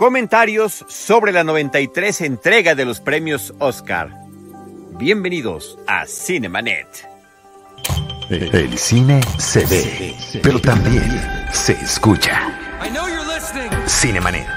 Comentarios 0.00 0.86
sobre 0.88 1.30
la 1.30 1.44
93 1.44 2.22
entrega 2.22 2.74
de 2.74 2.86
los 2.86 3.00
premios 3.00 3.52
Oscar. 3.58 4.10
Bienvenidos 4.92 5.78
a 5.86 6.06
Cinemanet. 6.06 7.06
El 8.30 8.78
cine 8.78 9.20
se 9.36 9.66
ve, 9.66 10.14
pero 10.42 10.58
también 10.58 11.04
se 11.52 11.72
escucha. 11.72 12.50
Cinemanet. 13.86 14.48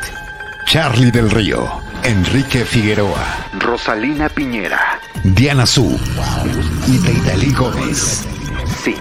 Charlie 0.65 1.11
del 1.11 1.29
Río, 1.29 1.69
Enrique 2.05 2.63
Figueroa, 2.63 3.49
Rosalina 3.59 4.29
Piñera, 4.29 5.01
Diana 5.25 5.65
Su 5.65 5.99
y 6.87 6.97
Deidali 6.99 7.51
Gómez. 7.51 8.25
Cine, 8.81 8.97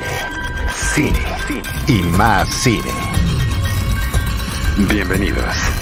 cine, 0.75 1.21
cine 1.47 1.63
y 1.87 2.03
más 2.03 2.49
cine. 2.49 2.91
Bienvenidos. 4.91 5.82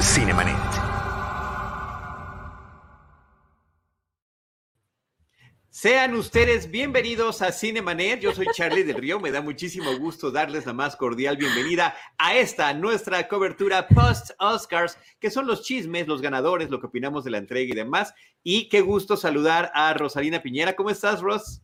Cinemanet. 0.00 0.56
Sean 5.70 6.14
ustedes 6.14 6.70
bienvenidos 6.70 7.42
a 7.42 7.50
Cinemanet. 7.50 8.20
Yo 8.20 8.32
soy 8.32 8.46
Charlie 8.54 8.84
del 8.84 8.96
Río. 8.96 9.18
Me 9.18 9.32
da 9.32 9.42
muchísimo 9.42 9.96
gusto 9.98 10.30
darles 10.30 10.66
la 10.66 10.72
más 10.72 10.94
cordial 10.94 11.36
bienvenida 11.36 11.96
a 12.16 12.36
esta 12.36 12.72
nuestra 12.74 13.26
cobertura 13.26 13.88
post 13.88 14.30
Oscars, 14.38 14.98
que 15.20 15.30
son 15.30 15.46
los 15.46 15.62
chismes, 15.62 16.06
los 16.06 16.22
ganadores, 16.22 16.70
lo 16.70 16.80
que 16.80 16.86
opinamos 16.86 17.24
de 17.24 17.30
la 17.30 17.38
entrega 17.38 17.72
y 17.72 17.76
demás. 17.76 18.14
Y 18.44 18.68
qué 18.68 18.80
gusto 18.80 19.16
saludar 19.16 19.70
a 19.74 19.94
Rosalina 19.94 20.42
Piñera. 20.42 20.74
¿Cómo 20.74 20.90
estás, 20.90 21.20
Ros? 21.20 21.62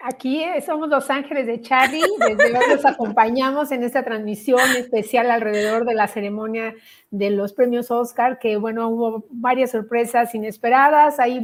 Aquí 0.00 0.44
somos 0.64 0.88
los 0.88 1.08
ángeles 1.10 1.46
de 1.46 1.60
Charlie, 1.60 2.02
desde 2.18 2.50
luego 2.50 2.66
los 2.74 2.84
acompañamos 2.84 3.70
en 3.70 3.84
esta 3.84 4.04
transmisión 4.04 4.60
especial 4.76 5.30
alrededor 5.30 5.84
de 5.84 5.94
la 5.94 6.08
ceremonia 6.08 6.74
de 7.10 7.30
los 7.30 7.52
premios 7.52 7.90
Oscar, 7.90 8.38
que 8.38 8.56
bueno, 8.56 8.88
hubo 8.88 9.26
varias 9.30 9.70
sorpresas 9.72 10.34
inesperadas, 10.34 11.20
hay 11.20 11.40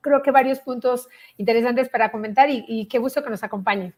creo 0.00 0.22
que 0.22 0.30
varios 0.30 0.58
puntos 0.60 1.08
interesantes 1.36 1.88
para 1.88 2.10
comentar 2.10 2.50
y, 2.50 2.64
y 2.66 2.86
qué 2.86 2.98
gusto 2.98 3.22
que 3.22 3.30
nos 3.30 3.44
acompañen. 3.44 3.94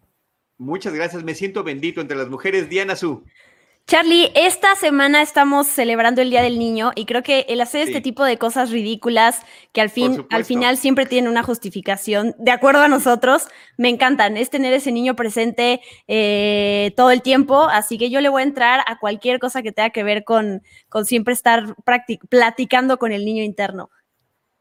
Muchas 0.58 0.92
gracias, 0.92 1.22
me 1.22 1.34
siento 1.34 1.62
bendito 1.62 2.00
entre 2.00 2.16
las 2.16 2.28
mujeres. 2.28 2.68
Diana 2.68 2.96
Su. 2.96 3.24
Charlie, 3.88 4.30
esta 4.34 4.76
semana 4.76 5.22
estamos 5.22 5.66
celebrando 5.66 6.20
el 6.20 6.28
Día 6.28 6.42
del 6.42 6.58
Niño 6.58 6.92
y 6.94 7.06
creo 7.06 7.22
que 7.22 7.46
el 7.48 7.58
hacer 7.62 7.88
este 7.88 8.02
tipo 8.02 8.22
de 8.22 8.36
cosas 8.36 8.70
ridículas 8.70 9.40
que 9.72 9.80
al 9.80 9.88
fin, 9.88 10.26
al 10.28 10.44
final 10.44 10.76
siempre 10.76 11.06
tienen 11.06 11.30
una 11.30 11.42
justificación, 11.42 12.34
de 12.38 12.50
acuerdo 12.50 12.82
a 12.82 12.88
nosotros, 12.88 13.48
me 13.78 13.88
encantan. 13.88 14.36
Es 14.36 14.50
tener 14.50 14.74
ese 14.74 14.92
niño 14.92 15.16
presente 15.16 15.80
eh, 16.06 16.92
todo 16.98 17.10
el 17.10 17.22
tiempo, 17.22 17.62
así 17.62 17.96
que 17.96 18.10
yo 18.10 18.20
le 18.20 18.28
voy 18.28 18.42
a 18.42 18.44
entrar 18.44 18.80
a 18.86 18.98
cualquier 18.98 19.38
cosa 19.38 19.62
que 19.62 19.72
tenga 19.72 19.88
que 19.88 20.02
ver 20.02 20.22
con, 20.22 20.62
con 20.90 21.06
siempre 21.06 21.32
estar 21.32 21.74
platicando 22.28 22.98
con 22.98 23.12
el 23.12 23.24
niño 23.24 23.42
interno. 23.42 23.88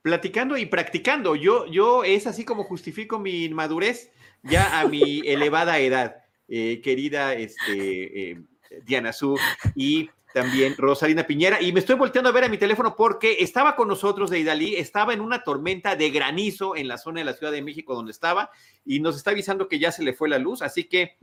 Platicando 0.04 0.56
y 0.56 0.68
practicando. 0.68 1.36
Yo, 1.36 1.66
yo 1.66 2.06
es 2.06 2.28
así 2.28 2.46
como 2.46 2.64
justifico 2.64 3.20
mi 3.20 3.44
inmadurez 3.44 4.10
ya 4.44 4.80
a 4.80 4.88
mi 4.88 5.20
elevada 5.26 5.80
edad, 5.80 6.16
eh, 6.48 6.80
querida 6.82 7.34
este, 7.34 8.32
eh, 8.32 8.38
Diana 8.86 9.14
Su 9.14 9.38
y 9.76 10.10
también 10.34 10.76
Rosalina 10.78 11.26
Piñera. 11.26 11.62
Y 11.62 11.72
me 11.72 11.80
estoy 11.80 11.96
volteando 11.96 12.30
a 12.30 12.34
ver 12.34 12.44
a 12.44 12.50
mi 12.50 12.58
teléfono 12.58 12.96
porque 12.96 13.38
estaba 13.40 13.76
con 13.76 13.88
nosotros 13.88 14.30
de 14.30 14.40
Idalí, 14.40 14.76
estaba 14.76 15.14
en 15.14 15.22
una 15.22 15.44
tormenta 15.44 15.96
de 15.96 16.10
granizo 16.10 16.76
en 16.76 16.88
la 16.88 16.98
zona 16.98 17.22
de 17.22 17.26
la 17.26 17.34
Ciudad 17.34 17.52
de 17.52 17.62
México 17.62 17.96
donde 17.96 18.12
estaba 18.12 18.52
y 18.86 19.00
nos 19.00 19.16
está 19.18 19.32
avisando 19.32 19.68
que 19.68 19.80
ya 19.80 19.92
se 19.92 20.04
le 20.04 20.14
fue 20.14 20.30
la 20.30 20.38
luz. 20.38 20.62
Así 20.62 20.84
que 20.84 21.16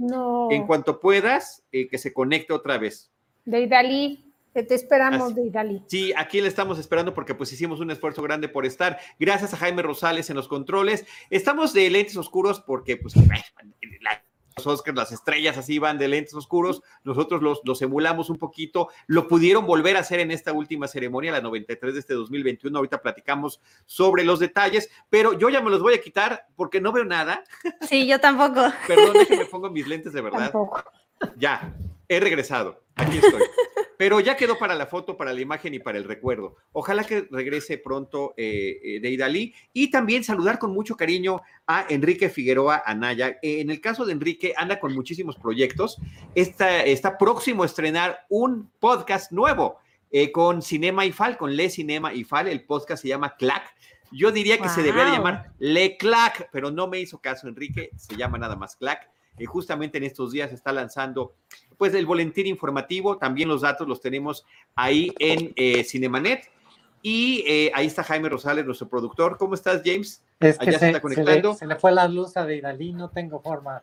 en 0.50 0.66
cuanto 0.66 0.98
puedas, 0.98 1.62
eh, 1.70 1.88
que 1.88 1.98
se 1.98 2.12
conecte 2.12 2.52
otra 2.52 2.78
vez. 2.78 3.10
De 3.44 3.60
Idalí. 3.60 4.20
Te 4.52 4.72
esperamos, 4.72 5.34
de 5.34 5.46
Idalí. 5.46 5.82
Sí, 5.88 6.12
aquí 6.16 6.40
le 6.40 6.46
estamos 6.46 6.78
esperando 6.78 7.12
porque 7.12 7.34
pues 7.34 7.52
hicimos 7.52 7.80
un 7.80 7.90
esfuerzo 7.90 8.22
grande 8.22 8.48
por 8.48 8.64
estar. 8.64 9.00
Gracias 9.18 9.52
a 9.52 9.56
Jaime 9.56 9.82
Rosales 9.82 10.30
en 10.30 10.36
los 10.36 10.46
controles. 10.46 11.04
Estamos 11.28 11.72
de 11.72 11.90
lentes 11.90 12.16
oscuros 12.16 12.60
porque 12.60 12.96
pues 12.96 13.14
los 14.56 14.66
Oscars, 14.66 14.96
las 14.96 15.12
estrellas 15.12 15.58
así 15.58 15.78
van 15.78 15.98
de 15.98 16.08
lentes 16.08 16.34
oscuros, 16.34 16.82
nosotros 17.02 17.42
los, 17.42 17.60
los 17.64 17.82
emulamos 17.82 18.30
un 18.30 18.36
poquito, 18.36 18.88
lo 19.06 19.26
pudieron 19.28 19.66
volver 19.66 19.96
a 19.96 20.00
hacer 20.00 20.20
en 20.20 20.30
esta 20.30 20.52
última 20.52 20.88
ceremonia, 20.88 21.32
la 21.32 21.40
93 21.40 21.94
de 21.94 22.00
este 22.00 22.14
2021, 22.14 22.76
ahorita 22.76 23.02
platicamos 23.02 23.60
sobre 23.86 24.24
los 24.24 24.38
detalles, 24.38 24.90
pero 25.10 25.38
yo 25.38 25.48
ya 25.48 25.60
me 25.60 25.70
los 25.70 25.82
voy 25.82 25.94
a 25.94 26.00
quitar 26.00 26.46
porque 26.56 26.80
no 26.80 26.92
veo 26.92 27.04
nada. 27.04 27.44
Sí, 27.82 28.06
yo 28.06 28.20
tampoco. 28.20 28.72
Perdón, 28.86 29.16
me 29.30 29.46
pongo 29.46 29.70
mis 29.70 29.86
lentes 29.86 30.12
de 30.12 30.20
verdad. 30.20 30.52
Ya, 31.36 31.74
he 32.08 32.20
regresado, 32.20 32.82
aquí 32.96 33.18
estoy. 33.18 33.42
Pero 34.04 34.20
ya 34.20 34.36
quedó 34.36 34.58
para 34.58 34.74
la 34.74 34.84
foto, 34.84 35.16
para 35.16 35.32
la 35.32 35.40
imagen 35.40 35.72
y 35.72 35.78
para 35.78 35.96
el 35.96 36.04
recuerdo. 36.04 36.56
Ojalá 36.72 37.04
que 37.04 37.26
regrese 37.30 37.78
pronto 37.78 38.34
eh, 38.36 38.78
eh 38.84 39.00
de 39.00 39.08
Idalí 39.08 39.54
y 39.72 39.90
también 39.90 40.22
saludar 40.22 40.58
con 40.58 40.74
mucho 40.74 40.94
cariño 40.94 41.40
a 41.66 41.86
Enrique 41.88 42.28
Figueroa 42.28 42.82
Anaya. 42.84 43.38
Eh, 43.40 43.62
en 43.62 43.70
el 43.70 43.80
caso 43.80 44.04
de 44.04 44.12
Enrique, 44.12 44.52
anda 44.58 44.78
con 44.78 44.94
muchísimos 44.94 45.36
proyectos. 45.36 45.96
Está, 46.34 46.84
está 46.84 47.16
próximo 47.16 47.62
a 47.62 47.66
estrenar 47.66 48.26
un 48.28 48.70
podcast 48.78 49.32
nuevo 49.32 49.78
eh, 50.10 50.30
con 50.30 50.60
Cinema 50.60 51.06
y 51.06 51.12
Fal, 51.12 51.38
con 51.38 51.56
Le 51.56 51.70
Cinema 51.70 52.12
y 52.12 52.24
Fal. 52.24 52.46
El 52.46 52.62
podcast 52.66 53.00
se 53.00 53.08
llama 53.08 53.36
Clack. 53.36 53.74
Yo 54.12 54.32
diría 54.32 54.58
que 54.58 54.68
se 54.68 54.82
debería 54.82 55.14
llamar 55.14 55.50
Le 55.58 55.96
Clack, 55.96 56.50
pero 56.52 56.70
no 56.70 56.88
me 56.88 57.00
hizo 57.00 57.22
caso 57.22 57.48
Enrique, 57.48 57.88
se 57.96 58.16
llama 58.16 58.36
nada 58.36 58.54
más 58.54 58.76
Clack. 58.76 59.08
Y 59.38 59.46
justamente 59.46 59.98
en 59.98 60.04
estos 60.04 60.32
días 60.32 60.52
está 60.52 60.72
lanzando 60.72 61.34
pues 61.76 61.94
el 61.94 62.06
boletín 62.06 62.46
informativo, 62.46 63.18
también 63.18 63.48
los 63.48 63.62
datos 63.62 63.86
los 63.86 64.00
tenemos 64.00 64.44
ahí 64.74 65.12
en 65.18 65.52
eh, 65.56 65.84
Cinemanet. 65.84 66.50
Y 67.02 67.44
eh, 67.46 67.70
ahí 67.74 67.86
está 67.86 68.02
Jaime 68.02 68.30
Rosales, 68.30 68.64
nuestro 68.64 68.88
productor. 68.88 69.36
¿Cómo 69.36 69.54
estás, 69.54 69.82
James? 69.84 70.22
Es 70.40 70.58
que 70.58 70.72
se, 70.72 70.86
está 70.86 71.00
conectando. 71.00 71.54
Se 71.54 71.66
le, 71.66 71.76
fue 71.76 71.92
la 71.92 72.08
luz 72.08 72.36
a 72.38 72.46
Deidali, 72.46 72.94
no 72.94 73.10
tengo 73.10 73.40
forma. 73.40 73.82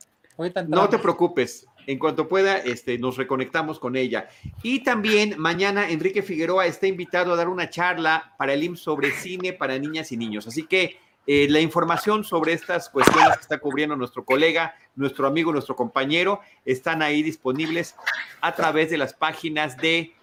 No 0.67 0.89
te 0.89 0.97
preocupes, 0.97 1.67
en 1.85 1.99
cuanto 1.99 2.27
pueda, 2.27 2.57
este, 2.57 2.97
nos 2.97 3.17
reconectamos 3.17 3.79
con 3.79 3.95
ella. 3.95 4.29
Y 4.63 4.83
también 4.83 5.35
mañana 5.37 5.89
Enrique 5.89 6.23
Figueroa 6.23 6.65
está 6.65 6.87
invitado 6.87 7.33
a 7.33 7.35
dar 7.35 7.47
una 7.47 7.69
charla 7.69 8.33
para 8.37 8.53
el 8.53 8.63
IMSS 8.63 8.81
sobre 8.81 9.11
cine 9.11 9.53
para 9.53 9.77
niñas 9.77 10.11
y 10.11 10.17
niños. 10.17 10.47
Así 10.47 10.65
que 10.65 10.97
eh, 11.27 11.47
la 11.49 11.59
información 11.59 12.23
sobre 12.23 12.53
estas 12.53 12.89
cuestiones 12.89 13.35
que 13.37 13.41
está 13.41 13.59
cubriendo 13.59 13.95
nuestro 13.95 14.25
colega, 14.25 14.75
nuestro 14.95 15.27
amigo, 15.27 15.51
nuestro 15.51 15.75
compañero, 15.75 16.41
están 16.65 17.01
ahí 17.01 17.21
disponibles 17.21 17.95
a 18.41 18.55
través 18.55 18.89
de 18.89 18.97
las 18.97 19.13
páginas 19.13 19.77
de 19.77 20.13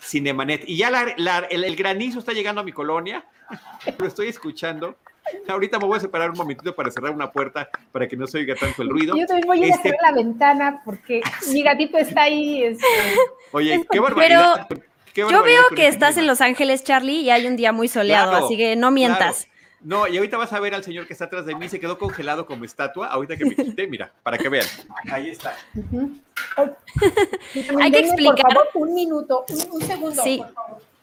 Cinemanet. 0.00 0.64
Y 0.66 0.78
ya 0.78 0.88
el, 1.50 1.76
granizo 1.76 2.18
está 2.18 2.32
llegando 2.32 2.62
a 2.62 2.64
mi 2.64 2.72
colonia, 2.72 3.24
lo 3.98 4.06
estoy 4.06 4.28
escuchando. 4.28 4.96
Ahorita 5.46 5.78
me 5.78 5.84
voy 5.84 5.98
a 5.98 6.00
separar 6.00 6.30
un 6.30 6.38
momentito 6.38 6.74
para 6.74 6.90
cerrar 6.90 7.12
una 7.12 7.30
puerta 7.30 7.68
para 7.92 8.08
que 8.08 8.16
no 8.16 8.26
se 8.26 8.38
oiga 8.38 8.54
tanto 8.54 8.82
el 8.82 8.88
ruido. 8.88 9.14
Yo 9.16 9.26
también 9.26 9.46
voy 9.46 9.62
a 9.64 9.74
este 9.74 9.90
cerrar 9.90 10.10
la 10.10 10.12
ventana 10.12 10.82
porque 10.84 11.20
mi 11.52 11.62
gatito 11.62 11.98
está 11.98 12.22
ahí. 12.22 12.64
Este. 12.64 12.86
Oye, 13.52 13.84
qué 13.90 14.00
barbaridad. 14.00 14.66
yo 15.14 15.42
veo 15.42 15.62
que 15.76 15.86
estás 15.86 16.16
en 16.16 16.26
Los 16.26 16.40
Ángeles, 16.40 16.82
Charlie, 16.82 17.20
y 17.20 17.30
hay 17.30 17.46
un 17.46 17.56
día 17.56 17.72
muy 17.72 17.88
soleado, 17.88 18.32
así 18.32 18.56
que 18.56 18.74
no 18.74 18.90
mientas. 18.90 19.46
No, 19.82 20.06
y 20.06 20.16
ahorita 20.16 20.36
vas 20.36 20.52
a 20.52 20.60
ver 20.60 20.74
al 20.74 20.84
señor 20.84 21.06
que 21.06 21.14
está 21.14 21.24
atrás 21.24 21.46
de 21.46 21.54
mí, 21.54 21.68
se 21.68 21.80
quedó 21.80 21.98
congelado 21.98 22.44
como 22.44 22.64
estatua. 22.64 23.06
Ahorita 23.06 23.36
que 23.36 23.46
me 23.46 23.56
quité, 23.56 23.86
mira, 23.86 24.12
para 24.22 24.36
que 24.36 24.48
vean. 24.48 24.66
Ahí 25.10 25.30
está. 25.30 25.56
Hay 27.80 27.90
que 27.90 28.00
explicar. 28.00 28.56
un 28.74 28.94
minuto, 28.94 29.46
un, 29.48 29.80
segundo. 29.82 30.22
Sí. 30.22 30.42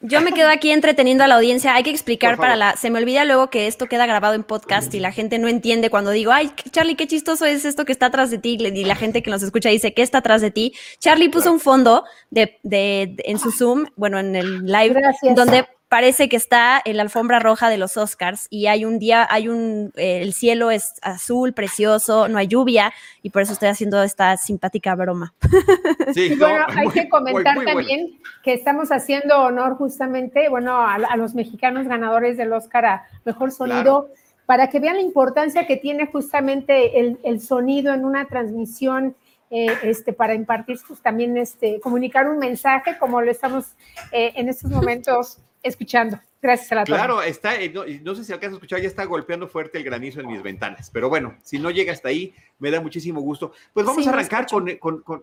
Yo 0.01 0.21
me 0.21 0.31
quedo 0.31 0.49
aquí 0.49 0.69
entreteniendo 0.69 1.23
a 1.23 1.27
la 1.27 1.35
audiencia. 1.35 1.73
Hay 1.73 1.81
que 1.81 1.89
explicar 1.89 2.38
para 2.38 2.55
la. 2.55 2.75
Se 2.75 2.91
me 2.91 2.99
olvida 2.99 3.25
luego 3.25 3.49
que 3.49 3.65
esto 3.65 3.88
queda 3.88 4.05
grabado 4.05 4.35
en 4.35 4.43
podcast 4.43 4.94
y 4.94 4.99
la 4.99 5.11
gente 5.11 5.39
no 5.39 5.47
entiende 5.47 5.89
cuando 5.89 6.11
digo, 6.11 6.31
ay, 6.31 6.51
Charlie, 6.69 6.95
qué 6.95 7.07
chistoso 7.07 7.45
es 7.45 7.65
esto 7.65 7.83
que 7.83 7.94
está 7.94 8.05
atrás 8.07 8.29
de 8.29 8.38
ti. 8.38 8.57
Y 8.59 8.85
la 8.85 8.95
gente 8.95 9.23
que 9.23 9.31
nos 9.31 9.41
escucha 9.41 9.69
dice, 9.69 9.95
¿qué 9.95 10.03
está 10.03 10.19
atrás 10.19 10.41
de 10.41 10.51
ti? 10.51 10.74
Charlie 11.00 11.29
puso 11.29 11.51
un 11.51 11.59
fondo 11.59 12.03
de, 12.29 12.59
de, 12.62 13.15
en 13.25 13.39
su 13.39 13.51
Zoom, 13.51 13.88
bueno, 13.95 14.19
en 14.19 14.35
el 14.35 14.65
live, 14.65 14.94
Gracias. 14.94 15.35
donde 15.35 15.65
parece 15.89 16.28
que 16.28 16.36
está 16.36 16.81
en 16.84 16.98
la 16.98 17.04
alfombra 17.04 17.39
roja 17.39 17.69
de 17.69 17.78
los 17.78 17.95
Oscars 17.98 18.48
y 18.50 18.68
hay 18.68 18.84
un 18.84 19.00
día, 19.00 19.25
hay 19.30 19.48
un, 19.48 19.94
eh, 19.95 20.22
el 20.22 20.34
cielo 20.34 20.69
es 20.69 20.95
azul, 21.01 21.54
precioso, 21.54 22.28
no 22.28 22.38
hay 22.38 22.48
lluvia 22.48 22.94
y 23.22 23.30
por 23.30 23.42
eso 23.42 23.54
estoy 23.54 23.69
haciendo 23.69 24.01
esta 24.04 24.36
simpática 24.38 24.95
broma. 24.95 25.34
Sí, 26.13 26.36
bueno, 26.36 26.66
hay 26.69 26.88
que 26.88 27.10
comentar 27.10 27.57
también 27.66 28.18
que 28.42 28.54
estamos 28.54 28.94
haciendo 28.94 29.39
honor 29.39 29.75
justamente, 29.75 30.48
bueno, 30.48 30.80
a, 30.80 31.18
los 31.18 31.36
mexicanos 31.36 31.86
ganadores 31.86 32.38
del 32.38 32.54
Oscar 32.54 32.86
a 32.86 33.07
Mejor 33.25 33.51
Sonido. 33.51 34.10
Para 34.45 34.69
que 34.69 34.80
vean 34.80 34.95
la 34.95 35.01
importancia 35.01 35.68
que 35.68 35.75
tiene 35.75 36.07
justamente 36.07 36.98
el, 36.98 37.42
sonido 37.42 37.94
en 37.94 38.06
una 38.06 38.25
transmisión 38.25 39.18
eh, 39.50 39.68
este, 39.84 40.13
para 40.13 40.34
impartir 40.34 40.78
pues, 40.88 41.01
también 41.01 41.36
este, 41.36 41.81
comunicar 41.81 42.30
un 42.30 42.39
mensaje 42.39 42.98
como 42.98 43.22
lo 43.22 43.30
estamos 43.30 43.75
eh, 44.13 44.31
en 44.36 44.48
estos 44.48 44.72
momentos 44.72 45.39
escuchando. 45.67 46.19
Gracias 46.41 46.71
a 46.71 46.75
la 46.75 46.83
Claro, 46.83 47.21
está, 47.21 47.59
eh, 47.59 47.69
no, 47.69 48.15
sé 48.15 48.23
si 48.23 48.31
alcanza 48.31 48.55
a 48.55 48.57
escuchar, 48.57 48.79
ya 48.79 48.87
está 48.87 49.05
golpeando 49.05 49.47
fuerte 49.47 49.77
el 49.77 49.83
granizo 49.83 50.19
en 50.19 50.27
mis 50.27 50.43
ventanas, 50.43 50.91
pero 50.91 51.09
bueno, 51.09 51.35
si 51.43 51.57
no 51.57 51.71
llega 51.71 51.91
hasta 51.91 52.09
ahí, 52.09 52.33
me 52.59 52.69
da 52.69 52.79
muchísimo 52.79 53.21
gusto. 53.21 53.53
Pues 53.73 53.85
vamos 53.85 54.05
a 54.05 54.11
arrancar 54.11 54.45
con, 54.47 54.77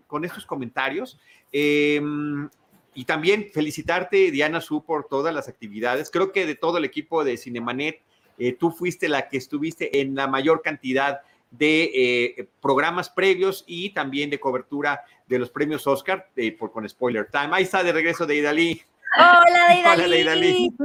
con, 0.07 0.25
estos 0.25 0.45
comentarios. 0.45 1.21
Em, 1.53 2.49
y 2.95 3.05
también 3.05 3.49
felicitarte, 3.53 4.31
Diana 4.31 4.61
Su, 4.61 4.85
por 4.85 5.07
todas 5.07 5.35
las 5.35 5.49
actividades. 5.49 6.11
Creo 6.11 6.33
que 6.33 6.47
de 6.47 6.55
todo 6.55 6.79
el 6.79 6.85
equipo 6.85 7.25
de 7.25 7.37
Cinemanet, 7.37 8.01
eh, 8.39 8.53
tú 8.53 8.71
fuiste 8.71 9.09
la 9.09 9.29
que 9.29 9.37
estuviste 9.37 10.01
en 10.01 10.15
la 10.15 10.27
mayor 10.27 10.63
cantidad 10.63 11.21
de 11.51 11.91
eh, 11.95 12.49
programas 12.61 13.11
previos 13.11 13.65
y 13.67 13.91
también 13.91 14.31
de 14.31 14.41
cobertura 14.41 15.05
de 15.29 15.39
los 15.39 15.51
premios 15.51 15.87
Oscar 15.87 16.29
por, 16.59 16.73
con 16.73 16.89
Spoiler 16.89 17.29
Time. 17.31 17.51
Ahí 17.53 17.63
está 17.63 17.85
de 17.85 17.93
regreso 17.93 18.27
de 18.27 18.37
Idalí. 18.37 18.83
Hola, 19.17 20.07
Deidali. 20.09 20.73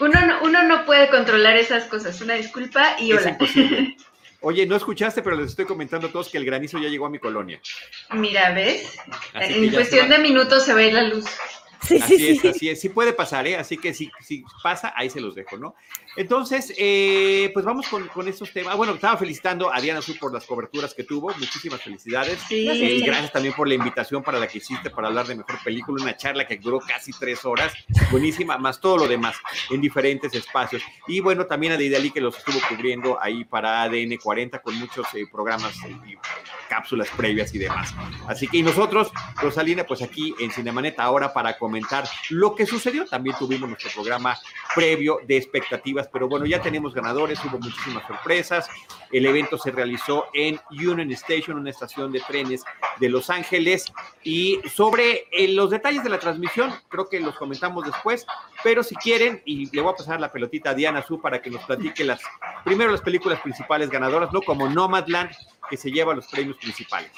uno, 0.00 0.20
no, 0.26 0.42
uno 0.42 0.62
no 0.62 0.84
puede 0.84 1.08
controlar 1.08 1.56
esas 1.56 1.84
cosas. 1.84 2.20
Una 2.20 2.34
disculpa 2.34 2.96
y 2.98 3.12
hola. 3.12 3.38
Oye, 4.40 4.66
no 4.66 4.76
escuchaste, 4.76 5.22
pero 5.22 5.36
les 5.36 5.50
estoy 5.50 5.64
comentando 5.64 6.08
a 6.08 6.12
todos 6.12 6.28
que 6.28 6.36
el 6.36 6.44
granizo 6.44 6.78
ya 6.78 6.90
llegó 6.90 7.06
a 7.06 7.10
mi 7.10 7.18
colonia. 7.18 7.58
Mira, 8.12 8.52
¿ves? 8.52 8.98
en 9.32 9.72
cuestión 9.72 10.10
de 10.10 10.18
minutos 10.18 10.66
se 10.66 10.74
va 10.74 10.80
a 10.80 10.82
ir 10.82 10.92
la 10.92 11.04
luz. 11.04 11.24
Sí, 11.86 11.98
así 12.00 12.16
sí, 12.16 12.28
es, 12.28 12.40
sí. 12.40 12.48
así 12.48 12.68
es. 12.70 12.80
Sí 12.80 12.88
puede 12.88 13.12
pasar, 13.12 13.46
¿eh? 13.46 13.56
Así 13.56 13.76
que 13.76 13.94
si, 13.94 14.10
si 14.20 14.44
pasa, 14.62 14.92
ahí 14.96 15.10
se 15.10 15.20
los 15.20 15.34
dejo, 15.34 15.56
¿no? 15.56 15.74
Entonces, 16.16 16.72
eh, 16.78 17.50
pues 17.52 17.64
vamos 17.64 17.88
con, 17.88 18.06
con, 18.08 18.28
estos 18.28 18.52
temas. 18.52 18.76
Bueno, 18.76 18.94
estaba 18.94 19.16
felicitando 19.16 19.72
a 19.72 19.80
Diana 19.80 20.00
Su 20.00 20.16
por 20.16 20.32
las 20.32 20.44
coberturas 20.44 20.94
que 20.94 21.04
tuvo. 21.04 21.32
Muchísimas 21.38 21.82
felicidades. 21.82 22.38
Sí. 22.48 22.68
Eh, 22.68 23.02
gracias 23.04 23.32
también 23.32 23.54
por 23.54 23.66
la 23.66 23.74
invitación 23.74 24.22
para 24.22 24.38
la 24.38 24.46
que 24.46 24.58
hiciste 24.58 24.90
para 24.90 25.08
hablar 25.08 25.26
de 25.26 25.34
mejor 25.34 25.58
película. 25.64 26.02
Una 26.02 26.16
charla 26.16 26.46
que 26.46 26.56
duró 26.56 26.78
casi 26.80 27.12
tres 27.12 27.44
horas. 27.44 27.72
Buenísima, 28.10 28.58
más 28.58 28.80
todo 28.80 28.98
lo 28.98 29.08
demás 29.08 29.36
en 29.70 29.80
diferentes 29.80 30.32
espacios. 30.34 30.82
Y 31.08 31.20
bueno, 31.20 31.46
también 31.46 31.72
a 31.72 31.76
Deidali 31.76 32.10
que 32.10 32.20
los 32.20 32.36
estuvo 32.38 32.60
cubriendo 32.68 33.18
ahí 33.20 33.44
para 33.44 33.82
ADN 33.82 34.16
40 34.22 34.60
con 34.62 34.76
muchos 34.78 35.06
eh, 35.14 35.26
programas 35.30 35.74
y 36.06 36.16
cápsulas 36.68 37.08
previas 37.16 37.54
y 37.54 37.58
demás. 37.58 37.94
Así 38.28 38.46
que 38.46 38.58
y 38.58 38.62
nosotros, 38.62 39.10
Rosalina, 39.40 39.84
pues 39.84 40.00
aquí 40.02 40.34
en 40.38 40.50
Cinemaneta 40.50 41.02
ahora 41.02 41.32
para 41.32 41.58
comentar 41.74 42.04
lo 42.30 42.54
que 42.54 42.66
sucedió. 42.66 43.04
También 43.04 43.36
tuvimos 43.36 43.68
nuestro 43.68 43.90
programa 43.90 44.38
previo 44.74 45.18
de 45.26 45.36
expectativas 45.36 46.08
pero 46.12 46.28
bueno, 46.28 46.46
ya 46.46 46.60
tenemos 46.60 46.94
ganadores, 46.94 47.38
hubo 47.44 47.58
muchísimas 47.58 48.06
sorpresas. 48.06 48.68
El 49.10 49.26
evento 49.26 49.58
se 49.58 49.70
realizó 49.70 50.26
en 50.32 50.60
Union 50.70 51.10
Station, 51.12 51.58
una 51.58 51.70
estación 51.70 52.12
de 52.12 52.20
trenes 52.20 52.64
de 53.00 53.08
Los 53.08 53.30
Ángeles. 53.30 53.86
Y 54.22 54.60
sobre 54.72 55.26
eh, 55.32 55.48
los 55.48 55.70
detalles 55.70 56.04
de 56.04 56.10
la 56.10 56.18
transmisión, 56.18 56.72
creo 56.88 57.08
que 57.08 57.20
los 57.20 57.34
comentamos 57.36 57.84
después, 57.84 58.24
pero 58.62 58.82
si 58.82 58.94
quieren, 58.94 59.42
y 59.44 59.70
le 59.74 59.82
voy 59.82 59.92
a 59.92 59.96
pasar 59.96 60.20
la 60.20 60.30
pelotita 60.30 60.70
a 60.70 60.74
Diana 60.74 61.02
Su 61.02 61.20
para 61.20 61.42
que 61.42 61.50
nos 61.50 61.64
platique 61.64 62.04
las, 62.04 62.20
primero 62.64 62.90
las 62.90 63.00
películas 63.00 63.40
principales 63.40 63.90
ganadoras, 63.90 64.32
¿no? 64.32 64.42
Como 64.42 64.68
Nomadland, 64.68 65.30
que 65.68 65.76
se 65.76 65.90
lleva 65.90 66.14
los 66.14 66.26
premios 66.26 66.56
principales. 66.56 67.10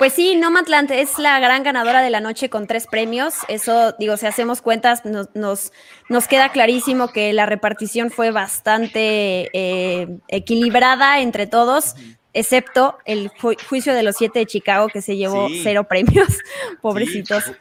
Pues 0.00 0.14
sí, 0.14 0.34
Nomadland 0.34 0.90
es 0.92 1.18
la 1.18 1.38
gran 1.40 1.62
ganadora 1.62 2.00
de 2.00 2.08
la 2.08 2.20
noche 2.20 2.48
con 2.48 2.66
tres 2.66 2.86
premios. 2.86 3.34
Eso, 3.48 3.92
digo, 3.98 4.16
si 4.16 4.24
hacemos 4.24 4.62
cuentas, 4.62 5.04
nos, 5.04 5.28
nos, 5.34 6.26
queda 6.26 6.48
clarísimo 6.48 7.08
que 7.08 7.34
la 7.34 7.44
repartición 7.44 8.10
fue 8.10 8.30
bastante 8.30 9.50
eh, 9.52 10.08
equilibrada 10.28 11.20
entre 11.20 11.46
todos, 11.46 11.96
excepto 12.32 12.96
el 13.04 13.30
juicio 13.68 13.92
de 13.92 14.02
los 14.02 14.16
siete 14.16 14.38
de 14.38 14.46
Chicago, 14.46 14.88
que 14.88 15.02
se 15.02 15.18
llevó 15.18 15.48
cero 15.62 15.84
premios. 15.86 16.38
Pobrecitos. 16.80 17.52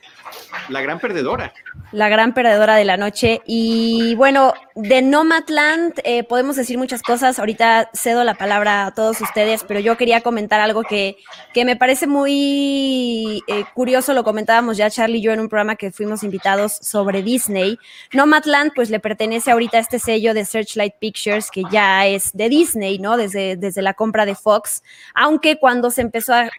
La 0.69 0.81
gran 0.81 0.99
perdedora 0.99 1.53
la 1.91 2.09
gran 2.09 2.33
perdedora 2.33 2.75
de 2.75 2.85
la 2.85 2.97
noche. 2.97 3.41
Y 3.45 4.15
bueno, 4.15 4.53
de 4.75 5.01
Nomadland 5.01 5.99
eh, 6.03 6.23
podemos 6.23 6.55
decir 6.55 6.77
muchas 6.77 7.01
cosas. 7.01 7.39
Ahorita 7.39 7.89
cedo 7.93 8.23
la 8.23 8.35
palabra 8.35 8.85
a 8.85 8.93
todos 8.93 9.19
ustedes, 9.21 9.63
pero 9.63 9.79
yo 9.79 9.97
quería 9.97 10.21
comentar 10.21 10.59
algo 10.61 10.83
que, 10.83 11.17
que 11.53 11.65
me 11.65 11.75
parece 11.75 12.05
muy 12.05 13.43
eh, 13.47 13.65
curioso. 13.73 14.13
Lo 14.13 14.23
comentábamos 14.23 14.77
ya 14.77 14.89
Charlie 14.89 15.19
y 15.19 15.21
yo 15.21 15.31
en 15.31 15.39
un 15.39 15.49
programa 15.49 15.75
que 15.75 15.91
fuimos 15.91 16.23
invitados 16.23 16.73
sobre 16.73 17.23
Disney. 17.23 17.79
Nomadland, 18.13 18.71
pues 18.75 18.89
le 18.89 18.99
pertenece 18.99 19.51
ahorita 19.51 19.77
a 19.77 19.81
este 19.81 19.99
sello 19.99 20.33
de 20.33 20.45
Searchlight 20.45 20.95
Pictures, 20.99 21.49
que 21.49 21.63
ya 21.71 22.05
es 22.05 22.31
de 22.33 22.49
Disney, 22.49 22.99
¿no? 22.99 23.17
Desde, 23.17 23.55
desde 23.55 23.81
la 23.81 23.93
compra 23.95 24.25
de 24.25 24.35
Fox. 24.35 24.83
Aunque 25.15 25.57
cuando 25.57 25.89
se 25.89 26.01
empezó 26.01 26.33
a 26.33 26.49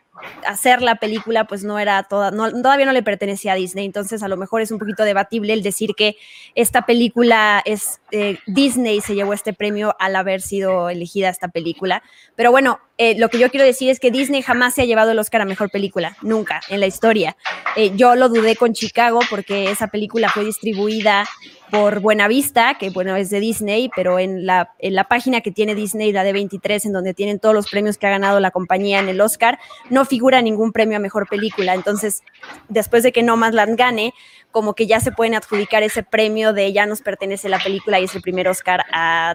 hacer 0.47 0.83
la 0.83 0.97
película 0.97 1.47
pues 1.47 1.65
no 1.65 1.79
era 1.79 2.03
toda, 2.05 2.31
no, 2.31 2.51
todavía 2.51 2.87
no 2.87 2.93
le 2.93 3.03
pertenecía 3.03 3.53
a 3.53 3.57
Disney, 3.57 3.85
entonces 3.87 4.23
a 4.23 4.29
lo 4.29 4.37
mejor 4.37 4.63
es 4.63 4.71
un 4.71 4.79
poquito 4.79 5.05
debatible 5.05 5.53
el 5.53 5.63
decir 5.63 5.95
que 5.97 6.17
esta 6.55 6.83
película 6.83 7.63
es 7.65 8.01
eh, 8.11 8.39
Disney 8.47 9.01
se 9.01 9.15
llevó 9.15 9.33
este 9.33 9.53
premio 9.53 9.95
al 9.99 10.17
haber 10.17 10.41
sido 10.41 10.91
elegida 10.91 11.29
esta 11.29 11.49
película, 11.49 12.03
pero 12.37 12.51
bueno, 12.51 12.81
eh, 13.03 13.19
lo 13.19 13.31
que 13.31 13.39
yo 13.39 13.51
quiero 13.51 13.65
decir 13.65 13.89
es 13.89 13.99
que 13.99 14.11
Disney 14.11 14.43
jamás 14.43 14.75
se 14.75 14.83
ha 14.83 14.85
llevado 14.85 15.13
el 15.13 15.19
Oscar 15.19 15.41
a 15.41 15.47
Mejor 15.47 15.71
Película, 15.71 16.19
nunca 16.21 16.61
en 16.69 16.81
la 16.81 16.87
historia. 16.87 17.35
Eh, 17.75 17.93
yo 17.97 18.15
lo 18.15 18.29
dudé 18.29 18.57
con 18.57 18.75
Chicago 18.75 19.21
porque 19.31 19.71
esa 19.71 19.87
película 19.89 20.29
fue 20.29 20.45
distribuida 20.45 21.27
por 21.71 22.01
Buenavista, 22.01 22.77
que 22.79 22.91
bueno, 22.91 23.17
es 23.17 23.31
de 23.31 23.41
Disney, 23.41 23.91
pero 23.95 24.19
en 24.19 24.47
la, 24.47 24.75
en 24.79 24.95
la 24.95 25.05
página 25.05 25.41
que 25.41 25.51
tiene 25.51 25.75
Disney, 25.75 26.13
la 26.13 26.25
de 26.25 26.33
23, 26.33 26.87
en 26.87 26.93
donde 26.93 27.15
tienen 27.15 27.39
todos 27.39 27.55
los 27.55 27.71
premios 27.71 27.99
que 27.99 28.07
ha 28.07 28.11
ganado 28.11 28.41
la 28.41 28.51
compañía 28.51 28.99
en 28.99 29.09
el 29.09 29.21
Oscar, 29.21 29.59
no 29.89 30.05
figura 30.05 30.43
ningún 30.43 30.73
premio 30.73 30.97
a 30.97 31.01
mejor 31.01 31.29
película. 31.29 31.75
Entonces, 31.75 32.23
después 32.69 33.03
de 33.03 33.13
que 33.13 33.23
No 33.23 33.37
Más 33.37 33.55
Land 33.55 33.77
gane, 33.77 34.15
como 34.51 34.75
que 34.75 34.87
ya 34.87 35.01
se 35.01 35.13
pueden 35.13 35.35
adjudicar 35.35 35.83
ese 35.83 36.03
premio 36.03 36.53
de 36.53 36.73
ya 36.73 36.87
nos 36.87 37.03
pertenece 37.03 37.49
la 37.49 37.59
película 37.59 38.01
y 38.01 38.05
es 38.05 38.15
el 38.15 38.23
primer 38.23 38.49
Oscar 38.49 38.85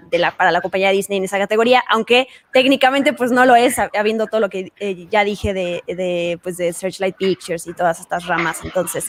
de 0.10 0.18
la, 0.18 0.32
para 0.32 0.52
la 0.52 0.62
compañía 0.62 0.92
Disney 0.92 1.18
en 1.18 1.24
esa 1.24 1.38
categoría, 1.38 1.84
aunque 1.90 2.28
técnicamente 2.52 3.14
pues 3.14 3.32
no 3.32 3.46
lo 3.46 3.56
es, 3.56 3.78
habiendo 3.80 4.28
todo 4.28 4.42
lo 4.42 4.50
que 4.50 4.72
eh, 4.80 5.08
ya 5.10 5.24
dije 5.24 5.54
de, 5.54 5.84
de, 5.88 6.40
pues, 6.44 6.58
de 6.58 6.74
Searchlight 6.74 7.16
Pictures 7.16 7.68
y 7.68 7.74
todas 7.74 8.00
estas 8.00 8.26
ramas. 8.26 8.60
Entonces, 8.64 9.08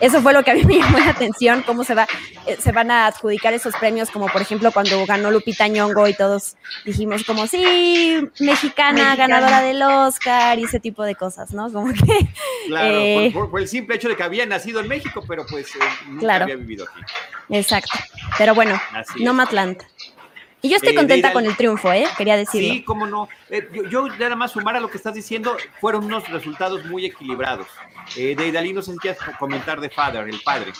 eso 0.00 0.20
fue 0.20 0.32
lo 0.32 0.42
que 0.42 0.50
a 0.50 0.54
mí 0.54 0.64
me 0.64 0.74
llamó 0.78 0.98
la 0.98 1.10
atención, 1.10 1.62
cómo 1.62 1.84
se, 1.84 1.94
va, 1.94 2.06
eh, 2.46 2.56
se 2.58 2.72
van 2.72 2.90
a 2.90 3.06
adjudicar 3.06 3.54
esos 3.54 3.74
premios, 3.76 4.10
como 4.10 4.26
por 4.26 4.42
ejemplo 4.42 4.72
cuando 4.72 5.04
ganó 5.06 5.30
Lupita 5.30 5.68
Nyong'o 5.68 6.08
y 6.08 6.14
todos 6.14 6.56
dijimos 6.84 7.24
como, 7.24 7.46
sí, 7.46 8.28
mexicana, 8.40 9.16
ganadora 9.16 9.62
del 9.62 9.82
Oscar 9.82 10.58
y 10.58 10.64
ese 10.64 10.80
tipo 10.80 11.04
de 11.04 11.14
cosas, 11.14 11.52
¿no? 11.52 11.72
Como 11.72 11.92
que... 11.92 12.28
Claro, 12.66 12.98
eh, 12.98 13.30
por, 13.32 13.60
el 13.60 13.68
simple 13.68 13.96
hecho 13.96 14.08
de 14.08 14.16
que 14.16 14.22
había 14.22 14.44
nacido 14.44 14.80
en 14.80 14.88
México, 14.88 15.24
pero 15.26 15.45
pues 15.48 15.74
eh, 15.74 15.78
nunca 16.08 16.36
había 16.36 16.56
vivido 16.56 16.86
aquí. 16.90 17.00
Exacto. 17.50 17.98
Pero 18.38 18.54
bueno, 18.54 18.80
no 19.20 19.34
Matlanta. 19.34 19.86
Y 20.62 20.68
yo 20.68 20.76
estoy 20.76 20.94
contenta 20.94 21.32
con 21.32 21.46
el 21.46 21.56
triunfo, 21.56 21.92
¿eh? 21.92 22.06
Quería 22.16 22.36
decirlo. 22.36 22.74
Sí, 22.74 22.82
cómo 22.82 23.06
no. 23.06 23.28
yo, 23.90 24.08
nada 24.08 24.34
más 24.34 24.52
sumar 24.52 24.74
a 24.74 24.80
lo 24.80 24.90
que 24.90 24.96
estás 24.96 25.14
diciendo, 25.14 25.56
fueron 25.80 26.04
unos 26.04 26.28
resultados 26.28 26.84
muy 26.86 27.06
equilibrados. 27.06 27.68
Eh, 28.16 28.34
de 28.34 28.72
no 28.72 28.82
sé 28.82 28.92
si 28.92 28.98
quieres 28.98 29.20
comentar 29.38 29.80
de 29.80 29.90
Father, 29.90 30.28
el 30.28 30.40
padre. 30.40 30.72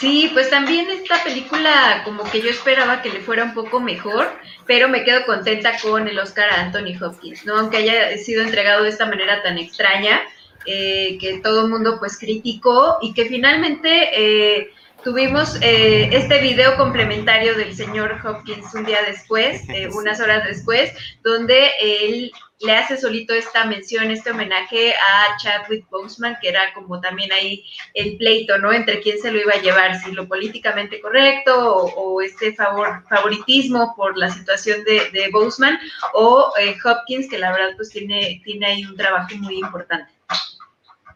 Sí, 0.00 0.30
pues 0.32 0.48
también 0.48 0.90
esta 0.90 1.22
película 1.22 2.00
como 2.04 2.24
que 2.24 2.40
yo 2.40 2.48
esperaba 2.48 3.02
que 3.02 3.10
le 3.10 3.20
fuera 3.20 3.44
un 3.44 3.52
poco 3.52 3.80
mejor, 3.80 4.34
pero 4.66 4.88
me 4.88 5.04
quedo 5.04 5.26
contenta 5.26 5.78
con 5.78 6.08
el 6.08 6.18
Oscar 6.18 6.48
a 6.50 6.62
Anthony 6.62 6.96
Hopkins, 7.00 7.44
¿no? 7.44 7.58
Aunque 7.58 7.76
haya 7.76 8.16
sido 8.16 8.42
entregado 8.42 8.82
de 8.82 8.88
esta 8.88 9.04
manera 9.04 9.42
tan 9.42 9.58
extraña, 9.58 10.22
eh, 10.66 11.16
que 11.18 11.38
todo 11.38 11.64
el 11.64 11.70
mundo 11.70 11.96
pues 11.98 12.18
criticó 12.18 12.98
y 13.00 13.14
que 13.14 13.24
finalmente 13.24 14.10
eh, 14.12 14.70
tuvimos 15.02 15.56
eh, 15.62 16.10
este 16.12 16.38
video 16.42 16.76
complementario 16.76 17.54
del 17.54 17.74
señor 17.74 18.20
Hopkins 18.22 18.74
un 18.74 18.84
día 18.84 18.98
después, 19.06 19.62
unas 19.94 20.20
horas 20.20 20.44
después, 20.46 20.92
donde 21.22 21.70
él 21.80 22.30
le 22.60 22.76
hace 22.76 22.98
solito 22.98 23.32
esta 23.32 23.64
mención, 23.64 24.10
este 24.10 24.32
homenaje 24.32 24.92
a 24.92 25.34
Chadwick 25.38 25.88
Boseman, 25.88 26.36
que 26.42 26.50
era 26.50 26.74
como 26.74 27.00
también 27.00 27.32
ahí 27.32 27.64
el 27.94 28.18
pleito, 28.18 28.58
¿no? 28.58 28.70
Entre 28.70 29.00
quién 29.00 29.18
se 29.18 29.32
lo 29.32 29.40
iba 29.40 29.54
a 29.54 29.62
llevar, 29.62 29.98
si 29.98 30.12
lo 30.12 30.28
políticamente 30.28 31.00
correcto 31.00 31.74
o, 31.74 32.20
este 32.20 32.54
favor, 32.54 33.02
favoritismo 33.08 33.94
por 33.96 34.18
la 34.18 34.28
situación 34.28 34.84
de, 34.84 35.08
de 35.10 35.30
Boseman 35.32 35.78
o 36.12 36.52
Hopkins, 36.84 37.30
que 37.30 37.38
la 37.38 37.50
verdad 37.50 37.70
pues 37.76 37.88
tiene, 37.88 38.42
tiene 38.44 38.66
ahí 38.66 38.84
un 38.84 38.94
trabajo 38.94 39.34
muy 39.36 39.58
importante. 39.58 40.19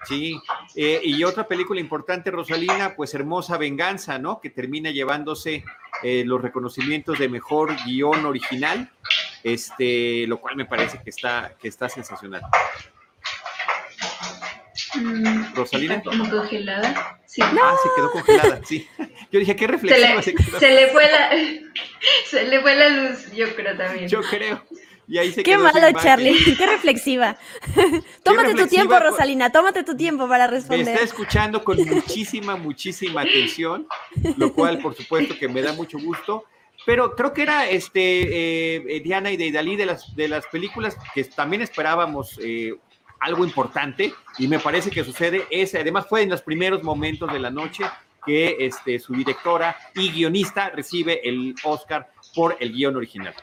Sí, 0.06 0.38
eh, 0.74 1.00
y 1.02 1.24
otra 1.24 1.46
película 1.46 1.80
importante, 1.80 2.30
Rosalina, 2.30 2.94
pues 2.96 3.14
Hermosa 3.14 3.56
Venganza, 3.58 4.18
¿no? 4.18 4.40
Que 4.40 4.50
termina 4.50 4.90
llevándose 4.90 5.64
eh, 6.02 6.24
los 6.26 6.40
reconocimientos 6.40 7.18
de 7.18 7.28
mejor 7.28 7.74
guion 7.84 8.26
original, 8.26 8.90
este, 9.42 10.26
lo 10.26 10.40
cual 10.40 10.56
me 10.56 10.64
parece 10.64 11.00
que 11.02 11.10
está, 11.10 11.54
que 11.60 11.68
está 11.68 11.88
sensacional. 11.88 12.42
Mm, 14.94 15.54
Rosalina. 15.54 16.02
congelada? 16.02 17.20
Sí. 17.26 17.42
Ah, 17.42 17.76
se 17.82 17.88
quedó 17.96 18.10
congelada, 18.12 18.60
sí. 18.64 18.88
Yo 19.32 19.40
dije, 19.40 19.56
qué 19.56 19.66
reflexiva 19.66 20.22
se, 20.22 20.32
le, 20.70 20.88
fue 20.88 21.10
la, 21.10 21.30
se 22.26 22.44
le 22.44 22.60
fue 22.60 22.74
la 22.76 22.88
luz, 22.88 23.32
yo 23.32 23.52
creo 23.56 23.76
también. 23.76 24.08
Yo 24.08 24.20
creo. 24.22 24.62
Qué 25.06 25.58
malo, 25.58 26.00
Charlie. 26.00 26.36
Qué 26.58 26.66
reflexiva. 26.66 27.36
tómate 28.22 28.54
tu 28.54 28.66
tiempo, 28.66 28.98
Rosalina. 28.98 29.50
Tómate 29.50 29.82
tu 29.84 29.96
tiempo 29.96 30.28
para 30.28 30.46
responder. 30.46 30.86
Me 30.86 30.92
está 30.92 31.04
escuchando 31.04 31.62
con 31.62 31.76
muchísima, 31.84 32.56
muchísima 32.56 33.22
atención, 33.22 33.86
lo 34.36 34.52
cual, 34.52 34.78
por 34.78 34.94
supuesto, 34.94 35.36
que 35.38 35.48
me 35.48 35.62
da 35.62 35.72
mucho 35.72 35.98
gusto. 35.98 36.44
Pero 36.86 37.14
creo 37.14 37.32
que 37.32 37.42
era 37.42 37.68
este 37.68 38.96
eh, 38.96 39.00
Diana 39.00 39.30
y 39.30 39.36
de 39.36 39.50
de 39.50 39.86
las, 39.86 40.14
de 40.14 40.28
las 40.28 40.46
películas 40.46 40.96
que 41.14 41.24
también 41.24 41.62
esperábamos 41.62 42.38
eh, 42.42 42.74
algo 43.20 43.44
importante 43.44 44.12
y 44.38 44.48
me 44.48 44.58
parece 44.58 44.90
que 44.90 45.02
sucede 45.02 45.46
ese, 45.50 45.78
además 45.78 46.06
fue 46.06 46.22
en 46.22 46.28
los 46.28 46.42
primeros 46.42 46.82
momentos 46.82 47.32
de 47.32 47.38
la 47.38 47.50
noche 47.50 47.84
que 48.26 48.56
este, 48.60 48.98
su 48.98 49.14
directora 49.14 49.76
y 49.94 50.10
guionista 50.10 50.70
recibe 50.70 51.26
el 51.26 51.54
Oscar 51.62 52.10
por 52.34 52.56
el 52.60 52.72
guion 52.72 52.96
original. 52.96 53.34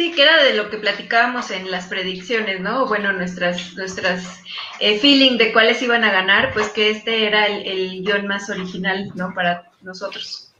Sí, 0.00 0.12
que 0.12 0.22
era 0.22 0.42
de 0.42 0.54
lo 0.54 0.70
que 0.70 0.78
platicábamos 0.78 1.50
en 1.50 1.70
las 1.70 1.88
predicciones, 1.88 2.58
¿no? 2.58 2.86
Bueno, 2.86 3.12
nuestras, 3.12 3.74
nuestras 3.74 4.42
eh, 4.78 4.98
feeling 4.98 5.36
de 5.36 5.52
cuáles 5.52 5.82
iban 5.82 6.04
a 6.04 6.10
ganar, 6.10 6.54
pues 6.54 6.70
que 6.70 6.88
este 6.88 7.26
era 7.26 7.46
el, 7.46 8.02
guion 8.02 8.26
más 8.26 8.48
original, 8.48 9.12
¿no? 9.14 9.34
Para 9.34 9.70
nosotros. 9.82 10.54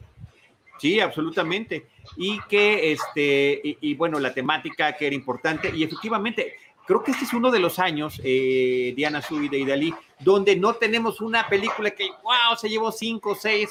Sí, 0.79 1.01
absolutamente. 1.01 1.87
Y 2.19 2.39
que, 2.51 2.93
este, 2.93 3.63
y, 3.81 3.95
bueno, 3.95 4.21
la 4.21 4.35
temática 4.35 4.95
que 4.95 5.07
era 5.07 5.17
importante, 5.17 5.73
y 5.75 5.85
efectivamente, 5.85 6.57
creo 6.87 7.03
que 7.03 7.13
este 7.13 7.25
es 7.25 7.33
uno 7.33 7.51
de 7.51 7.61
los 7.61 7.79
años, 7.79 8.21
eh, 8.23 8.93
Diana 8.95 9.23
Sui 9.23 9.49
de 9.49 9.61
Idalí, 9.61 9.95
donde 10.19 10.55
no 10.55 10.75
tenemos 10.75 11.23
una 11.23 11.49
película 11.49 11.91
que, 11.93 12.11
wow, 12.23 12.59
se 12.61 12.69
llevó 12.69 12.93
cinco, 12.93 13.35
seis, 13.35 13.71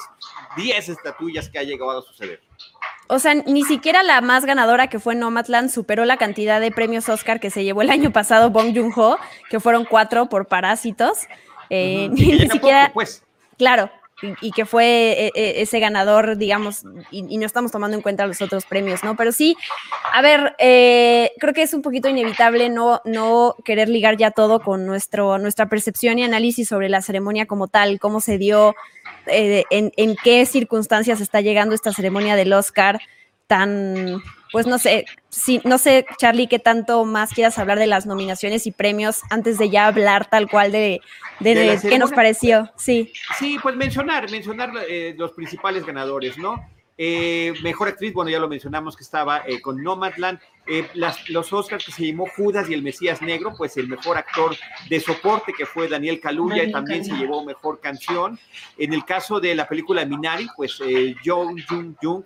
diez 0.57 0.89
estatuillas 0.89 1.47
que 1.47 1.59
ha 1.59 1.63
llegado 1.63 1.99
a 1.99 2.01
suceder 2.01 2.41
o 3.11 3.17
sea, 3.17 3.33
ni 3.33 3.63
siquiera 3.63 4.03
la 4.03 4.21
más 4.21 4.45
ganadora 4.45 4.87
que 4.87 4.99
fue 4.99 5.15
Nomadland 5.15 5.71
superó 5.71 6.05
la 6.05 6.17
cantidad 6.17 6.61
de 6.61 6.71
premios 6.71 7.09
Oscar 7.09 7.39
que 7.39 7.49
se 7.49 7.63
llevó 7.63 7.81
el 7.81 7.89
año 7.89 8.11
pasado 8.11 8.51
Bong 8.51 8.71
Joon-ho, 8.75 9.17
que 9.49 9.59
fueron 9.59 9.83
cuatro 9.83 10.29
por 10.29 10.45
Parásitos. 10.45 11.27
Eh, 11.71 12.07
ni, 12.11 12.47
siquiera, 12.47 12.91
pues. 12.93 13.23
claro, 13.57 13.89
y, 14.41 14.51
que 14.51 14.65
fue 14.67 14.85
eh, 15.25 15.31
eh, 15.33 15.53
ese 15.57 15.79
ganador, 15.79 16.37
digamos, 16.37 16.83
y, 17.09 17.37
no 17.37 17.47
estamos 17.47 17.71
tomando 17.71 17.97
en 17.97 18.03
cuenta 18.03 18.27
los 18.27 18.43
otros 18.43 18.65
premios, 18.65 19.03
¿no? 19.03 19.15
Pero 19.15 19.31
sí, 19.31 19.57
a 20.13 20.21
ver, 20.21 20.55
creo 20.59 21.53
que 21.55 21.63
es 21.63 21.73
un 21.73 21.81
poquito 21.81 22.09
inevitable 22.09 22.69
no, 22.69 23.01
no 23.05 23.55
querer 23.65 23.89
ligar 23.89 24.17
ya 24.17 24.29
todo 24.29 24.59
con 24.59 24.85
nuestro, 24.85 25.39
nuestra 25.39 25.67
percepción 25.67 26.19
y 26.19 26.23
análisis 26.25 26.67
sobre 26.67 26.89
la 26.89 27.01
ceremonia 27.01 27.47
como 27.47 27.67
tal, 27.67 27.99
cómo 27.99 28.21
se 28.21 28.37
dio, 28.37 28.75
eh, 29.27 29.63
en, 29.69 30.15
qué 30.23 30.45
circunstancias 30.45 31.21
está 31.21 31.41
llegando 31.41 31.75
esta 31.75 31.93
ceremonia 31.93 32.35
del 32.35 32.53
Oscar 32.53 32.99
tan, 33.47 34.21
pues 34.51 34.67
no 34.67 34.77
sé, 34.77 35.05
si, 35.29 35.61
no 35.63 35.77
sé, 35.77 36.05
Charlie, 36.17 36.47
qué 36.47 36.59
tanto 36.59 37.03
más 37.05 37.33
quieras 37.33 37.57
hablar 37.57 37.79
de 37.79 37.87
las 37.87 38.05
nominaciones 38.05 38.67
y 38.67 38.71
premios 38.71 39.21
antes 39.29 39.57
de 39.57 39.69
ya 39.69 39.87
hablar 39.87 40.29
tal 40.29 40.49
cual 40.49 40.71
de, 40.71 41.01
de, 41.39 41.79
qué 41.81 41.97
nos 41.97 42.11
pareció. 42.11 42.71
Sí. 42.77 43.11
Sí, 43.37 43.57
pues 43.61 43.75
mencionar, 43.75 44.29
mencionar 44.29 44.71
eh, 44.87 45.15
los 45.17 45.31
principales 45.31 45.85
ganadores, 45.85 46.37
¿no? 46.37 46.63
Eh, 47.01 47.53
mejor 47.63 47.87
actriz, 47.87 48.11
bueno, 48.11 48.29
ya 48.29 48.39
lo 48.39 48.49
mencionamos 48.49 48.97
que 48.97 49.05
estaba 49.05 49.43
eh, 49.47 49.61
con 49.61 49.81
Nomadland. 49.81 50.37
Eh, 50.67 50.85
los 51.29 51.53
Oscars 51.53 51.85
que 51.85 51.93
se 51.93 52.05
llamó 52.05 52.27
Judas 52.35 52.69
y 52.69 52.73
el 52.73 52.83
Mesías 52.83 53.21
Negro, 53.21 53.53
pues 53.57 53.77
el 53.77 53.87
mejor 53.87 54.17
actor 54.17 54.53
de 54.89 54.99
soporte 54.99 55.53
que 55.57 55.65
fue 55.65 55.87
Daniel 55.87 56.19
Kaluuya 56.19 56.65
y 56.65 56.73
también 56.73 57.05
se 57.05 57.13
llevó 57.13 57.45
mejor 57.45 57.79
canción. 57.79 58.37
En 58.77 58.91
el 58.91 59.05
caso 59.05 59.39
de 59.39 59.55
la 59.55 59.65
película 59.65 60.03
Minari, 60.03 60.47
pues 60.57 60.77
Jung 61.23 61.57
Jung 61.69 61.95
Jung, 62.01 62.25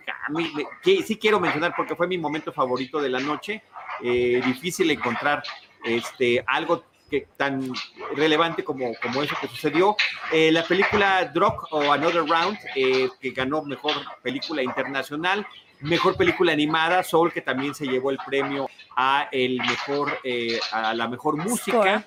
que 0.81 1.03
sí 1.03 1.17
quiero 1.17 1.39
mencionar 1.39 1.75
porque 1.77 1.95
fue 1.95 2.07
mi 2.07 2.17
momento 2.17 2.51
favorito 2.51 2.99
de 2.99 3.09
la 3.09 3.19
noche. 3.19 3.61
difícil 4.01 4.89
encontrar 4.89 5.43
este, 5.83 6.43
algo 6.47 6.83
tan 7.22 7.72
relevante 8.15 8.63
como, 8.63 8.93
como 9.01 9.24
eso 9.24 9.36
que 9.39 9.48
sucedió. 9.48 9.96
Eh, 10.32 10.51
la 10.51 10.63
película 10.63 11.25
Drog 11.34 11.67
o 11.72 11.91
Another 11.91 12.25
Round, 12.25 12.58
eh, 12.75 13.10
que 13.20 13.32
ganó 13.32 13.63
mejor 13.63 13.93
película 14.22 14.62
internacional, 14.63 15.46
mejor 15.79 16.15
película 16.15 16.53
animada, 16.53 17.03
Soul, 17.03 17.34
que 17.34 17.41
también 17.41 17.75
se 17.75 17.86
llevó 17.86 18.10
el 18.10 18.17
premio 18.25 18.70
a 18.96 19.27
el 19.32 19.58
mejor, 19.58 20.17
eh, 20.24 20.58
a 20.72 20.93
la 20.93 21.10
mejor 21.10 21.36
música, 21.36 22.05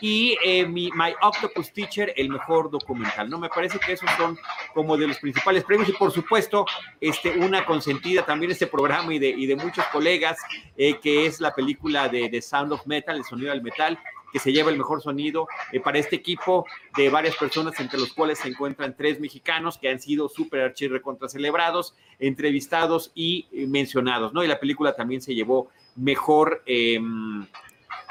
y 0.00 0.36
mi, 0.66 0.90
My 0.92 1.14
Octopus 1.20 1.72
Teacher, 1.72 2.12
el 2.16 2.30
mejor 2.30 2.68
documental. 2.68 3.30
No 3.30 3.38
me 3.38 3.48
parece 3.48 3.78
que 3.78 3.92
esos 3.92 4.10
son 4.16 4.36
como 4.74 4.96
de 4.96 5.06
los 5.06 5.18
principales 5.18 5.62
premios, 5.62 5.88
y 5.88 5.92
por 5.92 6.10
supuesto, 6.10 6.66
este, 7.00 7.30
una 7.38 7.64
consentida 7.64 8.26
también 8.26 8.50
este 8.50 8.66
programa 8.66 9.14
y 9.14 9.20
de, 9.20 9.28
y 9.28 9.46
de 9.46 9.54
muchos 9.54 9.84
colegas, 9.86 10.38
que 10.76 11.26
es 11.26 11.40
la 11.40 11.54
película 11.54 12.08
de 12.08 12.28
The 12.28 12.42
Sound 12.42 12.72
of 12.72 12.86
Metal, 12.86 13.16
el 13.16 13.24
sonido 13.24 13.50
del 13.50 13.62
metal, 13.62 14.00
que 14.32 14.38
se 14.38 14.52
lleva 14.52 14.70
el 14.70 14.78
mejor 14.78 15.02
sonido 15.02 15.46
eh, 15.72 15.80
para 15.80 15.98
este 15.98 16.16
equipo 16.16 16.66
de 16.96 17.10
varias 17.10 17.36
personas, 17.36 17.78
entre 17.80 17.98
los 17.98 18.12
cuales 18.12 18.38
se 18.38 18.48
encuentran 18.48 18.96
tres 18.96 19.20
mexicanos 19.20 19.78
que 19.78 19.88
han 19.88 20.00
sido 20.00 20.28
súper 20.28 20.60
archirre 20.62 21.02
contra 21.02 21.28
celebrados, 21.28 21.94
entrevistados 22.18 23.12
y 23.14 23.46
eh, 23.52 23.66
mencionados, 23.66 24.32
¿no? 24.32 24.42
Y 24.42 24.48
la 24.48 24.60
película 24.60 24.94
también 24.94 25.20
se 25.20 25.34
llevó 25.34 25.68
mejor. 25.96 26.62
Em, 26.66 27.46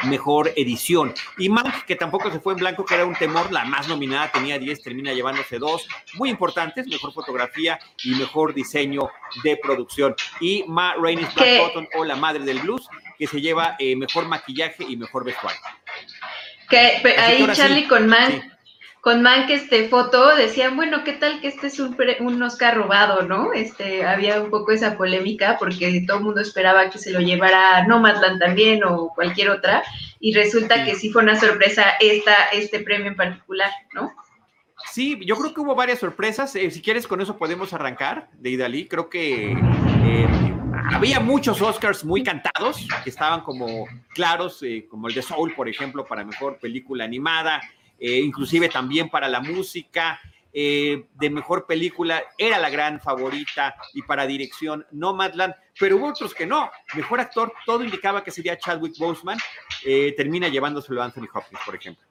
mejor 0.04 0.52
edición. 0.56 1.14
Y 1.38 1.50
Mank, 1.50 1.86
que 1.86 1.96
tampoco 1.96 2.32
se 2.32 2.40
fue 2.40 2.54
en 2.54 2.60
blanco, 2.60 2.86
que 2.86 2.96
era 2.96 3.06
un 3.06 3.16
temor, 3.16 3.52
la 3.52 3.66
más 3.66 3.88
nominada, 3.88 4.32
tenía 4.32 4.58
10, 4.58 4.82
termina 4.82 5.14
llevándose 5.14 5.60
dos, 5.60 5.88
muy 6.16 6.30
importantes, 6.30 6.88
mejor 6.88 7.14
fotografía 7.14 7.80
y 8.04 8.16
mejor 8.16 8.54
diseño 8.54 9.10
de 9.44 9.58
producción. 9.58 10.16
Y 10.40 10.64
Ma 10.68 10.96
Rainey's 10.96 11.34
Black 11.36 11.62
Button 11.62 11.88
o 11.98 12.04
La 12.04 12.16
Madre 12.16 12.44
del 12.44 12.60
Blues, 12.60 12.88
que 13.18 13.28
se 13.28 13.42
lleva 13.42 13.76
eh, 13.78 13.96
mejor 13.96 14.28
maquillaje 14.28 14.84
y 14.88 14.98
mejor 14.98 15.24
vestuario. 15.24 15.60
Que 16.70 17.02
ahí 17.18 17.46
Charlie 17.54 17.88
con 17.88 18.08
Man, 18.08 18.52
con 19.02 19.22
Man 19.22 19.48
que 19.48 19.56
este 19.56 19.90
foto 19.90 20.36
decían, 20.36 20.76
bueno, 20.76 21.04
¿qué 21.04 21.14
tal 21.14 21.42
que 21.42 21.48
este 21.48 21.68
es 21.68 21.80
un, 21.80 21.98
un, 22.20 22.42
Oscar 22.44 22.78
robado, 22.78 23.24
no? 23.24 23.52
Este, 23.52 24.06
había 24.06 24.42
un 24.42 24.50
poco 24.50 24.72
esa 24.72 24.98
polémica 24.98 25.58
porque 25.60 26.04
todo 26.08 26.18
el 26.18 26.24
mundo 26.24 26.40
esperaba 26.40 26.90
que 26.90 27.00
se 27.00 27.12
lo 27.12 27.20
llevara 27.20 27.86
Nomadland 27.88 28.40
también 28.40 28.84
o 28.84 29.12
cualquier 29.14 29.50
otra, 29.50 29.84
y 30.20 30.34
resulta 30.34 30.86
que 30.86 30.96
sí 30.96 31.10
fue 31.10 31.24
una 31.24 31.40
sorpresa 31.40 31.84
esta, 32.00 32.46
este 32.54 32.80
premio 32.80 33.08
en 33.08 33.16
particular, 33.16 33.72
¿no? 33.94 34.14
Sí, 34.92 35.20
yo 35.26 35.36
creo 35.36 35.54
que 35.54 35.62
hubo 35.62 35.76
varias 35.76 36.00
sorpresas. 36.00 36.56
Eh, 36.56 36.70
si 36.72 36.82
quieres, 36.82 37.08
con 37.08 37.22
eso 37.22 37.38
podemos 37.38 37.74
arrancar 37.74 38.30
de 38.34 38.50
Idalí. 38.50 38.88
Creo 38.88 39.10
que 39.10 39.52
eh, 39.52 40.28
había 40.94 41.20
muchos 41.20 41.62
Oscars 41.62 42.04
muy 42.04 42.24
cantados, 42.24 42.88
que 43.04 43.10
estaban 43.10 43.42
como 43.42 43.88
claros, 44.14 44.62
eh, 44.64 44.88
como 44.90 45.08
el 45.08 45.14
de 45.14 45.22
Soul, 45.22 45.54
por 45.54 45.68
ejemplo, 45.68 46.06
para 46.06 46.24
mejor 46.24 46.58
película 46.60 47.06
animada, 47.06 47.62
eh, 48.00 48.20
inclusive 48.20 48.70
también 48.70 49.10
para 49.10 49.28
la 49.28 49.40
música. 49.40 50.20
Eh, 50.54 51.06
de 51.14 51.30
mejor 51.30 51.66
película 51.66 52.22
era 52.38 52.60
la 52.60 52.70
gran 52.70 53.00
favorita 53.00 53.74
y 53.94 54.02
para 54.02 54.28
dirección 54.28 54.86
Nomadland, 54.92 55.56
pero 55.80 55.96
hubo 55.96 56.10
otros 56.10 56.34
que 56.34 56.46
no. 56.46 56.70
Mejor 56.94 57.22
actor, 57.22 57.54
todo 57.66 57.84
indicaba 57.84 58.22
que 58.22 58.32
sería 58.32 58.58
Chadwick 58.58 58.98
Boseman, 58.98 59.40
termina 60.18 60.50
llevándoselo 60.50 61.02
Anthony 61.02 61.30
Hopkins, 61.34 61.62
por 61.66 61.76
ejemplo. 61.76 62.11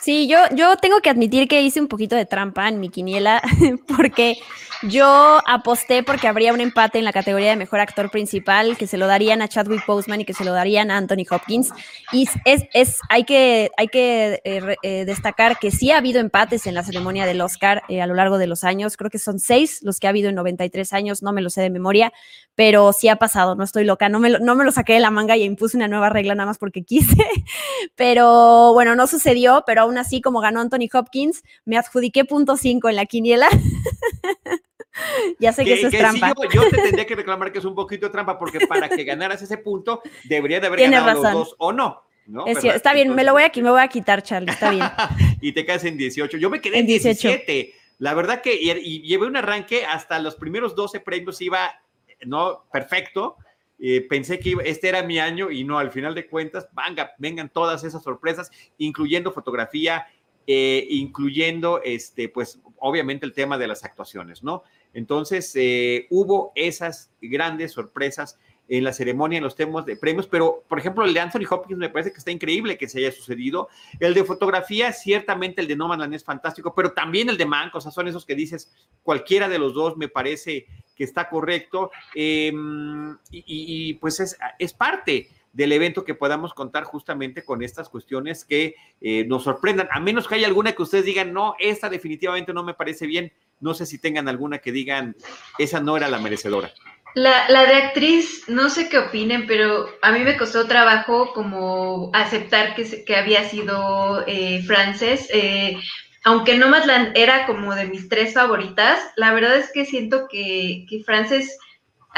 Sí, 0.00 0.28
yo, 0.28 0.38
yo 0.54 0.76
tengo 0.76 1.00
que 1.00 1.10
admitir 1.10 1.48
que 1.48 1.62
hice 1.62 1.80
un 1.80 1.88
poquito 1.88 2.16
de 2.16 2.26
trampa 2.26 2.68
en 2.68 2.80
mi 2.80 2.88
quiniela, 2.88 3.42
porque 3.96 4.38
yo 4.82 5.40
aposté 5.44 6.04
porque 6.04 6.28
habría 6.28 6.52
un 6.52 6.60
empate 6.60 6.98
en 6.98 7.04
la 7.04 7.12
categoría 7.12 7.50
de 7.50 7.56
mejor 7.56 7.80
actor 7.80 8.10
principal, 8.10 8.76
que 8.76 8.86
se 8.86 8.96
lo 8.96 9.08
darían 9.08 9.42
a 9.42 9.48
Chadwick 9.48 9.84
Boseman 9.84 10.20
y 10.20 10.24
que 10.24 10.34
se 10.34 10.44
lo 10.44 10.52
darían 10.52 10.92
a 10.92 10.96
Anthony 10.96 11.24
Hopkins. 11.28 11.72
Y 12.12 12.28
es, 12.44 12.62
es 12.72 13.00
hay 13.08 13.24
que, 13.24 13.70
hay 13.76 13.88
que 13.88 14.40
eh, 14.44 14.76
eh, 14.82 15.04
destacar 15.04 15.58
que 15.58 15.72
sí 15.72 15.90
ha 15.90 15.98
habido 15.98 16.20
empates 16.20 16.66
en 16.68 16.74
la 16.74 16.84
ceremonia 16.84 17.26
del 17.26 17.40
Oscar 17.40 17.82
eh, 17.88 18.00
a 18.00 18.06
lo 18.06 18.14
largo 18.14 18.38
de 18.38 18.46
los 18.46 18.62
años. 18.62 18.96
Creo 18.96 19.10
que 19.10 19.18
son 19.18 19.40
seis 19.40 19.80
los 19.82 19.98
que 19.98 20.06
ha 20.06 20.10
habido 20.10 20.28
en 20.28 20.36
93 20.36 20.92
años, 20.92 21.22
no 21.24 21.32
me 21.32 21.42
lo 21.42 21.50
sé 21.50 21.60
de 21.60 21.70
memoria, 21.70 22.12
pero 22.54 22.92
sí 22.92 23.08
ha 23.08 23.16
pasado, 23.16 23.56
no 23.56 23.64
estoy 23.64 23.84
loca, 23.84 24.08
no 24.08 24.20
me 24.20 24.30
lo, 24.30 24.38
no 24.38 24.54
me 24.54 24.64
lo 24.64 24.70
saqué 24.70 24.92
de 24.92 25.00
la 25.00 25.10
manga 25.10 25.36
y 25.36 25.42
impuse 25.42 25.76
una 25.76 25.88
nueva 25.88 26.08
regla 26.08 26.36
nada 26.36 26.46
más 26.46 26.58
porque 26.58 26.84
quise. 26.84 27.16
Pero 27.96 28.72
bueno, 28.74 28.94
no 28.98 29.06
sucedió, 29.06 29.62
pero 29.64 29.82
aún 29.82 29.96
así, 29.96 30.20
como 30.20 30.40
ganó 30.40 30.60
Anthony 30.60 30.88
Hopkins, 30.92 31.42
me 31.64 31.78
adjudiqué 31.78 32.24
punto 32.24 32.56
cinco 32.56 32.88
en 32.88 32.96
la 32.96 33.06
quiniela. 33.06 33.48
ya 35.38 35.52
sé 35.52 35.64
que, 35.64 35.74
eso 35.74 35.86
es 35.86 35.96
trampa. 35.96 36.34
yo, 36.52 36.68
te 36.68 36.76
tendría 36.76 37.06
que 37.06 37.14
reclamar 37.14 37.52
que 37.52 37.60
es 37.60 37.64
un 37.64 37.76
poquito 37.76 38.10
trampa, 38.10 38.38
porque 38.38 38.66
para 38.66 38.88
que 38.88 39.04
ganaras 39.04 39.40
ese 39.40 39.56
punto, 39.58 40.02
debería 40.24 40.60
de 40.60 40.66
haber 40.66 40.90
ganado 40.90 41.22
los 41.22 41.32
dos 41.32 41.56
o 41.58 41.72
no. 41.72 42.02
¿no? 42.26 42.44
está 42.46 42.92
bien, 42.92 43.14
me 43.14 43.24
lo 43.24 43.32
voy 43.32 43.44
a, 43.44 43.52
me 43.54 43.70
voy 43.70 43.80
a 43.80 43.88
quitar, 43.88 44.22
Charlie, 44.22 44.50
está 44.50 44.70
bien. 44.70 44.84
y 45.40 45.52
te 45.52 45.64
quedas 45.64 45.84
en 45.84 45.96
18. 45.96 46.36
Yo 46.36 46.50
me 46.50 46.60
quedé 46.60 46.80
en, 46.80 46.86
17. 46.86 47.72
La 47.98 48.14
verdad 48.14 48.42
que 48.42 48.54
y, 48.54 49.02
llevé 49.02 49.26
un 49.26 49.36
arranque 49.36 49.86
hasta 49.86 50.18
los 50.18 50.34
primeros 50.34 50.74
12 50.74 51.00
premios, 51.00 51.40
iba, 51.40 51.80
no, 52.26 52.64
perfecto. 52.72 53.36
Eh, 53.80 54.06
pensé 54.08 54.40
que 54.40 54.56
este 54.64 54.88
era 54.88 55.02
mi 55.02 55.18
año 55.18 55.50
y 55.50 55.64
no, 55.64 55.78
al 55.78 55.92
final 55.92 56.14
de 56.14 56.26
cuentas, 56.26 56.68
venga, 56.72 57.12
vengan 57.18 57.48
todas 57.48 57.84
esas 57.84 58.02
sorpresas, 58.02 58.50
incluyendo 58.76 59.32
fotografía, 59.32 60.06
eh, 60.46 60.86
incluyendo, 60.90 61.80
este, 61.84 62.28
pues, 62.28 62.60
obviamente 62.78 63.26
el 63.26 63.34
tema 63.34 63.58
de 63.58 63.68
las 63.68 63.84
actuaciones, 63.84 64.42
¿no? 64.42 64.62
Entonces, 64.94 65.52
eh, 65.54 66.06
hubo 66.10 66.52
esas 66.54 67.10
grandes 67.20 67.72
sorpresas 67.72 68.38
en 68.68 68.84
la 68.84 68.92
ceremonia, 68.92 69.38
en 69.38 69.44
los 69.44 69.56
temas 69.56 69.86
de 69.86 69.96
premios, 69.96 70.26
pero 70.26 70.62
por 70.68 70.78
ejemplo 70.78 71.04
el 71.04 71.14
de 71.14 71.20
Anthony 71.20 71.46
Hopkins 71.48 71.78
me 71.78 71.88
parece 71.88 72.12
que 72.12 72.18
está 72.18 72.30
increíble 72.30 72.76
que 72.76 72.88
se 72.88 72.98
haya 72.98 73.12
sucedido. 73.12 73.68
El 73.98 74.14
de 74.14 74.24
fotografía, 74.24 74.92
ciertamente 74.92 75.60
el 75.60 75.68
de 75.68 75.76
No 75.76 75.88
es 76.14 76.24
fantástico, 76.24 76.74
pero 76.74 76.92
también 76.92 77.28
el 77.28 77.38
de 77.38 77.46
Mank, 77.46 77.74
o 77.74 77.80
sea, 77.80 77.90
son 77.90 78.08
esos 78.08 78.26
que 78.26 78.34
dices, 78.34 78.72
cualquiera 79.02 79.48
de 79.48 79.58
los 79.58 79.74
dos 79.74 79.96
me 79.96 80.08
parece 80.08 80.66
que 80.94 81.04
está 81.04 81.28
correcto 81.28 81.90
em, 82.14 83.16
y, 83.30 83.94
pues 83.94 84.20
es, 84.20 84.36
es 84.58 84.72
parte 84.72 85.28
del 85.52 85.72
evento 85.72 86.04
que 86.04 86.14
podamos 86.14 86.54
contar 86.54 86.84
justamente 86.84 87.44
con 87.44 87.62
estas 87.62 87.88
cuestiones 87.88 88.44
que 88.44 88.74
eh, 89.00 89.24
nos 89.26 89.44
sorprendan, 89.44 89.88
a 89.90 90.00
menos 90.00 90.28
que 90.28 90.34
haya 90.34 90.46
alguna 90.46 90.72
que 90.72 90.82
ustedes 90.82 91.04
digan, 91.04 91.32
no, 91.32 91.54
esta 91.58 91.88
definitivamente 91.88 92.52
no 92.52 92.62
me 92.62 92.74
parece 92.74 93.06
bien, 93.06 93.32
no 93.60 93.74
sé 93.74 93.86
si 93.86 93.98
tengan 93.98 94.28
alguna 94.28 94.58
que 94.58 94.72
digan, 94.72 95.16
esa 95.58 95.80
no 95.80 95.96
era 95.96 96.08
la 96.08 96.18
merecedora. 96.18 96.70
La, 97.14 97.48
la, 97.48 97.66
de 97.66 97.74
actriz, 97.74 98.44
no 98.48 98.68
sé 98.68 98.88
qué 98.88 98.98
opinen, 98.98 99.46
pero 99.46 99.88
a 100.02 100.12
mí 100.12 100.20
me 100.20 100.36
costó 100.36 100.66
trabajo 100.66 101.32
como 101.32 102.10
aceptar 102.14 102.74
que, 102.74 103.04
que 103.04 103.16
había 103.16 103.44
sido 103.48 104.24
eh, 104.26 104.62
Frances. 104.66 105.28
Eh, 105.32 105.76
aunque 106.24 106.56
no 106.56 106.68
más 106.68 106.86
era 107.14 107.46
como 107.46 107.74
de 107.74 107.86
mis 107.86 108.08
tres 108.08 108.34
favoritas, 108.34 109.00
la 109.16 109.32
verdad 109.32 109.56
es 109.56 109.72
que 109.72 109.84
siento 109.84 110.28
que, 110.30 110.84
que 110.88 111.02
Frances 111.02 111.56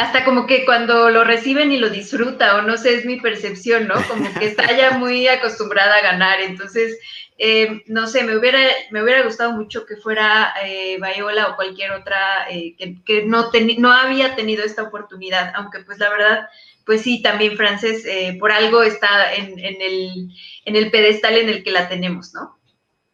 hasta 0.00 0.24
como 0.24 0.46
que 0.46 0.64
cuando 0.64 1.10
lo 1.10 1.24
reciben 1.24 1.72
y 1.72 1.78
lo 1.78 1.90
disfruta, 1.90 2.56
o 2.56 2.62
no 2.62 2.76
sé, 2.76 2.94
es 2.94 3.04
mi 3.04 3.20
percepción, 3.20 3.86
¿no? 3.86 3.94
Como 4.08 4.32
que 4.38 4.46
está 4.46 4.74
ya 4.76 4.92
muy 4.92 5.28
acostumbrada 5.28 5.96
a 5.96 6.02
ganar. 6.02 6.40
Entonces, 6.40 6.98
eh, 7.42 7.82
no 7.86 8.06
sé, 8.06 8.22
me 8.22 8.36
hubiera, 8.36 8.60
me 8.90 9.02
hubiera 9.02 9.22
gustado 9.22 9.52
mucho 9.52 9.86
que 9.86 9.96
fuera 9.96 10.52
eh, 10.62 10.98
Viola 11.00 11.48
o 11.48 11.56
cualquier 11.56 11.92
otra 11.92 12.46
eh, 12.50 12.76
que, 12.76 13.24
no, 13.24 13.50
no 13.78 13.90
había 13.90 14.36
tenido 14.36 14.62
esta 14.62 14.82
oportunidad, 14.82 15.50
aunque 15.54 15.80
pues 15.80 15.98
la 15.98 16.10
verdad, 16.10 16.48
pues 16.84 17.00
sí, 17.00 17.22
también 17.22 17.56
Frances 17.56 18.06
por 18.38 18.52
algo 18.52 18.82
está 18.82 19.34
en, 19.34 19.58
el, 19.58 20.28
en 20.66 20.76
el 20.76 20.90
pedestal 20.90 21.38
en 21.38 21.48
el 21.48 21.64
que 21.64 21.70
la 21.70 21.88
tenemos, 21.88 22.34
¿no? 22.34 22.60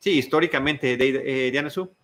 Sí, 0.00 0.18
históricamente, 0.18 0.96
Diana 0.96 1.70
Su. 1.70 1.95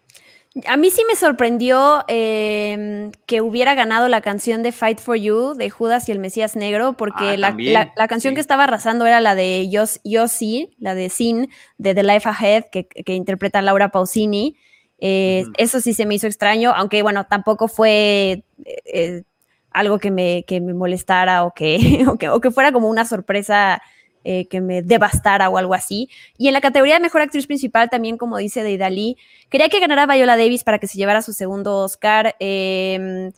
A 0.66 0.76
mí 0.76 0.90
sí 0.90 1.02
me 1.08 1.16
sorprendió 1.16 2.04
em, 2.08 3.10
que 3.24 3.40
hubiera 3.40 3.74
ganado 3.74 4.08
la 4.08 4.20
canción 4.20 4.62
de 4.62 4.72
Fight 4.72 5.00
for 5.00 5.16
You 5.16 5.54
de 5.54 5.70
Judas 5.70 6.08
y 6.08 6.12
el 6.12 6.18
Mesías 6.18 6.56
Negro, 6.56 6.92
porque 6.92 7.38
ah, 7.42 7.54
la, 7.96 8.08
canción 8.08 8.34
que 8.34 8.42
estaba 8.42 8.64
arrasando 8.64 9.06
era 9.06 9.20
la 9.22 9.34
de 9.34 9.70
Yo, 9.70 9.84
Yo 10.04 10.28
Sí, 10.28 10.74
la 10.78 10.94
de 10.94 11.08
Sin, 11.08 11.48
de 11.78 11.94
The 11.94 12.02
Life 12.02 12.28
Ahead, 12.28 12.64
que, 12.70 13.14
interpreta 13.14 13.62
Laura 13.62 13.88
Pausini. 13.90 14.56
Eh, 14.98 15.44
eso 15.56 15.80
sí 15.80 15.94
se 15.94 16.04
me 16.04 16.16
hizo 16.16 16.26
extraño, 16.26 16.72
aunque 16.76 17.02
bueno, 17.02 17.24
tampoco 17.24 17.66
fue 17.66 18.44
eh, 18.64 18.82
eh, 18.84 19.22
algo 19.70 19.98
que 19.98 20.10
me, 20.10 20.44
que 20.46 20.60
me 20.60 20.74
molestara 20.74 21.44
o 21.44 21.54
que, 21.54 22.04
o 22.08 22.18
que, 22.18 22.28
o 22.28 22.40
que 22.42 22.50
fuera 22.50 22.72
como 22.72 22.88
una 22.88 23.06
sorpresa 23.06 23.80
eh, 24.24 24.46
que 24.48 24.60
me 24.60 24.82
devastara 24.82 25.48
o 25.48 25.58
algo 25.58 25.74
así. 25.74 26.08
Y 26.38 26.48
en 26.48 26.54
la 26.54 26.60
categoría 26.60 26.94
de 26.94 27.00
mejor 27.00 27.22
actriz 27.22 27.46
principal, 27.46 27.90
también, 27.90 28.16
como 28.16 28.38
dice 28.38 28.62
Deidali, 28.62 29.16
quería 29.48 29.68
que 29.68 29.80
ganara 29.80 30.06
Viola 30.06 30.36
Davis 30.36 30.64
para 30.64 30.78
que 30.78 30.86
se 30.86 30.98
llevara 30.98 31.22
su 31.22 31.32
segundo 31.32 31.78
Oscar. 31.78 32.36
Em, 32.38 33.32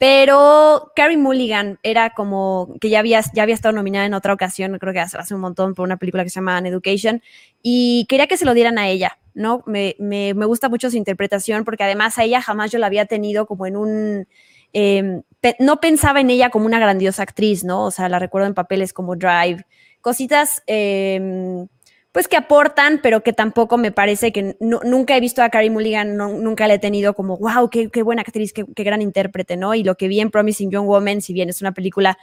pero 0.00 0.92
Carrie 0.96 1.18
Mulligan 1.18 1.78
era 1.82 2.14
como 2.14 2.74
que 2.80 2.88
ya 2.88 3.00
había, 3.00 3.20
ya 3.34 3.42
había 3.42 3.54
estado 3.54 3.74
nominada 3.74 4.06
en 4.06 4.14
otra 4.14 4.32
ocasión, 4.32 4.78
creo 4.78 4.94
que 4.94 5.00
hace, 5.00 5.34
un 5.34 5.42
montón 5.42 5.74
por 5.74 5.84
una 5.84 5.98
película 5.98 6.24
que 6.24 6.30
se 6.30 6.36
llama 6.36 6.56
An 6.56 6.64
Education, 6.64 7.22
y 7.62 8.06
quería 8.08 8.26
que 8.26 8.38
se 8.38 8.46
lo 8.46 8.54
dieran 8.54 8.78
a 8.78 8.88
ella, 8.88 9.18
¿no? 9.34 9.62
Me, 9.66 9.96
me, 9.98 10.32
me 10.32 10.46
gusta 10.46 10.70
mucho 10.70 10.90
su 10.90 10.96
interpretación 10.96 11.66
porque 11.66 11.84
además 11.84 12.16
a 12.16 12.24
ella 12.24 12.40
jamás 12.40 12.70
yo 12.70 12.78
la 12.78 12.86
había 12.86 13.04
tenido 13.04 13.44
como 13.44 13.66
en 13.66 13.76
un... 13.76 14.28
Em, 14.72 15.22
no 15.58 15.80
pensaba 15.80 16.22
en 16.22 16.30
ella 16.30 16.48
como 16.48 16.64
una 16.64 16.80
grandiosa 16.80 17.22
actriz, 17.22 17.62
¿no? 17.62 17.84
O 17.84 17.90
sea, 17.90 18.08
la 18.08 18.18
recuerdo 18.18 18.46
en 18.46 18.54
papeles 18.54 18.94
como 18.94 19.16
Drive, 19.16 19.66
cositas 20.00 20.62
em, 20.66 21.68
pues 22.12 22.26
que 22.26 22.36
aportan, 22.36 23.00
pero 23.02 23.22
que 23.22 23.32
tampoco 23.32 23.78
me 23.78 23.92
parece 23.92 24.32
que 24.32 24.56
nunca 24.60 25.16
he 25.16 25.20
visto 25.20 25.42
a 25.42 25.48
Carrie 25.48 25.70
Mulligan, 25.70 26.16
nunca 26.16 26.66
la 26.66 26.74
he 26.74 26.78
tenido 26.78 27.14
como, 27.14 27.36
wow, 27.36 27.70
qué, 27.70 28.02
buena 28.02 28.22
actriz, 28.22 28.52
qué, 28.52 28.64
gran 28.82 29.00
intérprete, 29.00 29.56
¿no? 29.56 29.74
Y 29.74 29.84
lo 29.84 29.94
que 29.94 30.08
vi 30.08 30.20
en 30.20 30.30
Promising 30.30 30.70
Young 30.70 30.86
Woman, 30.86 31.20
si 31.20 31.32
bien 31.32 31.48
es 31.48 31.60
una 31.60 31.72
película 31.72 32.18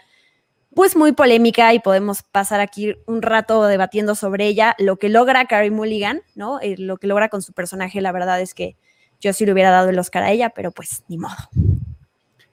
pues 0.73 0.95
muy 0.95 1.13
polémica 1.13 1.73
y 1.73 1.79
podemos 1.79 2.21
pasar 2.21 2.59
aquí 2.59 2.95
un 3.07 3.21
rato 3.23 3.65
debatiendo 3.65 4.13
sobre 4.13 4.45
ella, 4.45 4.75
lo 4.77 4.97
que 4.97 5.09
logra 5.09 5.45
Carrie 5.45 5.71
Mulligan, 5.71 6.21
¿no? 6.35 6.59
Eh, 6.59 6.75
lo 6.77 6.97
que 6.97 7.07
logra 7.07 7.29
con 7.29 7.41
su 7.41 7.53
personaje, 7.53 8.01
la 8.01 8.11
verdad 8.11 8.39
es 8.41 8.53
que 8.53 8.75
yo 9.19 9.33
sí 9.33 9.45
le 9.45 9.53
hubiera 9.53 9.71
dado 9.71 9.89
el 9.89 9.97
Oscar 9.97 10.23
a 10.23 10.31
ella, 10.31 10.49
pero 10.49 10.71
pues 10.71 11.03
ni 11.07 11.17
modo. 11.17 11.35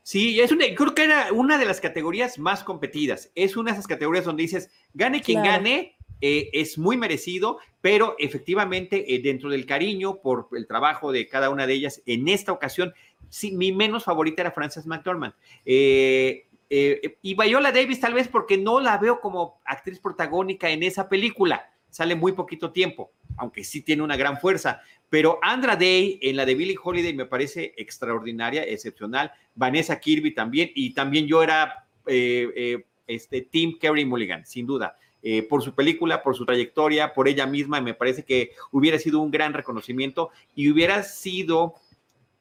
Sí, 0.04 0.38
es 0.38 0.52
una, 0.52 0.66
creo 0.76 0.94
que 0.94 1.04
era 1.04 1.32
una 1.32 1.56
de 1.56 1.64
las 1.64 1.80
categorías 1.80 2.38
más 2.38 2.62
competidas. 2.62 3.30
Es 3.34 3.56
una 3.56 3.70
de 3.70 3.78
esas 3.78 3.86
categorías 3.86 4.26
donde 4.26 4.42
dices, 4.42 4.70
gane 4.92 5.22
quien 5.22 5.42
gane, 5.42 5.96
eh, 6.20 6.50
es 6.52 6.76
muy 6.76 6.98
merecido, 6.98 7.58
pero 7.80 8.14
efectivamente 8.18 9.14
eh, 9.14 9.20
dentro 9.20 9.48
del 9.48 9.64
cariño 9.64 10.16
por 10.16 10.48
el 10.52 10.66
trabajo 10.66 11.10
de 11.10 11.26
cada 11.26 11.48
una 11.48 11.66
de 11.66 11.72
ellas, 11.72 12.02
en 12.04 12.28
esta 12.28 12.52
ocasión, 12.52 12.92
sí, 13.30 13.52
mi 13.52 13.72
menos 13.72 14.04
favorita 14.04 14.42
era 14.42 14.52
Frances 14.52 14.84
McDormand. 14.84 15.32
Eh, 15.64 16.48
y 16.68 17.34
Viola 17.34 17.72
Davis 17.72 18.00
tal 18.00 18.12
vez 18.12 18.28
porque 18.28 18.58
no 18.58 18.80
la 18.80 18.98
veo 18.98 19.20
como 19.20 19.62
actriz 19.64 20.00
protagónica 20.00 20.68
en 20.68 20.82
esa 20.82 21.08
película, 21.08 21.70
sale 21.94 22.16
muy 22.16 22.32
poquito 22.32 22.72
tiempo, 22.72 23.12
aunque 23.36 23.62
sí 23.62 23.80
tiene 23.80 24.02
una 24.02 24.16
gran 24.16 24.40
fuerza, 24.40 24.80
pero 25.08 25.38
Andra 25.40 25.76
Day 25.76 26.18
en 26.22 26.34
la 26.34 26.44
de 26.44 26.56
Billie 26.56 26.76
Holiday 26.82 27.14
me 27.14 27.24
parece 27.24 27.72
extraordinaria, 27.76 28.64
excepcional. 28.64 29.30
Vanessa 29.54 30.00
Kirby 30.00 30.34
también, 30.34 30.72
y 30.74 30.92
también 30.92 31.28
yo 31.28 31.40
era 31.40 31.86
eh, 32.08 32.50
eh, 32.56 32.84
este, 33.06 33.42
Tim 33.42 33.78
Kerry 33.78 34.04
Mulligan, 34.04 34.44
sin 34.44 34.66
duda. 34.66 34.98
Eh, 35.22 35.44
por 35.44 35.62
su 35.62 35.72
película, 35.72 36.20
por 36.20 36.34
su 36.34 36.44
trayectoria, 36.44 37.14
por 37.14 37.28
ella 37.28 37.46
misma, 37.46 37.80
me 37.80 37.94
parece 37.94 38.24
que 38.24 38.50
hubiera 38.72 38.98
sido 38.98 39.20
un 39.20 39.30
gran 39.30 39.52
reconocimiento 39.52 40.30
y 40.56 40.72
hubiera 40.72 41.04
sido 41.04 41.74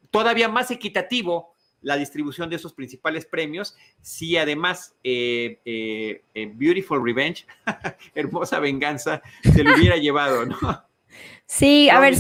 todavía 0.09 0.49
más 0.49 0.71
equitativo 0.71 1.52
la 1.83 1.97
distribución 1.97 2.49
de 2.49 2.55
esos 2.55 2.73
principales 2.73 3.25
premios 3.25 3.75
si 4.01 4.37
además 4.37 4.95
Beautiful 6.33 7.03
Revenge, 7.03 7.45
hermosa 8.15 8.59
venganza, 8.59 9.21
se 9.43 9.63
lo 9.63 9.75
hubiera 9.75 9.97
llevado, 9.97 10.45
¿no? 10.45 10.57
Sí, 11.45 11.89
a 11.89 11.99
ver. 11.99 12.15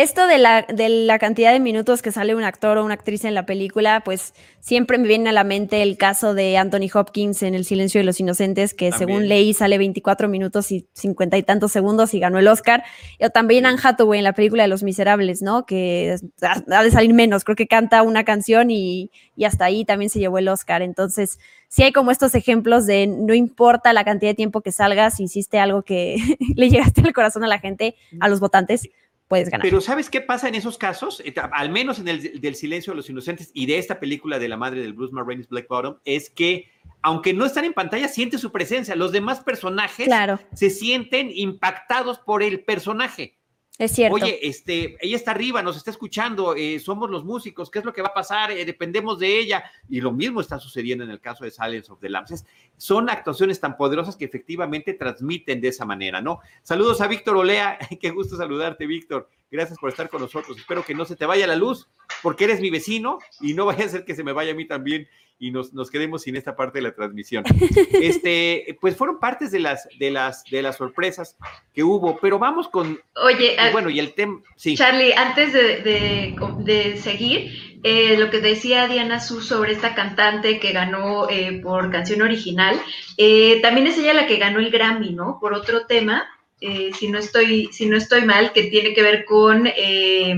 Esto 0.00 0.26
de 0.26 0.38
la, 0.38 0.62
de 0.62 0.88
la 0.88 1.18
cantidad 1.18 1.52
de 1.52 1.60
minutos 1.60 2.00
que 2.00 2.10
sale 2.10 2.34
un 2.34 2.42
actor 2.42 2.78
o 2.78 2.84
una 2.86 2.94
actriz 2.94 3.26
en 3.26 3.34
la 3.34 3.44
película, 3.44 4.00
pues 4.02 4.32
siempre 4.58 4.96
me 4.96 5.06
viene 5.06 5.28
a 5.28 5.32
la 5.32 5.44
mente 5.44 5.82
el 5.82 5.98
caso 5.98 6.32
de 6.32 6.56
Anthony 6.56 6.88
Hopkins 6.94 7.42
en 7.42 7.54
El 7.54 7.66
silencio 7.66 8.00
de 8.00 8.04
los 8.04 8.18
inocentes, 8.18 8.72
que 8.72 8.92
según 8.92 9.28
leí 9.28 9.52
sale 9.52 9.76
24 9.76 10.26
minutos 10.26 10.72
y 10.72 10.88
50 10.94 11.36
y 11.36 11.42
tantos 11.42 11.72
segundos 11.72 12.14
y 12.14 12.18
ganó 12.18 12.38
el 12.38 12.48
Oscar. 12.48 12.82
O 13.20 13.28
también 13.28 13.66
Anne 13.66 13.78
Hathaway 13.82 14.20
en 14.20 14.24
la 14.24 14.32
película 14.32 14.62
de 14.62 14.70
Los 14.70 14.82
Miserables, 14.82 15.42
¿no? 15.42 15.66
Que 15.66 16.16
ha 16.40 16.82
de 16.82 16.90
salir 16.90 17.12
menos, 17.12 17.44
creo 17.44 17.56
que 17.56 17.66
canta 17.66 18.02
una 18.02 18.24
canción 18.24 18.70
y, 18.70 19.10
y 19.36 19.44
hasta 19.44 19.66
ahí 19.66 19.84
también 19.84 20.08
se 20.08 20.18
llevó 20.18 20.38
el 20.38 20.48
Oscar. 20.48 20.80
Entonces, 20.80 21.38
sí 21.68 21.82
hay 21.82 21.92
como 21.92 22.10
estos 22.10 22.34
ejemplos 22.34 22.86
de 22.86 23.06
no 23.06 23.34
importa 23.34 23.92
la 23.92 24.04
cantidad 24.04 24.30
de 24.30 24.34
tiempo 24.34 24.62
que 24.62 24.72
salgas, 24.72 25.16
si 25.16 25.24
hiciste 25.24 25.58
algo 25.58 25.82
que 25.82 26.16
le 26.56 26.70
llegaste 26.70 27.02
al 27.02 27.12
corazón 27.12 27.44
a 27.44 27.48
la 27.48 27.58
gente, 27.58 27.96
a 28.18 28.28
los 28.28 28.40
votantes, 28.40 28.88
puedes 29.30 29.48
ganar. 29.48 29.62
Pero 29.62 29.80
¿sabes 29.80 30.10
qué 30.10 30.20
pasa 30.20 30.48
en 30.48 30.56
esos 30.56 30.76
casos? 30.76 31.22
Eh, 31.24 31.32
al 31.52 31.70
menos 31.70 32.00
en 32.00 32.08
el 32.08 32.40
del 32.40 32.56
silencio 32.56 32.92
de 32.92 32.96
los 32.96 33.08
inocentes 33.08 33.52
y 33.54 33.66
de 33.66 33.78
esta 33.78 34.00
película 34.00 34.40
de 34.40 34.48
la 34.48 34.56
madre 34.56 34.80
del 34.80 34.92
Bruce 34.92 35.14
Marraines 35.14 35.48
Black 35.48 35.68
Bottom, 35.68 35.98
es 36.04 36.30
que 36.30 36.68
aunque 37.00 37.32
no 37.32 37.46
están 37.46 37.64
en 37.64 37.72
pantalla, 37.72 38.08
siente 38.08 38.38
su 38.38 38.50
presencia. 38.50 38.96
Los 38.96 39.12
demás 39.12 39.40
personajes 39.40 40.08
se 40.52 40.68
sienten 40.68 41.30
impactados 41.32 42.18
por 42.18 42.42
el 42.42 42.64
personaje. 42.64 43.38
Es 43.80 43.92
cierto. 43.92 44.14
Oye, 44.14 44.46
este, 44.46 44.98
ella 45.00 45.16
está 45.16 45.30
arriba, 45.30 45.62
nos 45.62 45.74
está 45.78 45.90
escuchando, 45.90 46.54
eh, 46.54 46.78
somos 46.80 47.08
los 47.08 47.24
músicos, 47.24 47.70
¿qué 47.70 47.78
es 47.78 47.84
lo 47.86 47.94
que 47.94 48.02
va 48.02 48.08
a 48.08 48.12
pasar? 48.12 48.50
Eh, 48.50 48.66
dependemos 48.66 49.18
de 49.18 49.38
ella. 49.38 49.64
Y 49.88 50.02
lo 50.02 50.12
mismo 50.12 50.42
está 50.42 50.58
sucediendo 50.58 51.02
en 51.02 51.10
el 51.10 51.18
caso 51.18 51.44
de 51.44 51.50
Silence 51.50 51.90
of 51.90 51.98
the 51.98 52.10
Lambs. 52.10 52.44
son 52.76 53.08
actuaciones 53.08 53.58
tan 53.58 53.78
poderosas 53.78 54.18
que 54.18 54.26
efectivamente 54.26 54.92
transmiten 54.92 55.62
de 55.62 55.68
esa 55.68 55.86
manera, 55.86 56.20
¿no? 56.20 56.40
Saludos 56.62 57.00
a 57.00 57.06
Víctor 57.06 57.38
Olea, 57.38 57.78
qué 58.02 58.10
gusto 58.10 58.36
saludarte, 58.36 58.84
Víctor. 58.84 59.30
Gracias 59.50 59.78
por 59.78 59.88
estar 59.88 60.10
con 60.10 60.20
nosotros. 60.20 60.58
Espero 60.58 60.84
que 60.84 60.94
no 60.94 61.06
se 61.06 61.16
te 61.16 61.24
vaya 61.24 61.46
la 61.46 61.56
luz, 61.56 61.88
porque 62.22 62.44
eres 62.44 62.60
mi 62.60 62.68
vecino 62.68 63.18
y 63.40 63.54
no 63.54 63.64
vaya 63.64 63.86
a 63.86 63.88
ser 63.88 64.04
que 64.04 64.14
se 64.14 64.22
me 64.22 64.34
vaya 64.34 64.52
a 64.52 64.56
mí 64.56 64.66
también 64.66 65.08
y 65.40 65.50
nos, 65.50 65.72
nos, 65.72 65.90
quedemos 65.90 66.22
sin 66.22 66.36
esta 66.36 66.54
parte 66.54 66.78
de 66.78 66.82
la 66.82 66.94
transmisión. 66.94 67.42
Este, 68.00 68.76
pues 68.80 68.96
fueron 68.96 69.18
partes 69.18 69.50
de 69.50 69.58
las, 69.58 69.88
de 69.98 70.10
las, 70.10 70.44
de 70.44 70.62
las 70.62 70.76
sorpresas 70.76 71.36
que 71.74 71.82
hubo, 71.82 72.18
pero 72.18 72.38
vamos 72.38 72.68
con. 72.68 73.00
Oye, 73.16 73.56
y 73.56 73.72
bueno, 73.72 73.90
y 73.90 73.98
el 73.98 74.12
tema. 74.14 74.40
Sí. 74.56 74.76
Charlie, 74.76 75.12
antes 75.12 75.52
de, 75.52 76.34
de, 76.58 76.96
seguir, 76.98 77.78
eh, 77.82 78.16
lo 78.18 78.30
que 78.30 78.40
decía 78.40 78.86
Diana 78.86 79.20
Su 79.20 79.40
sobre 79.40 79.72
esta 79.72 79.94
cantante 79.94 80.60
que 80.60 80.72
ganó 80.72 81.28
eh, 81.28 81.60
por 81.62 81.90
canción 81.90 82.22
original, 82.22 82.80
eh, 83.16 83.60
también 83.62 83.86
es 83.86 83.98
ella 83.98 84.14
la 84.14 84.26
que 84.26 84.36
ganó 84.36 84.60
el 84.60 84.70
Grammy, 84.70 85.10
¿no? 85.10 85.38
Por 85.40 85.54
otro 85.54 85.86
tema. 85.86 86.28
Eh, 86.62 86.90
si, 86.98 87.08
no 87.08 87.18
estoy, 87.18 87.70
si 87.72 87.86
no 87.86 87.96
estoy 87.96 88.22
mal, 88.22 88.52
que 88.52 88.64
tiene 88.64 88.92
que 88.92 89.02
ver 89.02 89.24
con 89.24 89.66
eh, 89.66 90.34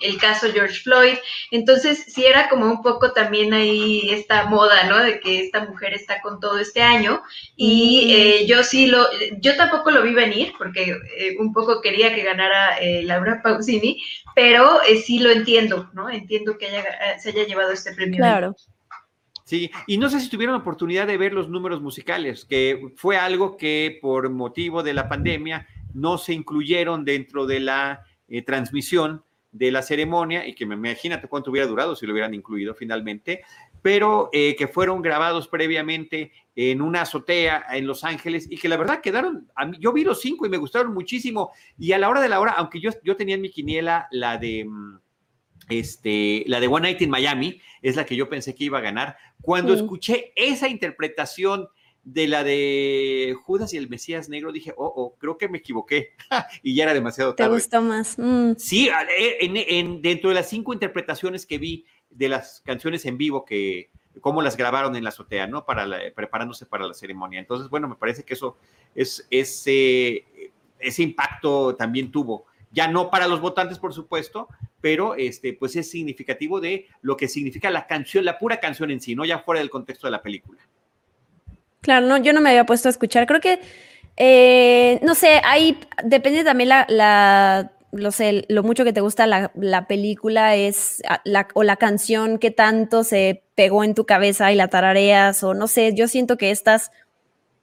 el 0.00 0.18
caso 0.18 0.50
George 0.50 0.80
Floyd. 0.80 1.16
Entonces, 1.50 2.04
sí 2.08 2.24
era 2.24 2.48
como 2.48 2.64
un 2.66 2.82
poco 2.82 3.12
también 3.12 3.52
ahí 3.52 4.08
esta 4.10 4.46
moda, 4.46 4.84
¿no? 4.84 4.98
De 4.98 5.20
que 5.20 5.40
esta 5.40 5.66
mujer 5.66 5.92
está 5.92 6.22
con 6.22 6.40
todo 6.40 6.58
este 6.58 6.80
año. 6.80 7.22
Y 7.56 8.14
eh, 8.14 8.46
yo 8.46 8.62
sí 8.62 8.86
lo, 8.86 9.06
yo 9.38 9.54
tampoco 9.56 9.90
lo 9.90 10.02
vi 10.02 10.14
venir, 10.14 10.54
porque 10.56 10.96
un 11.38 11.52
poco 11.52 11.82
quería 11.82 12.14
que 12.14 12.22
ganara 12.22 12.78
Laura 13.02 13.42
Pausini, 13.42 14.02
pero 14.34 14.80
sí 15.04 15.18
lo 15.18 15.30
entiendo, 15.30 15.90
¿no? 15.92 16.08
Entiendo 16.08 16.56
que 16.56 16.68
se 17.18 17.28
haya 17.30 17.44
llevado 17.44 17.72
este 17.72 17.92
premio. 17.92 18.18
Claro. 18.18 18.56
Sí, 19.46 19.70
y 19.86 19.96
no 19.96 20.10
sé 20.10 20.18
si 20.18 20.28
tuvieron 20.28 20.56
oportunidad 20.56 21.06
de 21.06 21.16
ver 21.16 21.32
los 21.32 21.48
números 21.48 21.80
musicales, 21.80 22.44
que 22.44 22.92
fue 22.96 23.16
algo 23.16 23.56
que 23.56 23.96
por 24.02 24.28
motivo 24.28 24.82
de 24.82 24.92
la 24.92 25.08
pandemia 25.08 25.68
no 25.94 26.18
se 26.18 26.32
incluyeron 26.32 27.04
dentro 27.04 27.46
de 27.46 27.60
la 27.60 28.04
eh, 28.26 28.42
transmisión 28.42 29.22
de 29.52 29.70
la 29.70 29.82
ceremonia 29.82 30.48
y 30.48 30.54
que 30.56 30.66
me 30.66 30.74
imagínate 30.74 31.28
cuánto 31.28 31.52
hubiera 31.52 31.68
durado 31.68 31.94
si 31.94 32.06
lo 32.06 32.12
hubieran 32.12 32.34
incluido 32.34 32.74
finalmente, 32.74 33.44
pero 33.82 34.30
eh, 34.32 34.56
que 34.56 34.66
fueron 34.66 35.00
grabados 35.00 35.46
previamente 35.46 36.32
en 36.56 36.82
una 36.82 37.02
azotea 37.02 37.66
en 37.70 37.86
Los 37.86 38.02
Ángeles 38.02 38.48
y 38.50 38.56
que 38.56 38.68
la 38.68 38.76
verdad 38.76 39.00
quedaron, 39.00 39.48
yo 39.78 39.92
vi 39.92 40.02
los 40.02 40.20
cinco 40.20 40.44
y 40.44 40.48
me 40.48 40.56
gustaron 40.56 40.92
muchísimo 40.92 41.52
y 41.78 41.92
a 41.92 41.98
la 41.98 42.08
hora 42.08 42.20
de 42.20 42.28
la 42.28 42.40
hora, 42.40 42.54
aunque 42.56 42.80
yo, 42.80 42.90
yo 43.04 43.16
tenía 43.16 43.36
en 43.36 43.42
mi 43.42 43.50
quiniela 43.50 44.08
la 44.10 44.38
de... 44.38 44.68
Este, 45.68 46.44
la 46.46 46.60
de 46.60 46.68
One 46.68 46.88
Night 46.88 47.02
in 47.02 47.10
Miami 47.10 47.60
es 47.82 47.96
la 47.96 48.06
que 48.06 48.16
yo 48.16 48.28
pensé 48.28 48.54
que 48.54 48.64
iba 48.64 48.78
a 48.78 48.82
ganar. 48.82 49.16
Cuando 49.40 49.74
escuché 49.74 50.32
esa 50.36 50.68
interpretación 50.68 51.68
de 52.06 52.28
la 52.28 52.44
de 52.44 53.36
Judas 53.44 53.74
y 53.74 53.78
el 53.78 53.88
Mesías 53.88 54.28
Negro, 54.28 54.52
dije, 54.52 54.72
oh, 54.76 54.92
oh, 54.96 55.16
creo 55.18 55.36
que 55.36 55.48
me 55.48 55.58
equivoqué. 55.58 56.14
y 56.62 56.74
ya 56.74 56.84
era 56.84 56.94
demasiado 56.94 57.34
tarde. 57.34 57.50
¿Te 57.50 57.54
gustó 57.54 57.82
más? 57.82 58.16
Mm. 58.16 58.52
Sí, 58.56 58.88
eh, 58.88 59.38
en, 59.40 60.00
dentro 60.00 60.30
de 60.30 60.36
las 60.36 60.48
cinco 60.48 60.72
interpretaciones 60.72 61.46
que 61.46 61.58
vi 61.58 61.84
de 62.10 62.28
las 62.28 62.62
canciones 62.64 63.04
en 63.06 63.18
vivo, 63.18 63.44
que 63.44 63.90
cómo 64.20 64.40
las 64.40 64.56
grabaron 64.56 64.94
en 64.94 65.02
la 65.02 65.10
azotea, 65.10 65.48
¿no? 65.48 65.66
Para 65.66 65.86
preparándose 66.14 66.64
para 66.64 66.86
la 66.86 66.94
ceremonia. 66.94 67.40
Entonces, 67.40 67.68
bueno, 67.68 67.88
me 67.88 67.96
parece 67.96 68.22
que 68.22 68.34
eso 68.34 68.56
es 68.94 69.26
ese, 69.30 70.52
ese 70.78 71.02
impacto 71.02 71.74
también 71.74 72.12
tuvo 72.12 72.46
ya 72.76 72.86
no 72.88 73.10
para 73.10 73.26
los 73.26 73.40
votantes, 73.40 73.78
por 73.78 73.94
supuesto, 73.94 74.48
pero 74.82 75.14
este, 75.16 75.54
pues 75.54 75.74
es 75.76 75.90
significativo 75.90 76.60
de 76.60 76.86
lo 77.00 77.16
que 77.16 77.26
significa 77.26 77.70
la 77.70 77.86
canción, 77.86 78.26
la 78.26 78.38
pura 78.38 78.60
canción 78.60 78.90
en 78.90 79.00
sí, 79.00 79.14
no 79.14 79.24
ya 79.24 79.38
fuera 79.38 79.60
del 79.60 79.70
contexto 79.70 80.06
de 80.06 80.10
la 80.10 80.22
película. 80.22 80.60
Claro, 81.80 82.06
no, 82.06 82.18
yo 82.18 82.34
no 82.34 82.42
me 82.42 82.50
había 82.50 82.66
puesto 82.66 82.88
a 82.88 82.90
escuchar. 82.90 83.26
Creo 83.26 83.40
que, 83.40 83.60
eh, 84.18 85.00
no 85.02 85.14
sé, 85.14 85.40
ahí 85.42 85.78
depende 86.04 86.44
también 86.44 86.68
la, 86.68 87.72
lo 87.92 88.10
sé, 88.10 88.44
lo 88.50 88.62
mucho 88.62 88.84
que 88.84 88.92
te 88.92 89.00
gusta 89.00 89.26
la, 89.26 89.86
película 89.88 90.54
es 90.54 91.02
la, 91.24 91.48
o 91.54 91.62
la 91.62 91.76
canción 91.76 92.38
que 92.38 92.50
tanto 92.50 93.04
se 93.04 93.42
pegó 93.54 93.84
en 93.84 93.94
tu 93.94 94.04
cabeza 94.04 94.52
y 94.52 94.54
la 94.54 94.68
tarareas, 94.68 95.42
o 95.42 95.54
no 95.54 95.66
sé, 95.66 95.94
yo 95.94 96.08
siento 96.08 96.36
que 96.36 96.50
estas 96.50 96.90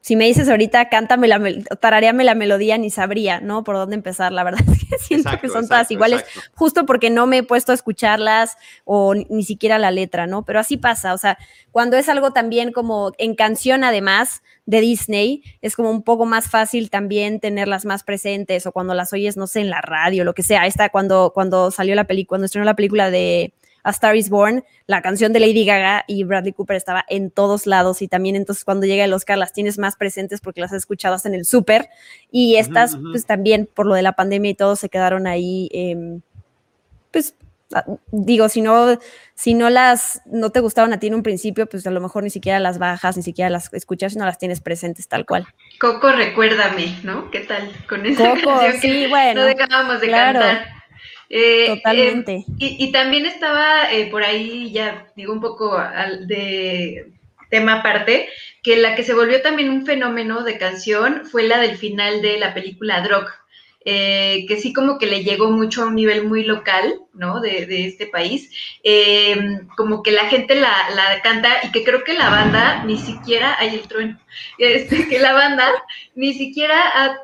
si 0.03 0.17
me 0.17 0.25
dices 0.25 0.49
ahorita, 0.49 0.89
cántame 0.89 1.29
la, 1.29 1.39
tarareame 1.79 2.25
la 2.25 2.35
melodía, 2.35 2.77
ni 2.77 2.89
sabría, 2.89 3.39
¿no? 3.39 3.63
Por 3.63 3.77
dónde 3.77 3.95
empezar. 3.95 4.33
La 4.33 4.43
verdad 4.43 4.59
es 4.69 4.79
que 4.79 4.97
siento 4.99 5.29
que 5.39 5.47
son 5.47 5.65
todas 5.65 5.89
iguales, 5.91 6.25
justo 6.55 6.85
porque 6.85 7.09
no 7.09 7.25
me 7.25 7.37
he 7.37 7.43
puesto 7.43 7.71
a 7.71 7.75
escucharlas 7.75 8.57
o 8.83 9.15
ni, 9.15 9.43
siquiera 9.45 9.79
la 9.79 9.91
letra, 9.91 10.27
¿no? 10.27 10.43
Pero 10.43 10.59
así 10.59 10.75
pasa, 10.75 11.13
o 11.13 11.17
sea, 11.17 11.37
cuando 11.71 11.95
es 11.95 12.09
algo 12.09 12.31
también 12.31 12.73
como 12.73 13.13
en 13.17 13.33
canción 13.33 13.85
además 13.85 14.43
de 14.65 14.81
Disney, 14.81 15.41
es 15.61 15.77
como 15.77 15.89
un 15.89 16.03
poco 16.03 16.25
más 16.25 16.49
fácil 16.49 16.89
también 16.89 17.39
tenerlas 17.39 17.85
más 17.85 18.03
presentes 18.03 18.65
o 18.65 18.73
cuando 18.73 18.93
las 18.95 19.13
oyes, 19.13 19.37
no 19.37 19.47
sé, 19.47 19.61
en 19.61 19.69
la 19.69 19.79
radio, 19.79 20.25
lo 20.25 20.33
que 20.33 20.43
sea. 20.43 20.67
Esta 20.67 20.89
cuando, 20.89 21.31
cuando 21.33 21.71
salió 21.71 21.95
la 21.95 22.07
película, 22.07 22.27
cuando 22.27 22.45
estrenó 22.47 22.65
la 22.65 22.75
película 22.75 23.09
de 23.09 23.53
a 23.83 23.91
Star 23.91 24.15
is 24.15 24.29
Born, 24.29 24.63
la 24.87 25.01
canción 25.01 25.33
de 25.33 25.39
Lady 25.39 25.65
Gaga 25.65 26.05
y 26.07 26.23
Bradley 26.23 26.53
Cooper 26.53 26.77
estaba 26.77 27.05
en 27.09 27.31
todos 27.31 27.67
lados 27.67 28.01
y 28.01 28.07
también 28.07 28.35
entonces 28.35 28.65
cuando 28.65 28.85
llega 28.85 29.03
el 29.03 29.13
Oscar 29.13 29.37
las 29.37 29.53
tienes 29.53 29.77
más 29.77 29.95
presentes 29.95 30.41
porque 30.41 30.61
las 30.61 30.71
has 30.71 30.79
escuchado 30.79 31.15
hasta 31.15 31.29
en 31.29 31.35
el 31.35 31.45
súper 31.45 31.89
y 32.31 32.55
estas 32.55 32.97
pues 33.11 33.25
también 33.25 33.69
por 33.71 33.85
lo 33.85 33.95
de 33.95 34.01
la 34.01 34.13
pandemia 34.13 34.51
y 34.51 34.55
todo 34.55 34.75
se 34.75 34.89
quedaron 34.89 35.27
ahí 35.27 35.69
em, 35.73 36.21
pues 37.11 37.35
ah, 37.73 37.85
digo, 38.11 38.49
si 38.49 38.61
no, 38.61 38.97
si 39.35 39.53
no 39.53 39.69
las, 39.69 40.21
no 40.25 40.49
te 40.49 40.59
gustaban 40.59 40.91
a 40.93 40.99
ti 40.99 41.07
en 41.07 41.15
un 41.15 41.23
principio, 41.23 41.67
pues 41.67 41.85
a 41.85 41.91
lo 41.91 42.01
mejor 42.01 42.23
ni 42.23 42.29
siquiera 42.29 42.59
las 42.59 42.79
bajas, 42.79 43.15
ni 43.15 43.23
siquiera 43.23 43.49
las 43.49 43.71
escuchas, 43.73 44.15
no 44.15 44.25
las 44.25 44.39
tienes 44.39 44.59
presentes 44.61 45.07
tal 45.07 45.25
cual. 45.25 45.45
Coco, 45.79 46.11
recuérdame, 46.11 46.97
¿no? 47.03 47.29
¿Qué 47.31 47.41
tal 47.41 47.71
con 47.87 48.05
esa 48.05 48.31
Coco, 48.31 48.59
sí, 48.81 49.07
bueno. 49.07 49.41
No 49.41 49.47
dejábamos 49.47 50.01
de 50.01 50.09
cantar. 50.09 50.82
Eh, 51.35 51.65
Totalmente. 51.77 52.45
y, 52.59 52.91
también 52.91 53.25
estaba 53.25 53.91
eh, 53.91 54.05
por 54.11 54.21
ahí, 54.21 54.71
ya 54.71 55.07
digo 55.15 55.33
un 55.33 55.41
poco 55.41 55.75
de 56.27 57.11
tema 57.49 57.79
aparte, 57.79 58.29
que 58.61 58.77
la 58.77 58.93
que 58.93 59.03
se 59.03 59.15
volvió 59.15 59.41
también 59.41 59.71
un 59.71 59.83
fenómeno 59.83 60.43
de 60.43 60.59
canción 60.59 61.25
fue 61.25 61.41
la 61.41 61.57
del 61.57 61.75
final 61.77 62.21
de 62.21 62.37
la 62.37 62.53
película 62.53 63.01
Drog. 63.01 63.25
Eh, 63.85 64.45
que 64.47 64.61
sí 64.61 64.71
como 64.71 64.97
que 64.97 65.07
le 65.07 65.25
llegó 65.25 65.51
mucho 65.51 65.83
a 65.83 65.87
un 65.87 65.95
nivel 65.95 66.25
muy 66.25 66.43
local, 66.43 67.01
¿no? 67.13 67.41
De, 67.41 67.85
este 67.85 68.07
país, 68.07 68.49
eh, 68.81 69.59
como 69.75 70.01
que 70.03 70.11
la 70.11 70.25
gente 70.25 70.55
la, 70.55 70.71
canta 71.21 71.49
y 71.63 71.71
que 71.71 71.83
creo 71.83 72.05
que 72.05 72.13
la 72.13 72.29
banda 72.29 72.85
ni 72.85 72.97
siquiera, 72.97 73.57
hay 73.59 73.75
el 73.75 73.81
trueno, 73.81 74.17
este, 74.57 75.09
que 75.09 75.19
la 75.19 75.33
banda 75.33 75.69
ni 76.15 76.33
siquiera 76.33 76.77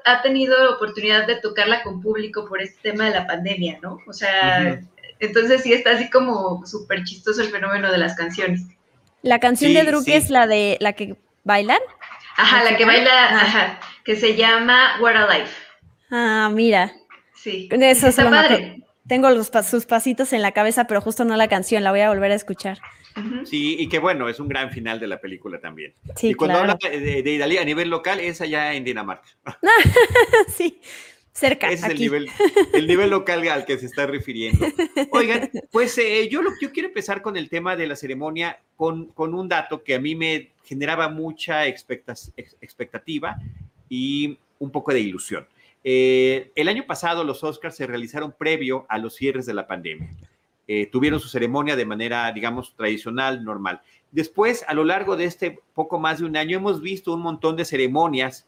ha, 0.04 0.22
tenido 0.22 0.76
oportunidad 0.76 1.26
de 1.28 1.38
tocarla 1.38 1.82
con 1.82 2.02
público 2.02 2.46
por 2.50 2.62
este 2.62 2.92
tema 2.92 3.06
de 3.06 3.12
la 3.12 3.26
pandemia, 3.26 3.80
¿no? 3.82 4.00
O 4.06 4.12
sea, 4.12 4.82
entonces 5.22 5.64
sí 5.64 5.72
está 5.72 5.92
así 5.92 6.10
como 6.10 6.66
súper 6.66 7.06
chistoso 7.06 7.42
el 7.42 7.50
fenómeno 7.50 7.90
de 7.90 8.00
las 8.00 8.16
canciones. 8.16 8.64
La 9.22 9.40
canción 9.40 9.74
de 9.74 9.84
Druk 9.84 10.08
es 10.08 10.30
la 10.30 10.46
de 10.46 10.78
la 10.82 10.92
que 10.92 11.16
bailan. 11.46 11.80
Ajá, 12.36 12.64
la 12.64 12.76
que 12.78 12.86
baila, 12.86 13.12
ah. 13.12 13.42
ajá, 13.42 13.80
que 14.04 14.16
se 14.16 14.36
llama 14.36 14.98
What 15.02 15.16
a 15.16 15.38
Life. 15.38 15.69
Ah, 16.10 16.50
mira. 16.54 16.94
Sí. 17.36 17.70
Eso 17.72 18.08
Está 18.08 18.30
padre. 18.30 18.84
Tengo 19.08 19.30
los, 19.32 19.50
sus 19.68 19.86
pasitos 19.86 20.34
en 20.34 20.44
la 20.44 20.52
cabeza, 20.52 20.86
pero 20.86 21.02
justo 21.02 21.26
no 21.26 21.36
la 21.36 21.48
canción, 21.48 21.84
la 21.84 21.90
voy 21.92 22.02
a 22.02 22.10
volver 22.10 22.32
a 22.32 22.36
escuchar. 22.36 22.80
Sí, 23.44 23.76
y 23.80 23.90
que 23.90 24.00
bueno, 24.00 24.30
es 24.30 24.40
un 24.40 24.48
gran 24.48 24.72
final 24.72 25.00
de 25.00 25.08
la 25.08 25.20
película 25.20 25.60
también. 25.60 25.94
Sí, 26.16 26.30
y 26.30 26.34
cuando 26.36 26.60
habla 26.60 26.78
de, 26.80 27.24
de, 27.24 27.60
a 27.60 27.66
nivel 27.66 27.90
local, 27.90 28.20
es 28.20 28.40
allá 28.40 28.74
en 28.74 28.84
Dinamarca. 28.84 29.28
sí, 30.56 30.80
cerca. 31.34 31.72
Ese 31.72 31.88
es 31.88 31.92
el 31.94 32.00
nivel, 32.00 32.30
el 32.74 32.88
nivel 32.88 33.10
local 33.10 33.48
al 33.48 33.66
que 33.66 33.78
se 33.78 33.88
está 33.88 34.06
refiriendo. 34.06 34.68
Oigan, 35.12 35.50
pues 35.72 35.98
eh, 35.98 36.30
yo, 36.30 36.42
lo, 36.42 36.52
yo 36.62 36.72
quiero 36.72 36.88
empezar 36.88 37.22
con 37.22 37.36
el 37.36 37.50
tema 37.50 37.76
de 37.76 37.88
la 37.88 37.96
ceremonia 37.96 38.60
con, 38.76 39.08
con 39.08 39.34
un 39.34 39.50
dato 39.50 39.84
que 39.84 39.96
a 39.96 40.00
mí 40.00 40.16
me 40.16 40.52
generaba 40.64 41.10
mucha 41.10 41.66
expectativa 41.66 43.38
y 43.90 44.38
un 44.60 44.72
poco 44.72 44.94
de 44.94 45.00
ilusión. 45.00 45.48
Eh, 45.84 46.52
el 46.56 46.68
año 46.68 46.86
pasado 46.86 47.24
los 47.24 47.44
Oscars 47.44 47.76
se 47.76 47.88
realizaron 47.88 48.34
previo 48.38 48.86
a 48.90 48.98
los 48.98 49.16
cierres 49.16 49.46
de 49.46 49.54
la 49.54 49.68
pandemia. 49.68 50.14
Eh, 50.68 50.88
tuvieron 50.88 51.20
su 51.20 51.30
ceremonia 51.30 51.76
de 51.76 51.86
manera, 51.86 52.32
digamos, 52.32 52.76
tradicional, 52.76 53.44
normal. 53.44 53.82
Después, 54.12 54.64
a 54.68 54.74
lo 54.74 54.84
largo 54.84 55.16
de 55.16 55.26
este 55.26 55.60
poco 55.74 56.00
más 56.00 56.20
de 56.20 56.26
un 56.26 56.38
año, 56.38 56.58
hemos 56.58 56.82
visto 56.82 57.14
un 57.14 57.22
montón 57.22 57.56
de 57.56 57.66
ceremonias, 57.66 58.46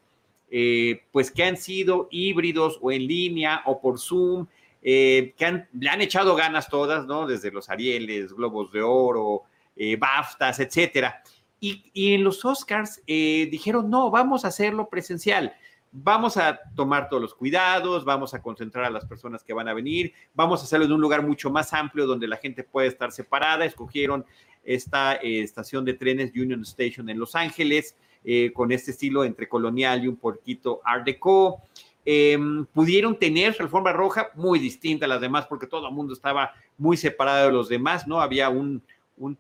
eh, 0.52 1.04
pues 1.12 1.32
que 1.32 1.44
han 1.44 1.58
sido 1.58 2.08
híbridos 2.12 2.78
o 2.82 2.92
en 2.92 3.08
línea 3.08 3.62
o 3.66 3.80
por 3.80 4.00
Zoom, 4.00 4.48
que 4.82 5.66
le 5.74 5.90
han 5.90 6.02
echado 6.02 6.36
ganas 6.36 6.68
todas, 6.68 7.06
¿no? 7.06 7.28
Desde 7.28 7.52
los 7.52 7.70
Arieles, 7.70 8.34
Globos 8.34 8.72
de 8.72 8.82
Oro, 8.82 9.44
BAFTAs, 10.00 10.60
etcétera. 10.60 11.22
Y, 11.60 11.84
y, 11.94 12.16
en 12.16 12.24
los 12.24 12.44
Oscars 12.44 13.00
dijeron, 13.06 13.92
no, 13.92 14.10
vamos 14.10 14.44
a 14.44 14.48
hacerlo 14.48 14.90
presencial 14.90 15.54
vamos 15.92 16.38
a 16.38 16.60
tomar 16.76 17.10
todos 17.10 17.22
los 17.22 17.36
cuidados, 17.36 18.06
vamos 18.06 18.34
a 18.34 18.42
concentrar 18.42 18.86
a 18.86 18.90
las 18.90 19.06
personas 19.06 19.44
que 19.44 19.54
van 19.54 19.68
a 19.68 19.74
venir, 19.74 20.14
vamos 20.34 20.62
a 20.62 20.64
hacerlo 20.64 20.86
en 20.86 20.94
un 20.94 21.02
lugar 21.02 21.22
mucho 21.22 21.50
más 21.50 21.74
amplio 21.74 22.08
donde 22.08 22.28
la 22.28 22.38
gente 22.38 22.64
puede 22.64 22.88
estar 22.88 23.12
separada. 23.12 23.66
Escogieron 23.66 24.26
esta 24.64 25.16
eh, 25.16 25.42
estación 25.42 25.84
de 25.86 25.94
trenes 25.94 26.32
Union 26.36 26.62
Station 26.62 27.10
en 27.10 27.20
Los 27.20 27.36
Ángeles, 27.36 27.98
eh, 28.24 28.52
con 28.54 28.72
este 28.72 28.92
estilo 28.92 29.24
entre 29.26 29.50
colonial 29.50 30.04
y 30.04 30.08
un 30.08 30.18
poquito 30.18 30.82
art 30.86 31.06
deco. 31.06 31.62
Em, 32.04 32.66
pudieron 32.66 33.18
tener 33.20 33.56
alfombra 33.60 33.94
roja 33.94 34.32
muy 34.34 34.58
distinta 34.58 35.06
a 35.06 35.08
las 35.08 35.22
demás 35.22 35.46
porque 35.46 35.68
todo 35.68 35.88
el 35.88 35.94
mundo 35.94 36.14
estaba 36.14 36.52
muy 36.78 36.98
separado 36.98 37.48
de 37.48 37.54
los 37.54 37.70
demás, 37.70 38.08
¿no? 38.08 38.22
Había 38.22 38.50
un, 38.50 38.82
un, 39.18 39.38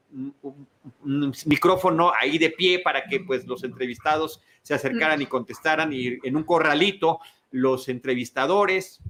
micrófono 1.45 2.11
ahí 2.19 2.37
de 2.37 2.51
pie 2.51 2.79
para 2.79 3.03
que 3.05 3.19
pues 3.19 3.45
los 3.45 3.63
entrevistados 3.63 4.41
se 4.61 4.73
acercaran 4.73 5.21
y 5.21 5.25
contestaran 5.25 5.91
y 5.91 6.19
en 6.23 6.35
un 6.35 6.43
corralito 6.43 7.19
los 7.49 7.89
entrevistadores 7.89 9.01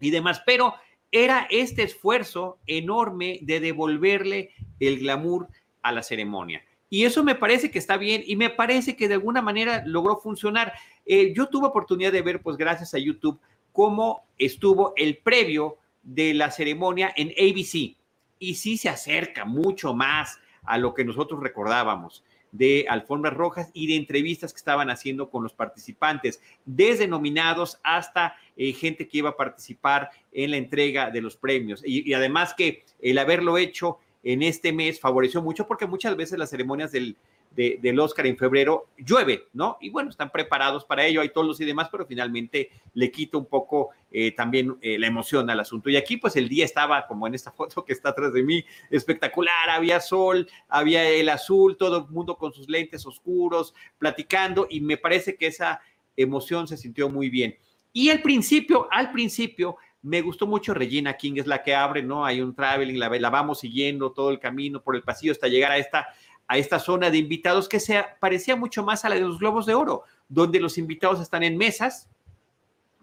y 0.00 0.10
demás, 0.10 0.42
pero 0.46 0.74
era 1.12 1.46
este 1.50 1.82
esfuerzo 1.82 2.58
enorme 2.66 3.40
de 3.42 3.60
devolverle 3.60 4.50
el 4.78 4.98
glamour 5.00 5.48
a 5.82 5.92
la 5.92 6.02
ceremonia. 6.02 6.64
Y 6.88 7.04
eso 7.04 7.22
me 7.22 7.34
parece 7.34 7.70
que 7.70 7.78
está 7.78 7.96
bien 7.96 8.22
y 8.26 8.36
me 8.36 8.50
parece 8.50 8.96
que 8.96 9.06
de 9.06 9.14
alguna 9.14 9.42
manera 9.42 9.84
logró 9.86 10.16
funcionar. 10.16 10.72
Eh, 11.06 11.32
yo 11.34 11.48
tuve 11.48 11.68
oportunidad 11.68 12.12
de 12.12 12.22
ver, 12.22 12.42
pues 12.42 12.56
gracias 12.56 12.94
a 12.94 12.98
YouTube, 12.98 13.40
cómo 13.72 14.24
estuvo 14.38 14.92
el 14.96 15.18
previo 15.18 15.76
de 16.02 16.34
la 16.34 16.50
ceremonia 16.50 17.12
en 17.16 17.28
ABC 17.28 17.99
y 18.40 18.56
sí 18.56 18.76
se 18.76 18.88
acerca 18.88 19.44
mucho 19.44 19.94
más 19.94 20.40
a 20.64 20.78
lo 20.78 20.92
que 20.94 21.04
nosotros 21.04 21.40
recordábamos 21.40 22.24
de 22.52 22.86
alfombras 22.88 23.34
rojas 23.34 23.70
y 23.72 23.86
de 23.86 23.96
entrevistas 23.96 24.52
que 24.52 24.58
estaban 24.58 24.90
haciendo 24.90 25.30
con 25.30 25.42
los 25.42 25.52
participantes, 25.52 26.40
desde 26.64 27.06
nominados 27.06 27.78
hasta 27.84 28.34
eh, 28.56 28.72
gente 28.72 29.06
que 29.06 29.18
iba 29.18 29.30
a 29.30 29.36
participar 29.36 30.10
en 30.32 30.50
la 30.50 30.56
entrega 30.56 31.10
de 31.10 31.20
los 31.20 31.36
premios. 31.36 31.82
Y, 31.84 32.12
además 32.12 32.54
que 32.54 32.84
el 33.00 33.18
haberlo 33.18 33.56
hecho 33.56 33.98
en 34.22 34.42
este 34.42 34.72
mes 34.72 34.98
favoreció 35.00 35.42
mucho 35.42 35.66
porque 35.66 35.86
muchas 35.86 36.16
veces 36.16 36.38
las 36.38 36.50
ceremonias 36.50 36.92
del, 36.92 37.16
del 37.50 37.98
Oscar 37.98 38.26
en 38.26 38.36
febrero 38.36 38.88
llueve, 38.96 39.48
¿no? 39.52 39.76
Y 39.80 39.90
bueno, 39.90 40.10
están 40.10 40.30
preparados 40.30 40.84
para 40.84 41.04
ello, 41.04 41.20
hay 41.20 41.30
todos 41.30 41.60
y 41.60 41.64
demás, 41.64 41.88
pero 41.90 42.06
finalmente 42.06 42.70
le 42.94 43.10
quita 43.10 43.38
un 43.38 43.46
poco 43.46 43.90
eh, 44.10 44.32
también 44.32 44.76
eh, 44.80 44.98
la 44.98 45.08
emoción 45.08 45.50
al 45.50 45.60
asunto. 45.60 45.90
Y 45.90 45.96
aquí 45.96 46.16
pues 46.16 46.36
el 46.36 46.48
día 46.48 46.64
estaba 46.64 47.06
como 47.06 47.26
en 47.26 47.34
esta 47.34 47.50
foto 47.52 47.84
que 47.84 47.92
está 47.92 48.10
atrás 48.10 48.32
de 48.32 48.42
mí, 48.42 48.64
espectacular, 48.90 49.68
había 49.68 50.00
sol, 50.00 50.48
había 50.68 51.08
el 51.08 51.28
azul, 51.28 51.76
todo 51.76 51.98
el 51.98 52.08
mundo 52.08 52.36
con 52.36 52.52
sus 52.52 52.68
lentes 52.68 53.04
oscuros, 53.04 53.74
platicando, 53.98 54.66
y 54.70 54.80
me 54.80 54.96
parece 54.96 55.36
que 55.36 55.48
esa 55.48 55.80
emoción 56.16 56.68
se 56.68 56.76
sintió 56.76 57.08
muy 57.08 57.30
bien. 57.30 57.56
Y 57.92 58.10
al 58.10 58.22
principio, 58.22 58.86
al 58.90 59.10
principio, 59.10 59.76
me 60.02 60.22
gustó 60.22 60.46
mucho 60.46 60.72
Regina 60.72 61.16
King, 61.16 61.34
es 61.36 61.46
la 61.46 61.62
que 61.62 61.74
abre, 61.74 62.02
¿no? 62.02 62.24
Hay 62.24 62.40
un 62.40 62.54
traveling, 62.54 62.98
la, 62.98 63.08
la 63.08 63.30
vamos 63.30 63.60
siguiendo 63.60 64.12
todo 64.12 64.30
el 64.30 64.38
camino 64.38 64.82
por 64.82 64.96
el 64.96 65.02
pasillo 65.02 65.32
hasta 65.32 65.48
llegar 65.48 65.72
a 65.72 65.78
esta 65.78 66.06
a 66.50 66.58
esta 66.58 66.80
zona 66.80 67.10
de 67.10 67.18
invitados 67.18 67.68
que 67.68 67.78
se 67.78 68.04
parecía 68.18 68.56
mucho 68.56 68.82
más 68.82 69.04
a 69.04 69.08
la 69.08 69.14
de 69.14 69.20
los 69.20 69.38
Globos 69.38 69.66
de 69.66 69.74
Oro, 69.74 70.02
donde 70.28 70.58
los 70.58 70.78
invitados 70.78 71.20
están 71.20 71.44
en 71.44 71.56
mesas 71.56 72.08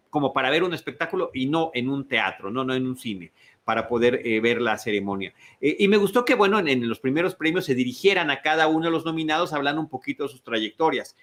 como 0.10 0.33
para 0.33 0.49
ver 0.49 0.65
un 0.65 0.73
espectáculo 0.73 1.31
y 1.33 1.45
no 1.45 1.71
en 1.73 1.88
un 1.88 2.10
teatro, 2.10 2.51
no, 2.51 2.65
no 2.65 2.73
en 2.73 2.86
un 2.86 2.97
cine, 2.97 3.31
para 3.63 3.88
poder 3.88 4.19
eh, 4.25 4.41
ver 4.41 4.60
la 4.60 4.77
ceremonia. 4.77 5.33
Eh, 5.62 5.77
y 5.79 5.88
me 5.88 5.95
gustó 5.95 6.25
que, 6.25 6.36
bueno, 6.36 6.60
en, 6.60 6.67
en, 6.67 6.89
los 6.89 6.99
primeros 6.99 7.36
premios 7.36 7.63
se 7.63 7.73
dirigieran 7.73 8.31
a 8.31 8.41
cada 8.41 8.67
uno 8.67 8.88
de 8.88 8.91
los 8.91 9.05
nominados 9.05 9.53
hablando 9.53 9.79
un 9.79 9.88
poquito 9.88 10.23
de 10.23 10.29
sus 10.29 10.43
trayectorias 10.43 11.15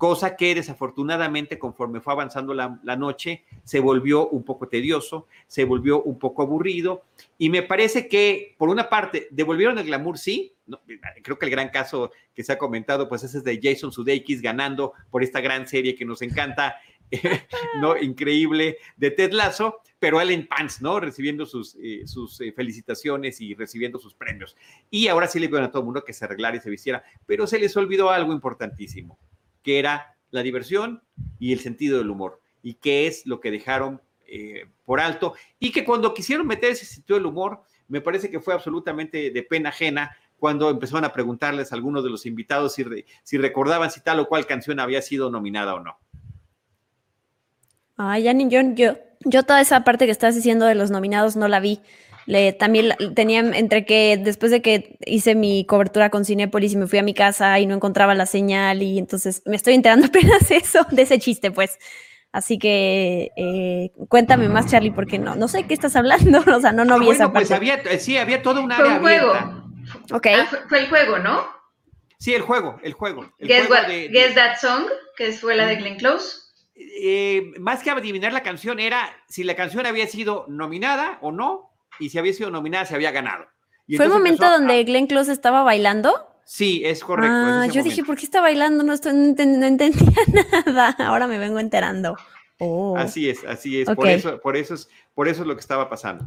cosa 0.00 0.34
que 0.34 0.54
desafortunadamente 0.54 1.58
conforme 1.58 2.00
fue 2.00 2.14
avanzando 2.14 2.54
la, 2.54 2.96
noche 2.96 3.44
se 3.64 3.80
volvió 3.80 4.30
un 4.30 4.44
poco 4.44 4.66
tedioso, 4.66 5.26
se 5.46 5.64
volvió 5.64 6.02
un 6.02 6.18
poco 6.18 6.40
aburrido 6.40 7.02
y 7.36 7.50
me 7.50 7.62
parece 7.62 8.08
que 8.08 8.54
por 8.56 8.70
una 8.70 8.88
parte 8.88 9.28
devolvieron 9.30 9.76
el 9.76 9.84
glamour, 9.84 10.16
sí, 10.16 10.54
creo 11.22 11.38
que 11.38 11.44
el 11.44 11.50
gran 11.50 11.68
caso 11.68 12.12
que 12.34 12.42
se 12.42 12.50
ha 12.50 12.56
comentado 12.56 13.10
pues 13.10 13.24
ese 13.24 13.38
es 13.38 13.44
de 13.44 13.60
Jason 13.62 13.92
Sudeikis 13.92 14.40
ganando 14.40 14.94
por 15.10 15.22
esta 15.22 15.42
gran 15.42 15.68
serie 15.68 15.94
que 15.94 16.06
nos 16.06 16.22
encanta, 16.22 16.76
¿no? 17.82 17.94
Increíble 17.94 18.78
de 18.96 19.10
Ted 19.10 19.32
Lasso, 19.32 19.82
pero 19.98 20.18
él 20.22 20.30
en 20.30 20.46
pants, 20.46 20.80
¿no? 20.80 20.98
Recibiendo 20.98 21.44
sus, 21.44 21.76
eh, 21.78 22.06
sus 22.06 22.40
eh, 22.40 22.52
felicitaciones 22.52 23.38
y 23.42 23.54
recibiendo 23.54 23.98
sus 23.98 24.14
premios. 24.14 24.56
Y 24.90 25.08
ahora 25.08 25.26
sí 25.26 25.38
le 25.38 25.48
vieron 25.48 25.64
a 25.64 25.70
todo 25.70 25.82
el 25.82 25.86
mundo 25.86 26.04
que 26.04 26.14
se 26.14 26.24
arreglara 26.24 26.56
y 26.56 26.60
se 26.60 26.70
vistiera, 26.70 27.04
pero 27.26 27.46
se 27.46 27.58
les 27.58 27.76
olvidó 27.76 28.08
algo 28.08 28.32
importantísimo 28.32 29.18
que 29.62 29.78
era 29.78 30.16
la 30.30 30.42
diversión 30.42 31.02
y 31.38 31.52
el 31.52 31.60
sentido 31.60 31.98
del 31.98 32.10
humor, 32.10 32.40
y 32.62 32.74
qué 32.74 33.06
es 33.06 33.26
lo 33.26 33.40
que 33.40 33.50
dejaron 33.50 34.00
eh, 34.26 34.66
por 34.84 35.00
alto, 35.00 35.34
y 35.58 35.72
que 35.72 35.84
cuando 35.84 36.14
quisieron 36.14 36.46
meter 36.46 36.72
ese 36.72 36.84
sentido 36.84 37.18
del 37.18 37.26
humor, 37.26 37.62
me 37.88 38.00
parece 38.00 38.30
que 38.30 38.40
fue 38.40 38.54
absolutamente 38.54 39.30
de 39.30 39.42
pena 39.42 39.70
ajena 39.70 40.16
cuando 40.38 40.70
empezaron 40.70 41.04
a 41.04 41.12
preguntarles 41.12 41.70
a 41.70 41.74
algunos 41.74 42.02
de 42.02 42.10
los 42.10 42.24
invitados 42.26 42.74
si, 42.74 42.84
si 43.22 43.38
recordaban 43.38 43.90
si 43.90 44.00
tal 44.00 44.20
o 44.20 44.28
cual 44.28 44.46
canción 44.46 44.80
había 44.80 45.02
sido 45.02 45.30
nominada 45.30 45.74
o 45.74 45.80
no. 45.80 45.98
Ay, 47.96 48.22
ya 48.22 48.32
yo, 48.32 48.60
yo, 48.74 48.96
yo 49.20 49.42
toda 49.42 49.60
esa 49.60 49.84
parte 49.84 50.06
que 50.06 50.12
estás 50.12 50.34
diciendo 50.34 50.64
de 50.64 50.74
los 50.74 50.90
nominados 50.90 51.36
no 51.36 51.48
la 51.48 51.60
vi. 51.60 51.80
Le, 52.26 52.52
también 52.52 52.94
tenía 53.14 53.40
entre 53.40 53.84
que 53.84 54.16
después 54.16 54.52
de 54.52 54.62
que 54.62 54.96
hice 55.06 55.34
mi 55.34 55.64
cobertura 55.64 56.10
con 56.10 56.24
Cinépolis 56.24 56.72
y 56.72 56.76
me 56.76 56.86
fui 56.86 56.98
a 56.98 57.02
mi 57.02 57.14
casa 57.14 57.58
y 57.58 57.66
no 57.66 57.74
encontraba 57.74 58.14
la 58.14 58.26
señal 58.26 58.82
y 58.82 58.98
entonces 58.98 59.42
me 59.46 59.56
estoy 59.56 59.74
enterando 59.74 60.06
apenas 60.08 60.50
eso, 60.50 60.86
de 60.90 61.02
ese 61.02 61.18
chiste, 61.18 61.50
pues. 61.50 61.78
Así 62.32 62.58
que 62.58 63.32
eh, 63.36 63.90
cuéntame 64.08 64.48
más, 64.48 64.70
Charlie, 64.70 64.92
porque 64.92 65.18
no, 65.18 65.34
no 65.34 65.48
sé 65.48 65.64
qué 65.64 65.74
estás 65.74 65.96
hablando, 65.96 66.38
o 66.56 66.60
sea, 66.60 66.72
no, 66.72 66.84
no 66.84 66.94
ah, 66.94 66.98
vi 66.98 67.10
esa 67.10 67.32
pues 67.32 67.48
parte. 67.48 67.54
Había, 67.54 67.74
eh, 67.74 67.98
sí, 67.98 68.18
había 68.18 68.42
todo 68.42 68.62
un 68.62 68.70
área 68.70 68.84
fue 68.84 68.94
un 68.94 69.00
juego. 69.00 69.32
Ok. 70.12 70.26
Ah, 70.36 70.46
fue, 70.68 70.78
el 70.78 70.88
juego, 70.88 71.18
¿no? 71.18 71.44
Sí, 72.18 72.34
el 72.34 72.42
juego, 72.42 72.78
el 72.82 72.92
juego. 72.92 73.32
El 73.38 73.48
guess, 73.48 74.34
That 74.34 74.58
Song, 74.60 74.84
que 75.16 75.32
fue 75.32 75.56
la 75.56 75.66
de 75.66 75.76
Glenn 75.76 75.96
Close. 75.96 76.38
Eh, 76.76 77.52
más 77.58 77.82
que 77.82 77.90
adivinar 77.90 78.32
la 78.32 78.42
canción 78.42 78.78
era 78.78 79.10
si 79.28 79.42
la 79.42 79.54
canción 79.54 79.84
había 79.86 80.06
sido 80.06 80.46
nominada 80.48 81.18
o 81.22 81.32
no, 81.32 81.69
y 82.00 82.10
si 82.10 82.18
había 82.18 82.32
sido 82.32 82.50
nominada 82.50 82.86
se 82.86 82.94
había 82.94 83.12
ganado. 83.12 83.46
¿Fue 83.96 84.06
el 84.06 84.10
momento 84.10 84.48
donde 84.48 84.82
Glenn 84.84 85.06
Close 85.06 85.32
estaba 85.32 85.62
bailando? 85.62 86.26
Sí, 86.44 86.82
es 86.84 87.04
correcto. 87.04 87.32
Ah, 87.32 87.66
yo 87.66 87.82
dije, 87.82 88.02
¿por 88.02 88.16
qué 88.16 88.24
está 88.24 88.40
bailando? 88.40 88.82
No, 88.82 88.92
estoy, 88.92 89.12
no, 89.12 89.66
entendía 89.66 90.12
nada. 90.66 90.96
Ahora 90.98 91.28
me 91.28 91.38
vengo 91.38 91.60
enterando. 91.60 92.16
Oh. 92.58 92.96
Así 92.96 93.30
es, 93.30 93.44
así 93.44 93.80
es. 93.80 93.88
Por, 93.88 94.08
eso, 94.08 94.40
por, 94.40 94.56
eso 94.56 94.74
es. 94.74 94.88
por 95.14 95.28
eso 95.28 95.42
es 95.42 95.46
lo 95.46 95.54
que 95.54 95.60
estaba 95.60 95.88
pasando. 95.88 96.24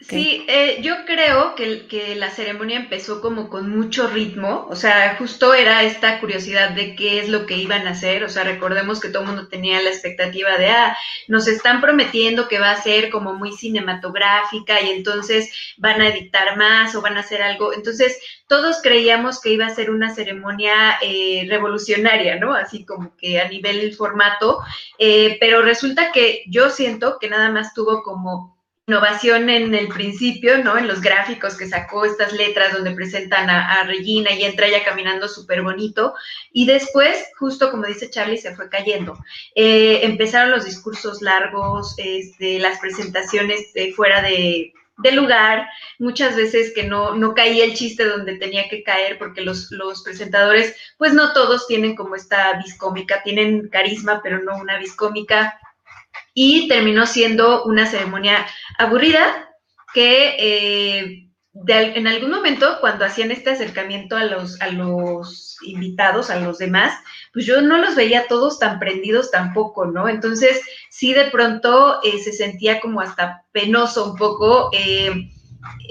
Sí, 0.00 0.44
eh, 0.48 0.80
yo 0.82 1.04
creo 1.06 1.54
que, 1.54 1.86
que, 1.86 2.16
la 2.16 2.30
ceremonia 2.30 2.76
empezó 2.76 3.20
como 3.20 3.48
con 3.48 3.70
mucho 3.70 4.08
ritmo, 4.08 4.66
o 4.68 4.74
sea, 4.74 5.14
justo 5.16 5.54
era 5.54 5.84
esta 5.84 6.18
curiosidad 6.18 6.70
de 6.70 6.96
qué 6.96 7.20
es 7.20 7.28
lo 7.28 7.46
que 7.46 7.56
iban 7.56 7.86
a 7.86 7.90
hacer, 7.90 8.24
o 8.24 8.28
sea, 8.28 8.42
recordemos 8.42 8.98
que 8.98 9.10
todo 9.10 9.22
el 9.22 9.28
mundo 9.28 9.46
tenía 9.46 9.80
la 9.80 9.90
expectativa 9.90 10.58
de, 10.58 10.70
ah, 10.70 10.96
nos 11.28 11.46
están 11.46 11.80
prometiendo 11.80 12.48
que 12.48 12.58
va 12.58 12.72
a 12.72 12.82
ser 12.82 13.10
como 13.10 13.34
muy 13.34 13.52
cinematográfica 13.52 14.80
y 14.80 14.90
entonces 14.90 15.52
van 15.76 16.00
a 16.00 16.08
editar 16.08 16.56
más 16.56 16.96
o 16.96 17.00
van 17.00 17.16
a 17.16 17.20
hacer 17.20 17.40
algo, 17.40 17.72
entonces 17.72 18.18
todos 18.48 18.82
creíamos 18.82 19.40
que 19.40 19.50
iba 19.50 19.66
a 19.66 19.74
ser 19.74 19.90
una 19.90 20.12
ceremonia 20.12 20.98
eh, 21.00 21.46
revolucionaria, 21.48 22.40
¿no? 22.40 22.54
Así 22.54 22.84
como 22.84 23.16
que 23.16 23.40
a 23.40 23.48
nivel 23.48 23.94
formato, 23.94 24.58
eh, 24.98 25.36
pero 25.38 25.62
resulta 25.62 26.10
que 26.10 26.42
yo 26.48 26.70
siento 26.70 27.18
que 27.20 27.28
nada 27.28 27.52
más 27.52 27.72
tuvo 27.72 28.02
como 28.02 28.55
innovación 28.88 29.50
en 29.50 29.74
el 29.74 29.88
principio, 29.88 30.62
¿no? 30.62 30.78
En 30.78 30.86
los 30.86 31.00
gráficos 31.00 31.56
que 31.56 31.66
sacó 31.66 32.04
estas 32.04 32.32
letras 32.32 32.72
donde 32.72 32.92
presentan 32.92 33.50
a, 33.50 33.82
Regina 33.82 34.30
y 34.32 34.44
entra 34.44 34.68
ella 34.68 34.84
caminando 34.84 35.26
súper 35.26 35.62
bonito. 35.62 36.14
Y 36.52 36.66
después, 36.66 37.26
justo 37.36 37.72
como 37.72 37.86
dice 37.86 38.10
Charlie, 38.10 38.38
se 38.38 38.54
fue 38.54 38.68
cayendo. 38.68 39.18
Eh, 39.56 40.00
empezaron 40.04 40.52
los 40.52 40.64
discursos 40.64 41.20
largos, 41.20 41.96
este, 41.98 42.60
las 42.60 42.78
presentaciones 42.78 43.72
fuera 43.96 44.22
de, 44.22 44.72
lugar, 45.12 45.66
muchas 45.98 46.36
veces 46.36 46.72
que 46.72 46.84
no, 46.84 47.16
no 47.16 47.34
caía 47.34 47.64
el 47.64 47.74
chiste 47.74 48.04
donde 48.04 48.38
tenía 48.38 48.68
que 48.68 48.84
caer, 48.84 49.18
porque 49.18 49.40
los, 49.40 49.70
los 49.72 50.02
presentadores, 50.04 50.76
pues 50.96 51.12
no 51.12 51.32
todos 51.32 51.66
tienen 51.66 51.96
como 51.96 52.14
esta 52.14 52.56
viscómica, 52.58 53.22
tienen 53.24 53.68
carisma, 53.68 54.20
pero 54.22 54.42
no 54.42 54.56
una 54.56 54.78
viscómica 54.78 55.58
y 56.34 56.68
terminó 56.68 57.06
siendo 57.06 57.64
una 57.64 57.86
ceremonia 57.86 58.46
aburrida 58.78 59.50
que 59.94 60.36
eh, 60.38 61.26
en 61.68 62.06
algún 62.06 62.30
momento 62.30 62.78
cuando 62.80 63.04
hacían 63.04 63.30
este 63.30 63.50
acercamiento 63.50 64.16
a 64.16 64.24
los, 64.24 64.60
a 64.60 64.68
los 64.68 65.56
invitados, 65.64 66.30
a 66.30 66.38
los 66.38 66.58
demás, 66.58 66.92
pues 67.32 67.46
yo 67.46 67.62
no 67.62 67.78
los 67.78 67.94
veía 67.94 68.28
todos 68.28 68.58
tan 68.58 68.78
prendidos 68.78 69.30
tampoco, 69.30 69.86
¿no? 69.86 70.08
Entonces 70.08 70.60
sí 70.90 71.14
de 71.14 71.26
pronto 71.26 72.00
eh, 72.02 72.18
se 72.18 72.32
sentía 72.32 72.80
como 72.80 73.00
hasta 73.00 73.44
penoso 73.52 74.10
un 74.10 74.16
poco. 74.16 74.70
Eh, 74.72 75.30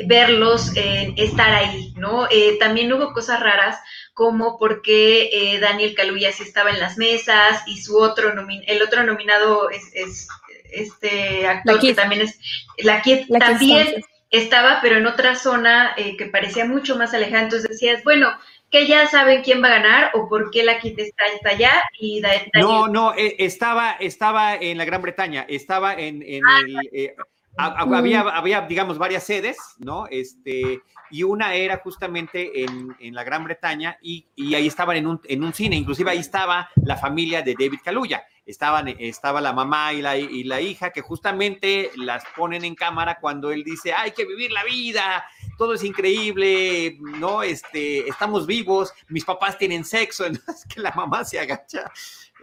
verlos 0.08 0.72
estar 0.76 1.54
ahí, 1.54 1.94
¿no? 1.98 2.28
también 2.60 2.92
hubo 2.92 3.14
cosas 3.14 3.40
raras 3.40 3.80
como 4.16 4.58
porque 4.58 5.30
eh, 5.34 5.60
Daniel 5.60 5.94
Kaluuya 5.94 6.32
sí 6.32 6.44
estaba 6.44 6.72
en 6.72 6.80
las 6.80 6.98
mesas 6.98 7.62
y 7.68 7.82
su 7.82 7.98
otro 7.98 8.34
el 8.66 8.82
otro 8.82 9.04
nominado 9.04 9.70
es, 9.70 10.28
este 10.72 11.46
actor 11.46 11.80
que 11.80 11.94
también 11.94 12.22
es 12.22 12.40
la 12.78 13.02
que 13.02 13.28
también 13.40 14.02
estaba 14.32 14.80
pero 14.82 14.98
en 14.98 15.06
otra 15.06 15.36
zona 15.36 15.94
eh, 15.98 16.16
que 16.18 16.28
parecía 16.28 16.66
mucho 16.66 16.98
más 16.98 17.14
alejada. 17.14 17.44
Entonces 17.44 17.70
decías 17.70 18.06
bueno 18.06 18.30
que 18.72 18.88
ya 18.88 19.06
saben 19.06 19.44
quién 19.44 19.62
va 19.62 19.68
a 19.68 19.80
ganar 19.80 20.12
o 20.14 20.30
por 20.30 20.50
qué 20.50 20.64
la 20.64 20.80
Kit 20.80 20.98
está, 20.98 21.26
allá 21.50 21.84
y 22.00 22.22
no 22.54 22.88
no 22.88 23.14
eh, 23.16 23.36
estaba 23.40 23.92
estaba 24.00 24.56
en 24.56 24.78
la 24.78 24.86
Gran 24.86 25.02
Bretaña 25.02 25.46
estaba 25.50 25.94
en, 25.94 26.24
ah, 26.42 26.62
el 26.94 27.16
había, 27.58 28.22
había, 28.22 28.62
digamos, 28.62 28.98
varias 28.98 29.24
sedes, 29.24 29.58
¿no? 29.80 30.08
Este, 30.10 30.82
y 31.12 31.24
una 31.24 31.54
era 31.54 31.78
justamente 31.78 32.64
en, 32.64 32.96
en 33.00 33.14
la 33.14 33.24
Gran 33.24 33.44
Bretaña 33.44 33.98
y, 34.02 34.28
y, 34.36 34.56
ahí 34.56 34.68
estaban 34.68 34.98
en 34.98 35.08
un, 35.08 35.22
en 35.24 35.44
un 35.44 35.54
cine, 35.54 35.76
inclusive 35.76 36.12
ahí 36.12 36.20
estaba 36.20 36.70
la 36.84 36.98
familia 36.98 37.42
de 37.42 37.56
David 37.58 37.80
Kaluuya, 37.84 38.26
estaban, 38.46 38.88
estaba 38.88 39.42
la 39.42 39.54
mamá 39.54 39.94
y 39.94 40.02
la, 40.02 40.18
y 40.18 40.44
la 40.44 40.62
hija 40.62 40.92
que 40.92 41.02
justamente 41.02 41.92
las 41.96 42.24
ponen 42.36 42.66
en 42.66 42.76
cámara 42.76 43.20
cuando 43.20 43.52
él 43.52 43.64
dice, 43.64 43.94
hay 43.94 44.12
que 44.12 44.26
vivir 44.26 44.52
la 44.52 44.64
vida, 44.64 45.26
todo 45.58 45.74
es 45.74 45.84
increíble, 45.84 46.98
¿no? 47.20 47.44
Este, 47.44 48.08
estamos 48.08 48.46
vivos, 48.46 48.94
mis 49.08 49.26
papás 49.26 49.58
tienen 49.58 49.86
sexo, 49.86 50.26
entonces 50.26 50.66
que 50.66 50.82
la 50.82 50.92
mamá 50.92 51.24
se 51.24 51.40
agacha 51.40 51.92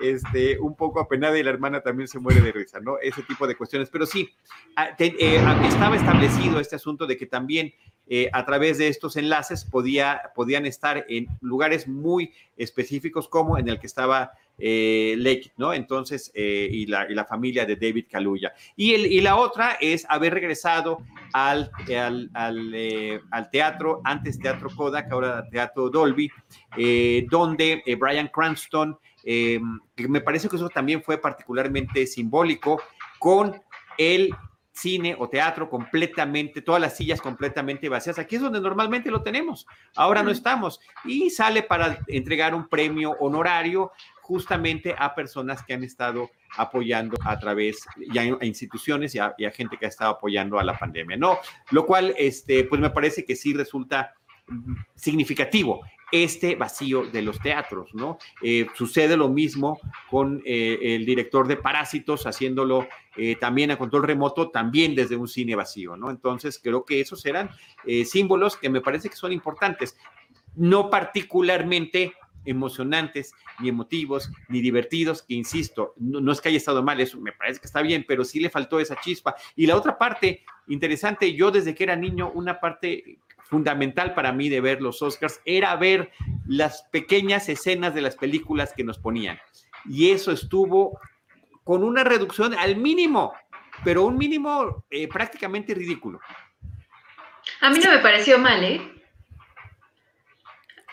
este, 0.00 0.58
un 0.58 0.74
poco 0.74 1.00
apenada 1.00 1.38
y 1.38 1.42
la 1.42 1.50
hermana 1.50 1.80
también 1.80 2.08
se 2.08 2.18
muere 2.18 2.40
de 2.40 2.52
risa, 2.52 2.80
¿no? 2.80 2.98
Ese 2.98 3.22
tipo 3.22 3.46
de 3.46 3.56
cuestiones. 3.56 3.90
Pero 3.90 4.06
sí, 4.06 4.30
ah, 4.76 4.94
eh, 4.98 5.38
ah, 5.38 5.66
estaba 5.66 5.96
establecido 5.96 6.60
este 6.60 6.76
asunto 6.76 7.06
de 7.06 7.16
que 7.16 7.26
también 7.26 7.72
eh, 8.08 8.28
a 8.32 8.44
través 8.44 8.78
de 8.78 8.88
estos 8.88 9.16
enlaces 9.16 9.64
podía, 9.64 10.32
podían 10.34 10.66
estar 10.66 11.04
en 11.08 11.28
lugares 11.40 11.86
muy 11.88 12.32
específicos 12.56 13.28
como 13.28 13.58
en 13.58 13.68
el 13.68 13.78
que 13.78 13.86
estaba 13.86 14.32
eh, 14.58 15.14
Lake, 15.18 15.52
¿no? 15.56 15.72
Entonces, 15.72 16.30
y 16.34 16.86
la, 16.86 17.10
y, 17.10 17.14
la, 17.14 17.24
familia 17.24 17.64
de 17.64 17.76
David 17.76 18.06
Kaluuya. 18.10 18.52
Y, 18.76 18.94
el, 18.94 19.06
y 19.06 19.20
la 19.20 19.36
otra 19.36 19.78
es 19.80 20.06
haber 20.08 20.34
regresado 20.34 21.02
al, 21.32 21.70
al, 22.34 22.72
eh, 22.74 23.20
al, 23.30 23.50
teatro, 23.50 24.00
antes 24.04 24.38
Teatro 24.38 24.68
Kodak, 24.74 25.10
ahora 25.10 25.48
Teatro 25.50 25.88
Dolby, 25.90 26.30
eh, 26.76 27.26
donde 27.30 27.82
eh, 27.84 27.94
Brian 27.96 28.28
Cranston, 28.28 28.98
que 29.22 30.08
me 30.08 30.20
parece 30.20 30.48
que 30.48 30.56
eso 30.56 30.68
también 30.68 31.02
fue 31.02 31.18
particularmente 31.18 32.06
simbólico, 32.06 32.80
con 33.18 33.60
el 33.98 34.34
cine 34.72 35.14
o 35.18 35.28
teatro 35.28 35.68
completamente, 35.68 36.62
todas 36.62 36.80
las 36.80 36.96
sillas 36.96 37.20
completamente 37.20 37.88
vacías. 37.88 38.18
Aquí 38.18 38.36
es 38.36 38.42
donde 38.42 38.60
normalmente 38.60 39.10
lo 39.10 39.22
tenemos, 39.22 39.66
ahora 39.94 40.22
no 40.22 40.30
estamos. 40.30 40.80
Y 41.04 41.30
sale 41.30 41.62
para 41.62 41.98
entregar 42.08 42.54
un 42.54 42.68
premio 42.68 43.12
honorario 43.20 43.92
justamente 44.22 44.94
a 44.96 45.14
personas 45.14 45.62
que 45.62 45.74
han 45.74 45.84
estado 45.84 46.30
apoyando 46.56 47.16
a 47.24 47.38
través, 47.38 47.84
ya 48.10 48.22
a 48.22 48.44
instituciones 48.44 49.14
y 49.14 49.18
a, 49.18 49.34
gente 49.52 49.76
que 49.76 49.86
ha 49.86 49.90
estado 49.90 50.12
apoyando 50.12 50.58
a 50.58 50.64
la 50.64 50.78
pandemia, 50.78 51.16
¿no? 51.16 51.38
Lo 51.70 51.84
cual, 51.84 52.14
este, 52.16 52.64
pues 52.64 52.80
me 52.80 52.90
parece 52.90 53.24
que 53.24 53.36
sí 53.36 53.52
resulta 53.52 54.14
significativo 54.94 55.82
este 56.12 56.56
vacío 56.56 57.06
de 57.06 57.22
los 57.22 57.40
teatros, 57.40 57.94
¿no? 57.94 58.18
Eh, 58.42 58.66
sucede 58.74 59.16
lo 59.16 59.30
mismo 59.30 59.80
con 60.10 60.42
eh, 60.44 60.78
el 60.82 61.06
director 61.06 61.48
de 61.48 61.56
Parásitos, 61.56 62.26
haciéndolo 62.26 62.86
eh, 63.16 63.36
también 63.36 63.70
a 63.70 63.78
control 63.78 64.02
remoto, 64.04 64.50
también 64.50 64.94
desde 64.94 65.16
un 65.16 65.26
cine 65.26 65.56
vacío, 65.56 65.96
¿no? 65.96 66.10
Entonces, 66.10 66.60
creo 66.62 66.84
que 66.84 67.00
esos 67.00 67.24
eran 67.24 67.50
símbolos 68.04 68.56
que 68.56 68.68
me 68.68 68.80
parece 68.80 69.08
que 69.08 69.16
son 69.16 69.32
importantes, 69.32 69.96
no 70.54 70.90
particularmente 70.90 72.12
emocionantes, 72.44 73.32
ni 73.60 73.68
emotivos, 73.68 74.30
ni 74.48 74.60
divertidos, 74.60 75.22
que 75.22 75.34
insisto, 75.34 75.94
no, 75.96 76.30
es 76.32 76.40
que 76.40 76.48
haya 76.48 76.58
estado 76.58 76.82
mal, 76.82 77.00
eso 77.00 77.18
me 77.20 77.32
parece 77.32 77.60
que 77.60 77.66
está 77.66 77.82
bien, 77.82 78.04
pero 78.06 78.24
sí 78.24 78.40
le 78.40 78.50
faltó 78.50 78.80
esa 78.80 78.96
chispa. 79.00 79.34
Y 79.56 79.66
la 79.66 79.76
otra 79.76 79.96
parte 79.96 80.44
interesante, 80.68 81.34
yo 81.34 81.50
desde 81.50 81.74
que 81.74 81.84
era 81.84 81.96
niño, 81.96 82.30
una 82.34 82.60
parte 82.60 83.18
fundamental 83.52 84.14
para 84.14 84.32
mí 84.32 84.48
de 84.48 84.62
ver 84.62 84.80
los 84.80 85.02
Oscars 85.02 85.42
era 85.44 85.76
ver 85.76 86.10
las 86.46 86.84
pequeñas 86.90 87.50
escenas 87.50 87.94
de 87.94 88.00
las 88.00 88.16
películas 88.16 88.72
que 88.74 88.82
nos 88.82 88.98
ponían. 88.98 89.38
Y 89.84 90.10
eso 90.10 90.32
estuvo 90.32 90.98
con 91.62 91.84
una 91.84 92.02
reducción 92.02 92.54
al 92.54 92.76
mínimo, 92.76 93.34
pero 93.84 94.04
un 94.04 94.16
mínimo 94.16 94.86
eh, 94.88 95.06
prácticamente 95.06 95.74
ridículo. 95.74 96.18
A 97.60 97.68
mí 97.68 97.78
no 97.78 97.90
me 97.90 97.98
pareció 97.98 98.38
mal, 98.38 98.64
¿eh? 98.64 98.80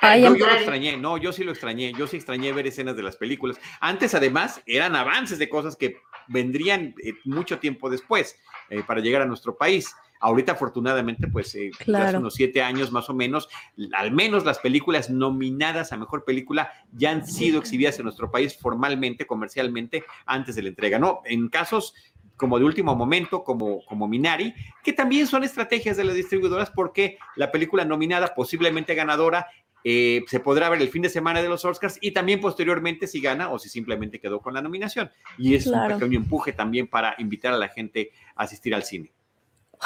no, 0.02 0.36
yo 0.36 0.46
lo 0.46 0.52
extrañé, 0.52 0.98
no, 0.98 1.18
yo 1.18 1.32
sí 1.32 1.46
lo 1.46 1.52
extrañé, 1.52 1.94
yo 1.94 2.08
sí 2.08 2.18
extrañé 2.18 2.52
ver 2.52 2.68
escenas 2.68 2.98
de 2.98 3.04
las 3.04 3.16
películas. 3.16 3.58
Antes, 3.80 4.14
además, 4.16 4.62
eran 4.66 4.98
avances 4.98 5.40
de 5.40 5.48
cosas 5.48 5.78
que 5.78 5.96
vendrían 6.28 6.94
eh, 7.02 7.14
mucho 7.24 7.60
tiempo 7.60 7.90
después 7.90 8.38
eh, 8.70 8.84
para 8.86 9.00
llegar 9.00 9.22
a 9.22 9.26
nuestro 9.26 9.56
país. 9.56 9.96
Ahorita, 10.20 10.52
afortunadamente, 10.52 11.28
pues 11.28 11.56
eh, 11.56 11.72
hace 11.96 12.18
unos 12.18 12.34
siete 12.34 12.62
años 12.62 12.92
más 12.92 13.10
o 13.10 13.14
menos, 13.14 13.48
al 13.94 14.12
menos 14.12 14.46
las 14.46 14.60
películas 14.60 15.10
nominadas 15.10 15.94
a 15.94 15.98
mejor 15.98 16.26
película 16.26 16.72
ya 16.92 17.12
han 17.12 17.26
sido 17.26 17.60
exhibidas 17.60 17.98
en 18.00 18.04
nuestro 18.04 18.30
país 18.30 18.58
formalmente, 18.58 19.26
comercialmente, 19.26 20.04
antes 20.26 20.56
de 20.56 20.64
la 20.64 20.70
entrega. 20.70 21.00
No, 21.00 21.22
en 21.26 21.48
casos 21.48 21.94
como 22.36 22.58
de 22.58 22.66
último 22.66 22.96
momento, 22.96 23.44
como, 23.44 23.86
como 23.86 24.08
Minari, 24.08 24.54
que 24.84 24.94
también 24.94 25.28
son 25.28 25.44
estrategias 25.44 25.98
de 25.98 26.06
las 26.06 26.16
distribuidoras 26.16 26.72
porque 26.72 27.18
la 27.36 27.52
película 27.52 27.84
nominada, 27.84 28.34
posiblemente 28.34 28.96
ganadora, 28.96 29.48
eh, 29.84 30.24
se 30.28 30.40
podrá 30.40 30.70
ver 30.70 30.82
el 30.82 30.90
fin 30.90 31.02
de 31.02 31.10
semana 31.10 31.42
de 31.42 31.50
los 31.50 31.64
Oscars 31.64 31.98
y 32.02 32.12
también 32.12 32.42
posteriormente 32.42 33.08
si 33.08 33.22
gana 33.22 33.50
o 33.50 33.60
si 33.60 33.70
simplemente 33.70 34.20
quedó 34.20 34.42
con 34.42 34.54
la 34.54 34.62
nominación. 34.62 35.12
Y 35.38 35.56
es 35.56 35.68
un 35.68 35.88
pequeño 35.88 36.18
empuje 36.18 36.54
también 36.54 36.88
para 36.88 37.16
invitar 37.18 37.54
a 37.54 37.58
la 37.58 37.70
gente 37.70 38.12
a 38.36 38.44
asistir 38.44 38.74
al 38.74 38.84
cine. 38.84 39.12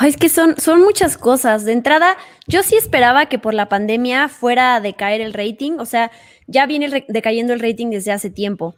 Es 0.01 0.17
que 0.17 0.29
son, 0.29 0.56
son 0.58 0.82
muchas 0.82 1.17
cosas. 1.17 1.65
De 1.65 1.71
entrada, 1.71 2.17
yo 2.47 2.63
sí 2.63 2.75
esperaba 2.75 3.27
que 3.27 3.39
por 3.39 3.53
la 3.53 3.69
pandemia 3.69 4.27
fuera 4.27 4.75
a 4.75 4.82
decaer 4.82 5.21
el 5.21 5.34
rating. 5.34 5.73
O 5.79 5.86
sea, 5.86 6.12
ya 6.47 6.65
viene 6.65 7.06
decayendo 7.08 7.53
el 7.53 7.60
rating 7.60 7.89
desde 7.89 8.12
hace 8.12 8.29
tiempo. 8.29 8.75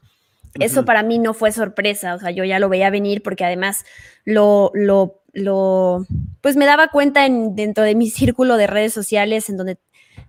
Eso 0.60 0.86
para 0.86 1.04
mí 1.04 1.19
no 1.19 1.34
fue 1.34 1.51
sorpresa. 1.51 2.15
O 2.15 2.19
sea, 2.19 2.32
yo 2.32 2.43
ya 2.43 2.60
lo 2.60 2.69
veía 2.69 2.89
venir 2.89 3.21
porque 3.21 3.43
además 3.43 3.86
lo, 4.23 4.71
lo, 4.73 5.21
lo 5.34 6.06
pues 6.41 6.56
me 6.56 6.65
daba 6.65 6.88
cuenta 6.89 7.25
en, 7.25 7.56
dentro 7.56 7.84
de 7.84 7.95
mi 7.95 8.10
círculo 8.10 8.56
de 8.56 8.67
redes 8.67 8.93
sociales 8.93 9.49
en 9.49 9.58
donde 9.58 9.78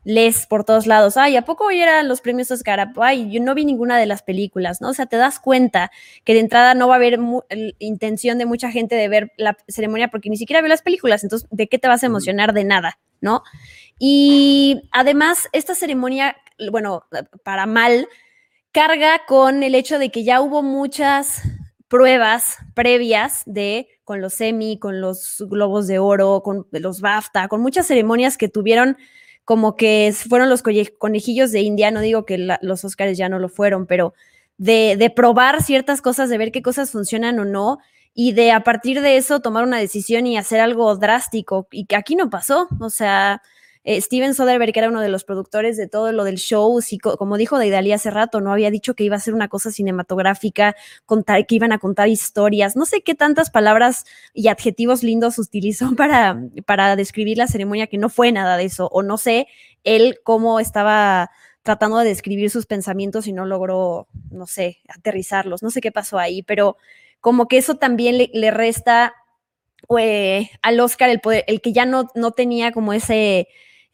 lees 0.05 0.47
por 0.47 0.65
todos 0.65 0.87
lados, 0.87 1.17
ay, 1.17 1.37
¿a 1.37 1.43
poco 1.43 1.67
hoy 1.67 1.81
eran 1.81 2.09
los 2.09 2.21
premios 2.21 2.51
Oscar? 2.51 2.93
Ay, 2.97 3.31
yo 3.31 3.41
no 3.43 3.55
vi 3.55 3.65
ninguna 3.65 3.99
de 3.99 4.07
las 4.07 4.23
películas, 4.23 4.81
¿no? 4.81 4.91
O 4.91 4.95
sea, 4.95 5.07
te 5.07 5.17
das 5.17 5.41
cuenta 5.41 5.91
que 6.25 6.35
de 6.35 6.41
entrada 6.41 6.75
no 6.75 6.89
va 6.89 6.95
a 6.95 6.99
haber 6.99 7.19
intención 7.79 8.39
de 8.39 8.47
mucha 8.47 8.71
gente 8.71 8.95
de 8.95 9.09
ver 9.09 9.33
la 9.37 9.57
ceremonia 9.69 10.09
porque 10.09 10.31
ni 10.31 10.37
siquiera 10.37 10.61
vio 10.61 10.69
las 10.69 10.83
películas, 10.83 11.25
entonces, 11.25 11.49
¿de 11.51 11.69
qué 11.69 11.79
te 11.79 11.89
vas 11.89 12.03
a 12.03 12.07
emocionar? 12.07 12.53
De 12.53 12.65
nada, 12.65 12.99
¿no? 13.21 13.43
Y 13.99 14.83
además, 14.93 15.49
esta 15.53 15.75
ceremonia, 15.75 16.37
bueno, 16.71 17.05
para 17.43 17.67
mal, 17.67 18.09
carga 18.73 19.23
con 19.27 19.63
el 19.63 19.75
hecho 19.75 19.99
de 19.99 20.11
que 20.11 20.23
ya 20.23 20.41
hubo 20.41 20.63
muchas 20.63 21.43
pruebas 21.89 22.59
previas 22.75 23.43
de 23.47 23.89
con 24.05 24.21
los 24.21 24.41
Emmy, 24.41 24.79
con 24.79 25.01
los 25.01 25.45
Globos 25.49 25.87
de 25.87 25.99
Oro, 25.99 26.43
con 26.43 26.67
los 26.71 27.01
BAFTA, 27.01 27.49
con 27.49 27.61
muchas 27.61 27.87
ceremonias 27.87 28.37
que 28.37 28.49
tuvieron 28.49 28.97
como 29.47 29.77
que 29.77 30.13
fueron 30.29 30.51
los 30.51 30.63
conejillos 30.99 31.53
de 31.53 31.61
India, 31.61 31.93
no 31.93 32.01
digo 32.01 32.27
que 32.27 32.37
los 32.61 32.85
Oscars 32.85 33.17
ya 33.17 33.29
no 33.29 33.39
lo 33.39 33.49
fueron, 33.49 33.87
pero 33.87 34.13
de, 34.59 34.97
de, 34.99 35.09
probar 35.09 35.63
ciertas 35.63 36.03
cosas, 36.03 36.29
de 36.29 36.37
ver 36.37 36.51
qué 36.51 36.63
cosas 36.63 36.91
funcionan 36.91 37.39
o 37.39 37.45
no, 37.45 37.79
y 38.13 38.33
de 38.33 38.51
a 38.51 38.65
partir 38.65 39.01
de 39.03 39.17
eso 39.17 39.39
tomar 39.39 39.63
una 39.63 39.79
decisión 39.79 40.27
y 40.27 40.37
hacer 40.37 40.59
algo 40.59 40.97
drástico, 40.97 41.69
y 41.71 41.87
que 41.87 41.95
aquí 41.95 42.17
no 42.17 42.29
pasó, 42.29 42.67
o 42.81 42.91
sea, 42.91 43.41
eh, 43.89 44.01
Steven 44.01 44.35
Soderbergh, 44.35 44.73
que 44.73 44.81
era 44.81 44.89
uno 44.89 45.01
de 45.01 45.09
los 45.09 45.23
productores 45.23 45.77
de 45.77 45.87
todo 45.87 46.11
lo 46.11 46.25
del 46.25 46.39
show, 46.39 46.77
y 46.91 46.99
como 46.99 47.37
dijo 47.37 47.57
Daidalí 47.57 47.93
hace 47.93 48.11
rato, 48.11 48.41
no 48.41 48.53
había 48.53 48.73
dicho 48.73 48.95
que 48.95 49.05
iba 49.05 49.15
a 49.15 49.21
ser 49.21 49.33
una 49.33 49.47
cosa 49.47 49.71
cinematográfica, 49.71 50.75
contar, 51.05 51.47
que 51.47 51.55
iban 51.55 51.71
a 51.71 51.79
contar 51.79 52.09
historias, 52.09 52.75
no 52.75 52.85
sé 52.85 53.03
qué 53.03 53.15
tantas 53.15 53.51
palabras 53.51 54.05
y 54.35 54.49
adjetivos 54.49 55.05
lindos 55.05 55.39
utilizó 55.39 55.95
para, 55.97 56.37
para 56.67 56.97
describir 56.97 57.39
la 57.39 57.47
ceremonia, 57.47 57.87
que 57.87 57.97
no 57.97 58.09
fue 58.09 58.33
nada 58.33 58.57
de 58.57 58.65
eso, 58.65 58.89
o 58.91 59.05
no 59.05 59.19
sé 59.19 59.47
él 59.85 60.19
cómo 60.25 60.59
estaba 60.59 61.31
tratando 61.63 61.99
de 61.99 62.09
describir 62.09 62.51
sus 62.51 62.67
pensamientos 62.67 63.29
y 63.29 63.33
no 63.33 63.47
logró, 63.47 64.09
no 64.33 64.49
sé, 64.49 64.79
aterrizarlos, 64.89 65.63
no 65.63 65.71
sé 65.71 65.81
qué 65.81 65.93
pasó 65.93 66.19
ahí, 66.19 66.43
pero 66.43 66.77
como 67.21 67.47
que 67.47 67.59
eso 67.59 67.77
también 67.77 68.19
le, 68.19 68.51
resta 68.51 69.15
eh, 69.97 70.51
al 70.61 70.81
Oscar 70.81 71.09
el 71.09 71.21
poder, 71.21 71.45
el 71.47 71.61
que 71.61 71.73
ya 71.73 71.87
no, 71.87 72.11
no 72.17 72.33
tenía 72.33 72.73
como 72.73 72.93
ese 72.93 73.47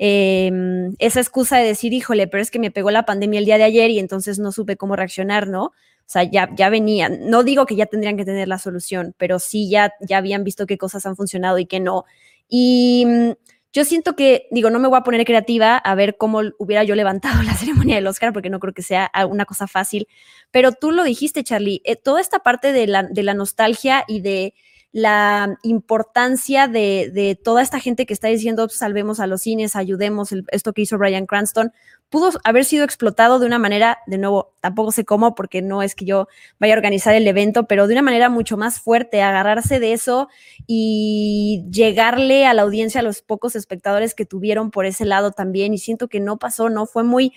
Em, 0.04 0.96
esa 0.98 1.20
excusa 1.20 1.58
de 1.58 1.64
decir, 1.64 1.92
híjole, 1.92 2.26
pero 2.26 2.42
es 2.42 2.50
que 2.50 2.58
me 2.58 2.72
pegó 2.72 2.90
la 2.90 3.04
pandemia 3.04 3.38
el 3.38 3.44
día 3.44 3.56
de 3.56 3.62
ayer 3.62 3.88
y 3.92 4.00
entonces 4.00 4.40
no 4.40 4.50
supe 4.50 4.76
cómo 4.76 4.96
reaccionar, 4.96 5.46
¿no? 5.46 5.66
O 5.66 5.72
sea, 6.06 6.24
ya, 6.24 6.50
ya 6.56 6.70
venían. 6.70 7.30
No 7.30 7.44
digo 7.44 7.66
que 7.66 7.76
ya 7.76 7.86
tendrían 7.86 8.16
que 8.16 8.24
tener 8.24 8.48
la 8.48 8.58
solución, 8.58 9.14
pero 9.16 9.38
sí 9.38 9.70
ya, 9.70 9.92
ya 10.00 10.18
habían 10.18 10.42
visto 10.42 10.66
qué 10.66 10.76
cosas 10.76 11.06
han 11.06 11.14
funcionado 11.14 11.56
y 11.60 11.66
qué 11.66 11.78
no. 11.78 12.04
Y 12.48 13.04
mm, 13.06 13.30
yo 13.72 13.84
siento 13.84 14.16
que, 14.16 14.48
digo, 14.50 14.70
no 14.70 14.80
me 14.80 14.88
voy 14.88 14.98
a 14.98 15.04
poner 15.04 15.24
creativa 15.24 15.76
a 15.76 15.94
ver 15.94 16.16
cómo 16.16 16.40
hubiera 16.58 16.82
yo 16.82 16.96
levantado 16.96 17.40
la 17.44 17.54
ceremonia 17.54 17.94
del 17.94 18.08
Oscar, 18.08 18.32
porque 18.32 18.50
no 18.50 18.58
creo 18.58 18.74
que 18.74 18.82
sea 18.82 19.08
una 19.30 19.44
cosa 19.44 19.68
fácil, 19.68 20.08
pero 20.50 20.72
tú 20.72 20.90
lo 20.90 21.04
dijiste, 21.04 21.44
Charlie, 21.44 21.80
eh, 21.84 21.94
toda 21.94 22.20
esta 22.20 22.40
parte 22.40 22.72
de 22.72 22.88
la, 22.88 23.04
de 23.04 23.22
la 23.22 23.34
nostalgia 23.34 24.02
y 24.08 24.20
de 24.20 24.54
la 24.92 25.58
importancia 25.62 26.68
de, 26.68 27.38
toda 27.42 27.62
esta 27.62 27.80
gente 27.80 28.04
que 28.04 28.12
está 28.12 28.28
diciendo 28.28 28.68
salvemos 28.68 29.20
a 29.20 29.26
los 29.26 29.42
cines, 29.42 29.74
ayudemos, 29.74 30.34
esto 30.48 30.74
que 30.74 30.82
hizo 30.82 30.98
Brian 30.98 31.24
Cranston, 31.24 31.72
pudo 32.10 32.30
haber 32.44 32.66
sido 32.66 32.84
explotado 32.84 33.38
de 33.38 33.46
una 33.46 33.58
manera, 33.58 33.98
de 34.06 34.18
nuevo, 34.18 34.52
tampoco 34.60 34.92
sé 34.92 35.06
cómo, 35.06 35.34
porque 35.34 35.62
no 35.62 35.82
es 35.82 35.94
que 35.94 36.04
yo 36.04 36.28
vaya 36.60 36.74
a 36.74 36.76
organizar 36.76 37.14
el 37.14 37.26
evento, 37.26 37.66
pero 37.66 37.86
de 37.86 37.94
una 37.94 38.02
manera 38.02 38.28
mucho 38.28 38.58
más 38.58 38.80
fuerte, 38.80 39.22
agarrarse 39.22 39.80
de 39.80 39.94
eso 39.94 40.28
y 40.66 41.64
llegarle 41.70 42.44
a 42.44 42.52
la 42.52 42.62
audiencia, 42.62 43.00
a 43.00 43.04
los 43.04 43.22
pocos 43.22 43.56
espectadores 43.56 44.14
que 44.14 44.26
tuvieron 44.26 44.70
por 44.70 44.84
ese 44.84 45.06
lado 45.06 45.30
también. 45.30 45.72
Y 45.72 45.78
siento 45.78 46.08
que 46.08 46.20
no 46.20 46.36
pasó, 46.36 46.68
¿no? 46.68 46.84
Fue 46.84 47.02
muy 47.02 47.32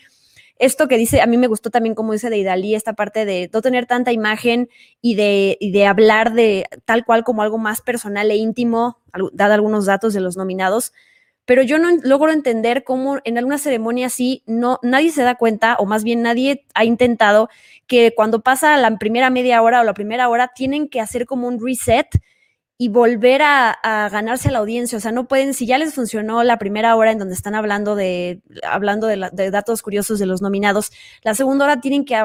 esto 0.57 0.87
que 0.87 0.97
dice, 0.97 1.21
a 1.21 1.25
mí 1.25 1.37
me 1.37 1.47
gustó 1.47 1.69
también 1.69 1.95
como 1.95 2.13
dice 2.13 2.29
de 2.29 2.37
Idalí, 2.37 2.75
esta 2.75 2.93
parte 2.93 3.25
de 3.25 3.49
no 3.51 3.61
tener 3.61 3.85
tanta 3.85 4.11
imagen 4.11 4.69
y 5.01 5.15
de, 5.15 5.57
de 5.59 5.85
hablar 5.85 6.33
de 6.33 6.65
tal 6.85 7.05
cual 7.05 7.23
como 7.23 7.41
algo 7.41 7.57
más 7.57 7.81
personal 7.81 8.31
e 8.31 8.35
íntimo, 8.35 8.99
dado 9.33 9.53
algunos 9.53 9.85
datos 9.85 10.13
de 10.13 10.21
los 10.21 10.37
nominados, 10.37 10.93
pero 11.45 11.61
yo 11.61 11.77
no 11.77 11.89
logro 12.03 12.31
entender 12.31 12.83
cómo 12.83 13.19
en 13.23 13.37
alguna 13.37 13.57
ceremonia 13.57 14.07
así 14.07 14.43
no, 14.47 14.79
nadie 14.81 15.11
se 15.11 15.23
da 15.23 15.35
cuenta, 15.35 15.75
o 15.77 15.85
más 15.85 16.03
bien 16.03 16.21
nadie 16.21 16.65
ha 16.73 16.85
intentado 16.85 17.49
que 17.85 18.13
cuando 18.15 18.41
pasa 18.41 18.77
la 18.77 18.97
primera 18.97 19.29
media 19.29 19.61
hora 19.61 19.81
o 19.81 19.83
la 19.83 19.93
primera 19.93 20.27
hora 20.27 20.51
tienen 20.55 20.89
que 20.89 21.01
hacer 21.01 21.25
como 21.25 21.47
un 21.47 21.63
reset 21.63 22.07
y 22.77 22.89
volver 22.89 23.41
a, 23.41 23.79
ganarse 24.11 24.49
a 24.49 24.51
la 24.51 24.59
audiencia. 24.59 24.97
O 24.97 25.01
sea, 25.01 25.11
no 25.11 25.27
pueden, 25.27 25.53
si 25.53 25.65
ya 25.65 25.77
les 25.77 25.93
funcionó 25.93 26.43
la 26.43 26.57
primera 26.57 26.95
hora 26.95 27.11
en 27.11 27.19
donde 27.19 27.33
están 27.33 27.55
hablando 27.55 27.95
de, 27.95 28.41
hablando 28.63 29.07
de, 29.07 29.51
datos 29.51 29.81
curiosos 29.81 30.19
de 30.19 30.25
los 30.25 30.41
nominados, 30.41 30.91
la 31.23 31.35
segunda 31.35 31.65
hora 31.65 31.79
tienen 31.79 32.03
que 32.05 32.15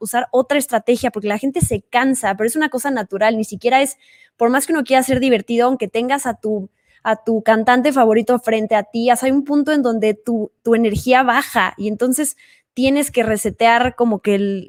usar 0.00 0.28
otra 0.32 0.58
estrategia 0.58 1.10
porque 1.10 1.28
la 1.28 1.38
gente 1.38 1.60
se 1.60 1.82
cansa, 1.82 2.34
pero 2.36 2.48
es 2.48 2.56
una 2.56 2.70
cosa 2.70 2.90
natural, 2.90 3.36
ni 3.36 3.44
siquiera 3.44 3.82
es, 3.82 3.98
por 4.36 4.50
más 4.50 4.66
que 4.66 4.72
uno 4.72 4.84
quiera 4.84 5.02
ser 5.02 5.20
divertido, 5.20 5.66
aunque 5.66 5.88
tengas 5.88 6.26
a 6.26 6.34
tu 6.34 6.70
a 7.02 7.16
tu 7.24 7.42
cantante 7.42 7.92
favorito 7.92 8.38
frente 8.40 8.74
a 8.74 8.82
ti, 8.82 9.08
hay 9.08 9.30
un 9.30 9.44
punto 9.44 9.72
en 9.72 9.82
donde 9.82 10.12
tu, 10.12 10.52
tu 10.62 10.74
energía 10.74 11.22
baja 11.22 11.72
y 11.78 11.88
entonces 11.88 12.36
tienes 12.74 13.10
que 13.10 13.22
resetear 13.22 13.94
como 13.96 14.20
que 14.20 14.34
el, 14.34 14.66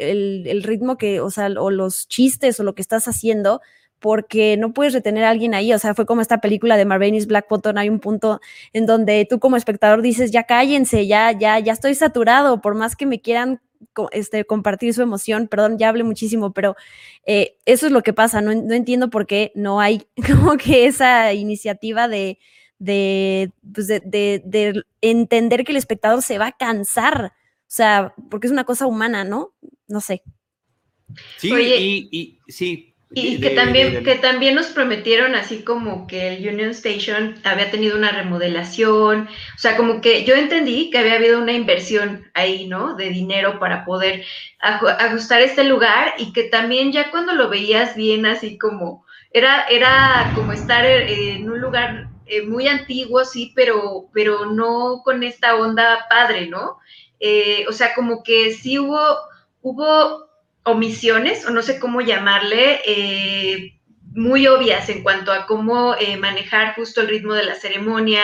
el, 0.48 0.64
ritmo 0.64 0.98
que, 0.98 1.20
o 1.20 1.30
sea, 1.30 1.48
o 1.48 1.70
los 1.70 2.08
chistes 2.08 2.60
o 2.60 2.64
lo 2.64 2.74
que 2.74 2.82
estás 2.82 3.08
haciendo, 3.08 3.62
porque 4.02 4.58
no 4.58 4.74
puedes 4.74 4.94
retener 4.94 5.24
a 5.24 5.30
alguien 5.30 5.54
ahí. 5.54 5.74
O 5.74 5.80
sea, 5.80 5.96
fue 5.96 6.06
como 6.06 6.22
esta 6.22 6.42
película 6.42 6.76
de 6.76 6.86
Marvenis 6.86 7.28
Black 7.28 7.48
Button. 7.50 7.78
Hay 7.78 7.88
un 7.88 8.00
punto 8.00 8.42
en 8.74 8.86
donde 8.86 9.26
tú 9.30 9.40
como 9.40 9.56
espectador 9.56 10.02
dices, 10.02 10.32
ya 10.32 10.44
cállense, 10.44 11.08
ya, 11.08 11.32
ya, 11.32 11.60
ya 11.60 11.74
estoy 11.74 11.96
saturado, 11.96 12.62
por 12.62 12.76
más 12.76 12.96
que 12.96 13.06
me 13.06 13.22
quieran 13.22 13.62
este, 14.12 14.44
compartir 14.44 14.94
su 14.94 15.02
emoción. 15.02 15.48
Perdón, 15.48 15.78
ya 15.78 15.90
hablé 15.90 16.04
muchísimo, 16.04 16.52
pero 16.52 16.76
eh, 17.26 17.56
eso 17.66 17.86
es 17.86 17.92
lo 17.94 18.04
que 18.04 18.12
pasa. 18.12 18.42
No, 18.42 18.54
no, 18.54 18.74
entiendo 18.74 19.10
por 19.10 19.28
qué 19.28 19.52
no 19.56 19.80
hay 19.80 20.04
como 20.28 20.58
que 20.58 20.86
esa 20.88 21.34
iniciativa 21.34 22.08
de, 22.08 22.40
de, 22.80 23.52
pues 23.74 23.88
de, 23.88 24.02
de, 24.04 24.42
de 24.44 24.84
entender 25.02 25.64
que 25.64 25.72
el 25.72 25.78
espectador 25.78 26.22
se 26.22 26.38
va 26.38 26.48
a 26.48 26.52
cansar 26.52 27.34
o 27.72 27.74
sea, 27.74 28.14
porque 28.30 28.48
es 28.48 28.52
una 28.52 28.66
cosa 28.66 28.86
humana, 28.86 29.24
¿no? 29.24 29.54
No 29.88 30.02
sé. 30.02 30.24
Sí, 31.38 31.54
y, 31.54 32.10
y, 32.12 32.52
sí. 32.52 32.91
Y 33.14 33.42
que, 33.42 33.50
también, 33.50 34.06
que 34.06 34.16
también 34.16 34.56
nos 34.56 34.68
prometieron 34.68 35.36
así 35.36 35.64
como 35.64 36.08
que 36.08 36.30
el 36.30 36.48
Union 36.48 36.70
Station 36.70 37.36
había 37.44 37.70
tenido 37.70 37.98
una 37.98 38.12
remodelación, 38.12 39.28
o 39.28 39.58
sea, 39.58 39.76
como 39.76 40.00
que 40.00 40.24
yo 40.24 40.34
entendí 40.36 40.90
que 40.90 41.00
había 41.00 41.16
habido 41.16 41.42
una 41.42 41.52
inversión 41.52 42.30
ahí, 42.34 42.68
¿no? 42.68 42.96
De 42.96 43.10
dinero 43.10 43.60
para 43.60 43.84
poder 43.84 44.24
ajustar 44.62 45.42
este 45.42 45.66
lugar 45.66 46.14
y 46.20 46.32
que 46.32 46.44
también 46.44 46.94
ya 46.94 47.12
cuando 47.12 47.34
lo 47.34 47.50
veías 47.50 47.96
bien 47.98 48.26
así 48.26 48.58
como, 48.58 49.06
era, 49.32 49.66
era 49.66 50.32
como 50.34 50.54
estar 50.54 50.86
en 50.86 51.50
un 51.50 51.60
lugar 51.60 52.08
eh, 52.28 52.44
muy 52.44 52.70
antiguo, 52.70 53.26
sí, 53.26 53.52
pero, 53.54 54.10
pero 54.14 54.46
no 54.46 55.02
con 55.04 55.22
esta 55.24 55.56
onda 55.58 56.06
padre, 56.10 56.48
¿no? 56.48 56.78
Eh, 57.20 57.66
o 57.68 57.74
sea, 57.74 57.94
como 57.94 58.24
que 58.24 58.54
sí 58.54 58.80
hubo, 58.80 59.18
hubo 59.62 60.31
omisiones, 60.64 61.46
o 61.46 61.52
no 61.52 61.62
sé 61.62 61.80
cómo 61.80 62.02
llamarle, 62.02 62.82
eh, 62.86 63.80
muy 64.14 64.48
obvias 64.48 64.90
en 64.90 65.04
cuanto 65.04 65.32
a 65.32 65.46
cómo 65.46 65.96
eh, 65.96 66.18
manejar 66.18 66.76
justo 66.76 67.02
el 67.02 67.08
ritmo 67.08 67.34
de 67.34 67.46
la 67.46 67.56
ceremonia. 67.56 68.24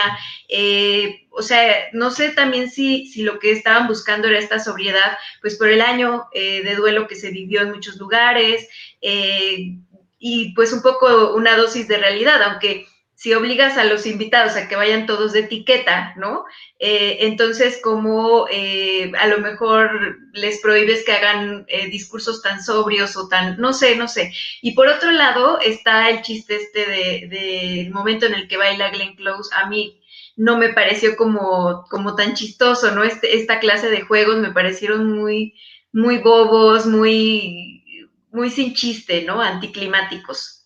o 1.30 1.42
sea, 1.42 1.88
no 1.92 2.10
sé 2.10 2.30
también 2.30 2.70
si, 2.70 3.06
si 3.06 3.22
lo 3.22 3.38
que 3.38 3.52
estaban 3.52 3.86
buscando 3.86 4.28
era 4.28 4.38
esta 4.38 4.58
sobriedad, 4.58 5.16
pues 5.40 5.56
por 5.56 5.68
el 5.68 5.80
año 5.80 6.28
de 6.32 6.74
duelo 6.76 7.06
que 7.06 7.14
se 7.14 7.30
vivió 7.30 7.62
en 7.62 7.70
muchos 7.70 7.96
lugares 7.96 8.68
y 9.00 10.52
pues 10.54 10.72
un 10.72 10.82
poco 10.82 11.34
una 11.34 11.56
dosis 11.56 11.88
de 11.88 11.98
realidad, 11.98 12.42
aunque 12.42 12.86
si 13.18 13.34
obligas 13.34 13.76
a 13.76 13.82
los 13.82 14.06
invitados 14.06 14.54
a 14.54 14.68
que 14.68 14.76
vayan 14.76 15.06
todos 15.06 15.32
de 15.32 15.40
etiqueta, 15.40 16.14
¿no? 16.16 16.44
Eh, 16.78 17.16
entonces, 17.22 17.80
como 17.82 18.46
eh, 18.48 19.10
a 19.18 19.26
lo 19.26 19.38
mejor 19.38 20.18
les 20.34 20.60
prohíbes 20.60 21.04
que 21.04 21.10
hagan 21.10 21.64
eh, 21.66 21.88
discursos 21.88 22.42
tan 22.42 22.62
sobrios 22.62 23.16
o 23.16 23.26
tan, 23.26 23.58
no 23.58 23.72
sé, 23.72 23.96
no 23.96 24.06
sé. 24.06 24.32
Y 24.62 24.74
por 24.74 24.86
otro 24.86 25.10
lado 25.10 25.58
está 25.58 26.10
el 26.10 26.22
chiste 26.22 26.54
este 26.54 26.86
del 26.86 27.30
de, 27.30 27.90
momento 27.92 28.24
en 28.24 28.34
el 28.34 28.46
que 28.46 28.56
baila 28.56 28.90
Glenn 28.90 29.16
Close. 29.16 29.50
A 29.52 29.68
mí 29.68 30.00
no 30.36 30.56
me 30.56 30.68
pareció 30.68 31.16
como, 31.16 31.86
como 31.90 32.14
tan 32.14 32.34
chistoso, 32.34 32.92
¿no? 32.92 33.02
Este, 33.02 33.36
esta 33.36 33.58
clase 33.58 33.90
de 33.90 34.02
juegos 34.02 34.36
me 34.36 34.52
parecieron 34.52 35.10
muy, 35.10 35.54
muy 35.92 36.18
bobos, 36.18 36.86
muy, 36.86 38.06
muy 38.30 38.50
sin 38.50 38.74
chiste, 38.74 39.22
¿no? 39.22 39.40
Anticlimáticos 39.42 40.57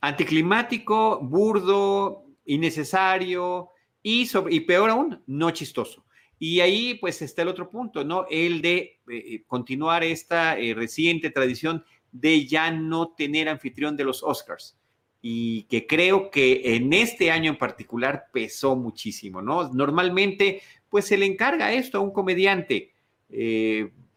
anticlimático, 0.00 1.20
burdo, 1.20 2.24
innecesario 2.44 3.70
y, 4.02 4.26
peor 4.60 4.90
aún, 4.90 5.22
no 5.26 5.50
chistoso. 5.50 6.04
Y 6.38 6.60
ahí 6.60 6.94
pues 6.94 7.20
está 7.20 7.42
el 7.42 7.48
otro 7.48 7.70
punto, 7.70 8.02
¿no? 8.02 8.26
El 8.30 8.62
de 8.62 8.78
eh, 8.78 8.98
eh, 9.08 9.44
continuar 9.46 10.02
esta 10.02 10.58
eh, 10.58 10.72
reciente 10.74 11.30
tradición 11.30 11.84
de 12.10 12.46
ya 12.46 12.70
no 12.70 13.10
tener 13.10 13.48
anfitrión 13.48 13.96
de 13.96 14.04
los 14.04 14.22
Oscars. 14.22 14.76
Y 15.22 15.64
que 15.64 15.86
creo 15.86 16.30
que 16.30 16.76
en 16.76 16.94
este 16.94 17.30
año 17.30 17.50
en 17.50 17.58
particular 17.58 18.28
pesó 18.32 18.74
muchísimo, 18.74 19.42
¿no? 19.42 19.68
Normalmente 19.68 20.62
pues 20.88 21.04
se 21.04 21.18
le 21.18 21.26
encarga 21.26 21.74
esto 21.74 21.98
a 21.98 22.00
un 22.00 22.10
comediante 22.10 22.94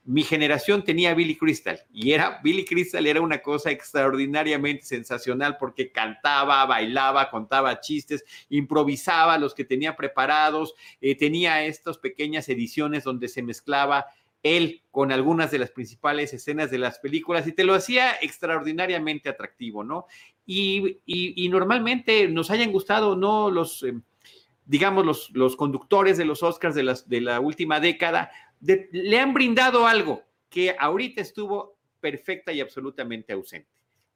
mi 0.05 0.23
generación 0.23 0.83
tenía 0.83 1.13
Billy 1.13 1.37
Crystal 1.37 1.79
y 1.93 2.11
era 2.11 2.41
Billy 2.43 2.65
Crystal 2.65 3.05
era 3.07 3.21
una 3.21 3.41
cosa 3.41 3.71
extraordinariamente 3.71 4.83
sensacional 4.83 5.57
porque 5.57 5.91
cantaba, 5.91 6.65
bailaba, 6.65 7.29
contaba 7.29 7.79
chistes, 7.79 8.25
improvisaba 8.49 9.37
los 9.37 9.53
que 9.53 9.63
tenía 9.63 9.95
preparados, 9.95 10.75
eh, 10.99 11.15
tenía 11.15 11.65
estas 11.65 11.97
pequeñas 11.97 12.49
ediciones 12.49 13.05
donde 13.05 13.29
se 13.29 13.43
mezclaba 13.43 14.07
él 14.43 14.83
con 14.91 15.13
algunas 15.13 15.51
de 15.51 15.59
las 15.59 15.71
principales 15.71 16.33
escenas 16.33 16.69
de 16.69 16.77
las 16.77 16.99
películas 16.99 17.47
y 17.47 17.53
te 17.53 17.63
lo 17.63 17.73
hacía 17.73 18.15
extraordinariamente 18.21 19.29
atractivo, 19.29 19.85
¿no? 19.85 20.05
Y, 20.45 20.99
normalmente 21.49 22.27
nos 22.27 22.51
hayan 22.51 22.71
gustado 22.71 23.15
no 23.15 23.49
los, 23.49 23.83
eh, 23.83 23.93
digamos, 24.65 25.05
los, 25.05 25.29
los 25.31 25.55
conductores 25.55 26.17
de 26.17 26.25
los 26.25 26.43
Oscars 26.43 26.75
de, 26.75 26.83
las, 26.83 27.07
de 27.07 27.21
la 27.21 27.39
última 27.39 27.79
década, 27.79 28.31
le 28.63 29.19
han 29.19 29.33
brindado 29.33 29.85
algo 29.85 30.23
que 30.49 30.75
ahorita 30.77 31.21
estuvo 31.21 31.77
perfecta 31.99 32.51
y 32.51 32.61
absolutamente 32.61 33.33
ausente, 33.33 33.69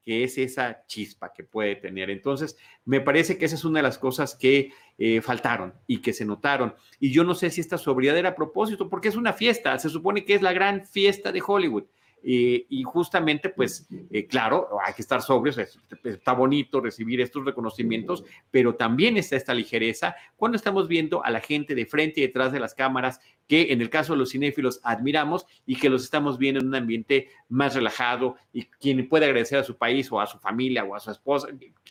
que 0.04 0.24
es 0.24 0.38
esa 0.38 0.84
chispa 0.86 1.32
que 1.32 1.42
puede 1.42 1.76
tener. 1.76 2.10
Entonces, 2.10 2.56
me 2.84 3.00
parece 3.00 3.38
que 3.38 3.46
esa 3.46 3.56
es 3.56 3.64
una 3.64 3.80
de 3.80 3.82
las 3.82 3.98
cosas 3.98 4.36
que 4.36 4.72
eh, 4.98 5.20
faltaron 5.20 5.74
y 5.86 6.00
que 6.00 6.12
se 6.12 6.24
notaron. 6.24 6.74
Y 7.00 7.10
yo 7.10 7.24
no 7.24 7.34
sé 7.34 7.50
si 7.50 7.60
esta 7.60 7.78
sobriedad 7.78 8.16
era 8.16 8.30
a 8.30 8.34
propósito, 8.34 8.88
porque 8.88 9.08
es 9.08 9.16
una 9.16 9.32
fiesta, 9.32 9.78
se 9.78 9.88
supone 9.88 10.24
que 10.24 10.34
es 10.34 10.42
la 10.42 10.52
gran 10.52 10.86
fiesta 10.86 11.32
de 11.32 11.42
Hollywood. 11.44 11.84
Eh, 12.22 12.66
y 12.68 12.82
justamente, 12.82 13.48
pues, 13.50 13.86
eh, 14.10 14.26
claro, 14.26 14.68
hay 14.84 14.94
que 14.94 15.02
estar 15.02 15.22
sobrios, 15.22 15.58
está 16.04 16.32
bonito 16.32 16.80
recibir 16.80 17.20
estos 17.20 17.44
reconocimientos, 17.44 18.24
pero 18.50 18.74
también 18.74 19.16
está 19.16 19.36
esta 19.36 19.54
ligereza 19.54 20.16
cuando 20.36 20.56
estamos 20.56 20.88
viendo 20.88 21.24
a 21.24 21.30
la 21.30 21.40
gente 21.40 21.74
de 21.74 21.86
frente 21.86 22.20
y 22.20 22.26
detrás 22.26 22.52
de 22.52 22.60
las 22.60 22.74
cámaras, 22.74 23.20
que 23.46 23.72
en 23.72 23.80
el 23.80 23.88
caso 23.88 24.12
de 24.12 24.18
los 24.18 24.30
cinéfilos 24.30 24.80
admiramos 24.82 25.46
y 25.64 25.76
que 25.76 25.88
los 25.88 26.04
estamos 26.04 26.38
viendo 26.38 26.60
en 26.60 26.68
un 26.68 26.74
ambiente 26.74 27.28
más 27.48 27.74
relajado 27.74 28.36
y 28.52 28.64
quien 28.64 29.08
puede 29.08 29.26
agradecer 29.26 29.58
a 29.58 29.64
su 29.64 29.76
país 29.76 30.10
o 30.12 30.20
a 30.20 30.26
su 30.26 30.38
familia 30.38 30.84
o 30.84 30.94
a 30.94 31.00
su 31.00 31.10
esposa, 31.10 31.48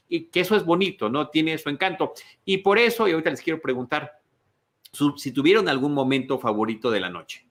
y 0.09 0.25
que 0.25 0.41
eso 0.41 0.55
es 0.55 0.63
bonito, 0.63 1.09
¿no? 1.09 1.29
Tiene 1.29 1.57
su 1.57 1.69
encanto. 1.69 2.13
Y 2.45 2.57
por 2.57 2.77
eso, 2.77 3.07
y 3.07 3.11
ahorita 3.11 3.31
les 3.31 3.41
quiero 3.41 3.61
preguntar 3.61 4.19
si 5.17 5.31
tuvieron 5.31 5.67
algún 5.69 5.93
momento 5.93 6.39
favorito 6.39 6.91
de 6.91 6.99
la 6.99 7.09
noche. 7.09 7.46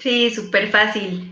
Sí, 0.00 0.30
súper 0.30 0.68
fácil. 0.68 1.30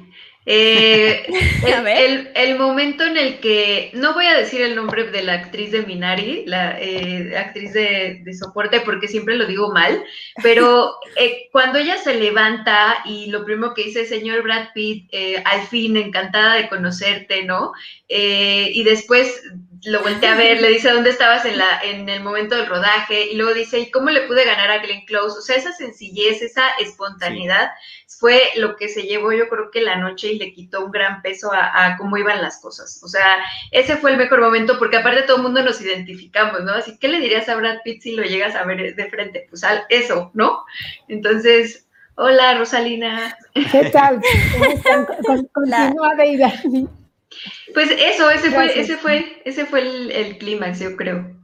Eh, 0.50 1.26
el, 2.34 2.58
momento 2.58 3.04
en 3.04 3.18
el 3.18 3.38
que, 3.38 3.90
no 3.92 4.14
voy 4.14 4.24
a 4.24 4.38
decir 4.38 4.62
el 4.62 4.74
nombre 4.74 5.04
de 5.10 5.22
la 5.22 5.34
actriz 5.34 5.72
de 5.72 5.82
Minari, 5.82 6.44
la 6.46 6.80
eh, 6.80 7.36
actriz 7.36 7.74
de, 7.74 8.24
soporte, 8.32 8.80
porque 8.80 9.08
siempre 9.08 9.36
lo 9.36 9.46
digo 9.46 9.70
mal, 9.72 10.02
pero 10.42 10.94
eh, 11.16 11.48
cuando 11.52 11.78
ella 11.78 11.98
se 11.98 12.14
levanta 12.14 13.02
y 13.04 13.26
lo 13.30 13.44
primero 13.44 13.74
que 13.74 13.84
dice, 13.84 14.06
señor 14.06 14.42
Brad 14.42 14.68
Pitt, 14.74 15.10
al 15.44 15.66
fin, 15.66 15.98
encantada 15.98 16.54
de 16.54 16.68
conocerte, 16.70 17.44
¿no? 17.44 17.72
y 18.08 18.82
después 18.84 19.42
lo 19.84 20.02
volteé 20.02 20.28
a 20.28 20.34
ver, 20.34 20.60
le 20.60 20.68
dice 20.68 20.90
dónde 20.90 21.10
estabas 21.10 21.44
en, 21.44 21.58
la, 21.58 21.80
en 21.82 22.08
el 22.08 22.22
momento 22.22 22.56
del 22.56 22.66
rodaje, 22.66 23.26
y 23.30 23.36
luego 23.36 23.54
dice, 23.54 23.78
¿y 23.78 23.90
cómo 23.90 24.10
le 24.10 24.22
pude 24.22 24.44
ganar 24.44 24.70
a 24.70 24.78
Glenn 24.78 25.04
Close? 25.06 25.38
O 25.38 25.42
sea, 25.42 25.56
esa 25.56 25.72
sencillez, 25.72 26.42
esa 26.42 26.68
espontaneidad 26.80 27.70
fue 28.18 28.42
lo 28.56 28.76
que 28.76 28.88
se 28.88 29.02
llevó 29.02 29.32
yo 29.32 29.48
creo 29.48 29.70
que 29.70 29.80
la 29.80 29.96
noche 29.96 30.32
y 30.32 30.38
le 30.38 30.52
quitó 30.52 30.84
un 30.84 30.90
gran 30.90 31.22
peso 31.22 31.50
a, 31.52 31.96
cómo 31.96 32.16
iban 32.16 32.42
las 32.42 32.60
cosas. 32.60 33.00
O 33.04 33.08
sea, 33.08 33.36
ese 33.70 33.96
fue 33.96 34.10
el 34.10 34.16
mejor 34.16 34.40
momento 34.40 34.78
porque 34.78 34.96
aparte 34.96 35.22
todo 35.22 35.36
el 35.36 35.44
mundo 35.44 35.62
nos 35.62 35.80
identificamos, 35.80 36.64
¿no? 36.64 36.72
Así, 36.72 36.98
¿qué 36.98 37.08
le 37.08 37.20
dirías 37.20 37.48
a 37.48 37.54
Brad 37.54 37.78
Pitt 37.84 38.02
si 38.02 38.16
lo 38.16 38.24
llegas 38.24 38.56
a 38.56 38.64
ver 38.64 38.96
de 38.96 39.10
frente? 39.10 39.46
Pues 39.48 39.62
al, 39.62 39.84
eso, 39.88 40.30
¿no? 40.34 40.64
Entonces, 41.06 41.86
hola 42.16 42.58
Rosalina. 42.58 43.36
¿Qué 43.54 43.90
tal? 43.90 44.20
Continúa 45.52 46.14
de 46.16 46.88
Pues 47.74 47.90
eso, 47.90 48.30
ese 48.30 48.50
fue, 48.50 48.80
ese 48.80 48.96
fue, 48.96 49.42
ese 49.44 49.66
fue 49.66 49.80
el, 49.80 50.38
clímax, 50.38 50.80
yo 50.80 50.96
creo. 50.96 51.36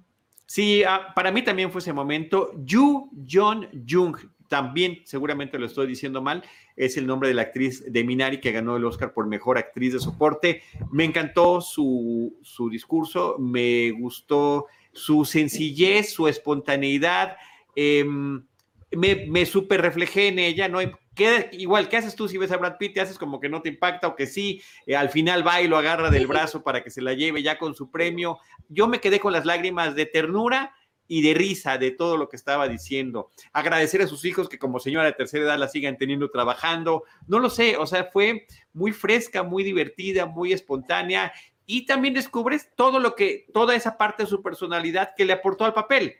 Sí, 0.46 0.82
ah, 0.84 1.12
para 1.14 1.30
mí 1.30 1.42
también 1.42 1.70
fue 1.70 1.80
ese 1.80 1.92
momento. 1.92 2.52
Yu 2.64 3.10
John 3.28 3.68
Jung, 3.88 4.16
también 4.48 5.00
seguramente 5.04 5.58
lo 5.58 5.66
estoy 5.66 5.86
diciendo 5.86 6.22
mal, 6.22 6.44
es 6.76 6.96
el 6.96 7.06
nombre 7.06 7.28
de 7.28 7.34
la 7.34 7.42
actriz 7.42 7.84
de 7.90 8.04
Minari 8.04 8.40
que 8.40 8.52
ganó 8.52 8.76
el 8.76 8.84
Oscar 8.84 9.12
por 9.12 9.26
Mejor 9.26 9.58
Actriz 9.58 9.92
de 9.92 10.00
Soporte. 10.00 10.62
Me 10.90 11.04
encantó 11.04 11.60
su, 11.60 12.36
discurso, 12.70 13.36
me 13.38 13.90
gustó 13.92 14.66
su 14.92 15.24
sencillez, 15.24 16.12
su 16.12 16.28
espontaneidad. 16.28 17.36
Em, 17.74 18.44
me, 18.92 19.26
me 19.26 19.46
super 19.46 19.80
reflejé 19.80 20.28
en 20.28 20.38
ella, 20.38 20.68
¿no? 20.68 20.80
¿Qué, 21.14 21.48
igual, 21.52 21.88
¿qué 21.88 21.96
haces 21.96 22.14
tú 22.14 22.28
si 22.28 22.38
ves 22.38 22.52
a 22.52 22.56
Brad 22.56 22.76
Pitt? 22.78 22.94
¿Te 22.94 23.00
haces 23.00 23.18
como 23.18 23.40
que 23.40 23.48
no 23.48 23.62
te 23.62 23.68
impacta 23.68 24.08
o 24.08 24.16
que 24.16 24.26
sí? 24.26 24.62
Eh, 24.86 24.96
al 24.96 25.10
final 25.10 25.46
va 25.46 25.60
y 25.62 25.68
lo 25.68 25.76
agarra 25.76 26.10
del 26.10 26.26
brazo 26.26 26.62
para 26.62 26.82
que 26.82 26.90
se 26.90 27.02
la 27.02 27.14
lleve 27.14 27.42
ya 27.42 27.58
con 27.58 27.74
su 27.74 27.90
premio. 27.90 28.38
Yo 28.68 28.88
me 28.88 29.00
quedé 29.00 29.20
con 29.20 29.32
las 29.32 29.44
lágrimas 29.44 29.94
de 29.94 30.06
ternura 30.06 30.74
y 31.06 31.22
de 31.22 31.34
risa 31.34 31.78
de 31.78 31.90
todo 31.90 32.16
lo 32.16 32.28
que 32.28 32.36
estaba 32.36 32.68
diciendo. 32.68 33.30
Agradecer 33.52 34.02
a 34.02 34.06
sus 34.06 34.24
hijos 34.24 34.48
que 34.48 34.58
como 34.58 34.80
señora 34.80 35.06
de 35.06 35.12
tercera 35.12 35.44
edad 35.44 35.58
la 35.58 35.68
sigan 35.68 35.98
teniendo 35.98 36.30
trabajando. 36.30 37.04
No 37.26 37.38
lo 37.38 37.50
sé, 37.50 37.76
o 37.76 37.86
sea, 37.86 38.04
fue 38.04 38.46
muy 38.72 38.92
fresca, 38.92 39.42
muy 39.42 39.62
divertida, 39.62 40.26
muy 40.26 40.52
espontánea 40.52 41.32
y 41.66 41.86
también 41.86 42.14
descubres 42.14 42.70
todo 42.76 43.00
lo 43.00 43.14
que, 43.14 43.46
toda 43.52 43.74
esa 43.74 43.96
parte 43.96 44.24
de 44.24 44.28
su 44.28 44.42
personalidad 44.42 45.12
que 45.16 45.24
le 45.24 45.32
aportó 45.32 45.64
al 45.64 45.74
papel, 45.74 46.16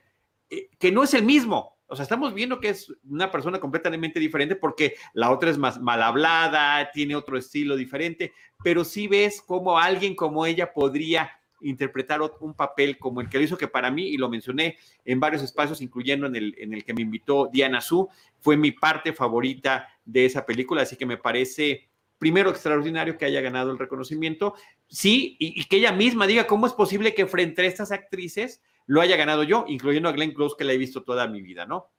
eh, 0.50 0.70
que 0.78 0.90
no 0.90 1.02
es 1.02 1.14
el 1.14 1.22
mismo. 1.22 1.73
O 1.94 1.96
sea, 1.96 2.02
estamos 2.02 2.34
viendo 2.34 2.58
que 2.58 2.70
es 2.70 2.92
una 3.08 3.30
persona 3.30 3.60
completamente 3.60 4.18
diferente 4.18 4.56
porque 4.56 4.96
la 5.12 5.30
otra 5.30 5.48
es 5.48 5.56
más 5.56 5.80
mal 5.80 6.02
hablada, 6.02 6.90
tiene 6.92 7.14
otro 7.14 7.38
estilo 7.38 7.76
diferente, 7.76 8.32
pero 8.64 8.84
sí 8.84 9.06
ves 9.06 9.40
cómo 9.40 9.78
alguien 9.78 10.16
como 10.16 10.44
ella 10.44 10.72
podría 10.72 11.30
interpretar 11.60 12.20
un 12.40 12.54
papel 12.54 12.98
como 12.98 13.20
el 13.20 13.28
que 13.28 13.38
lo 13.38 13.44
hizo, 13.44 13.56
que 13.56 13.68
para 13.68 13.92
mí, 13.92 14.08
y 14.08 14.16
lo 14.16 14.28
mencioné 14.28 14.76
en 15.04 15.20
varios 15.20 15.40
espacios, 15.40 15.80
incluyendo 15.80 16.26
en 16.26 16.34
el, 16.34 16.54
en 16.58 16.74
el 16.74 16.84
que 16.84 16.94
me 16.94 17.02
invitó 17.02 17.48
Diana 17.52 17.80
Su, 17.80 18.08
fue 18.40 18.56
mi 18.56 18.72
parte 18.72 19.12
favorita 19.12 19.88
de 20.04 20.26
esa 20.26 20.44
película, 20.44 20.82
así 20.82 20.96
que 20.96 21.06
me 21.06 21.16
parece 21.16 21.88
primero 22.18 22.50
extraordinario 22.50 23.16
que 23.16 23.24
haya 23.24 23.40
ganado 23.40 23.70
el 23.70 23.78
reconocimiento, 23.78 24.54
sí, 24.88 25.36
y, 25.38 25.64
que 25.66 25.76
ella 25.76 25.92
misma 25.92 26.26
diga 26.26 26.48
cómo 26.48 26.66
es 26.66 26.72
posible 26.72 27.14
que 27.14 27.26
frente 27.26 27.62
a 27.62 27.66
estas 27.66 27.92
actrices 27.92 28.60
lo 28.86 29.00
haya 29.00 29.16
ganado 29.16 29.42
yo, 29.42 29.64
incluyendo 29.68 30.08
a 30.08 30.12
Glenn 30.12 30.32
Close, 30.32 30.56
que 30.58 30.64
la 30.64 30.72
he 30.72 30.78
visto 30.78 31.02
toda 31.02 31.26
mi 31.26 31.42
vida, 31.42 31.66
¿no? 31.66 31.90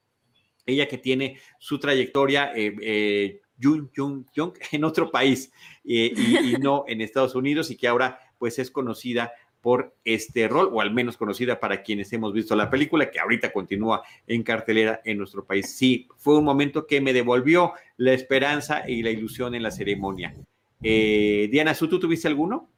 Ella 0.65 0.88
que 0.88 0.97
tiene 0.97 1.39
su 1.59 1.79
trayectoria 1.79 2.51
eh, 2.55 2.75
eh 2.81 3.41
en 4.71 4.83
otro 4.83 5.11
país 5.11 5.51
eh, 5.86 6.11
y, 6.15 6.55
y, 6.55 6.57
no 6.57 6.83
en 6.89 7.01
Estados 7.01 7.36
Unidos 7.36 7.71
y 7.71 7.77
que 7.77 7.88
ahora 7.88 8.19
pues 8.38 8.59
es 8.59 8.69
conocida 8.69 9.31
por 9.65 9.95
este 10.03 10.47
rol, 10.47 10.69
o 10.71 10.79
al 10.79 10.93
menos 10.93 11.17
conocida 11.17 11.59
para 11.59 11.81
quienes 11.81 12.13
hemos 12.13 12.33
visto 12.33 12.55
la 12.55 12.69
película, 12.69 13.09
que 13.09 13.19
ahorita 13.19 13.51
continúa 13.51 14.03
en 14.27 14.43
cartelera 14.43 15.01
en 15.03 15.17
nuestro 15.17 15.43
país. 15.43 15.75
Sí, 15.75 16.07
fue 16.17 16.38
un 16.38 16.45
momento 16.45 16.86
que 16.86 17.01
me 17.01 17.13
devolvió 17.13 17.73
la 17.97 18.13
esperanza 18.13 18.88
y 18.88 19.01
la 19.01 19.09
ilusión 19.09 19.55
en 19.55 19.63
la 19.63 19.71
ceremonia. 19.71 20.36
Eh, 20.83 21.47
Diana, 21.51 21.73
¿tú 21.73 21.99
tuviste 21.99 22.27
alguno? 22.27 22.69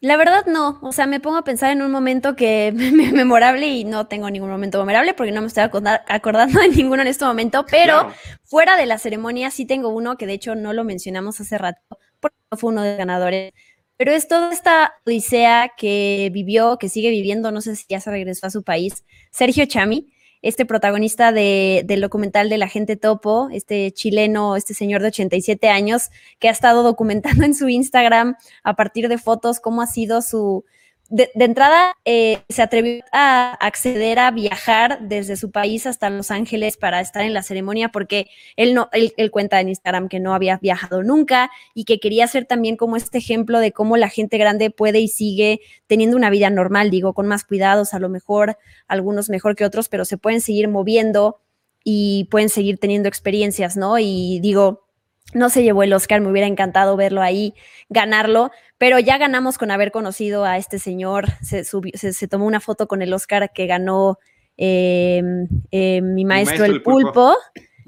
La 0.00 0.16
verdad 0.16 0.46
no, 0.46 0.78
o 0.82 0.92
sea, 0.92 1.06
me 1.06 1.18
pongo 1.18 1.38
a 1.38 1.44
pensar 1.44 1.72
en 1.72 1.82
un 1.82 1.90
momento 1.90 2.36
que 2.36 2.72
memorable 3.12 3.66
y 3.66 3.84
no 3.84 4.06
tengo 4.06 4.30
ningún 4.30 4.50
momento 4.50 4.78
memorable 4.78 5.14
porque 5.14 5.32
no 5.32 5.40
me 5.40 5.48
estoy 5.48 5.64
acordando 5.64 6.60
de 6.60 6.68
ninguno 6.76 7.02
en 7.02 7.08
este 7.08 7.24
momento, 7.24 7.66
pero 7.68 8.12
fuera 8.44 8.76
de 8.76 8.86
la 8.86 8.98
ceremonia 8.98 9.50
sí 9.50 9.66
tengo 9.66 9.88
uno 9.88 10.16
que 10.16 10.26
de 10.26 10.34
hecho 10.34 10.54
no 10.54 10.72
lo 10.72 10.84
mencionamos 10.84 11.40
hace 11.40 11.58
rato, 11.58 11.80
porque 12.20 12.36
fue 12.56 12.70
uno 12.70 12.82
de 12.82 12.90
los 12.90 12.98
ganadores 12.98 13.52
pero 13.98 14.12
es 14.12 14.28
toda 14.28 14.52
esta 14.52 14.94
odisea 15.04 15.72
que 15.76 16.30
vivió, 16.32 16.78
que 16.78 16.88
sigue 16.88 17.10
viviendo, 17.10 17.50
no 17.50 17.60
sé 17.60 17.74
si 17.74 17.84
ya 17.88 18.00
se 18.00 18.10
regresó 18.12 18.46
a 18.46 18.50
su 18.50 18.62
país, 18.62 19.04
Sergio 19.32 19.66
Chami, 19.66 20.12
este 20.42 20.64
protagonista 20.66 21.32
de, 21.32 21.82
del 21.84 22.00
documental 22.00 22.48
de 22.48 22.58
la 22.58 22.68
gente 22.68 22.96
topo, 22.96 23.48
este 23.52 23.90
chileno, 23.92 24.56
este 24.56 24.74
señor 24.74 25.02
de 25.02 25.08
87 25.08 25.68
años, 25.68 26.10
que 26.38 26.48
ha 26.48 26.52
estado 26.52 26.82
documentando 26.82 27.44
en 27.44 27.54
su 27.54 27.68
Instagram 27.68 28.36
a 28.62 28.74
partir 28.74 29.08
de 29.08 29.18
fotos 29.18 29.60
cómo 29.60 29.82
ha 29.82 29.86
sido 29.86 30.22
su, 30.22 30.64
de, 31.08 31.30
entrada 31.34 31.96
eh, 32.04 32.40
se 32.50 32.60
atrevió 32.60 33.02
a 33.12 33.52
acceder 33.54 34.18
a 34.18 34.30
viajar 34.30 34.98
desde 35.00 35.36
su 35.36 35.50
país 35.50 35.86
hasta 35.86 36.10
Los 36.10 36.30
Ángeles 36.30 36.76
para 36.76 37.00
estar 37.00 37.22
en 37.22 37.32
la 37.32 37.42
ceremonia 37.42 37.88
porque 37.88 38.28
él 38.56 38.74
no 38.74 38.90
él, 38.92 39.30
cuenta 39.30 39.60
en 39.60 39.70
Instagram 39.70 40.08
que 40.08 40.20
no 40.20 40.34
había 40.34 40.58
viajado 40.58 41.02
nunca 41.02 41.50
y 41.74 41.84
que 41.84 41.98
quería 41.98 42.26
ser 42.26 42.44
también 42.44 42.76
como 42.76 42.96
este 42.96 43.18
ejemplo 43.18 43.58
de 43.58 43.72
cómo 43.72 43.96
la 43.96 44.10
gente 44.10 44.36
grande 44.36 44.70
puede 44.70 45.00
y 45.00 45.08
sigue 45.08 45.60
teniendo 45.86 46.16
una 46.16 46.28
vida 46.28 46.50
normal, 46.50 46.90
digo, 46.90 47.14
con 47.14 47.26
más 47.26 47.44
cuidados, 47.44 47.94
a 47.94 47.98
lo 47.98 48.10
mejor 48.10 48.58
algunos 48.86 49.30
mejor 49.30 49.56
que 49.56 49.64
otros, 49.64 49.88
pero 49.88 50.04
se 50.04 50.18
pueden 50.18 50.42
seguir 50.42 50.68
moviendo 50.68 51.40
y 51.84 52.28
pueden 52.30 52.50
seguir 52.50 52.78
teniendo 52.78 53.08
experiencias, 53.08 53.78
¿no? 53.78 53.98
Y 53.98 54.40
digo, 54.40 54.88
no 55.34 55.50
se 55.50 55.62
llevó 55.62 55.82
el 55.82 55.92
Oscar, 55.92 56.20
me 56.20 56.30
hubiera 56.30 56.46
encantado 56.46 56.96
verlo 56.96 57.22
ahí, 57.22 57.54
ganarlo, 57.88 58.50
pero 58.78 59.00
ya 59.00 59.18
ganamos 59.18 59.58
con 59.58 59.72
haber 59.72 59.90
conocido 59.90 60.44
a 60.44 60.56
este 60.56 60.78
señor. 60.78 61.26
Se, 61.42 61.64
se, 61.64 62.28
tomó 62.28 62.46
una 62.46 62.60
foto 62.60 62.86
con 62.86 63.02
el 63.02 63.12
Oscar 63.12 63.52
que 63.52 63.66
ganó 63.66 64.18
em, 64.56 65.48
em, 65.72 66.14
mi, 66.14 66.24
maestro, 66.24 66.64
el, 66.64 66.82
pulpo, 66.82 67.34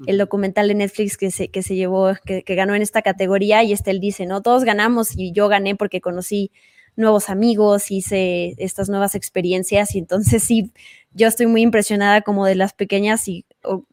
el 0.05 0.17
documental 0.17 0.67
de 0.67 0.75
Netflix 0.75 1.17
que 1.17 1.31
se, 1.31 1.47
que 1.47 1.63
se 1.63 1.75
llevó, 1.75 2.13
que, 2.25 2.43
ganó 2.55 2.75
en 2.75 2.81
esta 2.81 3.01
categoría, 3.01 3.63
y 3.63 3.71
este 3.71 3.91
él 3.91 4.01
dice, 4.01 4.25
no, 4.25 4.41
todos 4.41 4.65
ganamos 4.65 5.17
y 5.17 5.31
yo 5.31 5.47
gané 5.47 5.75
porque 5.75 6.01
conocí 6.01 6.51
nuevos 6.97 7.29
amigos, 7.29 7.89
hice 7.89 8.53
estas 8.57 8.89
nuevas 8.89 9.15
experiencias, 9.15 9.95
y 9.95 9.99
entonces 9.99 10.43
sí, 10.43 10.73
yo 11.13 11.27
estoy 11.27 11.45
muy 11.45 11.61
impresionada 11.61 12.21
como 12.21 12.45
de 12.45 12.55
las 12.55 12.73
pequeñas 12.73 13.29
y 13.29 13.45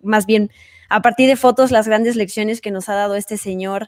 más 0.02 0.26
bien 0.26 0.50
a 0.88 1.00
partir 1.00 1.28
de 1.28 1.36
fotos 1.36 1.70
las 1.70 1.86
grandes 1.86 2.16
lecciones 2.16 2.60
que 2.60 2.72
nos 2.72 2.88
ha 2.88 2.94
dado 2.94 3.14
este 3.14 3.36
señor. 3.36 3.86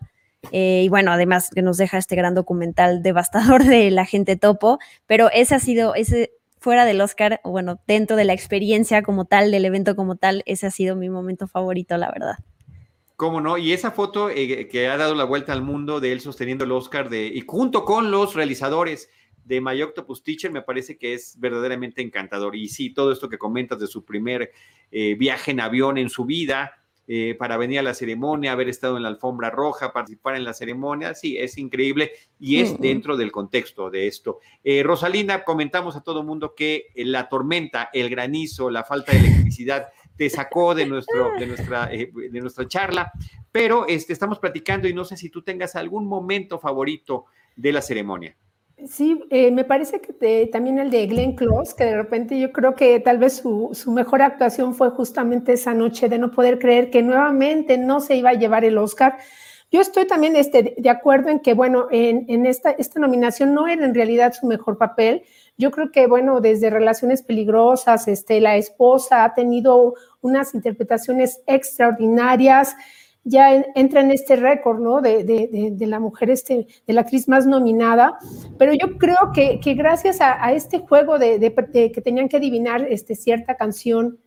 Eh, 0.53 0.83
y 0.85 0.89
bueno, 0.89 1.13
además 1.13 1.51
que 1.55 1.63
nos 1.63 1.77
deja 1.77 1.99
este 1.99 2.17
gran 2.17 2.35
documental 2.35 3.03
devastador 3.03 3.65
de 3.65 3.91
la 3.91 4.07
gente 4.07 4.37
topo, 4.37 4.79
pero 5.07 5.31
ese 5.33 5.55
ha 5.55 5.61
sido, 5.61 5.95
ese 5.95 6.33
fuera 6.59 6.85
del 6.85 7.01
Oscar, 7.01 7.41
bueno, 7.45 7.81
dentro 7.87 8.17
de 8.17 8.25
la 8.25 8.33
experiencia 8.33 9.03
como 9.03 9.25
tal, 9.25 9.51
del 9.51 9.65
evento 9.65 9.97
como 9.97 10.17
tal, 10.17 10.43
ese 10.47 10.67
ha 10.67 10.71
sido 10.71 10.97
mi 10.97 11.09
momento 11.09 11.49
favorito, 11.49 11.97
la 11.97 12.11
verdad. 12.11 12.37
¿Cómo 13.17 13.41
no? 13.41 13.59
Y 13.59 13.73
esa 13.73 13.91
foto 13.91 14.31
eh, 14.31 14.69
que 14.69 14.89
ha 14.89 14.97
dado 14.97 15.15
la 15.15 15.25
vuelta 15.25 15.53
al 15.53 15.63
mundo 15.63 16.01
de 16.01 16.13
él 16.13 16.21
sosteniendo 16.21 16.65
el 16.65 16.73
Oscar 16.73 17.11
de, 17.11 17.27
y 17.27 17.43
junto 17.47 17.85
con 17.85 18.11
los 18.11 18.35
realizadores 18.35 19.11
de 19.45 19.61
My 19.61 19.83
Octopus 19.83 20.23
Teacher 20.23 20.51
me 20.51 20.63
parece 20.63 20.97
que 20.97 21.15
es 21.15 21.39
verdaderamente 21.39 22.03
encantador. 22.03 22.57
Y 22.57 22.69
sí, 22.69 22.95
todo 22.95 23.13
esto 23.13 23.29
que 23.29 23.37
comentas 23.37 23.79
de 23.79 23.89
su 23.89 24.05
primer 24.05 24.53
eh, 24.91 25.17
viaje 25.17 25.51
en 25.51 25.61
avión 25.61 25.99
en 25.99 26.09
su 26.09 26.25
vida, 26.25 26.80
eh, 27.09 27.35
para 27.39 27.57
venir 27.57 27.81
a 27.81 27.83
la 27.83 27.95
ceremonia, 27.95 28.53
haber 28.53 28.69
estado 28.69 28.97
en 28.97 29.03
la 29.03 29.09
alfombra 29.09 29.51
roja, 29.51 29.93
participar 29.93 30.37
en 30.37 30.45
la 30.45 30.55
ceremonia, 30.55 31.15
sí, 31.15 31.37
es 31.37 31.59
increíble 31.59 32.13
y 32.39 32.61
es 32.61 32.79
dentro 32.79 33.17
del 33.17 33.33
contexto 33.33 33.91
de 33.91 34.07
esto. 34.07 34.39
Eh, 34.63 34.83
Rosalina, 34.83 35.43
comentamos 35.43 35.97
a 35.97 36.03
todo 36.03 36.23
mundo 36.23 36.55
que 36.55 36.87
eh, 36.95 37.05
la 37.05 37.29
tormenta, 37.29 37.91
el 37.93 38.11
granizo, 38.11 38.71
la 38.71 38.85
falta 38.85 39.13
de 39.13 39.19
electricidad 39.19 39.89
te 40.17 40.31
sacó 40.31 40.75
de, 40.75 40.87
nuestro, 40.87 41.33
de, 41.39 41.47
nuestra, 41.47 41.87
de 41.87 42.41
nuestra 42.41 42.69
charla, 42.69 43.11
pero 43.51 43.87
este, 43.89 44.13
estamos 44.13 44.39
platicando 44.39 44.87
y 44.87 44.95
no 44.95 45.05
sé 45.05 45.17
si 45.17 45.31
tú 45.31 45.43
tengas 45.43 45.75
algún 45.77 46.07
momento 46.07 46.59
favorito 46.59 47.25
de 47.57 47.73
la 47.73 47.83
ceremonia. 47.83 48.37
Sí, 48.89 49.23
eh, 49.31 49.51
me 49.51 49.65
parece 49.65 50.01
que 50.01 50.47
también 50.51 50.79
el 50.79 50.91
de 50.91 51.07
Glenn 51.07 51.35
Close, 51.35 51.75
que 51.77 51.85
de 51.85 51.97
repente 51.97 52.39
yo 52.39 52.53
creo 52.53 52.75
que 52.75 52.99
tal 53.01 53.19
vez 53.19 53.37
su, 53.37 53.73
mejor 53.93 54.23
actuación 54.23 54.75
fue 54.75 54.91
justamente 54.91 55.53
esa 55.53 55.75
noche 55.75 56.09
de 56.09 56.19
no 56.19 56.31
poder 56.31 56.59
creer 56.59 56.91
que 56.91 57.03
nuevamente 57.03 57.77
no 57.79 58.01
se 58.01 58.17
iba 58.17 58.31
a 58.31 58.35
llevar 58.35 58.65
el 58.65 58.79
Oscar. 58.79 59.19
Yo 59.71 59.81
estoy 59.81 60.07
también 60.07 60.35
este, 60.35 60.75
de 60.77 60.91
acuerdo 60.91 61.29
en 61.29 61.41
que, 61.41 61.55
bueno, 61.55 61.89
en, 61.91 62.47
esta, 62.47 62.71
esta 62.71 63.01
nominación 63.01 63.55
no 63.55 63.69
era 63.69 63.85
en 63.85 63.95
realidad 63.95 64.33
su 64.33 64.47
mejor 64.47 64.79
papel. 64.79 65.23
Yo 65.59 65.71
creo 65.71 65.93
que, 65.93 66.07
bueno, 66.07 66.41
desde 66.41 66.71
Relaciones 66.71 67.23
Peligrosas, 67.23 68.09
este, 68.09 68.41
la 68.41 68.57
esposa 68.57 69.25
ha 69.25 69.35
tenido 69.35 69.95
unas 70.23 70.55
interpretaciones 70.55 71.41
extraordinarias 71.47 72.75
ya 73.25 73.55
entra 73.75 74.01
en 74.01 74.11
este 74.11 74.37
récord, 74.37 74.81
¿no? 74.81 75.01
De, 75.01 75.25
de, 75.25 75.87
la 75.87 76.01
mujer, 76.01 76.31
este, 76.31 76.67
de 76.87 76.93
la 76.93 77.03
actriz 77.03 77.29
más 77.29 77.47
nominada, 77.47 78.19
pero 78.59 78.73
yo 78.73 78.97
creo 78.99 79.33
que, 79.35 79.61
que 79.61 79.75
gracias 79.75 80.19
a, 80.21 80.53
este 80.53 80.79
juego 80.79 81.19
de, 81.19 81.39
que 81.73 82.01
tenían 82.01 82.29
que 82.29 82.39
adivinar 82.39 82.87
este, 82.89 83.15
cierta 83.15 83.57
canción, 83.57 84.19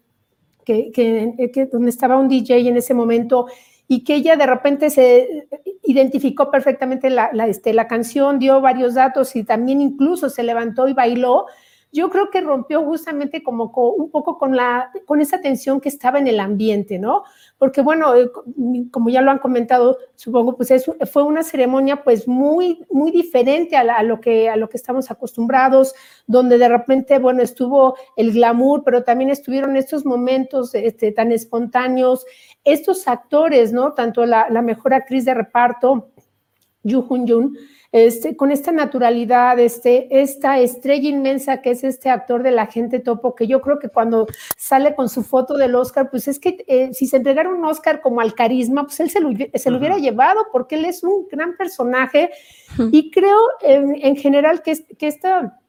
que, 0.63 0.91
que, 0.91 1.65
donde 1.71 1.89
estaba 1.89 2.17
un 2.17 2.29
DJ 2.29 2.67
en 2.67 2.77
ese 2.77 2.93
momento, 2.93 3.47
y 3.87 4.03
que 4.03 4.15
ella 4.15 4.35
de 4.37 4.45
repente 4.45 4.89
se 4.89 5.47
identificó 5.83 6.49
perfectamente 6.49 7.09
la, 7.09 7.31
la, 7.33 7.47
este, 7.47 7.73
la 7.73 7.87
canción, 7.87 8.39
dio 8.39 8.61
varios 8.61 8.93
datos 8.93 9.35
y 9.35 9.43
también 9.43 9.81
incluso 9.81 10.29
se 10.29 10.43
levantó 10.43 10.87
y 10.87 10.93
bailó, 10.93 11.47
yo 11.93 12.09
creo 12.09 12.31
que 12.31 12.41
rompió 12.41 12.83
justamente 12.83 13.43
como 13.43 13.65
un 13.65 14.09
poco 14.09 14.39
con, 14.39 14.55
la, 14.55 14.91
con 15.05 15.21
esa 15.21 15.41
tensión 15.41 15.79
que 15.79 15.89
estaba 15.89 16.17
en 16.17 16.25
el 16.25 16.39
ambiente, 16.39 16.97
¿no? 16.97 17.23
Porque 17.59 17.81
bueno, 17.81 18.15
eh, 18.15 18.31
como 18.89 19.11
ya 19.11 19.21
lo 19.21 19.29
han 19.29 19.37
comentado, 19.37 19.99
supongo, 20.15 20.57
pues 20.57 20.73
fue 21.11 21.21
una 21.21 21.43
ceremonia 21.43 22.03
pues 22.03 22.27
muy, 22.27 22.83
muy 22.89 23.11
diferente 23.11 23.77
a, 23.77 24.01
lo 24.01 24.19
que, 24.19 24.49
a 24.49 24.55
lo 24.55 24.69
que 24.69 24.77
estamos 24.77 25.11
acostumbrados, 25.11 25.93
donde 26.25 26.57
de 26.57 26.67
repente, 26.67 27.19
bueno, 27.19 27.43
estuvo 27.43 27.95
el 28.15 28.33
glamour, 28.33 28.83
pero 28.83 29.03
también 29.03 29.29
estuvieron 29.29 29.77
estos 29.77 30.03
momentos 30.03 30.73
este, 30.73 31.11
tan 31.11 31.31
espontáneos, 31.31 32.25
estos 32.63 33.07
actores, 33.07 33.71
¿no? 33.71 33.93
Tanto 33.93 34.25
la, 34.25 34.47
la 34.49 34.63
mejor 34.63 34.95
actriz 34.95 35.25
de 35.25 35.35
reparto, 35.35 36.09
Yu 36.81 37.05
Hun 37.07 37.27
Jun, 37.27 37.57
este, 37.93 38.35
con 38.35 38.51
esta 38.51 38.71
naturalidad, 38.71 39.59
este, 39.59 40.07
esta 40.09 40.57
estrella 40.57 41.07
inmensa 41.07 41.61
que 41.61 41.69
es 41.69 41.83
este 41.83 42.09
actor 42.09 42.41
de 42.41 42.49
la 42.49 42.65
gente 42.65 42.97
topo, 42.97 43.35
que 43.35 43.45
yo 43.45 43.61
creo 43.61 43.77
que 43.77 43.87
cuando 43.87 44.25
sale 44.57 44.95
con 44.95 45.09
su 45.09 45.21
foto 45.21 45.57
del 45.57 45.75
Oscar, 45.75 46.09
pues 46.09 46.27
es 46.27 46.39
que 46.39 46.65
eh, 46.67 46.91
si 46.95 47.05
se 47.05 47.17
entregara 47.17 47.49
un 47.49 47.63
Oscar 47.63 48.01
como 48.01 48.19
al 48.19 48.33
carisma, 48.33 48.85
pues 48.85 48.99
él 48.99 49.11
se 49.11 49.19
lo, 49.19 49.29
se 49.53 49.69
lo 49.69 49.77
hubiera 49.77 49.99
llevado 49.99 50.47
porque 50.51 50.73
él 50.73 50.85
es 50.85 51.03
un 51.03 51.27
gran 51.31 51.55
personaje. 51.55 52.31
Y 52.91 53.11
creo 53.11 53.37
en, 53.61 54.15
general 54.15 54.63
que, 54.63 54.75
que, 54.97 55.05
esta, 55.05 55.59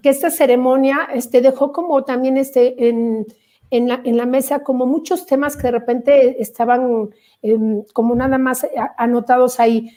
que 0.00 0.10
esta 0.10 0.30
ceremonia 0.30 1.08
este, 1.12 1.40
dejó 1.40 1.72
como 1.72 2.04
también 2.04 2.36
este, 2.36 2.88
en, 2.88 3.26
en, 3.72 3.88
la, 3.88 4.00
en 4.04 4.16
la 4.16 4.26
mesa 4.26 4.62
como 4.62 4.86
muchos 4.86 5.26
temas 5.26 5.56
que 5.56 5.64
de 5.64 5.72
repente 5.72 6.40
estaban 6.40 7.10
em, 7.42 7.82
como 7.92 8.14
nada 8.14 8.38
más 8.38 8.64
anotados 8.96 9.58
ahí 9.58 9.90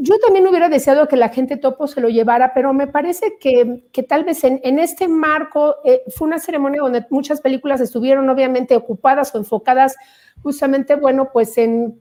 yo 0.00 0.18
también 0.18 0.46
hubiera 0.46 0.68
deseado 0.68 1.08
que 1.08 1.16
la 1.16 1.30
gente 1.30 1.56
topo 1.56 1.86
se 1.86 2.00
lo 2.00 2.08
llevara, 2.08 2.52
pero 2.54 2.72
me 2.72 2.86
parece 2.86 3.38
que, 3.38 3.82
tal 4.08 4.24
vez 4.24 4.44
en, 4.44 4.78
este 4.78 5.08
marco 5.08 5.76
eh, 5.84 6.02
fue 6.14 6.28
una 6.28 6.38
ceremonia 6.38 6.82
donde 6.82 7.06
muchas 7.10 7.40
películas 7.40 7.80
estuvieron 7.80 8.28
obviamente 8.28 8.76
ocupadas 8.76 9.34
o 9.34 9.38
enfocadas 9.38 9.96
justamente, 10.42 10.96
bueno, 10.96 11.30
pues 11.32 11.56
en, 11.58 11.98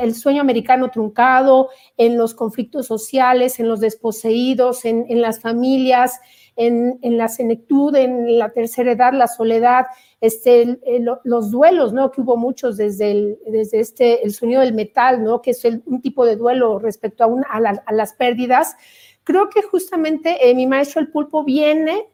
el 0.00 0.14
sueño 0.14 0.40
americano 0.40 0.90
truncado, 0.90 1.68
en 1.96 2.16
los 2.16 2.34
conflictos 2.34 2.86
sociales, 2.86 3.60
en 3.60 3.68
los 3.68 3.80
desposeídos, 3.80 4.84
en, 4.84 5.06
en 5.08 5.20
las 5.20 5.40
familias, 5.40 6.20
en, 6.56 6.98
la 7.16 7.28
senectud, 7.28 7.94
en 7.94 8.38
la 8.38 8.50
tercera 8.50 8.92
edad, 8.92 9.12
la 9.12 9.28
soledad, 9.28 9.86
este, 10.20 10.80
los 11.24 11.50
duelos, 11.50 11.92
¿no? 11.92 12.10
Que 12.10 12.22
hubo 12.22 12.36
muchos 12.36 12.76
desde, 12.76 13.10
el, 13.10 13.38
desde 13.46 13.80
este, 13.80 14.24
el 14.24 14.32
sonido 14.32 14.62
del 14.62 14.74
metal, 14.74 15.22
¿no? 15.22 15.42
Que 15.42 15.50
es 15.50 15.62
un 15.64 16.00
tipo 16.00 16.24
de 16.24 16.36
duelo 16.36 16.78
respecto 16.78 17.24
a, 17.24 17.56
a, 17.86 17.92
las 17.92 18.12
pérdidas. 18.14 18.76
Creo 19.22 19.48
que 19.50 19.62
justamente 19.62 20.48
eh, 20.48 20.54
mi 20.54 20.66
maestro 20.66 21.00
el 21.00 21.08
pulpo 21.08 21.44
viene 21.44 22.08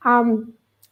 a 0.00 0.22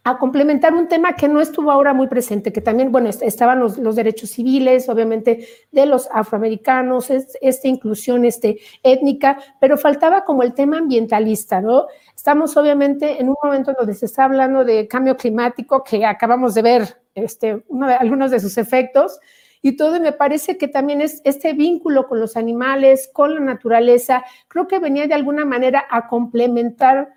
a 0.09 0.18
complementar 0.18 0.72
un 0.72 0.88
tema 0.88 1.14
que 1.14 1.28
no 1.28 1.40
estuvo 1.40 1.70
ahora 1.70 1.92
muy 1.92 2.07
presente, 2.07 2.53
que 2.53 2.62
también, 2.62 2.90
bueno, 2.90 3.11
estaban 3.11 3.61
los, 3.61 3.96
derechos 3.96 4.30
civiles, 4.30 4.88
obviamente, 4.88 5.46
de 5.70 5.86
los 5.86 6.09
afroamericanos, 6.11 7.11
esta 7.11 7.68
inclusión 7.68 8.24
este, 8.24 8.59
étnica, 8.82 9.38
pero 9.61 9.76
faltaba 9.76 10.24
como 10.24 10.42
el 10.42 10.55
tema 10.55 10.78
ambientalista, 10.78 11.61
¿no? 11.61 11.86
Estamos 12.19 12.57
obviamente 12.57 13.21
en 13.21 13.29
un 13.29 13.37
momento 13.41 13.73
donde 13.79 13.95
se 13.95 14.07
está 14.07 14.25
hablando 14.25 14.64
de 14.64 14.89
cambio 14.89 15.16
climático, 15.16 15.85
que 15.85 16.05
acabamos 16.05 16.53
de 16.53 16.62
ver 16.62 17.01
este, 17.14 17.62
algunos 18.01 18.33
de 18.33 18.41
sus 18.41 18.59
efectos, 18.59 19.21
y 19.62 19.77
todo, 19.77 19.95
y 19.95 20.01
me 20.01 20.11
parece 20.11 20.59
que 20.59 20.66
también 20.66 21.01
es 21.01 21.23
este 21.23 21.53
vínculo 21.53 22.09
con 22.09 22.19
los 22.19 22.37
animales, 22.37 23.09
con 23.12 23.37
la 23.37 23.41
naturaleza, 23.41 24.25
creo 24.49 24.66
que 24.66 24.81
venía 24.81 25.07
de 25.07 25.14
alguna 25.14 25.45
manera 25.45 25.87
a 25.89 26.09
complementar 26.09 27.14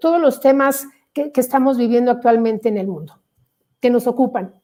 todos 0.00 0.18
los 0.18 0.40
temas 0.40 0.86
que, 1.12 1.30
estamos 1.34 1.76
viviendo 1.76 2.10
actualmente 2.10 2.70
en 2.70 2.78
el 2.78 2.86
mundo, 2.86 3.20
que 3.80 3.90
nos 3.90 4.06
ocupan. 4.06 4.54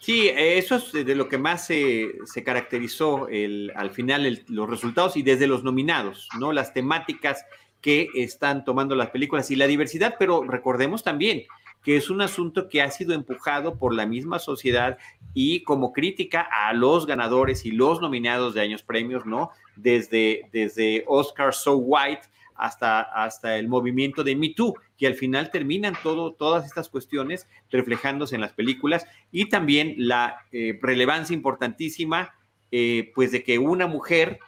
Sí, 0.00 0.28
eso 0.34 0.74
es 0.74 0.92
de 0.92 1.14
lo 1.14 1.28
que 1.28 1.38
más 1.38 1.66
se, 1.66 2.16
caracterizó 2.44 3.28
al 3.76 3.90
final 3.92 4.42
los 4.48 4.68
resultados 4.68 5.16
y 5.16 5.22
desde 5.22 5.46
los 5.46 5.62
nominados, 5.62 6.28
¿no? 6.40 6.52
Las 6.52 6.72
temáticas 6.72 7.44
que 7.80 8.08
están 8.14 8.64
tomando 8.64 8.94
las 8.94 9.10
películas 9.10 9.50
y 9.50 9.56
la 9.56 9.66
diversidad, 9.66 10.16
pero 10.18 10.42
recordemos 10.42 11.02
también 11.04 11.44
que 11.86 11.96
es 11.96 12.10
un 12.10 12.20
asunto 12.20 12.68
que 12.68 12.82
ha 12.82 12.90
sido 12.90 13.14
empujado 13.14 13.78
por 13.78 13.94
la 13.94 14.06
misma 14.06 14.40
sociedad 14.40 14.98
y 15.34 15.62
como 15.62 15.92
crítica 15.92 16.40
a 16.40 16.72
los 16.72 17.06
ganadores 17.06 17.64
y 17.64 17.70
los 17.70 18.00
nominados 18.00 18.54
de 18.54 18.60
años 18.60 18.82
premios, 18.82 19.24
¿no? 19.24 19.50
Desde, 19.76 20.48
desde 20.52 21.04
Oscar 21.06 21.54
So 21.54 21.76
White 21.76 22.22
hasta, 22.56 23.02
hasta 23.02 23.56
el 23.56 23.68
movimiento 23.68 24.24
de 24.24 24.34
Me 24.34 24.48
Too, 24.48 24.74
que 24.98 25.06
al 25.06 25.14
final 25.14 25.52
terminan 25.52 25.94
todo, 26.02 26.32
todas 26.32 26.66
estas 26.66 26.88
cuestiones 26.88 27.46
reflejándose 27.70 28.34
en 28.34 28.40
las 28.40 28.52
películas 28.52 29.06
y 29.30 29.48
también 29.48 29.94
la 29.96 30.38
eh, 30.50 30.76
relevancia 30.82 31.34
importantísima, 31.34 32.34
eh, 32.72 33.12
pues 33.14 33.30
de 33.30 33.44
que 33.44 33.60
una 33.60 33.86
mujer 33.86 34.40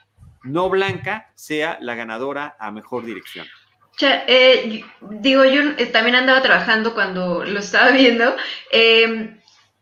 no 0.42 0.68
blanca 0.68 1.30
sea 1.34 1.78
la 1.80 1.94
ganadora 1.94 2.56
a 2.58 2.70
mejor 2.70 3.04
dirección. 3.04 3.46
Eh, 4.00 4.84
digo, 5.20 5.44
yo 5.44 5.74
también 5.92 6.14
andaba 6.14 6.40
trabajando 6.40 6.94
cuando 6.94 7.44
lo 7.44 7.58
estaba 7.58 7.90
viendo. 7.90 8.36
Em, 8.70 9.40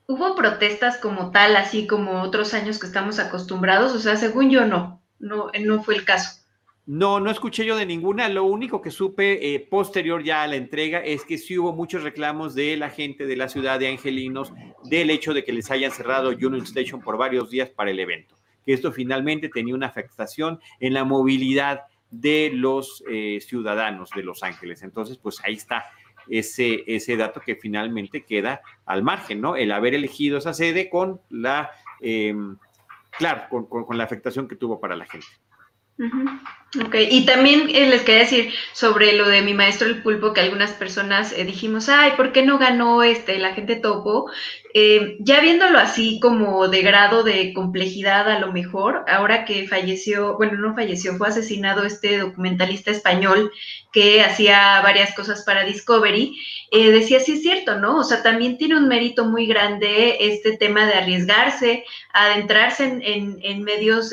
¿Hubo 0.09 0.36
protestas 0.36 0.98
como 0.98 1.32
tal, 1.32 1.57
así 1.57 1.86
como 1.86 2.22
otros 2.22 2.54
años 2.54 2.78
que 2.78 2.86
estamos 2.86 3.18
acostumbrados? 3.18 3.92
O 3.92 3.98
sea, 3.98 4.16
según 4.16 4.50
yo 4.50 4.64
no, 4.64 5.02
no, 5.18 5.50
no 5.61 5.82
fue 5.82 5.96
el 5.96 6.04
caso. 6.04 6.40
No, 6.86 7.18
no 7.18 7.32
escuché 7.32 7.64
yo 7.66 7.76
de 7.76 7.84
ninguna. 7.84 8.28
Lo 8.28 8.44
único 8.44 8.80
que 8.80 8.92
supe 8.92 9.54
eh, 9.54 9.59
posterior 9.59 10.22
ya 10.22 10.44
a 10.44 10.46
la 10.46 10.54
entrega 10.54 11.00
es 11.00 11.24
que 11.24 11.36
sí 11.36 11.59
hubo 11.59 11.72
muchos 11.72 12.04
reclamos 12.04 12.54
de 12.54 12.76
la 12.76 12.90
gente 12.90 13.26
de 13.26 13.34
la 13.34 13.48
ciudad 13.48 13.80
de 13.80 13.88
Angelinos 13.88 14.52
del 14.84 15.11
hecho 15.11 15.34
de 15.34 15.42
que 15.42 15.52
les 15.52 15.68
hayan 15.72 15.90
cerrado 15.90 16.30
Union 16.30 16.62
Station 16.62 17.00
por 17.00 17.18
varios 17.18 17.50
días 17.50 17.68
para 17.70 17.90
el 17.90 17.98
evento. 17.98 18.36
Esto 18.66 18.92
finalmente 18.92 19.48
tenía 19.48 19.74
una 19.74 19.86
afectación 19.86 20.60
en 20.80 20.94
la 20.94 21.04
movilidad 21.04 21.84
de 22.10 22.50
los 22.52 23.02
eh, 23.08 23.40
ciudadanos 23.40 24.10
de 24.10 24.22
Los 24.22 24.42
Ángeles. 24.42 24.82
Entonces, 24.82 25.18
pues 25.18 25.40
ahí 25.44 25.54
está 25.54 25.86
ese, 26.28 26.84
ese 26.86 27.16
dato 27.16 27.40
que 27.40 27.56
finalmente 27.56 28.24
queda 28.24 28.60
al 28.84 29.02
margen, 29.02 29.40
¿no? 29.40 29.56
El 29.56 29.72
haber 29.72 29.94
elegido 29.94 30.38
esa 30.38 30.52
sede 30.52 30.90
con 30.90 31.20
la, 31.30 31.70
em, 32.00 32.56
claro, 33.16 33.48
con 33.68 33.96
la 33.96 34.04
afectación 34.04 34.48
que 34.48 34.56
tuvo 34.56 34.80
para 34.80 34.96
la 34.96 35.06
gente. 35.06 35.26
Ok, 36.85 36.95
y 37.11 37.24
también 37.24 37.70
eh, 37.70 37.89
les 37.89 38.03
quería 38.03 38.22
decir 38.22 38.53
sobre 38.72 39.12
lo 39.14 39.29
de 39.29 39.41
mi 39.43 39.55
maestro 39.55 39.87
el 39.89 40.03
pulpo, 40.03 40.33
que 40.33 40.41
algunas 40.41 40.72
personas 40.72 41.33
eh, 41.33 41.45
dijimos, 41.45 41.89
ay, 41.89 42.12
¿por 42.16 42.33
qué 42.33 42.43
no 42.43 42.59
ganó 42.59 43.03
este 43.03 43.39
la 43.39 43.55
gente 43.55 43.77
topo? 43.77 44.31
Eh, 44.74 45.16
ya 45.20 45.41
viéndolo 45.41 45.79
así 45.79 46.20
como 46.20 46.68
de 46.68 46.83
grado 46.83 47.22
de 47.22 47.55
complejidad 47.55 48.29
a 48.29 48.41
lo 48.41 48.53
mejor, 48.53 49.05
ahora 49.09 49.47
que 49.47 49.66
falleció, 49.66 50.37
bueno, 50.37 50.59
no 50.59 50.74
falleció, 50.74 51.16
fue 51.16 51.29
asesinado 51.29 51.85
este 51.85 52.18
documentalista 52.18 52.91
español 52.91 53.51
que 53.91 54.22
hacía 54.22 54.83
varias 54.83 55.14
cosas 55.14 55.45
para 55.45 55.64
Discovery, 55.64 56.39
decía, 56.70 57.20
sí 57.20 57.33
es 57.33 57.43
cierto, 57.43 57.79
¿no? 57.79 57.97
O 57.97 58.05
sea, 58.05 58.22
también 58.22 58.59
tiene 58.59 58.77
un 58.77 58.87
mérito 58.87 59.24
muy 59.24 59.47
grande 59.47 60.18
este 60.20 60.59
tema 60.59 60.85
de 60.85 60.93
arriesgarse, 60.93 61.85
adentrarse 62.12 62.85
en, 62.85 63.39
en, 63.41 63.62
medios, 63.62 64.11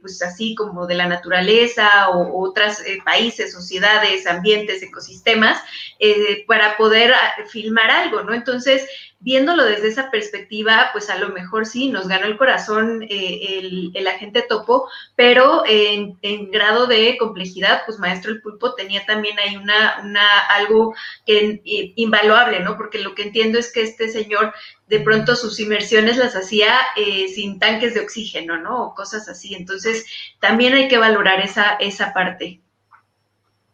pues 0.00 0.22
así 0.22 0.54
como 0.54 0.86
de 0.86 0.94
la 0.94 1.08
naturaleza 1.08 1.89
o 2.08 2.48
otros 2.48 2.80
eh, 2.80 2.98
países, 3.04 3.52
sociedades, 3.52 4.26
ambientes, 4.26 4.82
ecosistemas, 4.82 5.62
eh, 5.98 6.44
para 6.46 6.76
poder 6.76 7.12
ah, 7.12 7.44
filmar 7.48 7.90
algo, 7.90 8.22
¿no? 8.22 8.34
Entonces, 8.34 8.88
viéndolo 9.20 9.64
desde 9.64 9.88
esa 9.88 10.10
perspectiva, 10.10 10.90
pues 10.92 11.10
a 11.10 11.18
lo 11.18 11.28
mejor 11.28 11.66
sí, 11.66 11.90
nos 11.90 12.08
ganó 12.08 12.26
el 12.26 12.38
corazón 12.38 13.02
eh, 13.08 13.90
el, 13.94 14.06
agente 14.06 14.42
topo, 14.42 14.88
pero 15.14 15.62
en, 15.66 16.18
grado 16.50 16.86
de 16.86 17.16
complejidad, 17.18 17.82
pues 17.86 17.98
Maestro 17.98 18.32
el 18.32 18.40
Pulpo 18.40 18.74
tenía 18.74 19.04
también 19.04 19.38
ahí 19.38 19.56
una, 19.56 20.00
una 20.02 20.40
algo 20.46 20.94
que 21.26 21.60
invaluable, 21.96 22.60
¿no? 22.60 22.76
Porque 22.76 22.98
lo 22.98 23.14
que 23.14 23.24
entiendo 23.24 23.58
es 23.58 23.72
que 23.72 23.82
este 23.82 24.08
señor 24.08 24.54
de 24.90 24.98
pronto 24.98 25.36
sus 25.36 25.60
inmersiones 25.60 26.16
las 26.16 26.34
hacía 26.34 26.74
eh, 26.96 27.28
sin 27.28 27.60
tanques 27.60 27.94
de 27.94 28.00
oxígeno, 28.00 28.58
¿no? 28.58 28.86
O 28.86 28.94
cosas 28.94 29.28
así. 29.28 29.54
Entonces, 29.54 30.04
también 30.40 30.74
hay 30.74 30.88
que 30.88 30.98
valorar 30.98 31.38
esa, 31.40 31.76
esa 31.76 32.12
parte. 32.12 32.60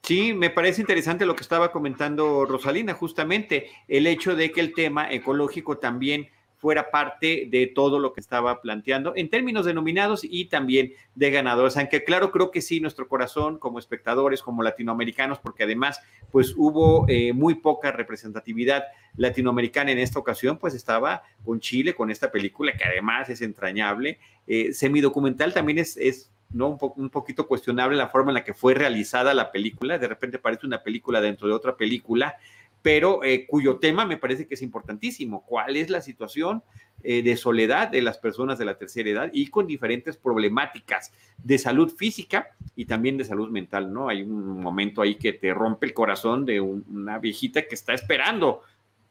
Sí, 0.02 0.34
me 0.34 0.50
parece 0.50 0.82
interesante 0.82 1.24
lo 1.24 1.34
que 1.34 1.42
estaba 1.42 1.72
comentando 1.72 2.44
Rosalina, 2.44 2.92
justamente 2.92 3.70
el 3.88 4.06
hecho 4.06 4.36
de 4.36 4.52
que 4.52 4.60
el 4.60 4.74
tema 4.74 5.10
ecológico 5.10 5.78
también 5.78 6.28
fuera 6.58 6.90
parte 6.90 7.46
de 7.50 7.66
todo 7.66 7.98
lo 7.98 8.12
que 8.12 8.20
estaba 8.20 8.60
planteando 8.60 9.12
en 9.14 9.28
términos 9.28 9.66
de 9.66 9.74
nominados 9.74 10.22
y 10.24 10.46
también 10.46 10.92
de 11.14 11.30
ganadores. 11.30 11.76
Aunque 11.76 12.04
claro, 12.04 12.30
creo 12.30 12.50
que 12.50 12.62
sí, 12.62 12.80
nuestro 12.80 13.08
corazón 13.08 13.58
como 13.58 13.78
espectadores, 13.78 14.42
como 14.42 14.62
latinoamericanos, 14.62 15.38
porque 15.38 15.64
además 15.64 16.00
pues 16.30 16.54
hubo 16.56 17.06
eh, 17.08 17.32
muy 17.32 17.56
poca 17.56 17.92
representatividad 17.92 18.84
latinoamericana 19.16 19.92
en 19.92 19.98
esta 19.98 20.18
ocasión, 20.18 20.58
pues 20.58 20.74
estaba 20.74 21.22
con 21.44 21.60
Chile, 21.60 21.94
con 21.94 22.10
esta 22.10 22.30
película 22.30 22.72
que 22.72 22.84
además 22.84 23.28
es 23.28 23.42
entrañable. 23.42 24.18
Eh, 24.46 24.72
semidocumental 24.72 25.52
también 25.52 25.78
es, 25.78 25.96
es 25.96 26.30
¿no? 26.50 26.78
Un, 26.96 27.10
poquito 27.10 27.46
cuestionable 27.46 27.96
la 27.96 28.08
forma 28.08 28.30
en 28.30 28.34
la 28.34 28.44
que 28.44 28.54
fue 28.54 28.74
realizada 28.74 29.34
la 29.34 29.50
película. 29.50 29.98
De 29.98 30.08
repente 30.08 30.38
parece 30.38 30.66
una 30.66 30.82
película 30.82 31.20
dentro 31.20 31.48
de 31.48 31.54
otra 31.54 31.76
película, 31.76 32.36
pero 32.82 33.24
eh, 33.24 33.46
cuyo 33.46 33.78
tema 33.78 34.04
me 34.04 34.16
parece 34.16 34.46
que 34.46 34.54
es 34.54 34.62
importantísimo. 34.62 35.44
¿Cuál 35.44 35.76
es 35.76 35.90
la 35.90 36.00
situación 36.00 36.62
eh, 37.02 37.22
de 37.22 37.36
soledad 37.36 37.88
de 37.88 38.00
las 38.00 38.18
personas 38.18 38.58
de 38.58 38.64
la 38.64 38.78
tercera 38.78 39.10
edad 39.10 39.30
y 39.32 39.48
con 39.48 39.66
diferentes 39.66 40.16
problemáticas 40.16 41.12
de 41.36 41.58
salud 41.58 41.92
física 41.92 42.48
y 42.74 42.86
también 42.86 43.18
de 43.18 43.24
salud 43.24 43.50
mental, 43.50 43.92
¿no? 43.92 44.08
Hay 44.08 44.22
un 44.22 44.60
momento 44.60 45.02
ahí 45.02 45.16
que 45.16 45.32
te 45.32 45.52
rompe 45.52 45.86
el 45.86 45.94
corazón 45.94 46.46
de 46.46 46.60
una 46.60 47.18
viejita 47.18 47.66
que 47.66 47.74
está 47.74 47.92
esperando 47.92 48.62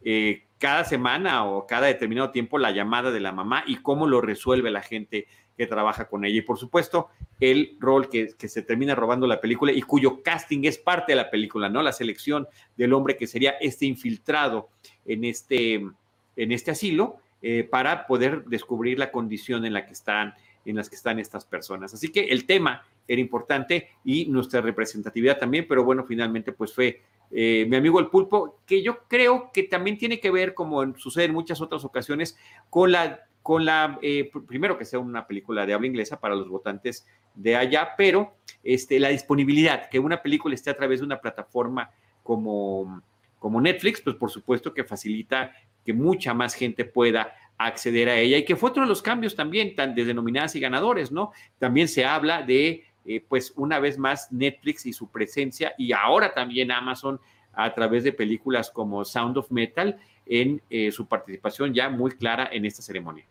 eh, 0.04 0.45
cada 0.60 0.86
semana 0.86 1.46
o 1.46 1.68
cada 1.68 1.88
determinado 1.88 2.32
tiempo 2.32 2.58
la 2.58 2.72
llamada 2.72 3.12
de 3.12 3.20
la 3.20 3.32
mamá 3.32 3.64
y 3.68 3.78
cómo 3.78 4.08
lo 4.08 4.22
resuelve 4.22 4.72
la 4.72 4.82
gente 4.82 5.28
que 5.58 5.68
trabaja 5.68 6.08
con 6.08 6.26
ella. 6.26 6.38
Y 6.38 6.42
por 6.42 6.58
supuesto, 6.58 7.10
el 7.40 7.78
rol 7.80 8.10
que, 8.10 8.36
se 8.38 8.62
termina 8.62 8.96
robando 8.96 9.28
la 9.28 9.42
película 9.42 9.72
y 9.72 9.82
cuyo 9.82 10.22
casting 10.24 10.66
es 10.66 10.78
parte 10.78 11.14
de 11.14 11.18
la 11.18 11.30
película, 11.30 11.70
¿no? 11.70 11.82
La 11.82 11.94
selección 11.94 12.48
del 12.78 12.94
hombre 12.94 13.18
que 13.18 13.28
sería 13.28 13.52
este 13.62 13.86
infiltrado 13.86 14.70
en 15.06 15.24
este, 15.24 15.76
en 16.36 16.52
este 16.52 16.72
asilo 16.72 17.18
eh, 17.42 17.64
para 17.70 18.08
poder 18.08 18.46
descubrir 18.46 19.00
la 19.00 19.12
condición 19.12 19.66
en 19.66 19.74
la 19.74 19.86
que 19.86 19.94
están 19.94 20.34
en 20.66 20.76
las 20.76 20.90
que 20.90 20.96
están 20.96 21.20
estas 21.20 21.46
personas. 21.46 21.94
Así 21.94 22.10
que 22.10 22.22
el 22.22 22.46
tema 22.46 22.84
era 23.08 23.22
importante 23.22 23.90
y 24.04 24.26
nuestra 24.26 24.62
representatividad 24.62 25.38
también, 25.38 25.68
pero 25.70 25.84
bueno, 25.84 26.04
finalmente 26.06 26.52
pues 26.52 26.74
fue 26.74 27.04
eh, 27.32 27.66
mi 27.68 27.76
amigo 27.76 28.00
el 28.00 28.08
pulpo, 28.08 28.60
que 28.66 28.82
yo 28.82 29.00
creo 29.08 29.52
que 29.54 29.64
también 29.64 29.98
tiene 29.98 30.20
que 30.20 30.32
ver, 30.32 30.54
como 30.54 30.96
sucede 30.98 31.26
en 31.26 31.34
muchas 31.34 31.62
otras 31.62 31.84
ocasiones, 31.84 32.38
con 32.70 32.92
la, 32.92 33.22
con 33.42 33.66
la 33.66 34.00
eh, 34.02 34.32
primero 34.48 34.78
que 34.78 34.86
sea 34.86 35.00
una 35.00 35.28
película 35.28 35.66
de 35.66 35.74
habla 35.74 35.88
inglesa 35.88 36.20
para 36.20 36.36
los 36.36 36.48
votantes 36.48 37.06
de 37.34 37.56
allá, 37.56 37.90
pero 37.98 38.36
este, 38.64 39.00
la 39.00 39.10
disponibilidad, 39.10 39.90
que 39.90 40.00
una 40.00 40.22
película 40.22 40.56
esté 40.56 40.70
a 40.70 40.78
través 40.78 41.00
de 41.00 41.06
una 41.06 41.20
plataforma 41.20 41.92
como, 42.24 43.02
como 43.40 43.62
Netflix, 43.62 44.02
pues 44.02 44.16
por 44.16 44.32
supuesto 44.32 44.74
que 44.74 44.84
facilita 44.84 45.52
que 45.86 45.94
mucha 45.94 46.34
más 46.34 46.56
gente 46.56 46.86
pueda 46.86 47.34
acceder 47.58 48.10
a 48.10 48.18
ella 48.18 48.38
y 48.38 48.46
que 48.46 48.56
fue 48.56 48.70
otro 48.70 48.84
de 48.84 48.90
los 48.90 49.02
cambios 49.02 49.36
también, 49.36 49.76
tan 49.76 49.96
de 49.96 50.06
denominadas 50.06 50.56
y 50.56 50.60
ganadores, 50.60 51.12
¿no? 51.12 51.32
También 51.60 51.88
se 51.88 52.06
habla 52.06 52.42
de, 52.42 52.86
eh, 53.06 53.24
pues, 53.28 53.54
una 53.56 53.80
vez 53.80 53.98
más 53.98 54.32
Netflix 54.32 54.86
y 54.86 54.94
su 54.94 55.10
presencia 55.10 55.74
y 55.78 55.94
ahora 55.94 56.34
también 56.34 56.72
Amazon 56.72 57.20
a 57.54 57.74
través 57.74 58.04
de 58.04 58.12
películas 58.12 58.70
como 58.70 59.06
Sound 59.06 59.38
of 59.38 59.52
Metal 59.52 59.98
en 60.26 60.62
eh, 60.70 60.92
su 60.92 61.08
participación 61.08 61.74
ya 61.74 61.90
muy 61.90 62.12
clara 62.12 62.50
en 62.52 62.66
esta 62.66 62.82
ceremonia. 62.82 63.26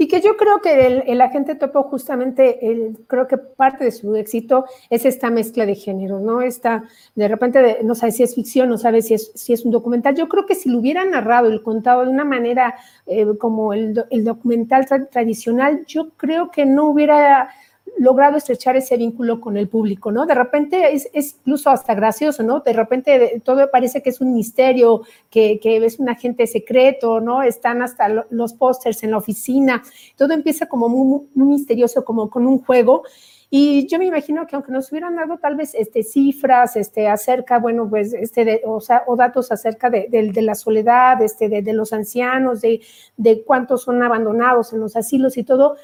Y 0.00 0.06
que 0.06 0.20
yo 0.20 0.36
creo 0.36 0.60
que 0.60 0.86
el, 0.86 1.02
el 1.08 1.20
agente 1.20 1.56
topo 1.56 1.82
justamente, 1.82 2.70
el, 2.70 2.98
creo 3.08 3.26
que 3.26 3.36
parte 3.36 3.84
de 3.84 3.90
su 3.90 4.14
éxito 4.14 4.64
es 4.90 5.04
esta 5.04 5.28
mezcla 5.28 5.66
de 5.66 5.74
género, 5.74 6.20
¿no? 6.20 6.40
Esta, 6.40 6.84
de 7.16 7.26
repente, 7.26 7.80
no 7.82 7.96
sabe 7.96 8.12
si 8.12 8.22
es 8.22 8.36
ficción, 8.36 8.68
no 8.68 8.78
sabe 8.78 9.02
si 9.02 9.14
es, 9.14 9.32
si 9.34 9.52
es 9.52 9.64
un 9.64 9.72
documental. 9.72 10.14
Yo 10.14 10.28
creo 10.28 10.46
que 10.46 10.54
si 10.54 10.70
lo 10.70 10.78
hubiera 10.78 11.04
narrado 11.04 11.52
y 11.52 11.60
contado 11.60 12.04
de 12.04 12.10
una 12.10 12.24
manera 12.24 12.76
eh, 13.06 13.26
como 13.38 13.72
el, 13.72 14.04
el 14.10 14.22
documental 14.22 14.86
tradicional, 15.10 15.84
yo 15.86 16.10
creo 16.10 16.52
que 16.52 16.64
no 16.64 16.84
hubiera 16.86 17.50
logrado 17.98 18.36
estrechar 18.36 18.76
ese 18.76 18.96
vínculo 18.96 19.40
con 19.40 19.56
el 19.56 19.68
público, 19.68 20.12
¿no? 20.12 20.26
De 20.26 20.34
repente 20.34 20.94
es, 20.94 21.08
incluso 21.40 21.70
hasta 21.70 21.94
gracioso, 21.94 22.42
¿no? 22.42 22.60
De 22.60 22.72
repente 22.72 23.40
todo 23.44 23.70
parece 23.70 24.02
que 24.02 24.10
es 24.10 24.20
un 24.20 24.34
misterio, 24.34 25.02
que, 25.30 25.58
es 25.62 25.98
un 25.98 26.08
agente 26.08 26.46
secreto, 26.46 27.20
¿no? 27.20 27.42
Están 27.42 27.82
hasta 27.82 28.08
los 28.30 28.52
pósters 28.54 29.02
en 29.02 29.12
la 29.12 29.18
oficina, 29.18 29.82
todo 30.16 30.32
empieza 30.32 30.66
como 30.66 30.88
muy, 30.88 31.26
misterioso, 31.34 32.04
como 32.04 32.28
con 32.30 32.46
un 32.46 32.60
juego. 32.60 33.02
Y 33.50 33.86
yo 33.86 33.98
me 33.98 34.04
imagino 34.04 34.46
que 34.46 34.56
aunque 34.56 34.72
nos 34.72 34.92
hubieran 34.92 35.16
dado 35.16 35.38
tal 35.38 35.56
vez 35.56 35.74
este, 35.74 36.02
cifras 36.02 36.76
este, 36.76 37.08
acerca, 37.08 37.58
bueno, 37.58 37.88
pues, 37.88 38.12
este, 38.12 38.62
o, 38.66 39.16
datos 39.16 39.50
acerca 39.50 39.88
de, 39.88 40.32
la 40.42 40.54
soledad, 40.54 41.22
este, 41.22 41.48
de 41.48 41.72
los 41.72 41.94
ancianos, 41.94 42.60
de, 42.60 42.82
de 43.16 43.42
cuántos 43.44 43.82
son 43.82 44.02
abandonados 44.02 44.74
en 44.74 44.80
los 44.80 44.96
asilos 44.96 45.38
y 45.38 45.44
todo, 45.44 45.76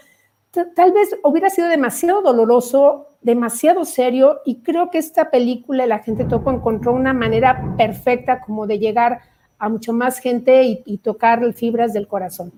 tal 0.74 0.92
vez 0.92 1.16
hubiera 1.22 1.50
sido 1.50 1.68
demasiado 1.68 2.22
doloroso, 2.22 3.09
demasiado 3.20 3.84
serio, 3.84 4.40
y 4.44 4.61
creo 4.61 4.90
que 4.90 4.98
esta 4.98 5.30
película, 5.30 5.86
la 5.86 6.00
gente 6.00 6.24
Topo, 6.24 6.50
encontró 6.50 6.92
una 6.92 7.12
manera 7.12 7.74
perfecta 7.76 8.40
como 8.40 8.66
de 8.66 8.78
llegar 8.78 9.20
a 9.59 9.68
mucho 9.68 9.92
más 9.92 10.18
gente 10.18 10.82
y, 10.84 10.98
tocar 10.98 11.52
fibras 11.55 11.92
del 11.92 12.07
corazón. 12.07 12.52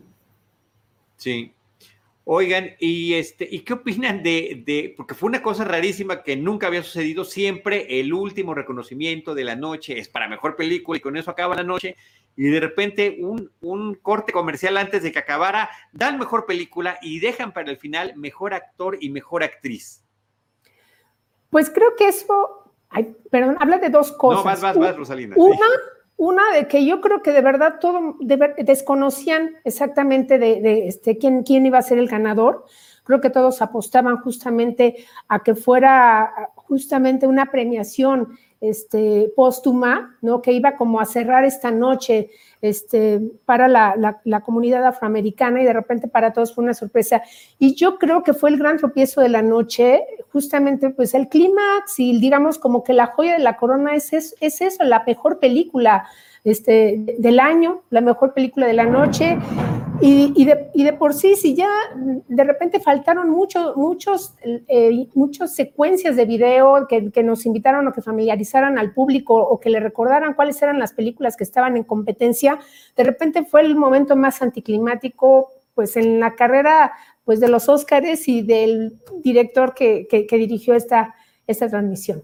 Sí. 1.17 1.53
Oigan, 2.29 2.73
y 2.81 3.15
este, 3.15 3.47
¿y 3.49 3.61
qué 3.61 3.75
opinan 3.75 4.21
de, 4.25 4.65
de, 4.67 4.93
porque 4.97 5.15
fue 5.15 5.29
una 5.29 5.43
cosa 5.43 5.63
rarísima 5.63 6.25
que 6.25 6.35
nunca 6.35 6.67
había 6.67 6.83
sucedido, 6.83 7.25
siempre 7.25 8.01
el 8.01 8.13
último 8.13 8.53
reconocimiento 8.53 9.33
de 9.33 9.45
la 9.45 9.55
noche 9.55 10.01
es 10.01 10.09
para 10.09 10.27
mejor 10.27 10.57
película 10.57 10.99
y 10.99 11.01
con 11.01 11.17
eso 11.17 11.31
acaba 11.31 11.55
la 11.55 11.63
noche, 11.63 11.95
y 12.35 12.49
de 12.49 12.59
repente 12.59 13.19
un, 13.21 13.95
corte 14.03 14.33
comercial 14.33 14.77
antes 14.77 15.05
de 15.05 15.13
que 15.13 15.21
acabara, 15.21 15.71
dan 15.93 16.19
mejor 16.19 16.47
película 16.47 16.99
y 17.01 17.21
dejan 17.21 17.53
para 17.53 17.71
el 17.71 17.77
final 17.77 18.17
mejor 18.17 18.55
actor 18.55 18.99
y 19.01 19.11
mejor 19.11 19.45
actriz. 19.45 20.05
Pues 21.51 21.71
creo 21.71 21.95
que 21.95 22.09
eso, 22.09 22.73
perdón, 23.31 23.57
habla 23.61 23.79
de 23.79 23.89
dos 23.89 24.11
cosas. 24.11 24.39
No, 24.39 24.45
vas, 24.45 24.61
vas, 24.61 24.77
vas, 24.77 24.97
Rosalina. 24.97 25.37
Una, 25.39 25.67
una 26.17 26.53
de 26.53 26.67
que 26.67 26.85
yo 26.87 27.01
creo 27.01 27.23
que 27.23 27.33
de 27.33 27.43
verdad 27.43 27.75
todo 27.81 28.17
desconocían 28.21 29.57
exactamente 29.65 30.39
de, 30.39 30.89
este, 30.89 31.19
quién, 31.19 31.43
quién 31.43 31.67
iba 31.67 31.79
a 31.79 31.83
ser 31.83 31.99
el 31.99 32.09
ganador. 32.09 32.65
Creo 33.05 33.21
que 33.21 33.31
todos 33.31 33.61
apostaban 33.63 34.17
justamente 34.19 35.05
a 35.29 35.43
que 35.43 35.55
fuera 35.55 36.51
justamente 36.57 37.27
una 37.27 37.51
premiación 37.51 38.37
este, 38.61 39.33
póstuma, 39.37 40.17
¿no? 40.23 40.41
que 40.41 40.53
iba 40.53 40.77
como 40.77 41.01
a 41.01 41.05
cerrar 41.05 41.45
esta 41.45 41.71
noche 41.71 42.31
este, 42.69 43.21
para 43.45 43.69
la, 43.69 44.43
comunidad 44.45 44.85
afroamericana 44.85 45.63
y 45.63 45.65
de 45.65 45.73
repente 45.73 46.09
para 46.09 46.33
todos 46.33 46.55
fue 46.55 46.65
una 46.65 46.75
sorpresa. 46.75 47.23
Y 47.59 47.75
yo 47.75 47.99
creo 47.99 48.23
que 48.23 48.35
fue 48.35 48.51
el 48.51 48.59
gran 48.59 48.77
tropiezo 48.79 49.21
de 49.21 49.29
la 49.29 49.43
noche, 49.43 50.05
justamente 50.33 50.91
pues 50.91 51.15
el 51.15 51.29
clímax 51.29 51.99
y 51.99 52.19
digamos 52.21 52.59
como 52.59 52.85
que 52.85 52.93
la 52.93 53.07
joya 53.07 53.35
de 53.35 53.43
la 53.43 53.57
corona 53.57 53.95
es, 53.95 54.13
es, 54.13 54.35
es 54.41 54.61
eso, 54.61 54.85
la 54.85 55.03
mejor 55.07 55.39
película 55.39 56.07
este, 56.45 57.17
del 57.19 57.41
año, 57.41 57.83
la 57.91 58.01
mejor 58.01 58.33
película 58.35 58.67
de 58.67 58.75
la 58.75 58.85
noche. 58.85 59.39
Y, 60.01 60.45
de, 60.45 60.71
y 60.75 60.85
de, 60.85 60.93
por 60.93 61.15
sí, 61.15 61.37
si 61.37 61.55
ya 61.55 61.69
de 61.97 62.45
repente 62.45 62.81
faltaron 62.81 63.31
mucho, 63.31 63.75
muchos, 63.77 64.35
eh, 64.43 65.09
muchas 65.15 65.55
secuencias 65.55 66.17
de 66.17 66.27
video 66.27 66.87
que, 66.87 67.23
nos 67.23 67.47
invitaron 67.47 67.89
o 67.89 67.93
que 67.93 68.03
familiarizaran 68.03 68.79
al 68.79 68.93
público 68.93 69.35
o 69.35 69.59
que 69.59 69.71
le 69.71 69.81
recordaran 69.81 70.35
cuáles 70.35 70.61
eran 70.61 70.79
las 70.79 70.93
películas 70.93 71.37
que 71.37 71.45
estaban 71.45 71.77
en 71.77 71.85
competencia, 71.85 72.59
de 72.97 73.05
repente 73.05 73.45
fue 73.45 73.63
el 73.63 73.75
momento 73.75 74.17
más 74.17 74.43
anticlimático 74.43 75.51
pues 75.75 75.97
en 75.97 76.21
la 76.21 76.35
carrera 76.35 76.93
pues 77.25 77.41
de 77.41 77.49
los 77.49 77.69
Óscares 77.69 78.29
y 78.29 78.43
del 78.43 79.01
director 79.23 79.75
que, 79.75 80.07
que, 80.09 80.27
que 80.27 80.37
dirigió 80.37 80.75
esta, 80.75 81.15
esta 81.47 81.69
transmisión. 81.69 82.23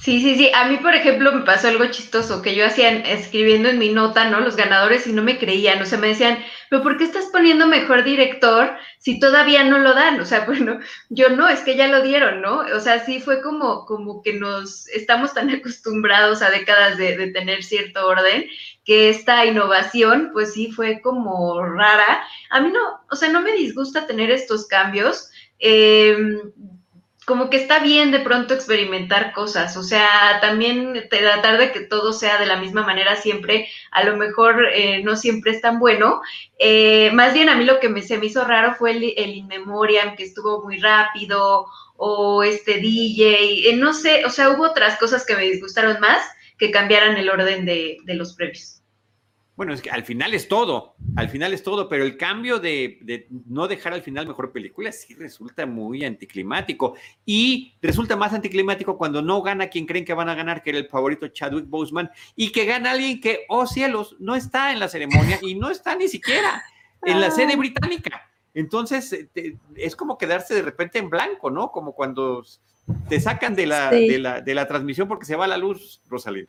Sí, 0.00 0.20
sí, 0.22 0.36
sí. 0.36 0.50
A 0.54 0.68
mí, 0.68 0.76
por 0.76 0.94
ejemplo, 0.94 1.32
me 1.32 1.42
pasó 1.44 1.66
algo 1.68 1.86
chistoso 1.90 2.40
que 2.40 2.54
yo 2.54 2.64
hacía 2.64 2.88
escribiendo 3.00 3.68
en 3.68 3.78
mi 3.80 3.88
nota, 3.88 4.30
¿no? 4.30 4.38
Los 4.38 4.54
ganadores 4.54 5.08
y 5.08 5.12
no 5.12 5.22
me 5.22 5.38
creían, 5.38 5.82
o 5.82 5.86
sea, 5.86 5.98
me 5.98 6.06
decían, 6.08 6.38
pero 6.70 6.82
¿por 6.84 6.96
qué 6.96 7.04
estás 7.04 7.26
poniendo 7.32 7.66
mejor 7.66 8.04
director 8.04 8.76
si 8.98 9.18
todavía 9.18 9.64
no 9.64 9.78
lo 9.80 9.94
dan? 9.94 10.20
O 10.20 10.24
sea, 10.24 10.44
bueno, 10.46 10.78
yo 11.08 11.30
no, 11.30 11.48
es 11.48 11.60
que 11.60 11.76
ya 11.76 11.88
lo 11.88 12.00
dieron, 12.02 12.40
¿no? 12.40 12.60
O 12.60 12.80
sea, 12.80 13.04
sí 13.04 13.18
fue 13.20 13.42
como, 13.42 13.86
como 13.86 14.22
que 14.22 14.34
nos 14.34 14.86
estamos 14.88 15.34
tan 15.34 15.50
acostumbrados 15.54 16.42
a 16.42 16.50
décadas 16.50 16.96
de, 16.96 17.32
tener 17.32 17.64
cierto 17.64 18.06
orden 18.06 18.46
que 18.84 19.10
esta 19.10 19.44
innovación, 19.44 20.30
pues 20.32 20.54
sí 20.54 20.70
fue 20.70 21.00
como 21.02 21.60
rara. 21.66 22.22
A 22.50 22.60
mí 22.60 22.70
no, 22.70 22.80
o 23.10 23.16
sea, 23.16 23.30
no 23.30 23.40
me 23.42 23.52
disgusta 23.52 24.06
tener 24.06 24.30
estos 24.30 24.66
cambios. 24.68 25.28
Eh, 25.58 26.16
como 27.28 27.50
que 27.50 27.58
está 27.58 27.80
bien 27.80 28.10
de 28.10 28.20
pronto 28.20 28.54
experimentar 28.54 29.34
cosas, 29.34 29.76
o 29.76 29.82
sea, 29.82 30.38
también 30.40 31.06
tratar 31.10 31.58
de 31.58 31.72
que 31.72 31.80
todo 31.80 32.14
sea 32.14 32.38
de 32.38 32.46
la 32.46 32.56
misma 32.56 32.86
manera 32.86 33.16
siempre, 33.16 33.68
a 33.90 34.02
lo 34.02 34.16
mejor 34.16 34.64
eh, 34.72 35.02
no 35.04 35.14
siempre 35.14 35.50
es 35.50 35.60
tan 35.60 35.78
bueno. 35.78 36.22
Eh, 36.58 37.10
más 37.12 37.34
bien 37.34 37.50
a 37.50 37.54
mí 37.54 37.66
lo 37.66 37.80
que 37.80 37.90
me, 37.90 38.00
se 38.00 38.16
me 38.16 38.26
hizo 38.26 38.44
raro 38.44 38.76
fue 38.76 38.92
el, 38.92 39.04
In 39.36 39.46
Memoriam, 39.46 40.16
que 40.16 40.24
estuvo 40.24 40.62
muy 40.64 40.78
rápido, 40.80 41.66
o 41.98 42.42
este 42.42 42.78
DJ, 42.78 43.68
eh, 43.68 43.76
no 43.76 43.92
sé, 43.92 44.24
o 44.24 44.30
sea, 44.30 44.48
hubo 44.48 44.62
otras 44.62 44.98
cosas 44.98 45.26
que 45.26 45.36
me 45.36 45.42
disgustaron 45.42 46.00
más 46.00 46.26
que 46.56 46.70
cambiaran 46.70 47.18
el 47.18 47.28
orden 47.28 47.66
de, 47.66 47.98
de 48.04 48.14
los 48.14 48.32
premios. 48.32 48.77
Bueno, 49.58 49.74
es 49.74 49.82
que 49.82 49.90
al 49.90 50.04
final 50.04 50.34
es 50.34 50.46
todo, 50.46 50.94
al 51.16 51.30
final 51.30 51.52
es 51.52 51.64
todo, 51.64 51.88
pero 51.88 52.04
el 52.04 52.16
cambio 52.16 52.60
de, 52.60 53.26
no 53.48 53.66
dejar 53.66 53.92
al 53.92 54.02
final 54.02 54.28
mejor 54.28 54.52
película 54.52 54.92
sí 54.92 55.16
resulta 55.16 55.66
muy 55.66 56.04
anticlimático 56.04 56.94
y 57.26 57.74
resulta 57.82 58.14
más 58.14 58.32
anticlimático 58.32 58.96
cuando 58.96 59.20
no 59.20 59.42
gana 59.42 59.66
quien 59.66 59.84
creen 59.84 60.04
que 60.04 60.14
van 60.14 60.28
a 60.28 60.36
ganar, 60.36 60.62
que 60.62 60.70
era 60.70 60.78
el 60.78 60.86
favorito 60.86 61.26
Chadwick 61.26 61.68
Boseman, 61.68 62.08
y 62.36 62.52
que 62.52 62.66
gana 62.66 62.92
alguien 62.92 63.20
que, 63.20 63.46
oh 63.48 63.66
cielos, 63.66 64.14
no 64.20 64.36
está 64.36 64.70
en 64.70 64.78
la 64.78 64.86
ceremonia 64.86 65.40
y 65.42 65.56
no 65.56 65.70
está 65.70 65.96
ni 65.96 66.06
siquiera 66.06 66.62
en 67.02 67.20
la 67.20 67.32
sede 67.32 67.54
ah. 67.54 67.56
británica. 67.56 68.30
Entonces, 68.54 69.12
eh, 69.12 69.56
es 69.74 69.96
como 69.96 70.18
quedarse 70.18 70.54
de 70.54 70.62
repente 70.62 71.00
en 71.00 71.10
blanco, 71.10 71.50
¿no? 71.50 71.72
Como 71.72 71.96
cuando 71.96 72.44
te 73.08 73.18
sacan 73.18 73.56
de 73.56 73.66
la, 73.66 73.90
de 73.90 74.20
la, 74.20 74.40
de 74.40 74.54
la 74.54 74.68
transmisión 74.68 75.08
porque 75.08 75.26
se 75.26 75.34
va 75.34 75.48
la 75.48 75.56
luz, 75.56 76.00
Rosalina. 76.08 76.48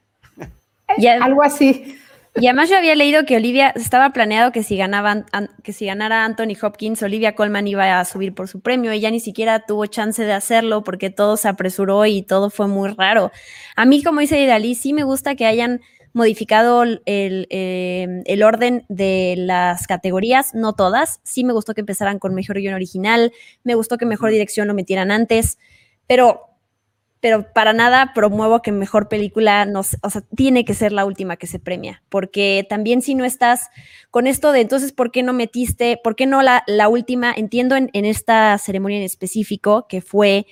Algo 1.23 1.41
así. 1.41 1.97
Y 2.39 2.47
además 2.47 2.69
yo 2.69 2.77
había 2.77 2.95
leído 2.95 3.25
que 3.25 3.35
Olivia 3.35 3.73
estaba 3.75 4.11
planeado 4.11 4.51
que 4.51 4.63
si 4.63 4.77
ganaban, 4.77 5.25
que 5.63 5.73
si 5.73 5.85
ganara 5.85 6.25
Anthony 6.25 6.55
Hopkins, 6.61 7.03
Olivia 7.03 7.35
Colman 7.35 7.67
iba 7.67 7.99
a 7.99 8.05
subir 8.05 8.33
por 8.33 8.47
su 8.47 8.61
premio. 8.61 8.91
Ella 8.91 9.11
ni 9.11 9.19
siquiera 9.19 9.65
tuvo 9.65 9.85
chance 9.87 10.23
de 10.23 10.33
hacerlo 10.33 10.83
porque 10.83 11.09
todo 11.09 11.37
se 11.37 11.47
apresuró 11.47 12.05
y 12.05 12.21
todo 12.21 12.49
fue 12.49 12.67
muy 12.67 12.89
raro. 12.91 13.31
A 13.75 13.85
mí, 13.85 14.03
como 14.03 14.21
dice 14.21 14.41
Idalí, 14.41 14.75
sí 14.75 14.93
me 14.93 15.03
gusta 15.03 15.35
que 15.35 15.45
hayan 15.45 15.81
modificado 16.13 16.83
el, 16.83 17.01
em, 17.05 18.23
el, 18.25 18.43
orden 18.43 18.85
de 18.89 19.35
las 19.37 19.85
categorías, 19.85 20.53
no 20.55 20.73
todas. 20.73 21.19
Sí 21.23 21.43
me 21.43 21.53
gustó 21.53 21.73
que 21.73 21.81
empezaran 21.81 22.19
con 22.19 22.33
mejor 22.33 22.59
guion 22.59 22.73
original, 22.73 23.31
me 23.63 23.75
gustó 23.75 23.97
que 23.97 24.05
mejor 24.05 24.31
dirección 24.31 24.67
lo 24.67 24.73
metieran 24.73 25.11
antes, 25.11 25.59
pero 26.07 26.48
pero 27.21 27.51
para 27.53 27.73
nada 27.73 28.13
promuevo 28.13 28.61
que 28.61 28.71
mejor 28.71 29.09
película, 29.09 29.65
no, 29.65 29.81
o 29.81 30.09
sea, 30.09 30.21
tiene 30.35 30.63
que 30.63 30.73
ser 30.73 30.91
la 30.91 31.05
última 31.05 31.35
que 31.35 31.47
se 31.47 31.59
premia, 31.59 32.01
porque 32.09 32.65
también 32.69 33.01
si 33.01 33.15
no 33.15 33.25
estás 33.25 33.69
con 34.09 34.27
esto 34.27 34.51
de 34.51 34.61
entonces, 34.61 34.93
¿por 34.93 35.11
qué 35.11 35.21
no 35.23 35.33
metiste, 35.33 35.99
por 36.03 36.15
qué 36.15 36.25
no 36.25 36.41
la, 36.41 36.89
última? 36.89 37.33
Entiendo 37.35 37.75
en, 37.75 37.89
esta 37.93 38.57
ceremonia 38.57 38.99
en 38.99 39.03
específico 39.03 39.85
que 39.87 40.01
fue 40.01 40.45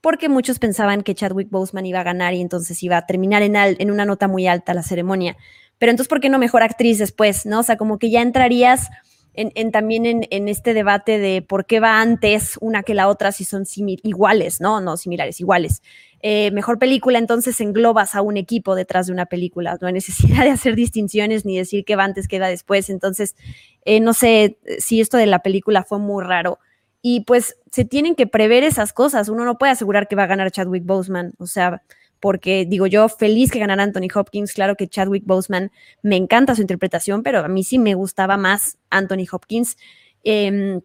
porque 0.00 0.28
muchos 0.28 0.58
pensaban 0.58 1.02
que 1.02 1.14
Chadwick 1.14 1.50
Boseman 1.50 1.86
iba 1.86 2.00
a 2.00 2.04
ganar 2.04 2.34
y 2.34 2.40
entonces 2.40 2.82
iba 2.82 2.96
a 2.96 3.06
terminar 3.06 3.42
en, 3.42 3.56
en 3.56 3.90
una 3.90 4.04
nota 4.04 4.28
muy 4.28 4.46
alta 4.46 4.74
la 4.74 4.82
ceremonia. 4.82 5.36
Pero 5.78 5.90
entonces, 5.90 6.08
¿por 6.08 6.20
qué 6.20 6.28
no 6.28 6.38
mejor 6.38 6.62
actriz 6.62 6.98
después? 6.98 7.46
¿No? 7.46 7.60
O 7.60 7.62
sea, 7.62 7.76
como 7.76 7.98
que 7.98 8.10
ya 8.10 8.22
entrarías 8.22 8.90
en, 9.38 9.70
también 9.70 10.26
en, 10.28 10.48
este 10.48 10.74
debate 10.74 11.18
de 11.18 11.42
por 11.42 11.64
qué 11.64 11.78
va 11.78 12.00
antes 12.00 12.58
una 12.60 12.82
que 12.82 12.94
la 12.94 13.06
otra 13.06 13.30
si 13.30 13.44
son 13.44 13.64
iguales, 13.76 14.60
¿no? 14.60 14.80
No 14.80 14.96
similares, 14.96 15.38
iguales. 15.38 15.82
Eh, 16.20 16.50
mejor 16.50 16.80
película, 16.80 17.18
entonces 17.18 17.60
englobas 17.60 18.16
a 18.16 18.22
un 18.22 18.36
equipo 18.36 18.74
detrás 18.74 19.06
de 19.06 19.12
una 19.12 19.26
película. 19.26 19.78
No 19.80 19.86
hay 19.86 19.92
necesidad 19.92 20.42
de 20.42 20.50
hacer 20.50 20.74
distinciones 20.74 21.44
ni 21.44 21.56
decir 21.56 21.84
qué 21.84 21.94
va 21.94 22.02
antes, 22.02 22.26
qué 22.26 22.40
va 22.40 22.48
después. 22.48 22.90
Entonces, 22.90 23.36
eh, 23.84 24.00
no 24.00 24.12
sé 24.12 24.58
si 24.78 25.00
esto 25.00 25.16
de 25.16 25.26
la 25.26 25.38
película 25.38 25.84
fue 25.84 26.00
muy 26.00 26.24
raro. 26.24 26.58
Y 27.00 27.20
pues 27.20 27.56
se 27.70 27.84
tienen 27.84 28.16
que 28.16 28.26
prever 28.26 28.64
esas 28.64 28.92
cosas. 28.92 29.28
Uno 29.28 29.44
no 29.44 29.56
puede 29.56 29.70
asegurar 29.70 30.08
que 30.08 30.16
va 30.16 30.24
a 30.24 30.26
ganar 30.28 30.50
Chadwick 30.50 30.84
Boseman. 30.84 31.34
O 31.38 31.46
sea, 31.46 31.82
porque 32.20 32.66
digo 32.66 32.86
yo, 32.86 33.08
feliz 33.08 33.50
que 33.50 33.58
ganara 33.58 33.82
Anthony 33.82 34.08
Hopkins, 34.14 34.52
claro 34.52 34.76
que 34.76 34.88
Chadwick 34.88 35.24
Boseman 35.24 35.70
me 36.02 36.16
encanta 36.16 36.54
su 36.54 36.60
interpretación, 36.60 37.22
pero 37.22 37.40
a 37.40 37.48
mí 37.48 37.64
sí 37.64 37.78
me 37.78 37.94
gustaba 37.94 38.36
más 38.36 38.78
Anthony 38.90 39.26
Hopkins, 39.30 39.76
em, 40.24 40.80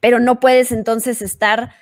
pero 0.00 0.20
no 0.20 0.40
puedes 0.40 0.72
entonces 0.72 1.22
estar 1.22 1.72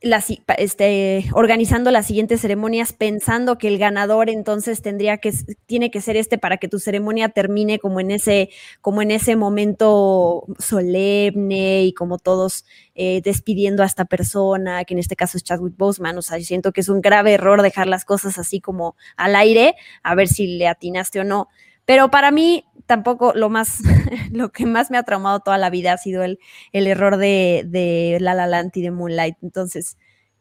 este, 0.00 1.26
organizando 1.32 1.90
las 1.90 2.06
siguientes 2.06 2.40
ceremonias 2.40 2.92
pensando 2.92 3.58
que 3.58 3.68
el 3.68 3.78
ganador 3.78 4.30
entonces 4.30 4.80
tendría 4.80 5.18
que, 5.18 5.32
tiene 5.66 5.90
que 5.90 6.00
ser 6.00 6.16
este 6.16 6.38
para 6.38 6.56
que 6.56 6.68
tu 6.68 6.78
ceremonia 6.78 7.28
termine 7.28 7.78
como 7.78 8.00
en 8.00 8.10
ese, 8.10 8.50
como 8.80 9.02
en 9.02 9.10
ese 9.10 9.36
momento 9.36 10.46
solemne 10.58 11.84
y 11.84 11.92
como 11.92 12.18
todos 12.18 12.64
eh, 12.94 13.20
despidiendo 13.22 13.82
a 13.82 13.86
esta 13.86 14.04
persona, 14.06 14.84
que 14.84 14.94
en 14.94 15.00
este 15.00 15.16
caso 15.16 15.36
es 15.36 15.44
Chadwick 15.44 15.76
Boseman. 15.76 16.16
O 16.16 16.22
sea, 16.22 16.40
siento 16.40 16.72
que 16.72 16.80
es 16.80 16.88
un 16.88 17.00
grave 17.00 17.32
error 17.32 17.62
dejar 17.62 17.86
las 17.86 18.04
cosas 18.04 18.38
así 18.38 18.60
como 18.60 18.96
al 19.16 19.36
aire, 19.36 19.74
a 20.02 20.14
ver 20.14 20.28
si 20.28 20.46
le 20.58 20.66
atinaste 20.66 21.20
o 21.20 21.24
no. 21.24 21.48
Pero 21.84 22.10
para 22.10 22.30
mí 22.30 22.64
tampoco 22.90 23.32
lo 23.36 23.50
más, 23.50 23.82
lo 24.32 24.50
que 24.50 24.66
más 24.66 24.90
me 24.90 24.98
ha 24.98 25.04
traumado 25.04 25.38
toda 25.38 25.58
la 25.58 25.70
vida 25.70 25.92
ha 25.92 25.96
sido 25.96 26.24
el, 26.24 26.40
el 26.72 26.88
error 26.88 27.18
de, 27.18 27.62
de 27.64 28.18
La 28.20 28.34
La 28.34 28.48
Land 28.48 28.72
y 28.74 28.82
de 28.82 28.90
Moonlight. 28.90 29.36
Entonces, 29.42 29.96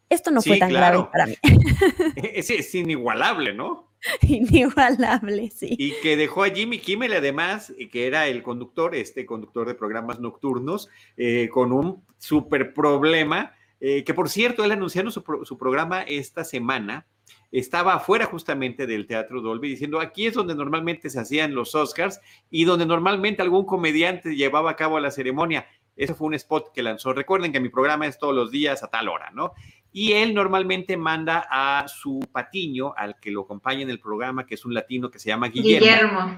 esto 0.09 0.31
no 0.31 0.41
fue 0.41 0.57
tan 0.57 0.73
grave 0.73 1.05
para 1.11 1.27
mí. 1.27 1.35
Es, 2.15 2.49
es, 2.49 2.73
inigualable, 2.73 3.53
¿no? 3.53 3.91
Inigualable, 4.23 5.51
sí. 5.51 5.75
Y 5.77 5.91
que 6.01 6.17
dejó 6.17 6.43
a 6.43 6.49
Jimmy 6.49 6.79
Kimmel, 6.79 7.13
además, 7.13 7.71
que 7.91 8.07
era 8.07 8.27
el 8.27 8.41
conductor, 8.41 8.95
este 8.95 9.27
conductor 9.27 9.67
de 9.67 9.75
programas 9.75 10.19
nocturnos, 10.19 10.89
eh, 11.17 11.49
con 11.51 11.71
un 11.71 12.03
súper 12.17 12.73
problema, 12.73 13.53
eh, 13.79 14.03
que 14.03 14.15
por 14.15 14.27
cierto, 14.27 14.65
él 14.65 14.71
anunciando 14.71 15.11
su, 15.11 15.23
su 15.43 15.57
programa 15.59 16.01
esta 16.01 16.43
semana, 16.43 17.05
estaba 17.51 17.95
afuera 17.95 18.25
justamente 18.25 18.85
del 18.85 19.07
Teatro 19.07 19.41
Dolby 19.41 19.69
diciendo, 19.69 19.99
aquí 19.99 20.27
es 20.27 20.33
donde 20.33 20.55
normalmente 20.55 21.09
se 21.09 21.19
hacían 21.19 21.55
los 21.55 21.73
Oscars 21.75 22.21
y 22.49 22.65
donde 22.65 22.85
normalmente 22.85 23.41
algún 23.41 23.65
comediante 23.65 24.35
llevaba 24.35 24.71
a 24.71 24.75
cabo 24.75 24.99
la 24.99 25.11
ceremonia. 25.11 25.67
Eso 25.95 26.15
fue 26.15 26.27
un 26.27 26.33
spot 26.35 26.71
que 26.73 26.83
lanzó. 26.83 27.11
Recuerden 27.11 27.51
que 27.51 27.59
mi 27.59 27.69
programa 27.69 28.07
es 28.07 28.17
todos 28.17 28.33
los 28.33 28.51
días 28.51 28.83
a 28.83 28.87
tal 28.87 29.09
hora, 29.09 29.31
¿no? 29.31 29.53
Y 29.91 30.13
él 30.13 30.33
normalmente 30.33 30.95
manda 30.95 31.45
a 31.49 31.87
su 31.87 32.19
patiño, 32.31 32.93
al 32.95 33.19
que 33.19 33.31
lo 33.31 33.41
acompaña 33.41 33.81
en 33.81 33.89
el 33.89 33.99
programa, 33.99 34.45
que 34.45 34.55
es 34.55 34.63
un 34.63 34.73
latino 34.73 35.09
que 35.09 35.19
se 35.19 35.29
llama 35.29 35.49
Guillermo. 35.49 36.37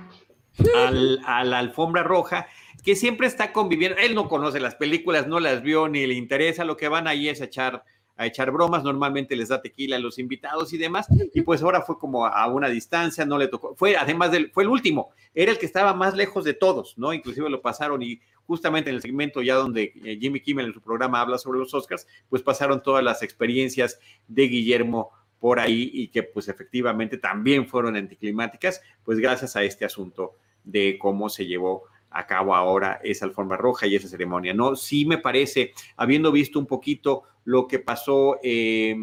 Guillermo. 0.57 1.21
a 1.25 1.43
la 1.43 1.59
alfombra 1.59 2.01
roja, 2.03 2.47
que 2.83 2.95
siempre 2.95 3.27
está 3.27 3.51
conviviendo. 3.51 3.99
Él 3.99 4.15
no 4.15 4.29
conoce 4.29 4.59
las 4.59 4.75
películas, 4.75 5.27
no 5.27 5.39
las 5.39 5.61
vio 5.61 5.87
ni 5.89 6.07
le 6.07 6.13
interesa. 6.13 6.63
Lo 6.63 6.77
que 6.77 6.87
van 6.87 7.07
ahí 7.07 7.29
es 7.29 7.41
a 7.41 7.45
echar 7.45 7.83
a 8.17 8.25
echar 8.25 8.51
bromas, 8.51 8.83
normalmente 8.83 9.35
les 9.35 9.49
da 9.49 9.61
tequila 9.61 9.95
a 9.95 9.99
los 9.99 10.19
invitados 10.19 10.73
y 10.73 10.77
demás, 10.77 11.07
y 11.33 11.41
pues 11.41 11.61
ahora 11.63 11.81
fue 11.81 11.97
como 11.97 12.25
a 12.25 12.47
una 12.47 12.69
distancia, 12.69 13.25
no 13.25 13.37
le 13.37 13.47
tocó, 13.47 13.75
fue 13.75 13.95
además 13.97 14.31
del, 14.31 14.51
fue 14.51 14.63
el 14.63 14.69
último, 14.69 15.11
era 15.33 15.51
el 15.51 15.57
que 15.57 15.65
estaba 15.65 15.93
más 15.93 16.15
lejos 16.15 16.43
de 16.43 16.53
todos, 16.53 16.97
¿no? 16.97 17.13
Inclusive 17.13 17.49
lo 17.49 17.61
pasaron 17.61 18.01
y 18.01 18.19
justamente 18.45 18.89
en 18.89 18.97
el 18.97 19.01
segmento 19.01 19.41
ya 19.41 19.55
donde 19.55 19.93
eh, 20.03 20.17
Jimmy 20.19 20.41
Kimmel 20.41 20.67
en 20.67 20.73
su 20.73 20.81
programa 20.81 21.21
habla 21.21 21.37
sobre 21.37 21.59
los 21.59 21.73
Oscars, 21.73 22.07
pues 22.29 22.41
pasaron 22.41 22.83
todas 22.83 23.03
las 23.03 23.23
experiencias 23.23 23.99
de 24.27 24.43
Guillermo 24.43 25.11
por 25.39 25.59
ahí 25.59 25.89
y 25.93 26.09
que 26.09 26.23
pues 26.23 26.47
efectivamente 26.47 27.17
también 27.17 27.67
fueron 27.67 27.95
anticlimáticas, 27.95 28.81
pues 29.03 29.19
gracias 29.19 29.55
a 29.55 29.63
este 29.63 29.85
asunto 29.85 30.35
de 30.63 30.97
cómo 30.99 31.29
se 31.29 31.47
llevó 31.47 31.85
a 32.11 32.27
cabo 32.27 32.55
ahora 32.55 32.99
esa 33.03 33.25
alfombra 33.25 33.57
roja 33.57 33.87
y 33.87 33.95
esa 33.95 34.07
ceremonia, 34.07 34.53
¿no? 34.53 34.75
Sí 34.75 35.05
me 35.05 35.17
parece, 35.17 35.73
habiendo 35.95 36.31
visto 36.31 36.59
un 36.59 36.67
poquito 36.67 37.23
lo 37.45 37.67
que 37.67 37.79
pasó 37.79 38.37
eh, 38.43 38.95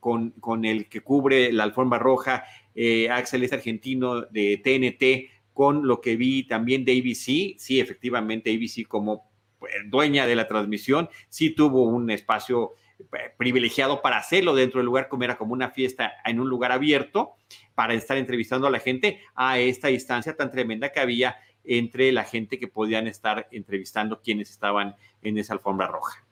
con, 0.00 0.30
con, 0.32 0.64
el 0.64 0.88
que 0.88 1.02
cubre 1.02 1.52
la 1.52 1.64
alfombra 1.64 1.98
roja, 1.98 2.44
eh, 2.74 3.08
Axel 3.10 3.44
es 3.44 3.52
argentino 3.52 4.22
de 4.22 4.60
TNT, 4.64 5.52
con 5.52 5.86
lo 5.86 6.00
que 6.00 6.16
vi 6.16 6.44
también 6.44 6.84
de 6.84 6.92
ABC, 6.92 7.58
sí, 7.58 7.80
efectivamente 7.80 8.52
ABC 8.52 8.88
como 8.88 9.30
pues, 9.58 9.72
dueña 9.86 10.26
de 10.26 10.34
la 10.34 10.48
transmisión, 10.48 11.08
sí 11.28 11.50
tuvo 11.50 11.84
un 11.84 12.10
espacio 12.10 12.72
eh, 12.98 13.32
privilegiado 13.36 14.02
para 14.02 14.18
hacerlo 14.18 14.54
dentro 14.54 14.78
del 14.80 14.86
lugar, 14.86 15.08
como 15.08 15.22
era 15.22 15.36
como 15.36 15.52
una 15.52 15.70
fiesta 15.70 16.14
en 16.24 16.40
un 16.40 16.48
lugar 16.48 16.72
abierto, 16.72 17.34
para 17.74 17.94
estar 17.94 18.16
entrevistando 18.16 18.66
a 18.66 18.70
la 18.70 18.80
gente 18.80 19.20
a 19.34 19.58
esta 19.58 19.88
distancia 19.88 20.36
tan 20.36 20.50
tremenda 20.50 20.90
que 20.90 21.00
había 21.00 21.36
entre 21.64 22.12
la 22.12 22.24
gente 22.24 22.58
que 22.58 22.68
podían 22.68 23.06
estar 23.06 23.48
entrevistando 23.50 24.20
quienes 24.20 24.50
estaban 24.50 24.96
en 25.22 25.38
esa 25.38 25.54
alfombra 25.54 25.86
roja. 25.86 26.24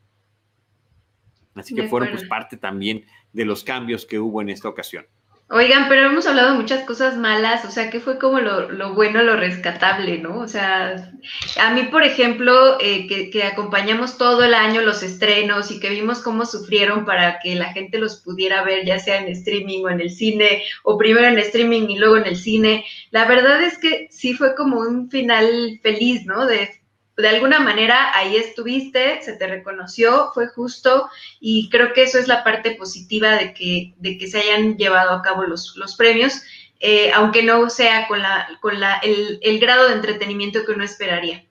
Así 1.54 1.74
que 1.74 1.88
fueron 1.88 2.10
pues 2.10 2.24
parte 2.24 2.56
también 2.56 3.04
de 3.32 3.44
los 3.44 3.64
cambios 3.64 4.06
que 4.06 4.18
hubo 4.18 4.40
en 4.40 4.48
esta 4.48 4.68
ocasión. 4.68 5.06
Oigan, 5.48 5.86
pero 5.90 6.06
hemos 6.06 6.26
hablado 6.26 6.52
de 6.52 6.58
muchas 6.58 6.82
cosas 6.84 7.18
malas, 7.18 7.66
o 7.66 7.70
sea, 7.70 7.90
que 7.90 8.00
fue 8.00 8.18
como 8.18 8.40
lo, 8.40 8.94
bueno, 8.94 9.22
lo 9.22 9.36
rescatable, 9.36 10.16
¿no? 10.16 10.38
O 10.38 10.48
sea, 10.48 11.12
a 11.60 11.74
mí, 11.74 11.82
por 11.90 12.04
ejemplo, 12.04 12.78
eh, 12.80 13.06
que, 13.06 13.28
que, 13.28 13.44
acompañamos 13.44 14.16
todo 14.16 14.44
el 14.44 14.54
año 14.54 14.80
los 14.80 15.02
estrenos 15.02 15.70
y 15.70 15.78
que 15.78 15.90
vimos 15.90 16.20
cómo 16.20 16.46
sufrieron 16.46 17.04
para 17.04 17.38
que 17.38 17.54
la 17.54 17.70
gente 17.74 17.98
los 17.98 18.16
pudiera 18.16 18.62
ver, 18.64 18.86
ya 18.86 18.98
sea 18.98 19.20
en 19.20 19.28
streaming 19.28 19.84
o 19.84 19.90
en 19.90 20.00
el 20.00 20.10
cine, 20.10 20.62
o 20.84 20.96
primero 20.96 21.26
en 21.26 21.38
streaming 21.38 21.86
y 21.90 21.98
luego 21.98 22.16
en 22.16 22.26
el 22.26 22.36
cine, 22.36 22.86
la 23.10 23.26
verdad 23.26 23.62
es 23.62 23.76
que 23.76 24.08
sí 24.10 24.32
fue 24.32 24.54
como 24.54 24.80
un 24.80 25.10
final 25.10 25.78
feliz, 25.82 26.24
¿no? 26.24 26.46
De 26.46 26.81
de 27.16 27.28
alguna 27.28 27.60
manera 27.60 28.16
ahí 28.16 28.36
estuviste, 28.36 29.20
se 29.22 29.34
te 29.34 29.46
reconoció, 29.46 30.30
fue 30.32 30.48
justo 30.48 31.08
y 31.40 31.68
creo 31.68 31.92
que 31.92 32.04
eso 32.04 32.18
es 32.18 32.26
la 32.26 32.42
parte 32.42 32.72
positiva 32.72 33.36
de 33.36 33.52
que, 33.52 33.94
de 33.98 34.16
que 34.16 34.28
se 34.28 34.38
hayan 34.38 34.76
llevado 34.76 35.10
a 35.10 35.22
cabo 35.22 35.42
los, 35.42 35.76
los 35.76 35.94
premios, 35.96 36.42
eh, 36.80 37.12
aunque 37.12 37.42
no 37.42 37.68
sea 37.68 38.08
con, 38.08 38.20
la, 38.20 38.48
con 38.60 38.80
la, 38.80 39.00
el, 39.02 39.58
grado 39.60 39.88
de 39.88 39.94
entretenimiento 39.94 40.64
que 40.64 40.72
uno 40.72 40.84
esperaría. 40.84 41.44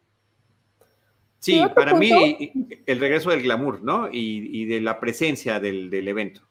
Sí, 1.39 1.62
para 1.76 1.93
mí 1.95 2.51
el 2.86 2.99
regreso 2.99 3.30
del 3.32 3.41
glamour, 3.41 3.82
¿no? 3.82 4.09
Y, 4.12 4.66
de 4.66 4.82
la 4.82 4.99
presencia 4.99 5.59
del, 5.59 5.89
del 5.89 6.07
evento. 6.07 6.41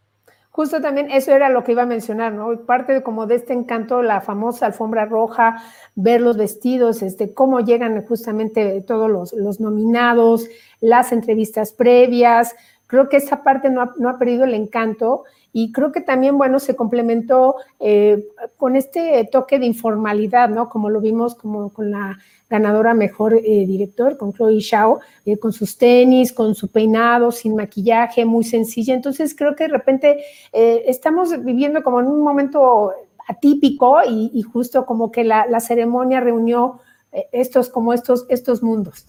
Justo 0.53 0.81
también 0.81 1.11
eso 1.11 1.33
era 1.33 1.49
lo 1.49 1.63
que 1.63 1.73
iba 1.73 1.83
a 1.83 1.87
mencionar, 1.87 2.33
¿no? 2.33 2.61
Parte 2.67 2.93
de, 2.93 3.03
como 3.03 3.27
de 3.27 3.37
este 3.37 3.53
encanto, 3.53 4.03
la 4.03 4.21
famosa 4.21 4.67
alfombra 4.67 5.05
roja, 5.05 5.63
ver 5.95 6.21
los 6.21 6.37
vestidos, 6.37 7.03
este, 7.03 7.33
cómo 7.33 7.61
llegan 7.61 8.05
justamente 8.05 8.81
todos 8.83 9.09
los, 9.09 9.33
los 9.33 9.61
nominados, 9.61 10.49
las 10.81 11.13
entrevistas 11.13 11.73
previas. 11.73 12.57
Creo 12.89 13.09
que 13.09 13.19
esa 13.19 13.45
parte 13.45 13.71
no 13.71 13.83
ha, 13.83 13.95
no 13.97 14.09
ha 14.09 14.19
perdido 14.19 14.45
el 14.45 14.55
encanto 14.55 15.25
y 15.53 15.73
creo 15.73 15.93
que 15.93 16.01
también, 16.01 16.39
bueno, 16.39 16.61
se 16.61 16.77
complementó 16.77 17.57
eh, 17.79 18.29
con 18.57 18.77
este 18.77 19.29
toque 19.31 19.59
de 19.59 19.67
informalidad, 19.67 20.49
¿no? 20.49 20.69
Como 20.69 20.91
lo 20.91 21.01
vimos 21.01 21.35
como 21.35 21.71
con 21.71 21.91
la 21.91 22.19
ganadora 22.51 22.95
mejor 22.95 23.35
eh, 23.35 23.65
director, 23.65 24.19
con 24.19 24.33
Chloe 24.33 24.59
Shao, 24.59 25.01
eh, 25.25 25.39
con 25.39 25.53
sus 25.53 25.79
tenis, 25.79 26.33
con 26.33 26.57
su 26.57 26.69
peinado, 26.69 27.31
sin 27.31 27.55
maquillaje, 27.55 28.25
muy 28.25 28.43
sencilla. 28.43 28.93
Entonces 28.93 29.35
creo 29.37 29.55
que 29.55 29.65
de 29.65 29.71
repente 29.71 30.25
eh, 30.53 30.83
estamos 30.87 31.45
viviendo 31.45 31.83
como 31.85 32.01
en 32.01 32.09
un 32.09 32.21
momento 32.21 32.93
atípico 33.29 33.99
y, 34.05 34.43
justo 34.43 34.85
como 34.85 35.13
que 35.13 35.23
la, 35.23 35.61
ceremonia 35.61 36.19
reunió 36.19 36.81
estos 37.31 37.69
como 37.69 37.93
estos, 37.93 38.27
estos 38.29 38.61
mundos. 38.61 39.07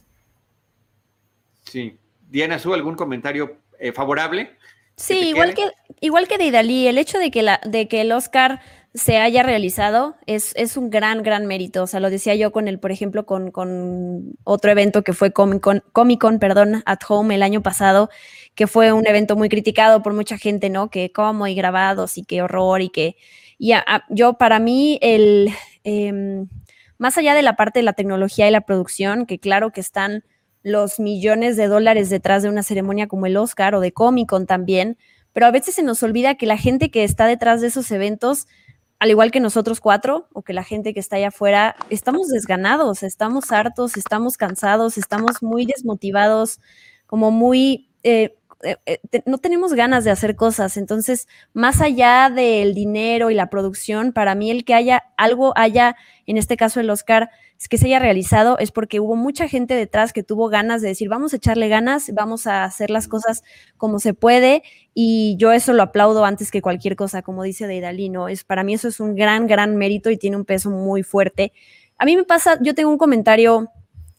Sí. 1.64 1.98
Diana, 2.30 2.60
¿su 2.60 2.72
algún 2.72 2.96
comentario 2.96 3.58
favorable? 3.96 4.52
Sí, 4.96 5.30
igual 5.30 5.54
que, 5.54 5.72
igual 6.00 6.28
que 6.28 6.38
de 6.38 6.46
Idalí, 6.46 6.88
el 6.88 6.98
hecho 6.98 7.18
de 7.18 7.32
que, 7.32 7.42
la, 7.42 7.60
de 7.66 7.88
que 7.88 8.02
el 8.02 8.12
Oscar 8.12 8.62
se 8.94 9.18
haya 9.18 9.42
realizado 9.42 10.18
es, 10.26 10.54
es, 10.56 10.76
un 10.76 10.90
gran, 10.90 11.24
gran 11.24 11.46
mérito. 11.46 11.84
O 11.84 11.88
sea, 11.88 12.00
lo 12.00 12.10
decía 12.10 12.36
yo 12.36 12.52
con 12.52 12.68
el, 12.68 12.80
por 12.80 12.92
ejemplo, 12.92 13.26
con, 13.26 13.52
con 13.52 14.34
otro 14.44 14.72
evento 14.72 15.04
que 15.04 15.14
fue 15.14 15.32
Comic 15.32 15.62
Con, 15.62 15.84
Comic 15.94 16.20
Con, 16.20 16.40
perdón, 16.40 16.84
at 16.86 17.00
Home 17.08 17.36
el 17.36 17.44
año 17.44 17.62
pasado, 17.62 18.10
que 18.54 18.68
fue 18.68 18.92
un 18.92 19.08
evento 19.08 19.36
muy 19.36 19.50
criticado 19.50 20.04
por 20.04 20.14
mucha 20.14 20.38
gente, 20.38 20.70
¿no? 20.70 20.90
Que 20.90 21.12
cómo 21.12 21.48
y 21.48 21.56
grabados 21.56 22.18
y 22.18 22.24
qué 22.24 22.42
horror 22.42 22.82
y 22.82 22.90
que... 22.90 23.16
Y 23.58 23.74
yo, 24.10 24.34
para 24.34 24.60
mí, 24.60 25.00
el... 25.02 25.50
Em, 25.84 26.48
más 26.98 27.18
allá 27.18 27.34
de 27.34 27.42
la 27.42 27.56
parte 27.56 27.80
de 27.80 27.84
la 27.84 27.94
tecnología 27.94 28.48
y 28.48 28.52
la 28.52 28.62
producción, 28.62 29.26
que 29.26 29.40
claro 29.40 29.72
que 29.72 29.82
están 29.82 30.24
los 30.64 31.00
millones 31.00 31.58
de 31.58 31.68
dólares 31.68 32.10
detrás 32.10 32.44
de 32.44 32.50
una 32.50 32.64
ceremonia 32.64 33.08
como 33.08 33.26
el 33.26 33.38
Oscar 33.38 33.76
o 33.76 33.80
de 33.80 33.92
Comic 33.92 34.30
Con 34.30 34.46
también, 34.46 34.98
pero 35.34 35.46
a 35.46 35.52
veces 35.52 35.76
se 35.76 35.84
nos 35.84 36.04
olvida 36.04 36.36
que 36.36 36.46
la 36.46 36.58
gente 36.58 36.92
que 36.92 37.04
está 37.04 37.26
detrás 37.26 37.62
de 37.62 37.68
esos 37.68 37.90
eventos, 37.92 38.48
al 39.00 39.10
igual 39.10 39.32
que 39.32 39.40
nosotros 39.40 39.80
cuatro 39.80 40.28
o 40.34 40.44
que 40.44 40.54
la 40.54 40.64
gente 40.64 40.94
que 40.94 41.00
está 41.00 41.16
allá 41.16 41.30
afuera, 41.30 41.76
estamos 41.90 42.28
desganados, 42.28 43.04
estamos 43.04 43.52
hartos, 43.52 43.98
estamos 43.98 44.38
cansados, 44.38 44.98
estamos 44.98 45.42
muy 45.42 45.66
desmotivados, 45.66 46.60
como 47.08 47.32
muy 47.32 47.90
eh, 48.04 48.36
eh, 48.64 48.78
eh, 48.86 49.22
no 49.26 49.38
tenemos 49.38 49.74
ganas 49.74 50.04
de 50.04 50.12
hacer 50.12 50.36
cosas. 50.36 50.78
Entonces, 50.78 51.28
más 51.54 51.82
allá 51.82 52.30
del 52.30 52.74
dinero 52.74 53.32
y 53.32 53.36
la 53.36 53.50
producción, 53.50 54.14
para 54.14 54.36
mí 54.36 54.52
el 54.52 54.66
que 54.66 54.74
haya 54.74 55.04
algo, 55.18 55.54
haya, 55.56 55.96
en 56.26 56.38
este 56.38 56.58
caso 56.58 56.80
el 56.80 56.90
Oscar, 56.90 57.30
que 57.68 57.78
se 57.78 57.86
haya 57.86 58.00
realizado, 58.00 58.58
es 58.58 58.72
porque 58.72 59.00
hubo 59.00 59.16
mucha 59.16 59.48
gente 59.48 59.76
detrás 59.76 60.14
que 60.14 60.24
tuvo 60.24 60.50
ganas 60.50 60.82
de 60.82 60.88
decir, 60.88 61.10
vamos 61.10 61.34
a 61.34 61.36
echarle 61.36 61.70
ganas, 61.70 62.12
vamos 62.14 62.48
a 62.48 62.64
hacer 62.64 62.90
las 62.90 63.08
cosas 63.08 63.44
como 63.78 64.00
se 64.00 64.14
puede. 64.14 64.64
Y 64.94 65.36
yo 65.38 65.52
eso 65.52 65.74
lo 65.74 65.84
aplaudo 65.84 66.26
antes 66.26 66.50
que 66.50 66.62
cualquier 66.62 66.96
cosa, 66.96 67.22
como 67.22 67.44
dice 67.44 67.68
Deidali, 67.68 68.10
¿no? 68.10 68.30
Es, 68.30 68.44
para 68.44 68.64
mí 68.64 68.74
eso 68.74 68.88
es 68.88 69.00
un 69.00 69.16
gran, 69.16 69.48
gran 69.48 69.76
mérito 69.76 70.10
y 70.10 70.18
tiene 70.18 70.38
un 70.38 70.46
peso 70.46 70.72
muy 70.72 71.04
fuerte. 71.04 71.54
A 71.98 72.06
mí 72.06 72.16
me 72.16 72.24
pasa, 72.24 72.58
yo 72.62 72.74
tengo 72.74 72.90
un 72.90 72.98
comentario, 72.98 73.70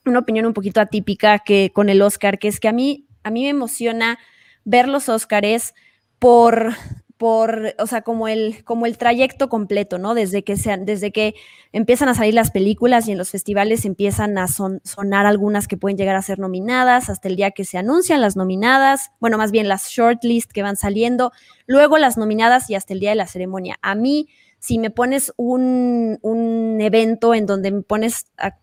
una 0.06 0.20
opinión 0.20 0.46
un 0.46 0.54
poquito 0.54 0.80
atípica 0.80 1.40
que 1.40 1.72
con 1.74 1.88
el 1.88 2.00
Oscar, 2.00 2.38
que 2.38 2.48
es 2.48 2.60
que 2.60 2.68
a 2.68 2.72
mí, 2.72 3.06
a 3.24 3.30
mí 3.30 3.42
me 3.42 3.48
emociona 3.48 4.18
ver 4.64 4.88
los 4.88 5.08
Óscares 5.08 5.74
por, 6.18 6.74
por, 7.22 7.76
o 7.78 7.86
sea, 7.86 8.02
como 8.02 8.26
el, 8.26 8.64
como 8.64 8.84
el 8.84 8.98
trayecto 8.98 9.48
completo, 9.48 9.96
¿no? 9.96 10.12
Desde 10.12 10.42
que, 10.42 10.56
sean, 10.56 10.84
desde 10.84 11.12
que 11.12 11.36
empiezan 11.70 12.08
a 12.08 12.14
salir 12.14 12.34
las 12.34 12.50
películas 12.50 13.06
y 13.06 13.12
en 13.12 13.18
los 13.18 13.30
festivales 13.30 13.84
empiezan 13.84 14.38
a 14.38 14.48
sonar 14.48 15.24
algunas 15.26 15.68
que 15.68 15.76
pueden 15.76 15.96
llegar 15.96 16.16
a 16.16 16.22
ser 16.22 16.40
nominadas, 16.40 17.08
hasta 17.08 17.28
el 17.28 17.36
día 17.36 17.52
que 17.52 17.64
se 17.64 17.78
anuncian 17.78 18.20
las 18.20 18.34
nominadas, 18.34 19.12
bueno, 19.20 19.38
más 19.38 19.52
bien 19.52 19.68
las 19.68 19.88
shortlist 19.88 20.50
que 20.50 20.64
van 20.64 20.76
saliendo, 20.76 21.30
luego 21.66 21.96
las 21.96 22.16
nominadas 22.16 22.68
y 22.70 22.74
hasta 22.74 22.92
el 22.92 22.98
día 22.98 23.10
de 23.10 23.16
la 23.16 23.28
ceremonia. 23.28 23.78
A 23.82 23.94
mí, 23.94 24.28
si 24.58 24.80
me 24.80 24.90
pones 24.90 25.32
un, 25.36 26.18
un 26.22 26.80
evento 26.80 27.34
en 27.34 27.46
donde 27.46 27.70
me 27.70 27.82
pones 27.82 28.32
a 28.36 28.58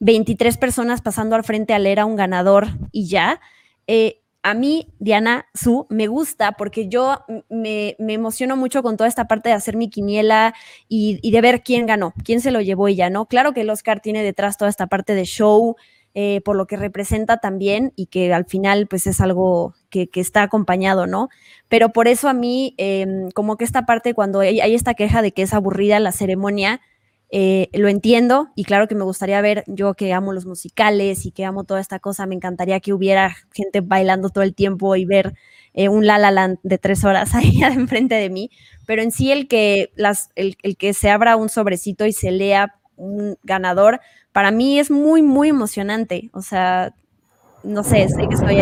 23 0.00 0.58
personas 0.58 1.00
pasando 1.00 1.36
al 1.36 1.44
frente 1.44 1.72
a 1.72 1.78
leer 1.78 2.00
a 2.00 2.04
un 2.04 2.16
ganador 2.16 2.66
y 2.92 3.08
ya, 3.08 3.40
eh, 3.86 4.20
a 4.44 4.52
mí, 4.52 4.88
Diana 4.98 5.46
Su, 5.54 5.86
me 5.88 6.06
gusta 6.06 6.52
porque 6.52 6.86
yo 6.86 7.24
me, 7.48 7.96
emociono 7.98 8.56
mucho 8.56 8.82
con 8.82 8.98
toda 8.98 9.08
esta 9.08 9.26
parte 9.26 9.48
de 9.48 9.54
hacer 9.54 9.74
mi 9.74 9.88
quiniela 9.88 10.54
y, 10.86 11.30
de 11.30 11.40
ver 11.40 11.62
quién 11.62 11.86
ganó, 11.86 12.12
quién 12.24 12.42
se 12.42 12.50
lo 12.50 12.60
llevó 12.60 12.86
ella, 12.86 13.08
¿no? 13.08 13.24
Claro 13.24 13.54
que 13.54 13.62
el 13.62 13.70
Oscar 13.70 14.00
tiene 14.00 14.22
detrás 14.22 14.58
toda 14.58 14.68
esta 14.68 14.86
parte 14.86 15.14
de 15.14 15.24
show, 15.24 15.76
eh, 16.12 16.42
por 16.44 16.56
lo 16.56 16.66
que 16.66 16.76
representa 16.76 17.38
también 17.38 17.94
y 17.96 18.06
que 18.06 18.34
al 18.34 18.44
final 18.44 18.86
pues 18.86 19.06
es 19.06 19.22
algo 19.22 19.74
que, 19.88 20.10
está 20.14 20.42
acompañado, 20.42 21.06
¿no? 21.06 21.30
Pero 21.68 21.88
por 21.94 22.06
eso 22.06 22.28
a 22.28 22.34
mí, 22.34 22.74
em, 22.76 23.30
como 23.30 23.56
que 23.56 23.64
esta 23.64 23.86
parte, 23.86 24.12
cuando 24.12 24.40
hay 24.40 24.74
esta 24.74 24.92
queja 24.92 25.22
de 25.22 25.32
que 25.32 25.40
es 25.40 25.54
aburrida 25.54 25.98
la 26.00 26.12
ceremonia, 26.12 26.82
eh, 27.36 27.68
lo 27.72 27.88
entiendo 27.88 28.50
y 28.54 28.62
claro 28.62 28.86
que 28.86 28.94
me 28.94 29.02
gustaría 29.02 29.40
ver, 29.40 29.64
yo 29.66 29.94
que 29.94 30.12
amo 30.12 30.32
los 30.32 30.46
musicales 30.46 31.26
y 31.26 31.32
que 31.32 31.44
amo 31.44 31.64
toda 31.64 31.80
esta 31.80 31.98
cosa, 31.98 32.26
me 32.26 32.36
encantaría 32.36 32.78
que 32.78 32.92
hubiera 32.92 33.34
gente 33.52 33.80
bailando 33.80 34.30
todo 34.30 34.44
el 34.44 34.54
tiempo 34.54 34.94
y 34.94 35.04
ver 35.04 35.34
eh, 35.72 35.88
un 35.88 36.06
La 36.06 36.16
La 36.18 36.30
Land 36.30 36.60
de 36.62 36.78
tres 36.78 37.04
horas 37.04 37.34
ahí 37.34 37.60
enfrente 37.64 38.14
de 38.14 38.30
mí, 38.30 38.52
pero 38.86 39.02
en 39.02 39.10
sí 39.10 39.32
el 39.32 39.48
que, 39.48 39.90
el, 40.36 40.56
el 40.62 40.76
que 40.76 40.94
se 40.94 41.10
abra 41.10 41.34
un 41.34 41.48
sobrecito 41.48 42.06
y 42.06 42.12
se 42.12 42.30
lea 42.30 42.76
un 42.96 43.36
ganador, 43.42 44.00
para 44.30 44.52
mí 44.52 44.78
es 44.78 44.92
muy, 44.92 45.20
muy 45.20 45.48
emocionante, 45.48 46.30
o 46.34 46.40
sea, 46.40 46.94
no 47.64 47.82
sé, 47.82 48.08
sé 48.10 48.28
que 48.28 48.36
soy 48.36 48.58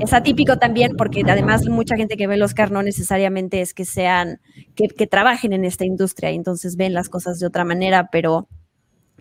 es 0.00 0.12
atípico 0.12 0.58
también 0.58 0.96
porque 0.96 1.22
además 1.26 1.66
mucha 1.68 1.96
gente 1.96 2.16
que 2.16 2.26
ve 2.26 2.34
el 2.34 2.42
Oscar 2.42 2.70
no 2.70 2.82
necesariamente 2.82 3.60
es 3.60 3.74
que 3.74 3.84
sean, 3.84 4.40
que, 4.74 4.88
trabajen 5.06 5.52
en 5.52 5.64
esta 5.64 5.84
industria 5.84 6.32
y 6.32 6.36
entonces 6.36 6.76
ven 6.76 6.94
las 6.94 7.08
cosas 7.08 7.38
de 7.38 7.46
otra 7.46 7.64
manera, 7.64 8.08
pero 8.10 8.48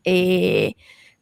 eh, 0.04 0.74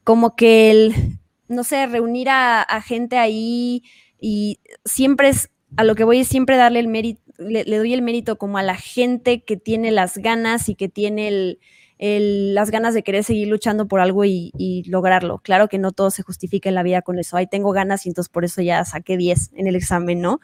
como 0.03 0.35
que 0.35 0.71
el, 0.71 1.19
no 1.47 1.63
sé, 1.63 1.85
reunir 1.87 2.29
a, 2.29 2.65
gente 2.85 3.17
ahí 3.17 3.83
y 4.19 4.59
siempre 4.85 5.29
es, 5.29 5.49
a 5.77 5.83
lo 5.83 5.95
que 5.95 6.03
voy 6.03 6.19
es 6.19 6.27
siempre 6.27 6.57
darle 6.57 6.79
el 6.79 6.87
mérito, 6.87 7.21
le 7.37 7.77
doy 7.77 7.93
el 7.93 8.01
mérito 8.01 8.37
como 8.37 8.57
a 8.57 8.63
la 8.63 8.75
gente 8.75 9.43
que 9.43 9.57
tiene 9.57 9.91
las 9.91 10.17
ganas 10.17 10.69
y 10.69 10.75
que 10.75 10.89
tiene 10.89 11.27
el, 11.27 11.59
las 12.01 12.71
ganas 12.71 12.95
de 12.95 13.03
querer 13.03 13.23
seguir 13.23 13.47
luchando 13.47 13.87
por 13.87 13.99
algo 13.99 14.25
y, 14.25 14.83
lograrlo. 14.87 15.37
Claro 15.39 15.67
que 15.67 15.77
no 15.77 15.91
todo 15.91 16.09
se 16.09 16.23
justifica 16.23 16.67
en 16.67 16.75
la 16.75 16.81
vida 16.81 17.03
con 17.03 17.19
eso. 17.19 17.37
Ahí 17.37 17.45
tengo 17.45 17.71
ganas 17.71 18.05
y 18.05 18.09
entonces 18.09 18.29
por 18.29 18.43
eso 18.43 18.61
ya 18.61 18.83
saqué 18.85 19.17
10 19.17 19.51
en 19.53 19.67
el 19.67 19.75
examen, 19.75 20.19
¿no? 20.19 20.39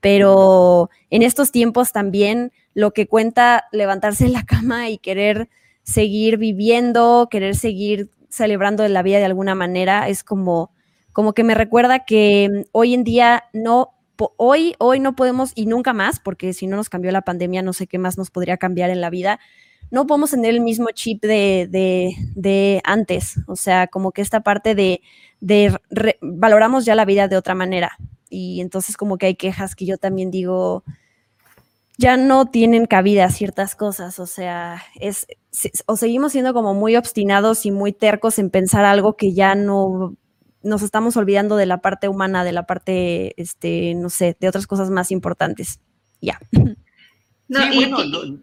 Pero 0.00 0.88
en 1.10 1.22
estos 1.22 1.52
tiempos 1.52 1.92
también 1.92 2.50
lo 2.72 2.92
que 2.92 3.06
cuenta 3.06 3.64
levantarse 3.72 4.24
en 4.24 4.32
la 4.32 4.44
cama 4.44 4.88
y 4.88 4.96
querer 4.96 5.50
seguir 5.82 6.38
viviendo, 6.38 7.28
querer 7.30 7.56
seguir 7.56 8.10
celebrando 8.30 8.88
la 8.88 9.02
vida 9.02 9.18
de 9.18 9.26
alguna 9.26 9.54
manera, 9.54 10.08
es 10.08 10.24
como, 10.24 10.70
como 11.12 11.34
que 11.34 11.44
me 11.44 11.54
recuerda 11.54 12.06
que 12.06 12.64
hoy 12.72 12.94
en 12.94 13.04
día 13.04 13.44
no 13.52 13.90
hoy, 14.36 14.74
hoy 14.78 15.00
no 15.00 15.14
podemos 15.16 15.52
y 15.54 15.66
nunca 15.66 15.92
más, 15.92 16.20
porque 16.20 16.52
si 16.52 16.66
no 16.66 16.76
nos 16.76 16.88
cambió 16.88 17.10
la 17.10 17.22
pandemia, 17.22 17.62
no 17.62 17.72
sé 17.72 17.86
qué 17.86 17.98
más 17.98 18.18
nos 18.18 18.30
podría 18.30 18.56
cambiar 18.56 18.90
en 18.90 19.00
la 19.00 19.10
vida, 19.10 19.40
no 19.92 20.06
podemos 20.06 20.30
tener 20.30 20.54
el 20.54 20.62
mismo 20.62 20.88
chip 20.92 21.22
de, 21.22 22.80
antes. 22.82 23.34
O 23.46 23.56
sea, 23.56 23.86
como 23.88 24.10
que 24.10 24.22
esta 24.22 24.40
parte 24.40 24.74
de, 24.74 25.02
valoramos 26.22 26.86
ya 26.86 26.94
la 26.94 27.04
vida 27.04 27.28
de 27.28 27.36
otra 27.36 27.54
manera. 27.54 27.98
Y 28.30 28.62
entonces 28.62 28.96
como 28.96 29.18
que 29.18 29.26
hay 29.26 29.34
quejas 29.34 29.76
que 29.76 29.84
yo 29.84 29.98
también 29.98 30.30
digo, 30.30 30.82
ya 31.98 32.16
no 32.16 32.46
tienen 32.46 32.86
cabida 32.86 33.28
ciertas 33.28 33.76
cosas. 33.76 34.18
O 34.18 34.26
sea, 34.26 34.82
es, 34.98 35.26
o 35.84 35.98
seguimos 35.98 36.32
siendo 36.32 36.54
como 36.54 36.72
muy 36.72 36.96
obstinados 36.96 37.66
y 37.66 37.70
muy 37.70 37.92
tercos 37.92 38.38
en 38.38 38.48
pensar 38.48 38.86
algo 38.86 39.18
que 39.18 39.34
ya 39.34 39.54
no 39.54 40.16
nos 40.62 40.80
estamos 40.80 41.18
olvidando 41.18 41.56
de 41.56 41.66
la 41.66 41.82
parte 41.82 42.08
humana, 42.08 42.44
de 42.44 42.52
la 42.52 42.64
parte, 42.64 43.34
este, 43.40 43.94
no 43.94 44.08
sé, 44.08 44.38
de 44.40 44.48
otras 44.48 44.66
cosas 44.66 44.88
más 44.88 45.10
importantes. 45.10 45.80
Ya. 46.22 46.40
No, 47.52 47.74
bueno, 47.74 47.98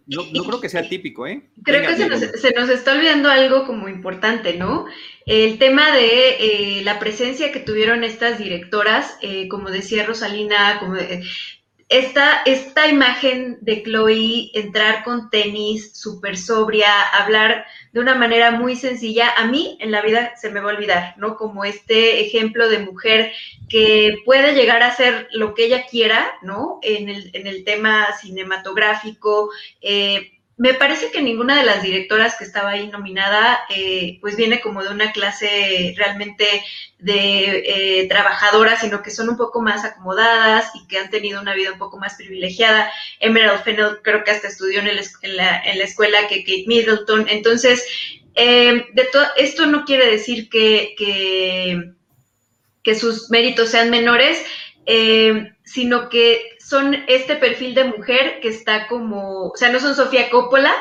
no, 0.06 0.44
creo 0.44 0.62
que 0.62 0.70
sea 0.70 0.88
típico, 0.88 1.26
¿eh? 1.26 1.42
Creo 1.64 1.82
que 1.82 1.96
se 1.96 2.52
nos, 2.54 2.70
está 2.70 2.94
olvidando 2.94 3.30
algo 3.30 3.66
como 3.66 3.90
importante, 3.90 4.54
¿no? 4.56 4.86
El 5.26 5.58
tema 5.58 5.92
de 5.96 6.36
eh, 6.40 6.82
la 6.84 7.00
presencia 7.00 7.52
que 7.52 7.60
tuvieron 7.60 8.04
estas 8.04 8.38
directoras, 8.38 9.18
eh, 9.24 9.48
como 9.48 9.72
decía 9.72 10.06
Rosalina, 10.06 10.78
como, 10.80 10.96
eh, 10.96 11.24
esta, 11.90 12.44
esta 12.46 12.88
imagen 12.88 13.58
de 13.62 13.82
Chloe 13.82 14.52
entrar 14.54 15.04
con 15.04 15.32
tenis, 15.32 15.92
súper 15.98 16.38
sobria, 16.38 17.02
hablar 17.02 17.66
de 17.92 18.00
una 18.00 18.14
manera 18.14 18.52
muy 18.52 18.76
sencilla, 18.76 19.34
a 19.36 19.48
mí 19.48 19.76
en 19.82 19.90
la 19.92 20.04
vida 20.04 20.34
se 20.40 20.52
me 20.52 20.60
va 20.60 20.72
a 20.72 20.76
olvidar, 20.76 21.16
¿no? 21.18 21.36
Como 21.36 21.66
este 21.66 22.22
ejemplo 22.22 22.70
de 22.70 22.80
mujer 22.80 23.34
que 23.68 24.18
puede 24.24 24.54
llegar 24.54 24.84
a 24.84 24.96
ser 24.96 25.28
lo 25.32 25.56
que 25.56 25.66
ella 25.66 25.88
quiera, 25.90 26.32
¿no? 26.44 26.80
En 26.84 27.10
el, 27.10 27.32
en 27.34 27.48
el 27.48 27.64
tema 27.64 28.06
cinematográfico, 28.22 29.50
eh, 29.82 30.39
me 30.60 30.74
parece 30.74 31.10
que 31.10 31.22
ninguna 31.22 31.58
de 31.58 31.66
las 31.66 31.82
directoras 31.82 32.36
que 32.36 32.44
estaba 32.44 32.72
ahí 32.72 32.90
nominada, 32.90 33.62
eh, 33.70 34.18
pues 34.20 34.36
viene 34.36 34.60
como 34.60 34.84
de 34.84 34.90
una 34.90 35.14
clase 35.14 35.94
realmente 35.96 36.46
de 36.98 37.64
eh, 38.02 38.08
trabajadora, 38.10 38.78
sino 38.78 39.02
que 39.02 39.10
son 39.10 39.30
un 39.30 39.38
poco 39.38 39.62
más 39.62 39.86
acomodadas 39.86 40.70
y 40.76 40.86
que 40.88 40.98
han 40.98 41.10
tenido 41.10 41.42
una 41.42 41.54
vida 41.54 41.72
un 41.72 41.80
poco 41.80 41.98
más 41.98 42.16
privilegiada. 42.16 42.92
Emerald 43.22 43.64
Fennell 43.64 44.02
creo 44.04 44.26
que 44.26 44.32
hasta 44.32 44.50
estudió 44.50 44.82
en, 44.82 44.88
la, 45.38 45.62
escuela 45.82 46.28
que 46.28 46.44
Kate 46.44 46.66
Middleton. 46.68 47.30
Entonces, 47.30 47.88
eh, 48.36 48.86
de 48.92 49.08
esto 49.38 49.66
no 49.66 49.86
quiere 49.86 50.12
decir 50.12 50.50
que, 50.50 50.94
que, 52.84 52.96
sus 52.96 53.30
méritos 53.30 53.70
sean 53.70 53.92
menores, 53.92 54.44
sino 55.64 56.10
que 56.10 56.58
son 56.70 57.04
este 57.08 57.36
perfil 57.36 57.74
de 57.74 57.86
mujer 57.86 58.40
que 58.42 58.50
está 58.50 58.88
como, 58.88 59.48
o 59.48 59.56
sea, 59.56 59.72
no 59.72 59.80
son 59.80 59.96
Sofía 59.96 60.30
Coppola, 60.30 60.72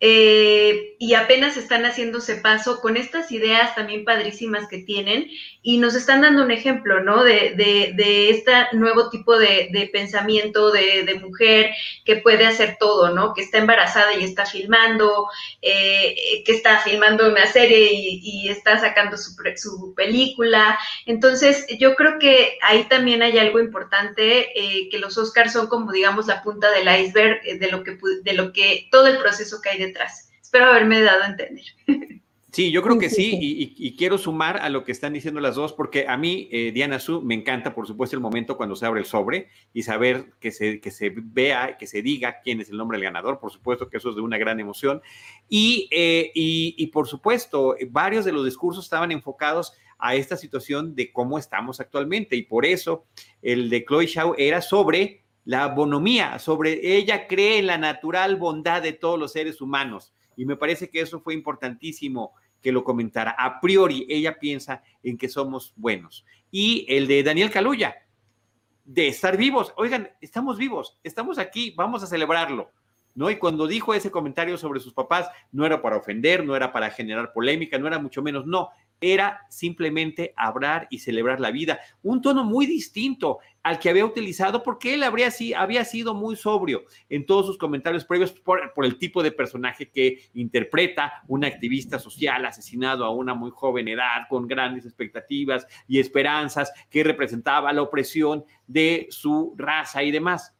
eh, 0.00 0.96
y 0.98 1.14
apenas 1.14 1.56
están 1.56 1.84
haciéndose 1.84 2.36
paso 2.36 2.80
con 2.80 2.96
estas 2.96 3.30
ideas 3.30 3.74
también 3.74 4.04
padrísimas 4.04 4.68
que 4.68 4.78
tienen 4.78 5.30
y 5.62 5.78
nos 5.78 5.94
están 5.94 6.20
dando 6.20 6.42
un 6.42 6.50
ejemplo, 6.50 7.00
¿no? 7.00 7.22
De, 7.22 7.54
de, 7.56 8.30
este 8.30 8.52
nuevo 8.72 9.08
tipo 9.08 9.38
de, 9.38 9.88
pensamiento 9.92 10.70
de, 10.72 11.20
mujer 11.22 11.70
que 12.04 12.16
puede 12.16 12.44
hacer 12.44 12.76
todo, 12.78 13.14
¿no? 13.14 13.32
Que 13.32 13.42
está 13.42 13.58
embarazada 13.58 14.14
y 14.14 14.24
está 14.24 14.44
filmando, 14.44 15.28
eh, 15.62 16.42
que 16.44 16.52
está 16.52 16.80
filmando 16.80 17.28
una 17.28 17.46
serie 17.46 17.90
y, 17.92 18.48
está 18.48 18.78
sacando 18.78 19.16
su, 19.16 19.30
su, 19.56 19.94
película. 19.94 20.78
Entonces, 21.06 21.66
yo 21.78 21.94
creo 21.94 22.18
que 22.18 22.58
ahí 22.62 22.84
también 22.84 23.22
hay 23.22 23.38
algo 23.38 23.58
importante, 23.58 24.50
eh, 24.58 24.88
que 24.90 24.98
los 24.98 25.16
Oscars 25.16 25.52
son 25.52 25.68
como, 25.68 25.92
digamos, 25.92 26.26
la 26.26 26.42
punta 26.42 26.70
del 26.72 26.88
iceberg 27.00 27.42
de 27.42 27.70
lo 27.70 27.82
que, 27.84 27.96
de 28.22 28.32
lo 28.34 28.52
que 28.52 28.88
todo 28.90 29.06
el 29.06 29.18
proceso 29.18 29.60
que 29.62 29.70
hay 29.70 29.83
detrás. 29.86 30.30
Espero 30.40 30.66
haberme 30.66 31.00
dado 31.00 31.22
a 31.22 31.26
entender. 31.26 31.64
Sí, 32.54 32.70
yo 32.70 32.82
creo 32.82 33.00
que 33.00 33.10
sí, 33.10 33.74
y, 33.76 33.96
quiero 33.96 34.16
sumar 34.16 34.58
a 34.58 34.68
lo 34.68 34.84
que 34.84 34.92
están 34.92 35.12
diciendo 35.12 35.40
las 35.40 35.56
dos, 35.56 35.72
porque 35.72 36.06
a 36.06 36.16
mí, 36.16 36.48
eh, 36.52 36.70
Diana 36.72 37.00
Su, 37.00 37.20
me 37.20 37.34
encanta, 37.34 37.74
por 37.74 37.88
supuesto, 37.88 38.14
el 38.14 38.22
momento 38.22 38.56
cuando 38.56 38.76
se 38.76 38.86
abre 38.86 39.00
el 39.00 39.06
sobre 39.06 39.48
y 39.72 39.82
saber 39.82 40.34
que 40.38 40.52
se, 40.52 40.80
que 40.80 40.92
se 40.92 41.12
vea, 41.16 41.76
que 41.76 41.88
se 41.88 42.00
diga 42.00 42.36
quién 42.44 42.60
es 42.60 42.70
el 42.70 42.76
nombre 42.76 42.96
del 42.96 43.06
ganador, 43.06 43.40
por 43.40 43.50
supuesto 43.50 43.88
que 43.88 43.96
eso 43.96 44.10
es 44.10 44.14
de 44.14 44.22
una 44.22 44.38
gran 44.38 44.60
emoción. 44.60 45.02
Y, 45.48 45.88
eh, 45.90 46.30
y 46.32 46.86
por 46.92 47.08
supuesto, 47.08 47.74
varios 47.88 48.24
de 48.24 48.30
los 48.30 48.44
discursos 48.44 48.84
estaban 48.84 49.10
enfocados 49.10 49.72
a 49.98 50.14
esta 50.14 50.36
situación 50.36 50.94
de 50.94 51.12
cómo 51.12 51.40
estamos 51.40 51.80
actualmente, 51.80 52.36
y 52.36 52.42
por 52.42 52.66
eso 52.66 53.04
el 53.42 53.68
de 53.68 53.84
Chloe 53.84 54.06
Shaw 54.06 54.36
era 54.38 54.62
sobre 54.62 55.23
la 55.44 55.68
bonomía, 55.68 56.38
sobre 56.38 56.96
ella 56.96 57.26
cree 57.26 57.58
en 57.58 57.66
la 57.66 57.78
natural 57.78 58.36
bondad 58.36 58.82
de 58.82 58.92
todos 58.92 59.18
los 59.18 59.32
seres 59.32 59.60
humanos. 59.60 60.14
Y 60.36 60.46
me 60.46 60.56
parece 60.56 60.88
que 60.90 61.00
eso 61.00 61.20
fue 61.20 61.34
importantísimo 61.34 62.32
que 62.62 62.72
lo 62.72 62.82
comentara. 62.82 63.36
A 63.38 63.60
priori, 63.60 64.06
ella 64.08 64.38
piensa 64.38 64.82
en 65.02 65.18
que 65.18 65.28
somos 65.28 65.74
buenos. 65.76 66.24
Y 66.50 66.86
el 66.88 67.06
de 67.06 67.22
Daniel 67.22 67.50
Caluya, 67.50 67.94
de 68.84 69.08
estar 69.08 69.36
vivos. 69.36 69.72
Oigan, 69.76 70.10
estamos 70.20 70.58
vivos, 70.58 70.98
estamos 71.02 71.38
aquí, 71.38 71.74
vamos 71.76 72.02
a 72.02 72.06
celebrarlo. 72.06 72.70
¿No? 73.16 73.30
Y 73.30 73.36
cuando 73.36 73.68
dijo 73.68 73.94
ese 73.94 74.10
comentario 74.10 74.58
sobre 74.58 74.80
sus 74.80 74.92
papás, 74.92 75.30
no 75.52 75.64
era 75.64 75.80
para 75.80 75.96
ofender, 75.96 76.44
no 76.44 76.56
era 76.56 76.72
para 76.72 76.90
generar 76.90 77.32
polémica, 77.32 77.78
no 77.78 77.86
era 77.86 78.00
mucho 78.00 78.22
menos, 78.22 78.44
no, 78.44 78.70
era 79.12 79.44
simplemente 79.50 80.32
hablar 80.34 80.86
y 80.90 80.98
celebrar 80.98 81.38
la 81.38 81.50
vida. 81.50 81.80
Un 82.02 82.22
tono 82.22 82.42
muy 82.42 82.64
distinto 82.64 83.38
al 83.62 83.78
que 83.78 83.90
había 83.90 84.06
utilizado 84.06 84.62
porque 84.62 84.94
él 84.94 85.02
habría, 85.02 85.30
había 85.56 85.84
sido 85.84 86.14
muy 86.14 86.36
sobrio 86.36 86.84
en 87.10 87.26
todos 87.26 87.46
sus 87.46 87.58
comentarios 87.58 88.04
previos 88.04 88.32
por, 88.32 88.72
el 88.76 88.98
tipo 88.98 89.22
de 89.22 89.32
personaje 89.32 89.90
que 89.90 90.30
interpreta 90.32 91.22
un 91.28 91.44
activista 91.44 91.98
social 91.98 92.46
asesinado 92.46 93.04
a 93.04 93.10
una 93.10 93.34
muy 93.34 93.50
joven 93.50 93.88
edad 93.88 94.26
con 94.28 94.46
grandes 94.46 94.86
expectativas 94.86 95.66
y 95.86 95.98
esperanzas 95.98 96.72
que 96.88 97.04
representaba 97.04 97.72
la 97.74 97.82
opresión 97.82 98.44
de 98.66 99.06
su 99.10 99.54
raza 99.58 100.02
y 100.02 100.10
demás. 100.10 100.53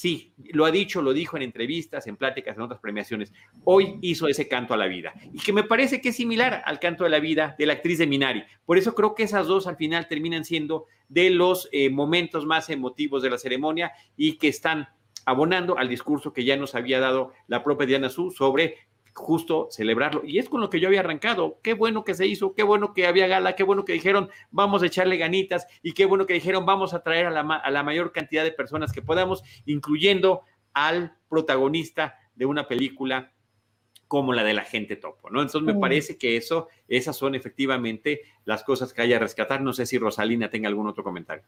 Sí, 0.00 0.32
lo 0.54 0.64
ha 0.64 0.70
dicho, 0.70 1.02
lo 1.02 1.12
dijo 1.12 1.36
en 1.36 1.42
entrevistas, 1.42 2.06
en 2.06 2.16
pláticas, 2.16 2.56
en 2.56 2.62
otras 2.62 2.80
premiaciones. 2.80 3.34
Hoy 3.64 3.98
hizo 4.00 4.28
ese 4.28 4.48
canto 4.48 4.72
a 4.72 4.78
la 4.78 4.86
vida 4.86 5.12
y 5.30 5.38
que 5.40 5.52
me 5.52 5.62
parece 5.62 6.00
que 6.00 6.08
es 6.08 6.16
similar 6.16 6.62
al 6.64 6.80
canto 6.80 7.04
de 7.04 7.10
la 7.10 7.20
vida 7.20 7.54
de 7.58 7.66
la 7.66 7.74
actriz 7.74 7.98
de 7.98 8.06
Minari. 8.06 8.42
Por 8.64 8.78
eso 8.78 8.94
creo 8.94 9.14
que 9.14 9.24
esas 9.24 9.46
dos 9.46 9.66
al 9.66 9.76
final 9.76 10.08
terminan 10.08 10.46
siendo 10.46 10.86
de 11.10 11.28
los 11.28 11.68
eh, 11.70 11.90
momentos 11.90 12.46
más 12.46 12.70
emotivos 12.70 13.22
de 13.22 13.28
la 13.28 13.36
ceremonia 13.36 13.92
y 14.16 14.38
que 14.38 14.48
están 14.48 14.88
abonando 15.26 15.76
al 15.76 15.90
discurso 15.90 16.32
que 16.32 16.46
ya 16.46 16.56
nos 16.56 16.74
había 16.74 16.98
dado 16.98 17.34
la 17.46 17.62
propia 17.62 17.86
Diana 17.86 18.08
Su 18.08 18.30
sobre 18.30 18.78
justo 19.14 19.68
celebrarlo. 19.70 20.22
Y 20.24 20.38
es 20.38 20.48
con 20.48 20.60
lo 20.60 20.70
que 20.70 20.80
yo 20.80 20.88
había 20.88 21.00
arrancado. 21.00 21.58
Qué 21.62 21.74
bueno 21.74 22.04
que 22.04 22.14
se 22.14 22.26
hizo, 22.26 22.54
qué 22.54 22.62
bueno 22.62 22.94
que 22.94 23.06
había 23.06 23.26
gala, 23.26 23.56
qué 23.56 23.62
bueno 23.62 23.84
que 23.84 23.92
dijeron 23.92 24.30
vamos 24.50 24.82
a 24.82 24.86
echarle 24.86 25.16
ganitas 25.16 25.66
y 25.82 25.92
qué 25.92 26.06
bueno 26.06 26.26
que 26.26 26.34
dijeron 26.34 26.66
vamos 26.66 26.94
a 26.94 27.02
traer 27.02 27.26
a 27.26 27.30
la, 27.30 27.40
a 27.40 27.70
la 27.70 27.82
mayor 27.82 28.12
cantidad 28.12 28.44
de 28.44 28.52
personas 28.52 28.92
que 28.92 29.02
podamos, 29.02 29.42
incluyendo 29.66 30.42
al 30.72 31.16
protagonista 31.28 32.18
de 32.34 32.46
una 32.46 32.68
película 32.68 33.32
como 34.10 34.32
la 34.32 34.42
de 34.42 34.54
la 34.54 34.64
gente 34.64 34.96
topo, 34.96 35.30
¿no? 35.30 35.40
Entonces 35.40 35.62
me 35.72 35.80
parece 35.80 36.18
que 36.18 36.36
eso, 36.36 36.66
esas 36.88 37.16
son 37.16 37.36
efectivamente 37.36 38.22
las 38.44 38.64
cosas 38.64 38.92
que 38.92 39.02
hay 39.02 39.12
a 39.12 39.20
rescatar. 39.20 39.62
No 39.62 39.72
sé 39.72 39.86
si 39.86 39.98
Rosalina 39.98 40.50
tenga 40.50 40.68
algún 40.68 40.88
otro 40.88 41.04
comentario. 41.04 41.44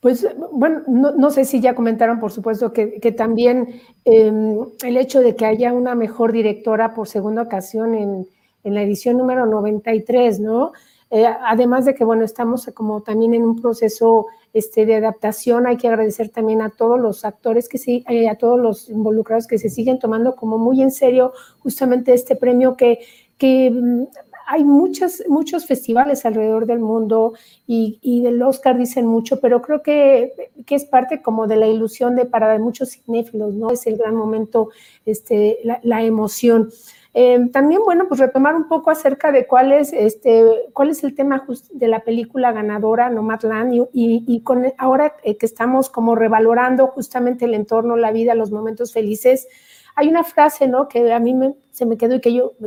Pues 0.00 0.26
bueno, 0.52 0.82
no, 0.86 1.30
sé 1.30 1.44
si 1.44 1.60
ya 1.60 1.74
comentaron, 1.74 2.20
por 2.20 2.30
supuesto, 2.30 2.72
que, 2.72 3.14
también 3.16 3.80
em, 4.04 4.58
el 4.84 4.96
hecho 4.96 5.20
de 5.20 5.34
que 5.34 5.46
haya 5.46 5.72
una 5.72 5.94
mejor 5.94 6.32
directora 6.32 6.94
por 6.94 7.08
segunda 7.08 7.42
ocasión 7.42 7.94
en, 7.94 8.26
la 8.62 8.82
edición 8.82 9.16
número 9.16 9.46
93, 9.46 10.40
¿no? 10.40 10.72
Eh, 11.10 11.24
además 11.24 11.84
de 11.84 11.94
que, 11.94 12.04
bueno, 12.04 12.24
estamos 12.24 12.66
como 12.74 13.00
también 13.02 13.32
en 13.32 13.44
un 13.44 13.60
proceso 13.62 14.26
este, 14.52 14.86
de 14.86 14.96
adaptación, 14.96 15.66
hay 15.66 15.76
que 15.76 15.86
agradecer 15.86 16.30
también 16.30 16.62
a 16.62 16.70
todos 16.70 16.98
los 16.98 17.24
actores 17.24 17.68
que 17.68 17.78
sí, 17.78 18.04
eh, 18.08 18.28
a 18.28 18.36
todos 18.36 18.58
los 18.58 18.88
involucrados 18.88 19.46
que 19.46 19.58
se 19.58 19.70
siguen 19.70 19.98
tomando 19.98 20.34
como 20.34 20.58
muy 20.58 20.82
en 20.82 20.90
serio 20.90 21.32
justamente 21.58 22.12
este 22.12 22.36
premio 22.36 22.76
que, 22.76 23.00
que 23.38 23.70
mm, 23.70 24.04
hay 24.46 24.64
muchas, 24.64 25.24
muchos 25.28 25.66
festivales 25.66 26.24
alrededor 26.24 26.66
del 26.66 26.78
mundo 26.78 27.34
y, 27.66 27.98
y, 28.00 28.22
del 28.22 28.40
Oscar 28.42 28.78
dicen 28.78 29.04
mucho, 29.04 29.40
pero 29.40 29.60
creo 29.60 29.82
que, 29.82 30.32
que, 30.64 30.76
es 30.76 30.84
parte 30.84 31.20
como 31.20 31.48
de 31.48 31.56
la 31.56 31.66
ilusión 31.66 32.14
de 32.14 32.26
para 32.26 32.56
muchos 32.58 32.90
cinéfilos, 32.90 33.54
¿no? 33.54 33.70
Es 33.70 33.86
el 33.88 33.96
gran 33.96 34.14
momento, 34.14 34.70
este, 35.04 35.58
la, 35.82 36.02
emoción. 36.02 36.70
Eh, 37.12 37.48
también, 37.52 37.80
bueno, 37.84 38.06
pues 38.06 38.20
retomar 38.20 38.54
un 38.54 38.68
poco 38.68 38.90
acerca 38.90 39.32
de 39.32 39.48
cuál 39.48 39.72
es, 39.72 39.92
este, 39.92 40.44
cuál 40.72 40.90
es 40.90 41.02
el 41.02 41.16
tema 41.16 41.44
de 41.72 41.88
la 41.88 42.04
película 42.04 42.52
ganadora, 42.52 43.10
Nomadland, 43.10 43.74
y, 43.74 43.80
y, 43.92 44.24
y 44.28 44.40
con, 44.42 44.72
ahora 44.78 45.16
que 45.24 45.46
estamos 45.46 45.90
como 45.90 46.14
revalorando 46.14 46.86
justamente 46.86 47.46
el 47.46 47.54
entorno, 47.54 47.96
la 47.96 48.12
vida, 48.12 48.34
los 48.36 48.52
momentos 48.52 48.92
felices, 48.92 49.48
hay 49.96 50.08
una 50.08 50.22
frase, 50.22 50.68
¿no? 50.68 50.88
Que 50.88 51.10
a 51.12 51.18
mí 51.18 51.34
se 51.70 51.86
me 51.86 51.96
quedó 51.96 52.16
y 52.16 52.20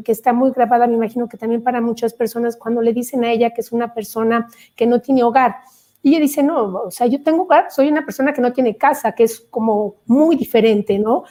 que 0.04 0.12
está 0.12 0.34
muy 0.34 0.52
grabada, 0.52 0.88
me 0.88 0.96
imagino 0.96 1.30
que 1.30 1.38
también 1.38 1.64
para 1.64 1.80
muchas 1.80 2.14
personas, 2.14 2.58
cuando 2.58 2.82
le 2.82 2.92
dicen 2.92 3.24
a 3.24 3.32
ella 3.32 3.52
que 3.52 3.62
es 3.62 3.72
una 3.72 3.94
persona 3.94 4.50
que 4.76 4.88
no 4.88 5.00
tiene 5.00 5.24
hogar. 5.24 5.58
Y 6.02 6.10
ella 6.10 6.22
dice, 6.22 6.42
no, 6.42 6.74
o 6.74 6.92
sea, 6.92 7.06
yo 7.06 7.22
tengo 7.22 7.44
hogar, 7.44 7.68
soy 7.70 7.88
una 7.90 8.04
persona 8.04 8.34
que 8.34 8.42
no 8.42 8.52
tiene 8.52 8.78
casa, 8.78 9.12
que 9.12 9.24
es 9.26 9.40
como 9.40 9.98
muy 10.08 10.36
diferente, 10.36 10.98
¿no? 10.98 11.24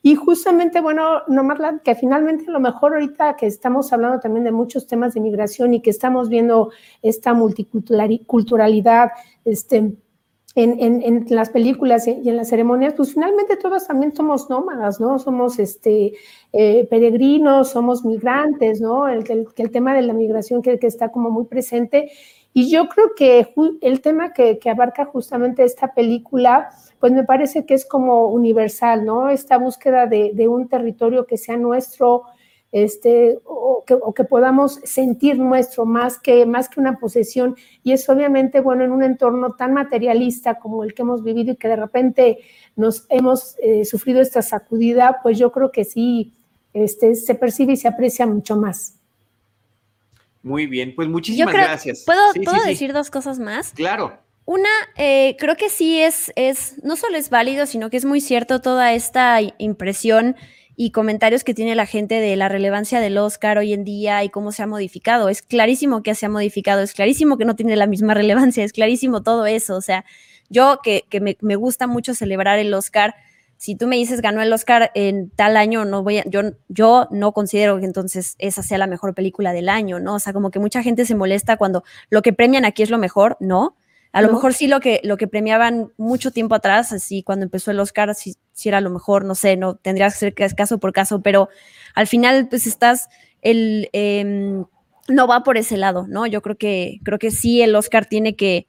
Y 0.00 0.16
justamente, 0.16 0.80
bueno, 0.80 1.22
nomás 1.28 1.58
que 1.84 1.94
finalmente 1.94 2.50
lo 2.50 2.58
mejor 2.58 2.94
ahorita 2.94 3.36
que 3.36 3.46
estamos 3.46 3.92
hablando 3.92 4.20
también 4.20 4.44
de 4.44 4.52
muchos 4.52 4.86
temas 4.86 5.12
de 5.14 5.20
migración 5.20 5.74
y 5.74 5.82
que 5.82 5.90
estamos 5.90 6.28
viendo 6.28 6.72
esta 7.02 7.34
multiculturalidad, 7.34 9.10
este, 9.44 9.92
en, 10.54 11.24
las 11.30 11.50
películas 11.50 12.06
y 12.06 12.28
en 12.28 12.36
las 12.36 12.48
ceremonias, 12.48 12.94
pues 12.94 13.14
finalmente 13.14 13.56
todos 13.56 13.86
también 13.86 14.14
somos 14.14 14.50
nómadas, 14.50 15.00
¿no? 15.00 15.18
Somos 15.18 15.58
este, 15.58 16.12
eh, 16.52 16.86
peregrinos, 16.90 17.70
somos 17.70 18.04
migrantes, 18.04 18.80
¿no? 18.80 19.08
El, 19.08 19.30
el, 19.30 19.46
el 19.56 19.70
tema 19.70 19.94
de 19.94 20.02
la 20.02 20.12
migración 20.12 20.60
que, 20.60 20.78
que, 20.78 20.86
está 20.86 21.10
como 21.10 21.30
muy 21.30 21.44
presente. 21.44 22.12
Y 22.52 22.70
yo 22.70 22.88
creo 22.88 23.14
que 23.16 23.54
el 23.80 24.02
tema 24.02 24.34
que, 24.34 24.58
que, 24.58 24.68
abarca 24.68 25.06
justamente 25.06 25.64
esta 25.64 25.94
película, 25.94 26.68
pues 27.00 27.12
me 27.12 27.24
parece 27.24 27.64
que 27.64 27.72
es 27.72 27.86
como 27.86 28.26
universal, 28.26 29.06
¿no? 29.06 29.30
Esta 29.30 29.56
búsqueda 29.56 30.06
de, 30.06 30.32
de 30.34 30.48
un 30.48 30.68
territorio 30.68 31.24
que 31.24 31.38
sea 31.38 31.56
nuestro, 31.56 32.24
este, 32.72 33.38
o 33.44 33.84
que, 33.84 34.24
podamos 34.24 34.80
sentir 34.84 35.38
nuestro 35.38 35.84
más 35.84 36.18
que, 36.18 36.46
más 36.46 36.70
que 36.70 36.80
una 36.80 36.98
posesión. 36.98 37.54
Y 37.84 37.92
es 37.92 38.08
obviamente, 38.08 38.60
bueno, 38.60 38.82
en 38.82 38.92
un 38.92 39.02
entorno 39.02 39.52
tan 39.52 39.74
materialista 39.74 40.58
como 40.58 40.82
el 40.82 40.94
que 40.94 41.02
hemos 41.02 41.22
vivido 41.22 41.52
y 41.52 41.56
que 41.56 41.68
de 41.68 41.76
repente 41.76 42.38
nos 42.74 43.06
hemos 43.10 43.56
eh, 43.62 43.84
sufrido 43.84 44.22
esta 44.22 44.40
sacudida, 44.40 45.20
pues 45.22 45.38
yo 45.38 45.52
creo 45.52 45.70
que 45.70 45.84
sí 45.84 46.32
este, 46.72 47.14
se 47.14 47.34
percibe 47.34 47.74
y 47.74 47.76
se 47.76 47.88
aprecia 47.88 48.26
mucho 48.26 48.56
más. 48.56 48.94
Muy 50.42 50.66
bien, 50.66 50.94
pues 50.96 51.08
muchísimas 51.08 51.52
gracias. 51.52 52.04
¿Puedo, 52.04 52.64
decir 52.64 52.92
dos 52.92 53.10
cosas 53.10 53.38
más? 53.38 53.72
Claro. 53.72 54.18
Una, 54.44 54.70
eh, 54.96 55.36
creo 55.38 55.56
que 55.56 55.68
sí 55.68 56.00
es, 56.00 56.32
es, 56.34 56.82
no 56.82 56.96
solo 56.96 57.16
es 57.16 57.30
válido, 57.30 57.66
sino 57.66 57.90
que 57.90 57.96
es 57.96 58.04
muy 58.04 58.20
cierto 58.20 58.60
toda 58.60 58.92
esta 58.92 59.38
impresión 59.58 60.34
y 60.84 60.90
comentarios 60.90 61.44
que 61.44 61.54
tiene 61.54 61.76
la 61.76 61.86
gente 61.86 62.16
de 62.16 62.34
la 62.34 62.48
relevancia 62.48 62.98
del 62.98 63.16
Oscar 63.16 63.56
hoy 63.56 63.72
en 63.72 63.84
día 63.84 64.24
y 64.24 64.30
cómo 64.30 64.50
se 64.50 64.64
ha 64.64 64.66
modificado. 64.66 65.28
Es 65.28 65.40
clarísimo 65.40 66.02
que 66.02 66.16
se 66.16 66.26
ha 66.26 66.28
modificado, 66.28 66.82
es 66.82 66.92
clarísimo 66.92 67.38
que 67.38 67.44
no 67.44 67.54
tiene 67.54 67.76
la 67.76 67.86
misma 67.86 68.14
relevancia, 68.14 68.64
es 68.64 68.72
clarísimo 68.72 69.22
todo 69.22 69.46
eso. 69.46 69.76
O 69.76 69.80
sea, 69.80 70.04
yo 70.50 70.80
que, 70.82 71.04
me, 71.20 71.54
gusta 71.54 71.86
mucho 71.86 72.14
celebrar 72.14 72.58
el 72.58 72.74
Oscar, 72.74 73.14
si 73.58 73.76
tú 73.76 73.86
me 73.86 73.94
dices 73.94 74.22
ganó 74.22 74.42
el 74.42 74.52
Oscar 74.52 74.90
en 74.96 75.30
tal 75.30 75.56
año, 75.56 75.84
no 75.84 76.02
voy 76.02 76.18
a, 76.18 76.24
yo, 76.26 76.40
yo 76.66 77.06
no 77.12 77.30
considero 77.30 77.78
que 77.78 77.86
entonces 77.86 78.34
esa 78.38 78.64
sea 78.64 78.76
la 78.76 78.88
mejor 78.88 79.14
película 79.14 79.52
del 79.52 79.68
año, 79.68 80.00
¿no? 80.00 80.16
O 80.16 80.18
sea, 80.18 80.32
como 80.32 80.50
que 80.50 80.58
mucha 80.58 80.82
gente 80.82 81.06
se 81.06 81.14
molesta 81.14 81.58
cuando 81.58 81.84
lo 82.10 82.22
que 82.22 82.32
premian 82.32 82.64
aquí 82.64 82.82
es 82.82 82.90
lo 82.90 82.98
mejor, 82.98 83.36
¿no? 83.38 83.76
A 84.12 84.20
lo 84.20 84.30
mejor 84.30 84.52
sí 84.52 84.66
lo 84.66 84.80
que, 84.80 85.00
lo 85.04 85.16
que 85.16 85.26
premiaban 85.26 85.90
mucho 85.96 86.30
tiempo 86.30 86.54
atrás, 86.54 86.92
así 86.92 87.22
cuando 87.22 87.44
empezó 87.44 87.70
el 87.70 87.80
Oscar, 87.80 88.14
si, 88.14 88.36
si 88.52 88.68
era 88.68 88.82
lo 88.82 88.90
mejor, 88.90 89.24
no 89.24 89.34
sé, 89.34 89.56
no 89.56 89.76
tendrías 89.76 90.14
que 90.14 90.32
ser 90.34 90.54
caso 90.54 90.78
por 90.78 90.92
caso, 90.92 91.22
pero 91.22 91.48
al 91.94 92.06
final 92.06 92.46
pues 92.48 92.66
estás, 92.66 93.08
el, 93.40 93.88
em, 93.94 94.66
no 95.08 95.26
va 95.26 95.42
por 95.42 95.56
ese 95.56 95.78
lado, 95.78 96.06
¿no? 96.08 96.26
Yo 96.26 96.42
creo 96.42 96.56
que, 96.56 97.00
creo 97.04 97.18
que 97.18 97.30
sí 97.30 97.62
el 97.62 97.74
Oscar 97.74 98.04
tiene 98.04 98.36
que, 98.36 98.66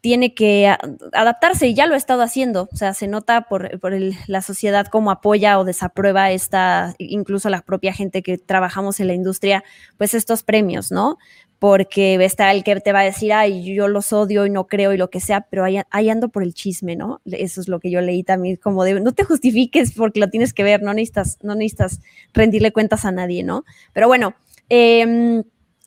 tiene 0.00 0.34
que 0.34 0.72
adaptarse 1.12 1.66
y 1.66 1.74
ya 1.74 1.86
lo 1.86 1.94
ha 1.94 1.96
estado 1.96 2.22
haciendo. 2.22 2.68
O 2.72 2.76
sea, 2.76 2.94
se 2.94 3.08
nota 3.08 3.42
por, 3.42 3.80
por 3.80 3.92
la 4.28 4.40
sociedad 4.40 4.86
cómo 4.86 5.10
apoya 5.10 5.58
o 5.58 5.64
desaprueba 5.64 6.30
esta, 6.30 6.94
incluso 6.98 7.48
la 7.50 7.62
propia 7.62 7.92
gente 7.92 8.22
que 8.22 8.38
trabajamos 8.38 9.00
en 9.00 9.08
la 9.08 9.14
industria, 9.14 9.64
pues 9.98 10.14
estos 10.14 10.42
premios, 10.42 10.92
¿no? 10.92 11.18
Porque 11.58 12.22
está 12.22 12.52
el 12.52 12.64
que 12.64 12.78
te 12.80 12.92
va 12.92 13.00
a 13.00 13.04
decir, 13.04 13.32
ay, 13.32 13.64
yo 13.64 13.88
los 13.88 14.12
odio 14.12 14.44
y 14.44 14.50
no 14.50 14.66
creo 14.66 14.92
y 14.92 14.98
lo 14.98 15.08
que 15.08 15.20
sea, 15.20 15.40
pero 15.40 15.64
ahí, 15.64 16.10
ando 16.10 16.28
por 16.28 16.42
el 16.42 16.52
chisme, 16.52 16.96
¿no? 16.96 17.22
Eso 17.24 17.60
es 17.60 17.68
lo 17.68 17.80
que 17.80 17.90
yo 17.90 18.00
leí 18.02 18.22
también, 18.22 18.56
como 18.56 18.84
de, 18.84 19.00
no 19.00 19.12
te 19.12 19.24
justifiques 19.24 19.92
porque 19.92 20.20
lo 20.20 20.28
tienes 20.28 20.52
que 20.52 20.62
ver, 20.62 20.82
no 20.82 20.92
necesitas, 20.92 21.38
no 21.42 21.54
necesitas 21.54 22.00
rendirle 22.34 22.72
cuentas 22.72 23.04
a 23.06 23.12
nadie, 23.12 23.42
¿no? 23.42 23.64
Pero 23.94 24.06
bueno, 24.06 24.34
eh, 24.68 25.42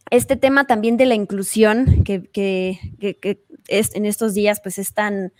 este 0.09 0.35
tema 0.35 0.65
también 0.65 0.97
de 0.97 1.05
la 1.05 1.15
inclusión, 1.15 2.03
que, 2.03 2.23
que, 2.23 2.79
que, 2.99 3.43
es, 3.67 3.95
en 3.95 4.05
estos 4.05 4.33
días 4.33 4.59
pues 4.61 4.79
es 4.79 4.93
tan, 4.93 5.31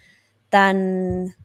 tan 0.50 1.36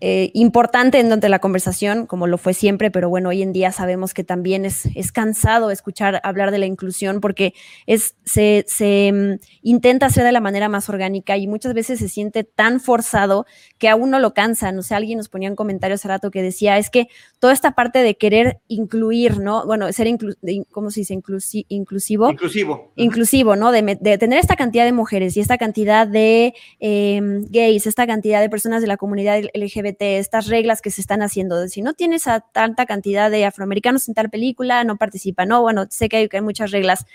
eh, 0.00 0.30
importante 0.32 0.98
en 0.98 1.10
donde 1.10 1.28
la 1.28 1.40
conversación, 1.40 2.06
como 2.06 2.26
lo 2.26 2.38
fue 2.38 2.54
siempre, 2.54 2.90
pero 2.90 3.10
bueno, 3.10 3.28
hoy 3.28 3.42
en 3.42 3.52
día 3.52 3.70
sabemos 3.70 4.14
que 4.14 4.24
también 4.24 4.64
es, 4.64 4.86
es 4.94 5.12
cansado 5.12 5.70
escuchar 5.70 6.20
hablar 6.24 6.50
de 6.52 6.58
la 6.58 6.66
inclusión 6.66 7.20
porque 7.20 7.52
es, 7.86 8.14
se, 8.24 8.64
se 8.66 9.12
mm, 9.12 9.44
intenta 9.62 10.06
hacer 10.06 10.24
de 10.24 10.32
la 10.32 10.40
manera 10.40 10.70
más 10.70 10.88
orgánica 10.88 11.36
y 11.36 11.46
muchas 11.46 11.74
veces 11.74 11.98
se 11.98 12.08
siente 12.08 12.44
tan 12.44 12.80
forzado 12.80 13.44
que 13.78 13.88
a 13.88 13.96
uno 13.96 14.18
lo 14.20 14.32
cansa. 14.32 14.72
No 14.72 14.82
sé, 14.82 14.94
alguien 14.94 15.18
nos 15.18 15.28
ponía 15.28 15.48
en 15.48 15.56
comentarios 15.56 16.00
hace 16.00 16.08
rato 16.08 16.30
que 16.30 16.42
decía, 16.42 16.78
es 16.78 16.88
que 16.88 17.08
toda 17.38 17.52
esta 17.52 17.72
parte 17.72 17.98
de 17.98 18.16
querer 18.16 18.60
incluir, 18.68 19.38
¿no? 19.38 19.66
Bueno, 19.66 19.92
ser, 19.92 20.06
inclu 20.06 20.34
¿cómo 20.70 20.90
se 20.90 21.00
dice? 21.00 21.14
inclusivo. 21.14 22.30
Inclusivo. 22.30 22.92
Inclusivo, 22.96 23.56
¿no? 23.56 23.70
De, 23.72 23.98
de, 24.00 24.18
tener 24.18 24.38
esta 24.38 24.56
cantidad 24.56 24.84
de 24.84 24.92
mujeres 24.92 25.36
y 25.36 25.40
esta 25.40 25.58
cantidad 25.58 26.06
de 26.06 26.54
eh, 26.78 27.20
gays, 27.50 27.86
esta 27.86 28.06
cantidad 28.06 28.40
de 28.40 28.48
personas 28.48 28.80
de 28.80 28.88
la 28.88 28.96
comunidad 28.96 29.42
LGBT 29.54 29.89
estas 29.98 30.46
reglas 30.46 30.82
que 30.82 30.90
se 30.90 31.00
están 31.00 31.22
haciendo. 31.22 31.66
Si 31.68 31.82
no 31.82 31.94
tienes 31.94 32.26
a 32.26 32.40
tanta 32.40 32.86
cantidad 32.86 33.30
de 33.30 33.44
afroamericanos 33.44 34.08
en 34.08 34.14
tal 34.14 34.30
película, 34.30 34.84
no 34.84 34.96
participa, 34.96 35.46
no, 35.46 35.62
bueno, 35.62 35.86
sé 35.90 36.08
que 36.08 36.28
hay, 36.30 36.40
muchas 36.40 36.70
reglas. 36.70 37.06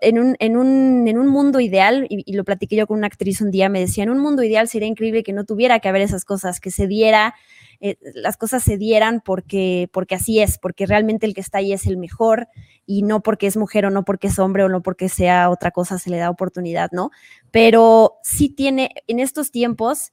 en, 0.00 0.18
un, 0.18 0.36
en, 0.40 0.56
un, 0.56 1.08
en, 1.08 1.18
un, 1.18 1.28
mundo 1.28 1.60
ideal, 1.60 2.06
y, 2.08 2.32
lo 2.32 2.44
platiqué 2.44 2.76
yo 2.76 2.86
con 2.86 2.98
una 2.98 3.06
actriz 3.06 3.40
un 3.40 3.50
día, 3.50 3.68
me 3.68 3.80
decía, 3.80 4.04
en 4.04 4.10
un 4.10 4.18
mundo 4.18 4.42
ideal 4.42 4.68
sería 4.68 4.88
increíble 4.88 5.22
que 5.22 5.32
no 5.32 5.44
tuviera 5.44 5.78
que 5.78 5.88
haber 5.88 6.02
esas 6.02 6.24
cosas, 6.24 6.58
que 6.58 6.70
se 6.70 6.86
diera, 6.86 7.34
eh, 7.80 7.96
las 8.14 8.36
cosas 8.36 8.62
se 8.62 8.78
dieran 8.78 9.20
porque, 9.24 9.88
porque 9.92 10.14
así 10.14 10.40
es, 10.40 10.58
porque 10.58 10.86
realmente 10.86 11.26
el 11.26 11.34
que 11.34 11.42
está 11.42 11.58
ahí 11.58 11.72
es 11.72 11.86
el 11.86 11.98
mejor 11.98 12.48
y 12.86 13.02
no 13.02 13.22
porque 13.22 13.46
es 13.46 13.56
mujer 13.56 13.84
o 13.86 13.90
no 13.90 14.04
porque 14.04 14.28
es 14.28 14.38
hombre 14.38 14.64
o 14.64 14.68
no 14.68 14.82
porque 14.82 15.08
sea 15.08 15.50
otra 15.50 15.70
cosa 15.70 15.98
se 15.98 16.10
le 16.10 16.16
da 16.16 16.30
oportunidad, 16.30 16.90
¿no? 16.92 17.10
Pero 17.50 18.14
sí 18.22 18.48
tiene, 18.48 18.90
en 19.06 19.20
estos 19.20 19.50
tiempos, 19.50 20.12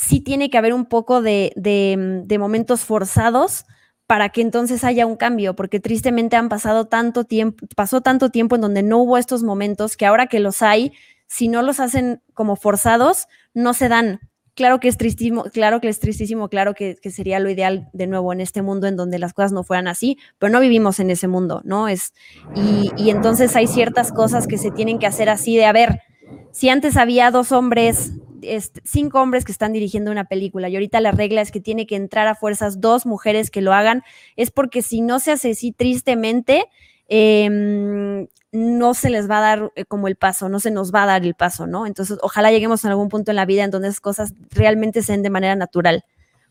sí 0.00 0.20
tiene 0.20 0.48
que 0.48 0.56
haber 0.56 0.72
un 0.72 0.86
poco 0.86 1.20
de, 1.20 1.52
de, 1.56 2.38
momentos 2.38 2.84
forzados 2.84 3.66
para 4.06 4.30
que 4.30 4.40
entonces 4.40 4.82
haya 4.82 5.04
un 5.04 5.16
cambio, 5.16 5.54
porque 5.54 5.78
tristemente 5.78 6.36
han 6.36 6.48
pasado 6.48 6.86
tanto 6.86 7.24
tiempo, 7.24 7.66
pasó 7.76 8.00
tanto 8.00 8.30
tiempo 8.30 8.56
en 8.56 8.62
donde 8.62 8.82
no 8.82 8.98
hubo 8.98 9.18
estos 9.18 9.42
momentos 9.42 9.96
que 9.96 10.06
ahora 10.06 10.26
que 10.26 10.40
los 10.40 10.62
hay, 10.62 10.92
si 11.26 11.48
no 11.48 11.62
los 11.62 11.80
hacen 11.80 12.22
como 12.32 12.56
forzados, 12.56 13.28
no 13.52 13.74
se 13.74 13.88
dan. 13.88 14.20
Claro 14.54 14.80
que 14.80 14.88
es 14.88 14.96
tristísimo, 14.96 15.44
claro 15.44 15.80
que 15.80 15.88
es 15.88 16.00
tristísimo, 16.00 16.48
claro 16.48 16.74
que, 16.74 16.96
que, 16.96 17.10
sería 17.10 17.38
lo 17.38 17.50
ideal 17.50 17.88
de 17.92 18.06
nuevo 18.06 18.32
en 18.32 18.40
este 18.40 18.62
mundo 18.62 18.86
en 18.86 18.96
donde 18.96 19.18
las 19.18 19.32
cosas 19.32 19.52
no 19.52 19.64
fueran 19.64 19.86
así, 19.86 20.18
pero 20.38 20.50
no 20.50 20.60
vivimos 20.60 20.98
en 20.98 21.10
ese 21.10 21.28
mundo, 21.28 21.60
¿no? 21.64 21.88
Es, 21.88 22.14
y, 22.56 22.90
y 22.96 23.10
entonces 23.10 23.54
hay 23.54 23.66
ciertas 23.66 24.12
cosas 24.12 24.46
que 24.46 24.58
se 24.58 24.70
tienen 24.70 24.98
que 24.98 25.06
hacer 25.06 25.28
así 25.28 25.56
de, 25.56 25.66
a 25.66 25.72
ver, 25.72 26.00
si 26.52 26.68
antes 26.68 26.96
había 26.96 27.30
dos 27.30 27.52
hombres 27.52 28.12
cinco 28.84 29.20
hombres 29.20 29.44
que 29.44 29.52
están 29.52 29.72
dirigiendo 29.72 30.10
una 30.10 30.24
película 30.24 30.68
y 30.68 30.76
ahorita 30.76 31.00
la 31.00 31.12
regla 31.12 31.40
es 31.40 31.50
que 31.50 31.60
tiene 31.60 31.86
que 31.86 31.96
entrar 31.96 32.26
a 32.26 32.34
fuerzas 32.34 32.80
dos 32.80 33.06
mujeres 33.06 33.50
que 33.50 33.60
lo 33.60 33.72
hagan, 33.72 34.02
es 34.36 34.50
porque 34.50 34.82
si 34.82 35.00
no 35.00 35.18
se 35.18 35.32
hace 35.32 35.50
así 35.50 35.72
tristemente, 35.72 36.66
em, 37.08 38.28
no 38.52 38.94
se 38.94 39.10
les 39.10 39.30
va 39.30 39.38
a 39.38 39.40
dar 39.40 39.72
eh, 39.76 39.84
como 39.84 40.08
el 40.08 40.16
paso, 40.16 40.48
no 40.48 40.60
se 40.60 40.70
nos 40.70 40.92
va 40.92 41.04
a 41.04 41.06
dar 41.06 41.24
el 41.24 41.34
paso, 41.34 41.66
¿no? 41.66 41.86
Entonces, 41.86 42.18
ojalá 42.22 42.50
lleguemos 42.50 42.84
a 42.84 42.88
algún 42.88 43.08
punto 43.08 43.30
en 43.30 43.36
la 43.36 43.46
vida 43.46 43.64
en 43.64 43.70
donde 43.70 43.88
esas 43.88 44.00
cosas 44.00 44.34
realmente 44.50 45.02
se 45.02 45.12
den 45.12 45.22
de 45.22 45.30
manera 45.30 45.54
natural, 45.54 46.04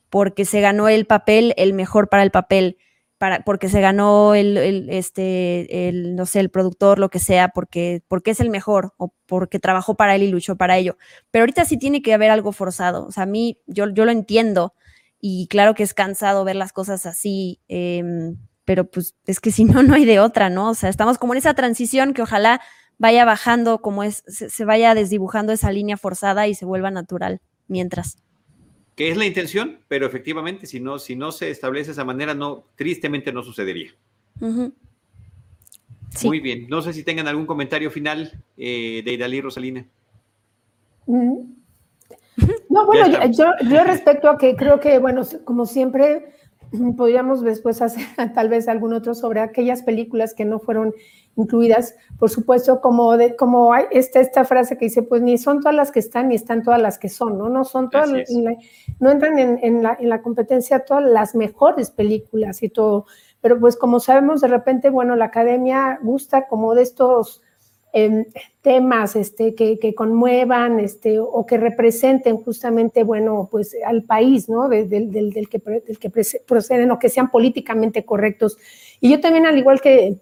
porque 0.10 0.46
se 0.46 0.62
ganó 0.62 0.88
el 0.88 1.06
papel, 1.06 1.54
el 1.58 1.74
mejor 1.74 2.10
para 2.10 2.24
el 2.24 2.32
papel 2.32 2.78
porque 3.46 3.70
se 3.70 3.82
ganó 3.82 4.34
el, 4.34 4.88
este, 4.90 5.90
el, 5.90 6.16
no 6.16 6.26
sé, 6.26 6.40
el 6.40 6.50
productor, 6.50 7.00
lo 7.00 7.10
que 7.10 7.20
sea, 7.20 7.50
porque, 7.50 8.02
porque 8.08 8.32
es 8.32 8.40
el 8.40 8.50
mejor 8.50 8.94
o 8.98 9.14
porque 9.26 9.60
trabajó 9.60 9.96
para 9.96 10.16
él 10.16 10.24
y 10.24 10.30
luchó 10.30 10.56
para 10.56 10.78
ello. 10.78 10.98
Pero 11.32 11.44
ahorita 11.44 11.66
sí 11.66 11.78
tiene 11.78 12.02
que 12.02 12.14
haber 12.14 12.32
algo 12.32 12.52
forzado. 12.52 13.06
O 13.06 13.12
sea, 13.12 13.24
a 13.24 13.26
mí, 13.26 13.60
yo, 13.68 13.90
yo 13.90 14.06
lo 14.06 14.12
entiendo 14.12 14.74
y 15.20 15.48
claro 15.48 15.74
que 15.76 15.84
es 15.84 15.94
cansado 15.94 16.46
ver 16.46 16.56
las 16.56 16.72
cosas 16.72 17.06
así, 17.06 17.60
em, 17.68 18.38
pero 18.64 18.90
pues 18.90 19.16
es 19.26 19.40
que 19.40 19.52
si 19.52 19.66
no, 19.66 19.84
no 19.84 19.96
hay 19.96 20.06
de 20.06 20.20
otra, 20.20 20.50
¿no? 20.50 20.70
O 20.70 20.76
sea, 20.76 20.90
estamos 20.90 21.18
como 21.18 21.34
en 21.34 21.40
esa 21.40 21.54
transición 21.54 22.14
que 22.14 22.22
ojalá 22.22 22.62
vaya 22.98 23.26
bajando, 23.26 23.82
como 23.82 24.04
es, 24.04 24.24
se 24.28 24.66
vaya 24.66 24.94
desdibujando 24.96 25.52
esa 25.54 25.72
línea 25.72 25.98
forzada 25.98 26.48
y 26.48 26.56
se 26.56 26.66
vuelva 26.66 26.92
natural 26.92 27.42
mientras 27.68 28.18
que 29.00 29.10
es 29.10 29.16
la 29.16 29.26
intención, 29.26 29.80
pero 29.88 30.06
efectivamente, 30.06 30.68
si 30.68 30.82
no, 30.82 31.00
si 31.00 31.16
no 31.16 31.32
se 31.32 31.50
establece 31.50 31.92
esa 31.92 32.04
manera, 32.04 32.34
no, 32.34 32.66
tristemente 32.76 33.32
no 33.32 33.44
sucedería. 33.44 33.92
Muy 36.26 36.42
bien. 36.42 36.68
No 36.68 36.82
sé 36.82 36.92
si 36.92 37.06
tengan 37.06 37.26
algún 37.30 37.46
comentario 37.46 37.92
final 37.92 38.44
eh, 38.58 39.02
de 39.06 39.14
Idalí 39.14 39.40
Rosalina. 39.40 39.88
No, 41.08 41.38
bueno, 42.88 43.32
yo, 43.32 43.46
yo, 43.70 43.84
respecto 43.86 44.30
a 44.30 44.38
que 44.38 44.58
creo 44.58 44.82
que, 44.82 45.00
bueno, 45.00 45.22
como 45.46 45.66
siempre, 45.66 46.34
podríamos 46.98 47.42
después 47.42 47.82
hacer 47.82 48.04
tal 48.36 48.50
vez 48.50 48.68
algún 48.68 48.92
otro 48.92 49.16
sobre 49.16 49.40
aquellas 49.40 49.82
películas 49.82 50.34
que 50.34 50.44
no 50.44 50.60
fueron 50.60 50.94
incluidas, 51.42 51.96
por 52.18 52.30
supuesto, 52.30 52.82
como, 52.82 53.18
de, 53.18 53.36
como 53.36 53.74
hay 53.74 53.86
esta, 53.92 54.20
esta 54.20 54.46
frase 54.46 54.78
que 54.78 54.86
dice, 54.86 55.04
pues 55.04 55.22
ni 55.22 55.38
son 55.38 55.60
todas 55.60 55.76
las 55.76 55.92
que 55.92 56.00
están, 56.00 56.30
ni 56.30 56.36
están 56.36 56.64
todas 56.64 56.82
las 56.82 57.00
que 57.00 57.10
son, 57.10 57.38
¿no? 57.38 57.50
No 57.50 57.64
son 57.64 57.90
todas, 57.90 58.10
no 59.00 59.12
entran 59.12 59.40
en, 59.40 59.60
en, 59.62 59.84
la, 59.84 59.98
en 60.00 60.10
la 60.10 60.22
competencia 60.22 60.86
todas 60.86 61.04
las 61.04 61.36
mejores 61.36 61.92
películas 61.92 62.62
y 62.64 62.70
todo, 62.70 63.06
pero 63.42 63.60
pues 63.60 63.78
como 63.78 64.00
sabemos, 64.00 64.42
de 64.42 64.48
repente, 64.48 64.90
bueno, 64.90 65.16
la 65.16 65.26
academia 65.26 66.00
gusta 66.02 66.48
como 66.48 66.76
de 66.76 66.84
estos 66.84 67.42
Em, 67.92 68.26
temas 68.62 69.16
este, 69.16 69.56
que, 69.56 69.80
que, 69.80 69.96
conmuevan 69.96 70.80
este, 70.80 71.18
o 71.20 71.44
que 71.48 71.58
representen 71.58 72.38
justamente, 72.38 73.04
bueno, 73.04 73.48
pues 73.50 73.76
al 73.84 74.04
país, 74.04 74.48
¿no? 74.48 74.70
del, 74.70 74.88
del, 74.90 75.50
que, 75.50 75.58
del 75.58 75.98
que 75.98 76.12
proceden 76.46 76.92
o 76.92 77.00
que 77.00 77.10
sean 77.10 77.32
políticamente 77.32 78.06
correctos. 78.06 78.58
Y 79.02 79.10
yo 79.10 79.20
también, 79.20 79.48
al 79.48 79.58
igual 79.58 79.82
que, 79.82 80.18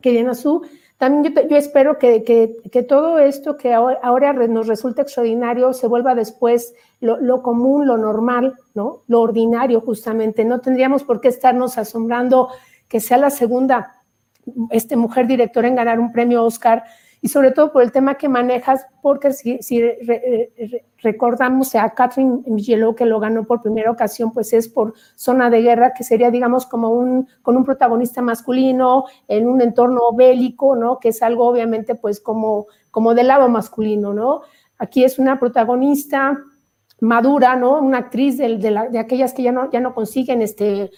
que 0.00 0.34
Su, 0.34 0.66
también 0.96 1.34
yo, 1.34 1.48
yo 1.48 1.56
espero 1.56 1.98
que, 1.98 2.24
que, 2.24 2.82
todo 2.82 3.18
esto 3.18 3.56
que 3.56 3.72
ahora, 3.72 3.98
ahora, 4.02 4.32
nos 4.32 4.66
resulta 4.66 5.02
extraordinario 5.02 5.72
se 5.72 5.86
vuelva 5.86 6.14
después 6.14 6.74
lo, 7.00 7.20
lo, 7.20 7.42
común, 7.42 7.86
lo 7.86 7.96
normal, 7.96 8.54
¿no? 8.74 9.02
Lo 9.06 9.20
ordinario, 9.20 9.80
justamente. 9.80 10.44
No 10.44 10.60
tendríamos 10.60 11.04
por 11.04 11.20
qué 11.20 11.28
estarnos 11.28 11.78
asombrando 11.78 12.48
que 12.88 13.00
sea 13.00 13.18
la 13.18 13.30
segunda 13.30 14.02
este, 14.70 14.96
mujer 14.96 15.26
directora 15.26 15.68
en 15.68 15.76
ganar 15.76 16.00
un 16.00 16.12
premio 16.12 16.44
Oscar 16.44 16.84
y 17.20 17.28
sobre 17.28 17.50
todo 17.50 17.72
por 17.72 17.82
el 17.82 17.92
tema 17.92 18.14
que 18.14 18.28
manejas, 18.28 18.86
porque 19.02 19.32
si, 19.32 19.58
recordamos 21.02 21.74
a 21.74 21.90
Catherine 21.90 22.42
Michelot 22.46 22.96
que 22.96 23.06
lo 23.06 23.18
ganó 23.18 23.44
por 23.44 23.62
primera 23.62 23.90
ocasión, 23.90 24.32
pues 24.32 24.52
es 24.52 24.68
por 24.68 24.94
Zona 25.16 25.50
de 25.50 25.62
Guerra, 25.62 25.92
que 25.92 26.04
sería, 26.04 26.30
digamos, 26.30 26.66
como 26.66 26.90
un, 26.90 27.28
con 27.42 27.56
un 27.56 27.64
protagonista 27.64 28.22
masculino 28.22 29.04
en 29.26 29.48
un 29.48 29.60
entorno 29.60 30.12
bélico, 30.12 30.76
¿no? 30.76 30.98
Que 30.98 31.08
es 31.08 31.22
algo 31.22 31.46
obviamente 31.46 31.94
pues 31.94 32.20
como, 32.20 32.66
como 32.90 33.14
del 33.14 33.28
lado 33.28 33.48
masculino, 33.48 34.14
¿no? 34.14 34.42
Aquí 34.78 35.02
es 35.02 35.18
una 35.18 35.40
protagonista 35.40 36.38
madura, 37.00 37.56
¿no? 37.56 37.78
Una 37.80 37.98
actriz 37.98 38.38
de, 38.38 38.58
de, 38.58 38.98
aquellas 38.98 39.32
que 39.32 39.42
ya 39.42 39.52
no, 39.52 39.70
ya 39.70 39.80
no 39.80 39.94
consiguen 39.94 40.42
este, 40.42 40.90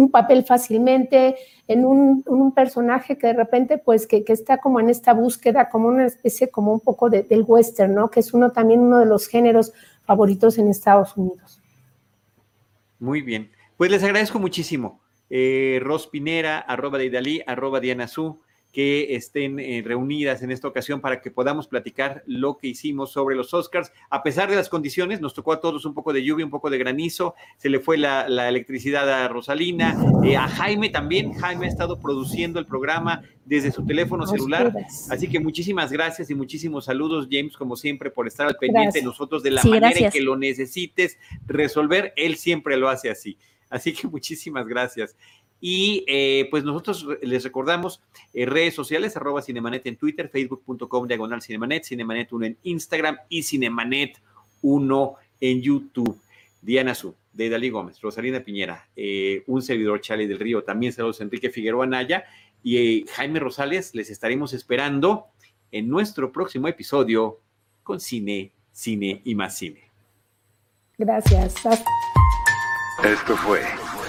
un 0.00 0.10
papel 0.10 0.44
fácilmente, 0.44 1.36
en 1.68 1.84
un, 1.84 2.24
un 2.26 2.52
personaje 2.52 3.16
que 3.16 3.28
de 3.28 3.32
repente, 3.34 3.78
pues, 3.78 4.06
que, 4.06 4.24
que, 4.24 4.32
está 4.32 4.58
como 4.58 4.80
en 4.80 4.90
esta 4.90 5.12
búsqueda, 5.12 5.68
como 5.68 5.88
una 5.88 6.06
especie, 6.06 6.50
como 6.50 6.72
un 6.72 6.80
poco 6.80 7.08
de, 7.10 7.22
del 7.22 7.44
western, 7.46 7.94
¿no? 7.94 8.10
Que 8.10 8.20
es 8.20 8.32
uno 8.32 8.50
también 8.50 8.80
uno 8.80 8.98
de 8.98 9.06
los 9.06 9.28
géneros 9.28 9.72
favoritos 10.04 10.58
en 10.58 10.68
Estados 10.68 11.16
Unidos. 11.16 11.60
Muy 12.98 13.22
bien. 13.22 13.50
Pues 13.76 13.90
les 13.90 14.02
agradezco 14.02 14.38
muchísimo. 14.38 15.00
Eh, 15.30 15.78
Ros 15.82 16.08
Pinera, 16.08 16.58
arroba 16.58 16.98
de 16.98 17.06
Idalí, 17.06 17.42
arroba 17.46 17.80
Diana 17.80 18.08
Su, 18.08 18.40
que 18.72 19.16
estén 19.16 19.58
eh, 19.58 19.82
reunidas 19.84 20.42
en 20.42 20.50
esta 20.50 20.68
ocasión 20.68 21.00
para 21.00 21.20
que 21.20 21.30
podamos 21.30 21.66
platicar 21.66 22.22
lo 22.26 22.56
que 22.56 22.68
hicimos 22.68 23.12
sobre 23.12 23.34
los 23.34 23.52
Oscars. 23.52 23.92
A 24.10 24.22
pesar 24.22 24.48
de 24.48 24.56
las 24.56 24.68
condiciones, 24.68 25.20
nos 25.20 25.34
tocó 25.34 25.52
a 25.52 25.60
todos 25.60 25.84
un 25.84 25.94
poco 25.94 26.12
de 26.12 26.24
lluvia, 26.24 26.44
un 26.44 26.50
poco 26.50 26.70
de 26.70 26.78
granizo, 26.78 27.34
se 27.56 27.68
le 27.68 27.80
fue 27.80 27.98
la, 27.98 28.26
electricidad 28.48 29.08
a 29.10 29.28
Rosalina, 29.28 29.96
eh, 30.24 30.36
a 30.36 30.48
Jaime 30.48 30.88
también. 30.88 31.32
Jaime 31.32 31.66
ha 31.66 31.68
estado 31.68 31.98
produciendo 32.00 32.58
el 32.58 32.66
programa 32.66 33.22
desde 33.44 33.72
su 33.72 33.84
teléfono 33.84 34.26
celular. 34.26 34.72
Así 35.10 35.28
que 35.28 35.40
muchísimas 35.40 35.90
gracias 35.90 36.30
y 36.30 36.34
muchísimos 36.34 36.84
saludos, 36.84 37.28
James, 37.30 37.56
como 37.56 37.76
siempre, 37.76 38.10
por 38.10 38.28
estar 38.28 38.46
al 38.46 38.56
pendiente 38.56 39.00
de 39.00 39.04
nosotros 39.04 39.42
de 39.42 39.50
la 39.50 39.64
manera 39.64 39.90
en 39.90 40.10
que 40.10 40.20
lo 40.20 40.36
necesites 40.36 41.18
resolver. 41.46 42.12
Él 42.16 42.36
siempre 42.36 42.76
lo 42.76 42.88
hace 42.88 43.10
así. 43.10 43.36
Así 43.70 43.92
que 43.92 44.06
muchísimas 44.08 44.66
gracias. 44.66 45.16
Y 45.60 46.04
eh, 46.06 46.48
pues 46.50 46.64
nosotros 46.64 47.06
les 47.22 47.44
recordamos 47.44 48.00
eh, 48.32 48.46
redes 48.46 48.74
sociales, 48.74 49.16
arroba 49.16 49.42
Cinemanet 49.42 49.86
en 49.86 49.96
Twitter, 49.96 50.28
facebook.com 50.28 51.06
diagonal 51.06 51.42
Cinemanet, 51.42 51.84
Cinemanet 51.84 52.32
1 52.32 52.46
en 52.46 52.56
Instagram 52.62 53.18
y 53.28 53.42
Cinemanet 53.42 54.18
1 54.62 55.14
en 55.40 55.60
YouTube. 55.60 56.18
Diana 56.62 56.94
Su, 56.94 57.14
de 57.32 57.48
Dalí 57.48 57.70
Gómez, 57.70 58.00
Rosalina 58.00 58.40
Piñera, 58.40 58.88
eh, 58.94 59.44
un 59.46 59.62
servidor 59.62 60.00
Charlie 60.00 60.26
del 60.26 60.38
Río, 60.38 60.62
también 60.62 60.92
saludos 60.92 61.20
Enrique 61.20 61.50
Figueroa 61.50 61.86
Naya 61.86 62.24
y 62.62 63.06
Jaime 63.14 63.40
Rosales, 63.40 63.94
les 63.94 64.10
estaremos 64.10 64.52
esperando 64.52 65.26
en 65.72 65.88
nuestro 65.88 66.32
próximo 66.32 66.68
episodio 66.68 67.40
con 67.82 68.00
Cine, 68.00 68.52
Cine 68.72 69.22
y 69.24 69.34
más 69.34 69.56
Cine. 69.56 69.90
Gracias. 70.98 71.54
Esto 73.02 73.36
fue 73.38 73.62